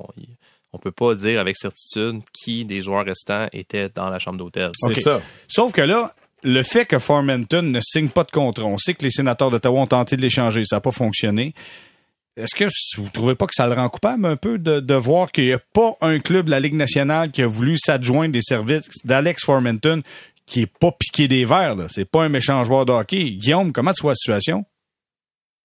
on 0.74 0.78
peut 0.78 0.92
pas 0.92 1.16
dire 1.16 1.40
avec 1.40 1.56
certitude 1.56 2.22
qui 2.34 2.66
des 2.66 2.82
joueurs 2.82 3.06
restants 3.06 3.48
étaient 3.54 3.90
dans 3.90 4.10
la 4.10 4.20
chambre 4.20 4.38
d'hôtel. 4.38 4.72
C'est 4.76 4.96
ça. 5.00 5.22
Sauf 5.48 5.72
que 5.72 5.82
là, 5.82 6.14
le 6.44 6.64
fait 6.64 6.86
que 6.86 7.00
Formenton 7.00 7.64
ne 7.64 7.80
signe 7.82 8.10
pas 8.10 8.24
de 8.24 8.32
contrat, 8.32 8.66
on 8.66 8.78
sait 8.78 8.94
que 8.94 9.04
les 9.04 9.12
sénateurs 9.12 9.50
d'Ottawa 9.50 9.82
ont 9.82 9.88
tenté 9.88 10.18
de 10.18 10.22
l'échanger, 10.22 10.64
ça 10.66 10.78
n'a 10.78 10.82
pas 10.82 10.92
fonctionné. 10.92 11.54
Est-ce 12.36 12.56
que 12.56 12.66
vous 12.98 13.10
trouvez 13.10 13.36
pas 13.36 13.46
que 13.46 13.54
ça 13.54 13.68
le 13.68 13.74
rend 13.74 13.90
coupable 13.90 14.26
un 14.26 14.36
peu 14.36 14.58
de, 14.58 14.94
voir 14.96 15.32
qu'il 15.32 15.46
n'y 15.46 15.54
a 15.54 15.60
pas 15.60 15.96
un 16.02 16.20
club 16.20 16.46
de 16.48 16.52
la 16.52 16.60
Ligue 16.60 16.74
nationale 16.74 17.32
qui 17.32 17.44
a 17.44 17.48
voulu 17.48 17.78
s'adjoindre 17.78 18.34
des 18.34 18.42
services 18.42 18.90
d'Alex 19.06 19.46
Formenton 19.46 20.02
qui 20.46 20.62
est 20.62 20.78
pas 20.80 20.92
piqué 20.92 21.28
des 21.28 21.46
verres, 21.46 21.76
là? 21.76 21.86
C'est 21.90 22.10
pas 22.10 22.24
un 22.24 22.30
méchant 22.30 22.64
joueur 22.64 22.86
de 22.86 22.92
hockey. 22.92 23.32
Guillaume, 23.32 23.72
comment 23.72 23.94
tu 23.94 24.02
vois 24.02 24.12
la 24.12 24.16
situation? 24.16 24.66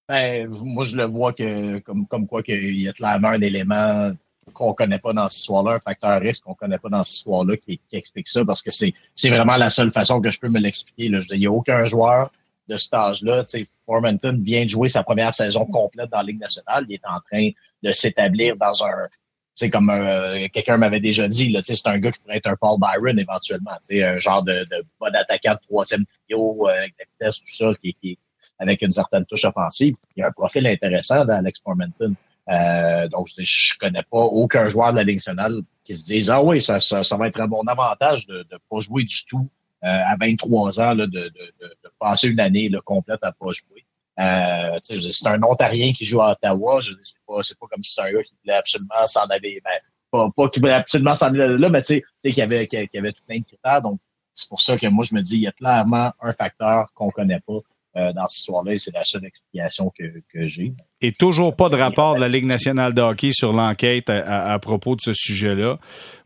Ben, 0.08 0.46
moi, 0.48 0.84
je 0.84 0.94
le 0.94 1.04
vois 1.04 1.32
que 1.32 1.78
comme, 1.80 2.06
comme 2.06 2.26
quoi 2.26 2.42
qu'il 2.42 2.78
y 2.80 2.88
a 2.88 2.92
clairement 2.92 3.28
un 3.28 3.40
élément 3.40 4.12
qu'on 4.52 4.74
connaît 4.74 4.98
pas 4.98 5.12
dans 5.12 5.28
cette 5.28 5.40
histoire-là, 5.40 5.72
un 5.72 5.80
facteur 5.80 6.20
risque 6.20 6.42
qu'on 6.42 6.54
connaît 6.54 6.78
pas 6.78 6.88
dans 6.88 7.02
cette 7.02 7.16
histoire-là 7.16 7.56
qui, 7.56 7.80
explique 7.92 8.28
ça, 8.28 8.44
parce 8.44 8.62
que 8.62 8.70
c'est 8.70 8.92
c'est 9.14 9.30
vraiment 9.30 9.56
la 9.56 9.68
seule 9.68 9.90
façon 9.92 10.20
que 10.20 10.30
je 10.30 10.38
peux 10.38 10.48
me 10.48 10.58
l'expliquer. 10.58 11.04
Il 11.06 11.38
n'y 11.38 11.46
a 11.46 11.50
aucun 11.50 11.82
joueur 11.82 12.30
de 12.68 12.76
cet 12.76 12.94
âge-là. 12.94 13.44
Formanton 13.86 14.38
vient 14.40 14.64
de 14.64 14.68
jouer 14.68 14.88
sa 14.88 15.02
première 15.02 15.32
saison 15.32 15.64
complète 15.64 16.10
dans 16.10 16.18
la 16.18 16.24
Ligue 16.24 16.40
nationale. 16.40 16.84
Il 16.88 16.94
est 16.94 17.06
en 17.06 17.20
train 17.20 17.50
de 17.82 17.90
s'établir 17.90 18.56
dans 18.56 18.84
un... 18.84 19.08
Sais, 19.54 19.70
comme 19.70 19.90
euh, 19.90 20.46
quelqu'un 20.52 20.76
m'avait 20.76 21.00
déjà 21.00 21.26
dit, 21.26 21.56
c'est 21.62 21.86
un 21.86 21.98
gars 21.98 22.12
qui 22.12 22.20
pourrait 22.20 22.36
être 22.36 22.46
un 22.46 22.54
Paul 22.54 22.78
Byron 22.78 23.18
éventuellement. 23.18 23.72
Un 23.90 24.18
genre 24.18 24.42
de, 24.44 24.64
de 24.70 24.84
bon 25.00 25.12
attaquant 25.12 25.54
de 25.54 25.58
troisième 25.66 26.04
trio, 26.28 26.68
euh, 26.68 26.70
avec 26.70 26.94
la 26.98 27.04
vitesse, 27.06 27.38
tout 27.38 27.54
ça, 27.56 27.72
qui, 27.82 28.18
avec 28.58 28.82
une 28.82 28.90
certaine 28.90 29.24
touche 29.24 29.44
offensive. 29.44 29.96
Il 30.16 30.20
y 30.20 30.22
a 30.22 30.28
un 30.28 30.32
profil 30.32 30.66
intéressant 30.66 31.24
dans 31.24 31.34
Alex 31.34 31.58
Formanton. 31.58 32.14
Euh, 32.48 33.08
donc, 33.08 33.28
je, 33.36 33.72
connais 33.78 34.02
pas 34.02 34.20
aucun 34.20 34.66
joueur 34.66 34.92
de 34.92 34.98
la 34.98 35.04
Ligue 35.04 35.16
nationale 35.16 35.60
qui 35.84 35.94
se 35.94 36.04
dise 36.04 36.30
Ah 36.30 36.42
oui, 36.42 36.60
ça, 36.60 36.78
ça, 36.78 37.02
ça 37.02 37.16
va 37.16 37.28
être 37.28 37.40
un 37.40 37.46
bon 37.48 37.62
avantage 37.66 38.26
de 38.26 38.46
ne 38.50 38.58
pas 38.70 38.78
jouer 38.78 39.04
du 39.04 39.24
tout 39.26 39.48
euh, 39.84 39.86
à 39.86 40.16
23 40.18 40.80
ans, 40.80 40.94
là, 40.94 41.06
de, 41.06 41.10
de, 41.10 41.32
de, 41.60 41.90
passer 41.98 42.28
une 42.28 42.40
année 42.40 42.68
là, 42.68 42.80
complète 42.84 43.22
à 43.22 43.32
pas 43.32 43.50
jouer. 43.50 43.84
Euh, 44.18 44.78
c'est 44.80 45.26
un 45.26 45.42
Ontarien 45.42 45.92
qui 45.92 46.04
joue 46.04 46.20
à 46.20 46.32
Ottawa. 46.32 46.80
Je 46.80 46.92
C'est 47.00 47.14
pas, 47.26 47.40
c'est 47.40 47.58
pas 47.58 47.66
comme 47.66 47.82
si 47.82 47.90
c'était 47.90 48.08
un 48.08 48.12
gars 48.12 48.22
qui 48.22 48.34
voulait 48.42 48.56
absolument 48.56 49.04
s'en 49.04 49.26
aller. 49.26 49.60
Ben, 49.64 49.78
pas, 50.10 50.30
pas 50.34 50.48
qu'il 50.48 50.62
voulait 50.62 50.74
absolument 50.74 51.14
s'en 51.14 51.26
aller 51.26 51.58
là, 51.58 51.68
mais 51.68 51.82
tu 51.82 51.86
sais 51.86 52.02
qu'il 52.22 52.38
y 52.38 52.42
avait, 52.42 52.66
qu'il 52.66 52.88
y 52.92 52.98
avait 52.98 53.12
tout 53.12 53.22
plein 53.26 53.38
de 53.38 53.44
critères. 53.44 53.82
Donc, 53.82 54.00
c'est 54.32 54.48
pour 54.48 54.60
ça 54.60 54.76
que 54.76 54.86
moi, 54.86 55.04
je 55.08 55.14
me 55.14 55.20
dis, 55.20 55.34
il 55.34 55.42
y 55.42 55.46
a 55.46 55.52
clairement 55.52 56.12
un 56.20 56.32
facteur 56.32 56.92
qu'on 56.94 57.10
connaît 57.10 57.40
pas 57.40 57.58
euh, 57.96 58.12
dans 58.12 58.26
cette 58.26 58.38
histoire-là 58.40 58.72
c'est 58.76 58.92
la 58.94 59.02
seule 59.02 59.24
explication 59.24 59.90
que, 59.98 60.46
j'ai. 60.46 60.74
Et 61.00 61.12
toujours 61.12 61.54
pas 61.56 61.68
de 61.68 61.76
rapport 61.76 62.16
de 62.16 62.20
la 62.20 62.28
Ligue 62.28 62.44
nationale 62.44 62.92
de 62.94 63.00
hockey 63.00 63.30
sur 63.32 63.52
l'enquête 63.52 64.10
à, 64.10 64.18
à- 64.18 64.52
à 64.52 64.58
propos 64.58 64.96
de 64.96 65.00
ce 65.00 65.12
sujet-là. 65.14 65.78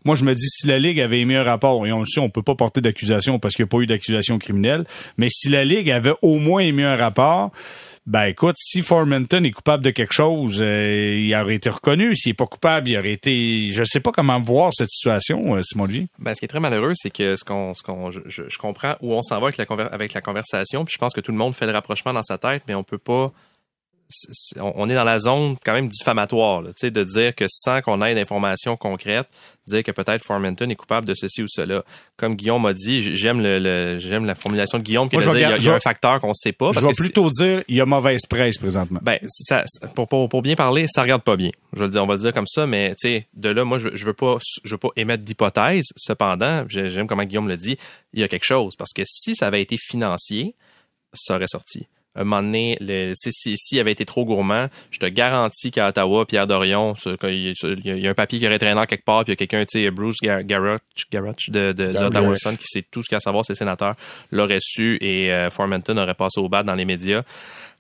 Moi, 0.04 0.16
je 0.16 0.24
me 0.24 0.34
dis, 0.34 0.48
si 0.48 0.66
la 0.66 0.78
Ligue 0.78 0.98
avait 1.00 1.20
émis 1.20 1.36
un 1.36 1.44
rapport, 1.44 1.86
et 1.86 1.92
on 1.92 2.00
le 2.00 2.06
sait, 2.06 2.20
on 2.20 2.30
peut 2.30 2.42
pas 2.42 2.54
porter 2.56 2.80
d'accusation 2.80 3.38
parce 3.38 3.54
qu'il 3.54 3.64
n'y 3.64 3.68
a 3.68 3.70
pas 3.70 3.78
eu 3.78 3.86
d'accusation 3.86 4.38
criminelle, 4.38 4.84
mais 5.18 5.28
si 5.30 5.48
la 5.48 5.64
Ligue 5.64 5.90
avait 5.90 6.14
au 6.22 6.38
moins 6.38 6.60
émis 6.62 6.82
un 6.82 6.96
rapport, 6.96 7.52
ben 8.06 8.24
écoute, 8.24 8.56
si 8.58 8.82
Formanton 8.82 9.44
est 9.44 9.52
coupable 9.52 9.84
de 9.84 9.90
quelque 9.90 10.12
chose, 10.12 10.58
euh, 10.60 11.16
il 11.18 11.34
aurait 11.36 11.54
été 11.54 11.70
reconnu. 11.70 12.16
S'il 12.16 12.30
est 12.30 12.34
pas 12.34 12.46
coupable, 12.46 12.88
il 12.88 12.98
aurait 12.98 13.12
été... 13.12 13.70
Je 13.72 13.84
sais 13.84 14.00
pas 14.00 14.10
comment 14.10 14.40
voir 14.40 14.72
cette 14.74 14.90
situation, 14.90 15.54
euh, 15.54 15.62
Simon 15.62 15.86
Lee. 15.86 16.08
Ben, 16.18 16.34
ce 16.34 16.40
qui 16.40 16.46
est 16.46 16.48
très 16.48 16.58
malheureux, 16.60 16.92
c'est 16.94 17.10
que 17.10 17.36
ce 17.36 17.44
qu'on, 17.44 17.74
ce 17.74 17.82
qu'on, 17.82 18.10
je, 18.10 18.20
je- 18.26 18.58
comprends 18.58 18.96
où 19.02 19.14
on 19.14 19.22
s'en 19.22 19.38
va 19.40 19.48
avec 19.48 19.56
la, 19.56 19.84
avec 19.86 20.14
la 20.14 20.20
conversation, 20.20 20.84
puis 20.84 20.92
je 20.94 20.98
pense 20.98 21.12
que 21.14 21.20
tout 21.20 21.30
le 21.32 21.38
monde 21.38 21.54
fait 21.54 21.66
le 21.66 21.72
rapprochement 21.72 22.12
dans 22.12 22.22
sa 22.24 22.38
tête, 22.38 22.64
mais 22.66 22.74
on 22.74 22.82
peut 22.82 22.98
pas. 22.98 23.32
On 24.60 24.88
est 24.88 24.94
dans 24.94 25.04
la 25.04 25.18
zone 25.18 25.56
quand 25.64 25.72
même 25.72 25.88
diffamatoire, 25.88 26.62
tu 26.64 26.72
sais, 26.76 26.90
de 26.90 27.04
dire 27.04 27.34
que 27.34 27.44
sans 27.48 27.80
qu'on 27.82 28.00
ait 28.02 28.14
d'informations 28.14 28.76
concrètes, 28.76 29.26
dire 29.66 29.82
que 29.84 29.92
peut-être 29.92 30.24
Formanton 30.24 30.68
est 30.70 30.74
coupable 30.74 31.06
de 31.06 31.14
ceci 31.14 31.42
ou 31.42 31.46
cela. 31.48 31.84
Comme 32.16 32.34
Guillaume 32.34 32.62
m'a 32.62 32.72
dit, 32.74 33.16
j'aime 33.16 33.40
le, 33.40 33.58
le- 33.60 33.98
j'aime 34.00 34.24
la 34.24 34.34
formulation 34.34 34.78
de 34.78 34.82
Guillaume 34.82 35.08
qui 35.08 35.14
Moi, 35.16 35.22
je 35.22 35.30
dire 35.30 35.38
il 35.38 35.40
y 35.40 35.44
a- 35.44 35.46
regarde- 35.48 35.62
il 35.62 35.66
y, 35.66 35.68
a 35.68 35.72
je- 35.72 35.76
un 35.76 35.80
facteur 35.80 36.20
qu'on 36.20 36.34
sait 36.34 36.52
pas. 36.52 36.72
Je 36.72 36.80
vais 36.80 36.92
plutôt 36.94 37.30
dire, 37.30 37.62
il 37.68 37.76
y 37.76 37.80
a 37.80 37.86
mauvaise 37.86 38.22
presse 38.28 38.58
présentement. 38.58 38.98
ben, 39.02 39.18
ça, 39.28 39.64
pour, 39.94 40.08
pour, 40.08 40.28
pour 40.28 40.42
bien 40.42 40.56
parler, 40.56 40.86
ça 40.88 41.02
regarde 41.02 41.22
pas 41.22 41.36
bien. 41.36 41.50
Je 41.74 41.84
le 41.84 41.90
dire, 41.90 42.02
on 42.02 42.06
va 42.06 42.14
le 42.14 42.20
dire 42.20 42.32
comme 42.32 42.46
ça, 42.48 42.66
mais 42.66 42.90
tu 43.00 43.08
sais, 43.08 43.26
de 43.34 43.48
là, 43.50 43.64
moi, 43.64 43.78
je, 43.78 43.90
je 43.94 44.04
veux 44.04 44.14
pas, 44.14 44.38
je 44.64 44.74
veux 44.74 44.78
pas 44.78 44.88
émettre 44.96 45.22
d'hypothèse. 45.24 45.86
Cependant, 45.96 46.64
j'ai- 46.68 46.90
j'aime 46.90 47.06
comment 47.06 47.24
Guillaume 47.24 47.48
le 47.48 47.56
dit, 47.56 47.76
il 48.14 48.20
y 48.20 48.24
a 48.24 48.28
quelque 48.28 48.44
chose. 48.44 48.74
Parce 48.76 48.92
que 48.92 49.02
si 49.06 49.34
ça 49.36 49.46
avait 49.46 49.62
été 49.62 49.76
financier, 49.78 50.54
ça 51.14 51.36
aurait 51.36 51.46
sorti. 51.46 51.86
Un 52.14 52.24
moment 52.24 52.42
donné, 52.42 52.76
sais, 53.14 53.30
si, 53.32 53.56
s'il 53.56 53.80
avait 53.80 53.92
été 53.92 54.04
trop 54.04 54.24
gourmand, 54.26 54.66
je 54.90 54.98
te 54.98 55.06
garantis 55.06 55.70
qu'à 55.70 55.88
Ottawa, 55.88 56.26
Pierre 56.26 56.46
Dorion, 56.46 56.94
il 57.22 57.54
y, 57.84 58.06
a- 58.06 58.10
un 58.10 58.14
papier 58.14 58.38
qui 58.38 58.46
aurait 58.46 58.58
traîné 58.58 58.78
en 58.78 58.84
quelque 58.84 59.04
part, 59.04 59.24
puis 59.24 59.30
il 59.30 59.32
y 59.32 59.32
a 59.32 59.36
quelqu'un, 59.36 59.64
tu 59.64 59.80
sais, 59.82 59.90
Bruce 59.90 60.16
Gar- 60.22 60.42
Garrett, 60.44 60.82
Garrett 61.10 61.36
de, 61.48 61.72
de. 61.72 61.84
Ottawa 62.04 62.36
Sun, 62.36 62.56
qui 62.58 62.66
sait 62.66 62.82
tout 62.90 63.02
ce 63.02 63.08
qu'il 63.08 63.14
y 63.14 63.16
a 63.16 63.18
à 63.18 63.20
savoir, 63.20 63.44
ses 63.46 63.54
sénateurs, 63.54 63.94
l'aurait 64.30 64.58
su 64.60 64.98
et 65.00 65.32
euh, 65.32 65.48
Formanton 65.48 65.96
aurait 65.96 66.14
passé 66.14 66.38
au 66.38 66.48
bas 66.50 66.62
dans 66.62 66.74
les 66.74 66.84
médias. 66.84 67.22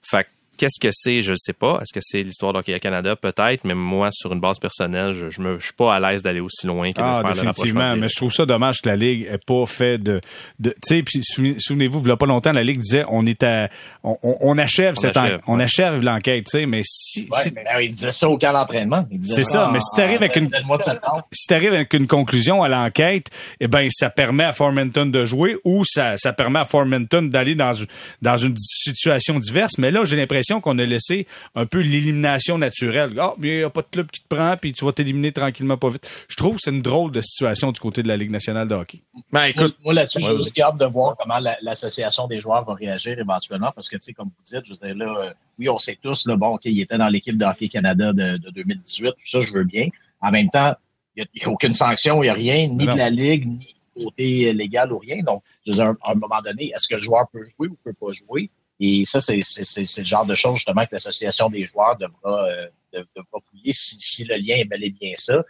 Fait 0.02 0.24
que 0.24 0.28
Qu'est-ce 0.62 0.78
que 0.78 0.90
c'est? 0.92 1.22
Je 1.24 1.32
ne 1.32 1.36
sais 1.36 1.54
pas. 1.54 1.80
Est-ce 1.82 1.92
que 1.92 1.98
c'est 2.00 2.22
l'histoire 2.22 2.52
d'Hockey 2.52 2.78
Canada? 2.78 3.16
Peut-être, 3.16 3.64
mais 3.64 3.74
moi, 3.74 4.10
sur 4.12 4.32
une 4.32 4.38
base 4.38 4.60
personnelle, 4.60 5.10
je, 5.10 5.28
je 5.28 5.58
suis 5.58 5.72
pas 5.72 5.96
à 5.96 5.98
l'aise 5.98 6.22
d'aller 6.22 6.38
aussi 6.38 6.68
loin 6.68 6.92
que 6.92 6.98
de 7.00 7.04
Ah, 7.04 7.20
faire 7.24 7.32
définitivement. 7.34 7.96
Mais 7.96 8.08
je 8.08 8.14
trouve 8.14 8.32
ça 8.32 8.46
dommage 8.46 8.80
que 8.80 8.88
la 8.88 8.94
Ligue 8.94 9.26
ait 9.28 9.38
pas 9.38 9.66
fait 9.66 9.98
de, 9.98 10.20
de 10.60 10.72
tu 10.86 11.02
sais, 11.20 11.54
souvenez-vous, 11.58 12.00
il 12.04 12.08
y 12.08 12.10
a 12.12 12.16
pas 12.16 12.26
longtemps, 12.26 12.52
la 12.52 12.62
Ligue 12.62 12.78
disait, 12.78 13.04
on 13.08 13.26
est 13.26 13.42
à, 13.42 13.70
on, 14.04 14.16
on- 14.22 14.36
on 14.40 14.56
achève 14.56 14.94
On 14.96 15.00
cette, 15.00 15.16
achève, 15.16 15.40
en- 15.48 15.54
on 15.56 15.58
achève 15.58 16.00
l'enquête, 16.00 16.44
tu 16.44 16.58
sais, 16.60 16.66
mais 16.66 16.82
si, 16.84 17.22
Ouais, 17.32 17.42
si, 17.42 17.52
mais, 17.54 17.64
ben, 17.64 17.80
il 17.80 17.92
disait 17.92 18.12
ça 18.12 18.28
au 18.28 18.38
camp 18.38 18.52
d'entraînement. 18.52 19.04
C'est 19.24 19.42
ça, 19.42 19.68
mais 19.72 19.80
si 19.80 19.96
t'arrives 19.96 20.18
avec 20.18 20.36
une- 20.36 20.48
Le 20.48 20.64
mois 20.64 20.76
de 20.76 20.82
septembre. 20.82 21.26
si 21.32 21.48
tu 21.48 21.54
arrives 21.54 21.74
avec 21.74 21.92
une 21.92 22.06
conclusion 22.06 22.62
à 22.62 22.68
l'enquête, 22.68 23.26
eh 23.58 23.66
ben 23.66 23.88
ça 23.90 24.10
permet 24.10 24.44
à 24.44 24.52
Formenton 24.52 25.06
de 25.06 25.24
jouer 25.24 25.56
ou 25.64 25.82
ça, 25.84 26.16
ça 26.18 26.32
permet 26.32 26.60
à 26.60 26.64
Formenton 26.64 27.22
d'aller 27.22 27.56
dans, 27.56 27.72
une- 27.72 27.86
dans 28.22 28.36
une 28.36 28.54
situation 28.56 29.40
diverse. 29.40 29.72
Mais 29.78 29.90
là, 29.90 30.04
j'ai 30.04 30.14
l'impression 30.14 30.51
qu'on 30.60 30.78
a 30.78 30.84
laissé 30.84 31.26
un 31.54 31.66
peu 31.66 31.80
l'élimination 31.80 32.58
naturelle. 32.58 33.12
Ah, 33.18 33.34
mais 33.38 33.48
il 33.48 33.56
n'y 33.58 33.62
a 33.62 33.70
pas 33.70 33.82
de 33.82 33.86
club 33.90 34.10
qui 34.10 34.20
te 34.22 34.28
prend, 34.28 34.56
puis 34.56 34.72
tu 34.72 34.84
vas 34.84 34.92
t'éliminer 34.92 35.32
tranquillement 35.32 35.76
pas 35.76 35.88
vite. 35.90 36.06
Je 36.28 36.36
trouve 36.36 36.56
que 36.56 36.62
c'est 36.62 36.70
une 36.70 36.82
drôle 36.82 37.10
de 37.12 37.20
situation 37.20 37.72
du 37.72 37.80
côté 37.80 38.02
de 38.02 38.08
la 38.08 38.16
Ligue 38.16 38.30
nationale 38.30 38.68
de 38.68 38.74
hockey. 38.74 39.02
Ben, 39.14 39.20
Moi, 39.40 39.48
écoute, 39.48 39.76
moi, 39.84 39.94
là-dessus, 39.94 40.18
Ouais, 40.18 40.24
je 40.24 40.40
suis 40.40 40.50
aussi 40.50 40.62
hâte 40.62 40.76
de 40.78 40.86
voir 40.86 41.16
comment 41.16 41.38
la- 41.38 41.56
l'association 41.62 42.26
des 42.26 42.38
joueurs 42.38 42.64
va 42.64 42.74
réagir 42.74 43.18
éventuellement, 43.18 43.70
parce 43.74 43.88
que, 43.88 43.96
tu 43.96 44.02
sais, 44.02 44.12
comme 44.12 44.28
vous 44.28 44.42
dites, 44.44 44.64
je 44.64 44.70
veux 44.72 44.94
dire, 44.94 45.06
là, 45.06 45.14
euh, 45.26 45.32
oui, 45.58 45.68
on 45.68 45.76
sait 45.78 45.98
tous, 46.02 46.26
là, 46.26 46.36
bon, 46.36 46.48
OK, 46.54 46.62
il 46.64 46.80
était 46.80 46.98
dans 46.98 47.08
l'équipe 47.08 47.36
de 47.36 47.44
Hockey 47.44 47.68
Canada 47.68 48.12
de, 48.12 48.36
de 48.38 48.50
2018, 48.50 49.10
tout 49.10 49.16
ça, 49.26 49.38
je 49.40 49.52
veux 49.52 49.64
bien. 49.64 49.86
En 50.20 50.30
même 50.30 50.48
temps, 50.48 50.74
il 51.16 51.26
n'y 51.34 51.42
a, 51.42 51.48
aucune 51.50 51.72
sanction, 51.72 52.22
il 52.22 52.26
n'y 52.26 52.30
a 52.30 52.34
rien, 52.34 52.66
ni 52.68 52.84
Non. 52.86 52.94
de 52.94 52.98
la 52.98 53.10
Ligue, 53.10 53.46
ni 53.46 53.56
du 53.96 54.04
côté 54.04 54.52
légal 54.52 54.92
ou 54.92 54.98
rien. 54.98 55.22
Donc, 55.22 55.42
je 55.66 55.72
veux 55.72 55.76
dire, 55.76 55.94
à 56.02 56.12
un 56.12 56.14
moment 56.14 56.40
donné, 56.42 56.72
est-ce 56.74 56.88
que 56.88 56.94
le 56.94 57.00
joueur 57.00 57.26
peut 57.32 57.44
jouer 57.44 57.68
ou 57.68 57.76
peut 57.84 57.92
pas 57.92 58.10
jouer? 58.10 58.48
Et 58.84 59.04
ça, 59.04 59.20
c'est 59.20 59.36
le 59.36 60.02
genre 60.04 60.26
de 60.26 60.34
choses, 60.34 60.56
justement, 60.56 60.84
que 60.84 60.90
l'association 60.92 61.48
des 61.48 61.62
joueurs 61.64 61.96
devra, 61.96 62.48
euh, 62.48 62.66
dev- 62.92 63.06
devra 63.14 63.38
fouiller 63.48 63.70
si, 63.70 63.96
si 63.98 64.24
le 64.24 64.34
lien 64.34 64.56
est 64.56 64.64
bel 64.64 64.82
et 64.82 64.90
bien 64.90 65.12
ça. 65.14 65.34
Euh, 65.34 65.42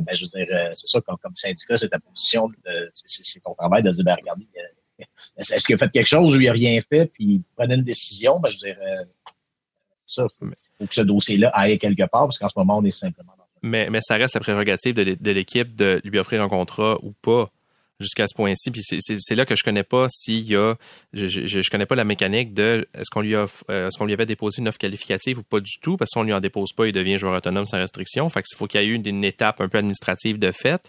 ben, 0.00 0.06
je 0.12 0.24
veux 0.24 0.30
dire, 0.44 0.46
euh, 0.56 0.68
c'est 0.72 0.86
ça, 0.86 0.98
comme, 1.02 1.18
comme 1.18 1.34
syndicat, 1.34 1.76
c'est 1.76 1.90
ta 1.90 1.98
position, 1.98 2.48
c'est- 2.94 3.40
ton 3.40 3.52
travail 3.54 3.82
de 3.82 3.90
dire, 3.90 4.02
ben, 4.04 4.16
regardez, 4.18 4.46
euh, 4.56 5.04
est-ce 5.36 5.64
qu'il 5.66 5.74
a 5.74 5.78
fait 5.78 5.90
quelque 5.90 6.06
chose 6.06 6.34
ou 6.34 6.40
il 6.40 6.48
a 6.48 6.52
rien 6.52 6.80
fait, 6.88 7.04
puis 7.06 7.42
prenez 7.54 7.74
une 7.74 7.82
décision, 7.82 8.40
ben, 8.40 8.48
je 8.48 8.54
veux 8.54 8.72
dire, 8.72 8.78
euh, 8.80 9.04
ça, 10.06 10.26
faut, 10.28 10.46
faut 10.78 10.86
que 10.86 10.94
ce 10.94 11.00
dossier-là 11.02 11.50
aille 11.54 11.78
quelque 11.78 12.04
part, 12.08 12.26
parce 12.26 12.38
qu'en 12.38 12.48
ce 12.48 12.54
moment, 12.56 12.78
on 12.78 12.84
est 12.84 12.90
simplement 12.90 13.34
dans 13.36 13.44
Mais, 13.62 13.90
mais 13.90 14.00
ça 14.00 14.16
reste 14.16 14.34
la 14.34 14.40
prérogative 14.40 14.94
de 14.94 15.30
l'équipe 15.30 15.74
de 15.74 16.00
lui 16.04 16.18
offrir 16.18 16.42
un 16.42 16.48
contrat 16.48 16.96
ou 17.02 17.12
pas 17.12 17.48
jusqu'à 18.00 18.26
ce 18.26 18.34
point-ci. 18.34 18.70
Puis 18.70 18.82
c'est- 18.82 19.34
là 19.34 19.44
que 19.46 19.56
je 19.56 19.62
connais 19.64 19.82
pas 19.82 20.06
s'il 20.10 20.46
y 20.46 20.56
a, 20.56 20.74
je, 21.12 21.26
je, 21.28 21.46
je 21.62 21.70
connais 21.70 21.86
pas 21.86 21.94
la 21.94 22.04
mécanique 22.04 22.54
de 22.54 22.86
est-ce 22.94 23.10
qu'on 23.10 23.20
lui 23.20 23.34
a, 23.34 23.46
euh, 23.70 23.88
est-ce 23.88 23.98
qu'on 23.98 24.04
lui 24.04 24.12
avait 24.12 24.26
déposé 24.26 24.60
une 24.60 24.68
offre 24.68 24.78
qualificative 24.78 25.38
ou 25.38 25.42
pas 25.42 25.60
du 25.60 25.78
tout, 25.80 25.96
parce 25.96 26.10
qu'on 26.12 26.22
lui 26.22 26.32
en 26.32 26.40
dépose 26.40 26.72
pas, 26.72 26.86
il 26.86 26.92
devient 26.92 27.18
joueur 27.18 27.34
autonome 27.36 27.66
sans 27.66 27.78
restriction. 27.78 28.28
Fait 28.28 28.42
qu'il 28.42 28.56
faut 28.56 28.66
qu'il 28.66 28.80
y 28.80 28.84
ait 28.84 28.86
eu 28.86 28.94
une, 28.94 29.06
une 29.06 29.24
étape 29.24 29.60
un 29.60 29.68
peu 29.68 29.78
administrative 29.78 30.38
de 30.38 30.50
fait. 30.52 30.80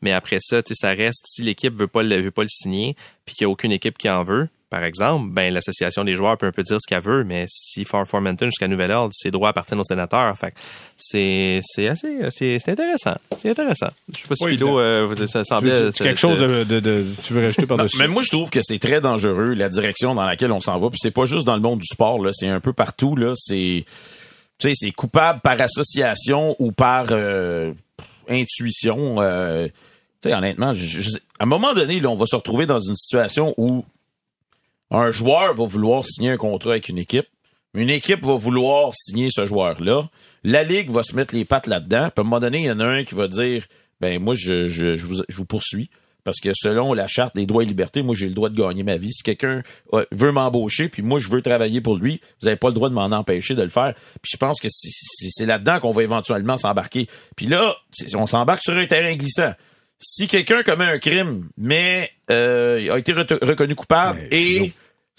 Mais 0.00 0.12
après 0.12 0.38
ça, 0.40 0.62
tu 0.62 0.74
sais, 0.74 0.80
ça 0.80 0.94
reste 0.94 1.24
si 1.26 1.42
l'équipe 1.42 1.78
veut 1.78 1.88
pas 1.88 2.02
le, 2.02 2.20
veut 2.20 2.30
pas 2.30 2.42
le 2.42 2.48
signer, 2.48 2.94
puis 3.24 3.34
qu'il 3.34 3.44
y 3.44 3.46
a 3.46 3.50
aucune 3.50 3.72
équipe 3.72 3.98
qui 3.98 4.08
en 4.10 4.22
veut. 4.22 4.48
Par 4.72 4.84
exemple, 4.84 5.30
ben 5.32 5.52
l'association 5.52 6.02
des 6.02 6.16
joueurs 6.16 6.38
peut 6.38 6.46
un 6.46 6.50
peu 6.50 6.62
dire 6.62 6.78
ce 6.80 6.88
qu'elle 6.88 7.02
veut, 7.02 7.24
mais 7.24 7.44
si 7.50 7.84
Far 7.84 8.06
Formanton 8.06 8.46
jusqu'à 8.46 8.68
nouvel 8.68 8.90
ordre, 8.90 9.12
ses 9.14 9.30
droits 9.30 9.50
appartiennent 9.50 9.80
aux 9.80 9.84
sénateurs. 9.84 10.34
Fait 10.38 10.54
c'est 10.96 11.60
c'est 11.62 11.88
assez 11.88 12.16
c'est 12.30 12.58
c'est 12.58 12.70
intéressant. 12.72 13.14
C'est 13.36 13.50
intéressant. 13.50 13.90
Je 14.14 14.22
sais 14.22 14.28
pas 14.28 14.34
si 14.36 14.44
Oui, 14.44 14.52
Philo 14.52 14.78
euh, 14.80 15.26
ça 15.26 15.44
semblait 15.44 15.92
C'est 15.92 16.04
quelque 16.04 16.18
chose 16.18 16.38
de, 16.38 16.64
de, 16.64 16.80
de- 16.80 17.04
tu 17.22 17.34
veux 17.34 17.42
rajouter 17.42 17.62
Non, 17.68 17.76
par-dessus? 17.76 17.98
mais 17.98 18.08
moi, 18.08 18.22
je 18.22 18.30
trouve 18.30 18.48
que 18.48 18.60
c'est 18.62 18.78
très 18.78 19.02
dangereux, 19.02 19.52
la 19.52 19.68
direction 19.68 20.14
dans 20.14 20.24
laquelle 20.24 20.52
on 20.52 20.60
s'en 20.60 20.78
va. 20.78 20.88
Puis 20.88 20.98
c'est 21.02 21.10
pas 21.10 21.26
juste 21.26 21.46
dans 21.46 21.54
le 21.56 21.60
monde 21.60 21.80
du 21.80 21.86
sport, 21.86 22.18
là. 22.24 22.30
C'est 22.32 22.48
un 22.48 22.60
peu 22.60 22.72
partout, 22.72 23.14
là. 23.14 23.32
C'est, 23.34 23.84
tu 24.58 24.68
sais, 24.68 24.72
c'est 24.74 24.92
coupable 24.92 25.40
par 25.42 25.60
association 25.60 26.56
ou 26.58 26.72
par 26.72 27.06
euh, 27.10 27.72
intuition. 28.28 29.16
euh, 29.20 29.68
tu 30.22 30.28
sais, 30.30 30.34
honnêtement, 30.34 30.72
je- 30.72 31.00
je- 31.00 31.16
à 31.38 31.42
un 31.42 31.46
moment 31.46 31.74
donné, 31.74 32.00
là, 32.00 32.08
on 32.08 32.16
va 32.16 32.26
se 32.26 32.36
retrouver 32.36 32.64
dans 32.64 32.78
une 32.78 32.96
situation 32.96 33.52
où 33.56 33.84
un 34.92 35.10
joueur 35.10 35.54
va 35.54 35.64
vouloir 35.66 36.04
signer 36.04 36.30
un 36.30 36.36
contrat 36.36 36.70
avec 36.72 36.88
une 36.88 36.98
équipe. 36.98 37.26
Une 37.74 37.88
équipe 37.90 38.24
va 38.24 38.34
vouloir 38.36 38.92
signer 38.94 39.28
ce 39.30 39.46
joueur-là. 39.46 40.10
La 40.44 40.62
Ligue 40.62 40.90
va 40.90 41.02
se 41.02 41.16
mettre 41.16 41.34
les 41.34 41.44
pattes 41.46 41.66
là-dedans. 41.66 42.10
Puis 42.14 42.18
à 42.18 42.20
un 42.20 42.24
moment 42.24 42.38
donné, 42.40 42.58
il 42.58 42.64
y 42.66 42.70
en 42.70 42.80
a 42.80 42.84
un 42.84 43.04
qui 43.04 43.14
va 43.14 43.28
dire 43.28 43.64
Ben 44.00 44.22
moi, 44.22 44.34
je, 44.36 44.68
je, 44.68 44.94
je, 44.94 45.06
vous, 45.06 45.22
je 45.28 45.36
vous 45.36 45.46
poursuis. 45.46 45.88
Parce 46.24 46.38
que 46.38 46.50
selon 46.54 46.92
la 46.92 47.08
charte 47.08 47.34
des 47.34 47.46
droits 47.46 47.64
et 47.64 47.66
libertés, 47.66 48.02
moi 48.04 48.14
j'ai 48.16 48.28
le 48.28 48.34
droit 48.34 48.48
de 48.48 48.54
gagner 48.56 48.84
ma 48.84 48.96
vie. 48.96 49.10
Si 49.10 49.24
quelqu'un 49.24 49.62
euh, 49.92 50.04
veut 50.12 50.30
m'embaucher, 50.30 50.88
puis 50.88 51.02
moi 51.02 51.18
je 51.18 51.28
veux 51.28 51.42
travailler 51.42 51.80
pour 51.80 51.96
lui, 51.96 52.20
vous 52.40 52.44
n'avez 52.46 52.56
pas 52.56 52.68
le 52.68 52.74
droit 52.74 52.88
de 52.90 52.94
m'en 52.94 53.06
empêcher 53.06 53.56
de 53.56 53.62
le 53.62 53.70
faire. 53.70 53.94
Puis 54.22 54.30
je 54.34 54.36
pense 54.36 54.60
que 54.60 54.68
c'est- 54.70 55.46
là-dedans 55.46 55.80
qu'on 55.80 55.90
va 55.90 56.02
éventuellement 56.04 56.56
s'embarquer. 56.56 57.08
Puis 57.34 57.46
là, 57.46 57.74
on 58.14 58.28
s'embarque 58.28 58.62
sur 58.62 58.74
un 58.76 58.86
terrain 58.86 59.14
glissant. 59.16 59.52
Si 59.98 60.28
quelqu'un 60.28 60.62
commet 60.62 60.84
un 60.84 60.98
crime, 60.98 61.48
mais 61.56 62.10
euh, 62.30 62.92
a 62.94 62.98
été 62.98 63.14
re- 63.14 63.44
reconnu 63.44 63.74
coupable 63.74 64.20
Mais, 64.30 64.36
et 64.38 64.72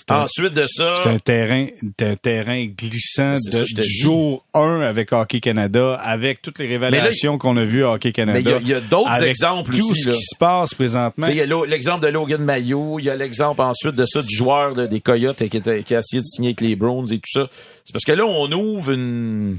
ensuite 0.10 0.54
de 0.54 0.66
ça, 0.68 0.96
C'est 1.02 1.08
un 1.10 1.20
terrain, 1.20 1.68
un 2.02 2.16
terrain 2.16 2.66
glissant 2.66 3.38
ça 3.38 3.60
de, 3.62 3.82
du 3.82 3.88
jour 3.88 4.44
1 4.54 4.82
avec 4.82 5.14
Hockey 5.14 5.40
Canada, 5.40 5.94
avec 6.04 6.42
toutes 6.42 6.60
les 6.60 6.68
révélations 6.68 7.38
qu'on 7.38 7.56
a 7.58 7.64
vues 7.64 7.86
à 7.86 7.92
Hockey 7.94 8.12
Canada. 8.12 8.40
Mais 8.44 8.60
il 8.62 8.68
y 8.68 8.74
a- 8.74 8.82
d'autres 8.82 9.24
exemples 9.24 9.72
tout 9.76 9.92
aussi, 9.92 10.02
ce 10.02 10.10
là. 10.10 10.16
qui 10.16 10.22
se 10.24 10.36
passe 10.38 10.74
présentement. 10.74 11.26
Tu 11.28 11.32
sais, 11.34 11.38
Il 11.38 11.50
y 11.50 11.54
a 11.54 11.66
l'exemple 11.66 12.04
de 12.06 12.10
Logan 12.12 12.44
Mayo, 12.44 13.00
il 13.00 13.06
y 13.06 13.10
a 13.10 13.16
l'exemple 13.16 13.62
ensuite 13.62 13.96
de 13.96 14.06
ça 14.06 14.22
du 14.22 14.36
joueur 14.36 14.74
des 14.88 15.00
Coyotes 15.00 15.48
qui, 15.48 15.58
était- 15.58 15.84
qui 15.84 15.96
a 15.96 16.00
essayé 16.00 16.22
de 16.22 16.28
signer 16.28 16.50
avec 16.50 16.62
les 16.62 16.76
Browns 16.76 17.08
et 17.12 17.18
tout 17.18 17.32
ça. 17.32 17.48
C'est 17.86 17.94
parce 17.94 18.04
que 18.06 18.12
là, 18.12 18.26
on 18.26 18.52
ouvre 18.52 18.92
une... 18.92 19.58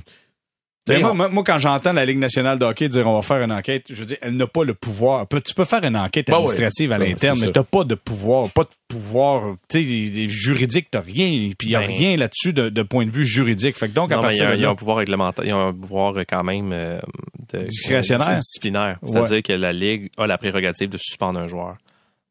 Moi, 0.87 1.11
on- 1.11 1.15
moi, 1.15 1.29
moi, 1.29 1.43
quand 1.45 1.59
j'entends 1.59 1.93
la 1.95 2.05
Ligue 2.05 2.19
nationale 2.19 2.59
de 2.59 2.65
hockey 2.67 2.89
dire 2.91 3.07
on 3.07 3.15
va 3.15 3.23
faire 3.23 3.43
une 3.43 3.53
enquête, 3.53 3.87
je 3.89 3.95
veux 3.95 4.05
dire, 4.05 4.19
elle 4.21 4.37
n'a 4.37 4.47
pas 4.47 4.65
le 4.65 4.75
pouvoir. 4.75 5.27
Tu 5.45 5.55
peux 5.55 5.65
faire 5.65 5.83
une 5.83 5.97
enquête 5.97 6.27
Bah 6.27 6.35
ouais. 6.35 6.39
administrative 6.41 6.93
à 6.93 6.99
Ouais, 6.99 7.09
l'interne, 7.09 7.39
mais 7.41 7.53
t'as 7.53 7.63
pas 7.63 7.85
de 7.85 7.95
pouvoir, 7.95 8.51
pas 8.51 8.65
de 8.65 8.69
pouvoir, 8.89 9.57
juridiques, 10.29 10.89
t'as 10.91 11.01
rien, 11.01 11.51
puis 11.59 11.69
il 11.69 11.71
y 11.71 11.77
a 11.77 11.81
Ben. 11.81 11.87
rien 11.91 12.17
là-dessus 12.17 12.53
de, 12.53 12.69
de 12.69 12.83
point 12.83 13.07
de 13.07 13.11
vue 13.11 13.25
juridique. 13.25 13.77
Fait 13.77 13.89
que 13.89 13.95
donc, 13.95 14.13
à 14.13 14.17
Non, 14.17 14.21
y, 14.21 14.25
partir 14.25 14.55
il 14.55 14.61
y 14.61 14.65
a 14.65 14.71
un 14.71 14.75
pouvoir 14.75 14.99
réglementaire, 14.99 15.45
il 15.45 15.49
y 15.49 15.53
a 15.53 15.57
un 15.57 15.73
pouvoir 15.73 16.15
quand 16.29 16.45
même 16.45 16.71
euh, 16.73 17.01
de, 17.53 17.61
Discrétionnaire. 17.65 18.39
disciplinaire. 18.39 18.99
C'est-à-dire 19.07 19.43
que 19.43 19.53
la 19.55 19.73
Ligue 19.73 20.11
a 20.19 20.27
la 20.27 20.37
prérogative 20.39 20.91
de 20.91 20.99
suspendre 20.99 21.39
un 21.41 21.49
joueur. 21.49 21.77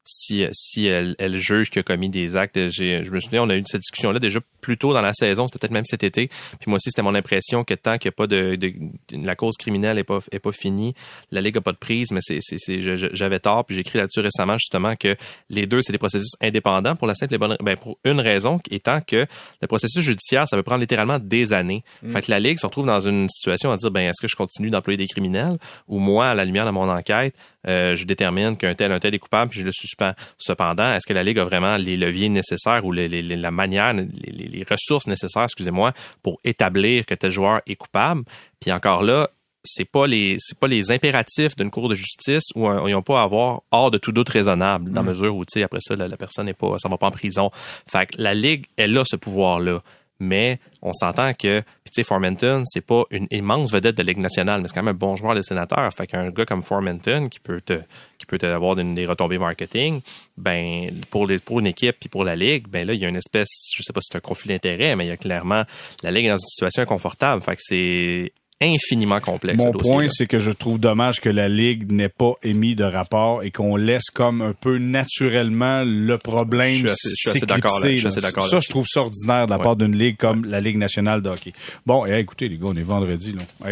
Si, 0.06 0.46
si 0.52 0.86
elle, 0.86 1.16
elle 1.18 1.38
juge 1.38 1.70
qu'il 1.70 1.80
a 1.80 1.84
commis 1.84 2.10
des 2.10 2.36
actes, 2.36 2.60
j'ai- 2.70 3.06
je 3.06 3.12
me 3.12 3.22
souviens, 3.22 3.44
on 3.44 3.50
a 3.50 3.56
eu 3.56 3.64
cette 3.66 3.80
discussion-là 3.82 4.20
déjà 4.20 4.40
plus 4.60 4.78
tôt 4.78 4.94
dans 4.94 5.02
la 5.02 5.14
saison, 5.14 5.48
c'était 5.48 5.60
peut-être 5.60 5.72
même 5.72 5.86
cet 5.86 6.04
été. 6.04 6.28
Puis 6.28 6.68
moi 6.68 6.76
aussi, 6.76 6.90
c'était 6.90 7.02
mon 7.02 7.16
impression 7.16 7.64
que 7.64 7.74
tant 7.74 7.98
qu'il 7.98 8.10
n'y 8.10 8.14
a 8.14 8.18
pas 8.18 8.28
de, 8.28 8.56
de- 8.56 8.74
de- 9.14 9.26
la 9.26 9.36
cause 9.36 9.56
criminelle 9.58 9.98
est 9.98 10.04
pas 10.04 10.20
est 10.32 10.40
pas 10.40 10.52
finie, 10.52 10.94
la 11.32 11.40
ligue 11.40 11.58
a 11.58 11.62
pas 11.62 11.72
de 11.72 11.78
prise. 11.78 12.12
Mais 12.12 12.20
c'est 12.22 12.40
j'avais 12.82 13.40
tort. 13.40 13.64
Puis 13.66 13.76
j'ai 13.76 13.82
écrit 13.82 13.98
là-dessus 13.98 14.20
récemment 14.20 14.58
justement 14.58 14.96
que 14.98 15.16
les 15.50 15.66
deux 15.68 15.82
c'est 15.82 15.94
des 15.94 15.98
processus 15.98 16.32
indépendants 16.42 16.96
pour 16.98 17.08
la 17.08 17.16
simple 17.16 17.36
et 17.36 17.38
bonne 17.38 17.56
ben 17.62 17.78
pour 17.78 17.98
une 18.04 18.20
raison 18.20 18.60
étant 18.72 19.00
que 19.00 19.26
le 19.62 19.68
processus 19.68 20.04
judiciaire 20.04 20.48
ça 20.50 20.58
peut 20.58 20.64
prendre 20.64 20.82
littéralement 20.82 21.18
des 21.20 21.54
années. 21.54 21.84
Fait 22.10 22.22
que 22.22 22.30
la 22.30 22.40
ligue 22.42 22.60
se 22.60 22.66
retrouve 22.66 22.86
dans 22.88 23.00
une 23.00 23.30
situation 23.30 23.72
à 23.72 23.78
dire 23.78 23.90
ben 23.92 24.02
est-ce 24.10 24.22
que 24.22 24.28
je 24.28 24.36
continue 24.36 24.70
d'employer 24.70 24.98
des 24.98 25.08
criminels 25.08 25.58
ou 25.88 26.00
moi 26.00 26.28
à 26.28 26.36
la 26.36 26.44
lumière 26.44 26.66
de 26.66 26.72
mon 26.72 26.90
enquête 26.90 27.36
euh, 27.68 27.96
je 27.96 28.06
détermine 28.06 28.58
qu'un 28.58 28.74
tel 28.76 28.92
un 28.92 29.00
tel 29.00 29.14
est 29.16 29.20
coupable 29.20 29.52
puis 29.52 29.60
je 29.62 29.66
le 29.66 29.72
suspends. 29.72 30.14
Cependant, 30.38 30.94
est-ce 30.94 31.08
que 31.08 31.14
la 31.14 31.24
ligue 31.24 31.40
a 31.40 31.44
vraiment 31.44 31.78
les 31.78 31.98
leviers 31.98 32.30
nécessaires 32.30 32.84
ou 32.86 32.92
les, 32.92 33.08
les- 33.08 33.22
les- 33.22 33.36
la 33.38 33.52
manière 33.52 33.94
les, 33.94 34.66
ressources 34.70 35.08
nécessaires, 35.08 35.44
excusez-moi, 35.44 35.92
pour 36.22 36.40
établir 36.44 37.06
que 37.06 37.14
tel 37.16 37.32
joueur 37.32 37.62
est 37.68 37.76
coupable? 37.76 38.24
Puis 38.60 38.72
encore 38.72 39.04
là, 39.04 39.30
c'est 39.66 39.86
pas 39.86 40.08
les 40.08 40.36
c'est 40.40 40.58
pas 40.60 40.68
les 40.68 40.92
impératifs 40.92 41.56
d'une 41.56 41.72
cour 41.72 41.88
de 41.88 41.96
justice 41.96 42.44
où 42.56 42.68
ils 42.88 42.92
n'ont 42.92 43.02
pas 43.02 43.22
à 43.22 43.24
avoir 43.24 43.62
hors 43.72 43.92
de 43.92 43.98
tout 43.98 44.12
doute 44.12 44.28
raisonnable 44.28 44.92
dans 44.92 45.04
mesure 45.04 45.34
où 45.36 45.46
tu 45.46 45.54
sais 45.60 45.64
après 45.64 45.80
ça 45.82 45.96
la, 45.96 46.10
la 46.10 46.18
personne 46.18 46.48
n'est 46.48 46.54
pas 46.54 46.78
ça 46.80 46.90
va 46.90 46.98
pas 46.98 47.08
en 47.08 47.12
prison. 47.12 47.50
Fait 47.90 48.06
que 48.08 48.22
la 48.22 48.34
ligue 48.34 48.66
elle 48.76 48.98
a 48.98 49.04
ce 49.06 49.16
pouvoir 49.16 49.60
là. 49.62 49.80
Mais 50.24 50.60
on 50.82 50.94
s'entend 50.94 51.34
que, 51.34 51.60
tu 51.60 51.92
sais, 51.94 52.04
Formenton, 52.04 52.64
c'est 52.66 52.86
pas 52.86 53.04
une 53.12 53.28
immense 53.32 53.72
vedette 53.72 53.96
de 53.96 54.04
la 54.04 54.08
Ligue 54.08 54.22
nationale, 54.22 54.62
mais 54.62 54.68
c'est 54.68 54.74
quand 54.74 54.84
même 54.84 54.96
un 54.96 54.98
bon 54.98 55.16
joueur 55.16 55.36
de 55.36 55.42
sénateur. 55.42 55.92
Fait 55.94 56.08
qu'un 56.08 56.30
gars 56.30 56.46
comme 56.46 56.64
Formenton 56.64 57.28
qui 57.28 57.40
peut 57.40 57.62
te, 57.62 57.80
qui 58.18 58.26
peut 58.26 58.38
te 58.38 58.46
avoir 58.46 58.76
des 58.76 59.06
retombées 59.06 59.38
marketing, 59.38 60.02
ben, 60.38 60.90
pour 61.12 61.28
les, 61.28 61.40
pour 61.40 61.60
une 61.60 61.68
équipe 61.68 61.98
puis 62.00 62.10
pour 62.10 62.24
la 62.24 62.36
Ligue, 62.36 62.68
ben 62.68 62.88
là, 62.88 62.94
il 62.94 63.00
y 63.00 63.06
a 63.06 63.10
une 63.10 63.16
espèce, 63.16 63.72
je 63.76 63.84
sais 63.84 63.94
pas 63.94 64.02
si 64.02 64.10
c'est 64.12 64.18
un 64.18 64.22
conflit 64.22 64.50
d'intérêt, 64.50 64.96
mais 64.96 65.06
il 65.06 65.10
y 65.10 65.12
a 65.12 65.18
clairement, 65.18 65.64
la 66.02 66.12
Ligue 66.12 66.26
est 66.26 66.30
dans 66.30 66.38
une 66.38 66.48
situation 66.48 66.82
inconfortable. 66.84 67.42
Fait 67.42 67.56
que 67.56 67.62
c'est 67.62 68.34
infiniment 68.64 69.20
complexe. 69.20 69.58
Mon 69.58 69.72
ce 69.74 69.78
point, 69.78 70.08
c'est 70.10 70.26
que 70.28 70.40
je 70.40 70.52
trouve 70.52 70.80
dommage 70.80 71.20
que 71.22 71.30
la 71.30 71.50
Ligue 71.50 71.92
n'ait 71.92 72.10
pas 72.10 72.34
émis 72.44 72.76
de 72.76 72.84
rapport 72.84 73.44
et 73.44 73.52
qu'on 73.52 73.76
laisse 73.76 74.10
comme 74.14 74.42
un 74.42 74.54
peu 74.54 74.78
naturellement 74.78 75.84
le 75.86 76.18
problème 76.18 76.78
Je 76.78 76.88
suis 76.88 77.30
assez- 77.30 77.30
assez 77.30 77.46
d'accord 77.46 77.80
là, 77.84 77.90
là. 78.00 78.32
Ça, 78.50 78.60
je 78.62 78.70
trouve 78.70 78.86
ça 78.88 79.02
ordinaire 79.02 79.46
de 79.46 79.52
la 79.52 79.58
Ouais. 79.58 79.64
part 79.64 79.76
d'une 79.76 79.96
Ligue 79.98 80.18
comme 80.18 80.46
la 80.46 80.60
Ligue 80.60 80.78
nationale 80.78 81.22
de 81.22 81.30
hockey. 81.30 81.54
Bon, 81.86 82.06
eh, 82.06 82.18
écoutez, 82.20 82.48
les 82.50 82.58
gars, 82.58 82.68
on 82.70 82.76
est 82.76 82.82
vendredi, 82.84 83.34
là. 83.34 83.70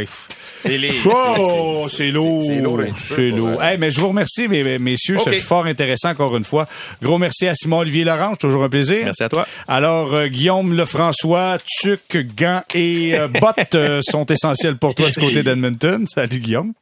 C'est 0.60 0.78
les. 0.78 0.92
Oh, 1.06 1.88
c'est 1.90 2.12
lourd. 2.12 2.44
C'est 2.44 3.30
lourd 3.32 3.50
euh, 3.60 3.62
Hey, 3.62 3.78
mais 3.78 3.92
je 3.92 4.00
vous 4.00 4.10
remercie, 4.10 4.48
mes- 4.48 4.64
mes- 4.64 4.80
messieurs. 4.80 5.18
C'est 5.24 5.36
fort 5.36 5.66
intéressant 5.66 6.10
encore 6.10 6.36
une 6.38 6.44
fois. 6.44 6.68
Gros 7.02 7.18
merci 7.18 7.48
à 7.48 7.56
Simon-Olivier 7.56 8.04
Laurent. 8.04 8.30
C'est 8.32 8.48
toujours 8.48 8.64
un 8.64 8.70
plaisir. 8.70 9.02
Merci 9.06 9.24
à 9.24 9.30
toi. 9.30 9.48
Alors, 9.68 10.14
euh, 10.14 10.28
Guillaume 10.28 10.74
Lefrançois, 10.74 11.58
Tuc, 11.66 12.02
gants 12.36 12.64
et 12.76 13.16
euh, 13.16 13.28
bottes 13.28 13.76
euh, 13.76 14.02
sont 14.04 14.26
essentiels 14.26 14.78
pour 14.82 14.94
toi 14.96 15.10
du 15.10 15.18
côté 15.20 15.44
d'Edmonton. 15.44 16.06
Salut, 16.08 16.40
Guillaume. 16.40 16.74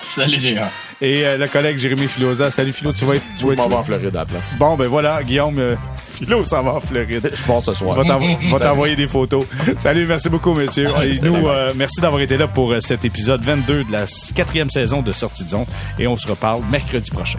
Salut, 0.00 0.40
Gérard. 0.40 0.70
Et 1.00 1.24
euh, 1.24 1.38
le 1.38 1.46
collègue 1.46 1.78
Jérémy 1.78 2.08
Filosa. 2.08 2.50
Salut, 2.50 2.72
Philo. 2.72 2.92
Tu 2.92 3.04
vas 3.04 3.14
être... 3.16 3.22
tu 3.38 3.44
vas 3.44 3.50
Je 3.50 3.52
être- 3.54 3.58
m'en 3.58 3.68
vais 3.68 3.74
en 3.76 3.84
Floride 3.84 4.16
à 4.16 4.20
la 4.20 4.24
place. 4.26 4.54
Bon, 4.58 4.76
ben 4.76 4.88
voilà, 4.88 5.22
Guillaume. 5.22 5.58
euh, 5.58 5.76
Philo 6.12 6.44
s'en 6.44 6.62
va 6.64 6.74
en 6.74 6.80
Floride. 6.80 7.30
Je 7.34 7.42
pars 7.46 7.62
ce 7.62 7.72
soir. 7.74 7.96
Va 7.96 8.02
t'envo- 8.04 8.36
va 8.50 8.58
t'envoyer 8.58 8.96
des 8.96 9.06
photos. 9.08 9.46
Salut, 9.78 10.04
merci 10.06 10.28
beaucoup, 10.28 10.52
messieurs. 10.52 10.90
Et 11.04 11.20
nous, 11.20 11.46
euh, 11.48 11.72
merci 11.76 12.00
d'avoir 12.00 12.20
été 12.20 12.36
là 12.36 12.48
pour 12.48 12.72
euh, 12.72 12.80
cet 12.80 13.04
épisode 13.04 13.40
22 13.42 13.84
de 13.84 13.92
la 13.92 14.04
quatrième 14.34 14.68
saison 14.68 15.00
de 15.00 15.12
Sortie 15.12 15.44
de 15.44 15.48
zone. 15.50 15.66
Et 15.98 16.06
on 16.08 16.16
se 16.16 16.26
reparle 16.26 16.62
mercredi 16.70 17.10
prochain. 17.10 17.38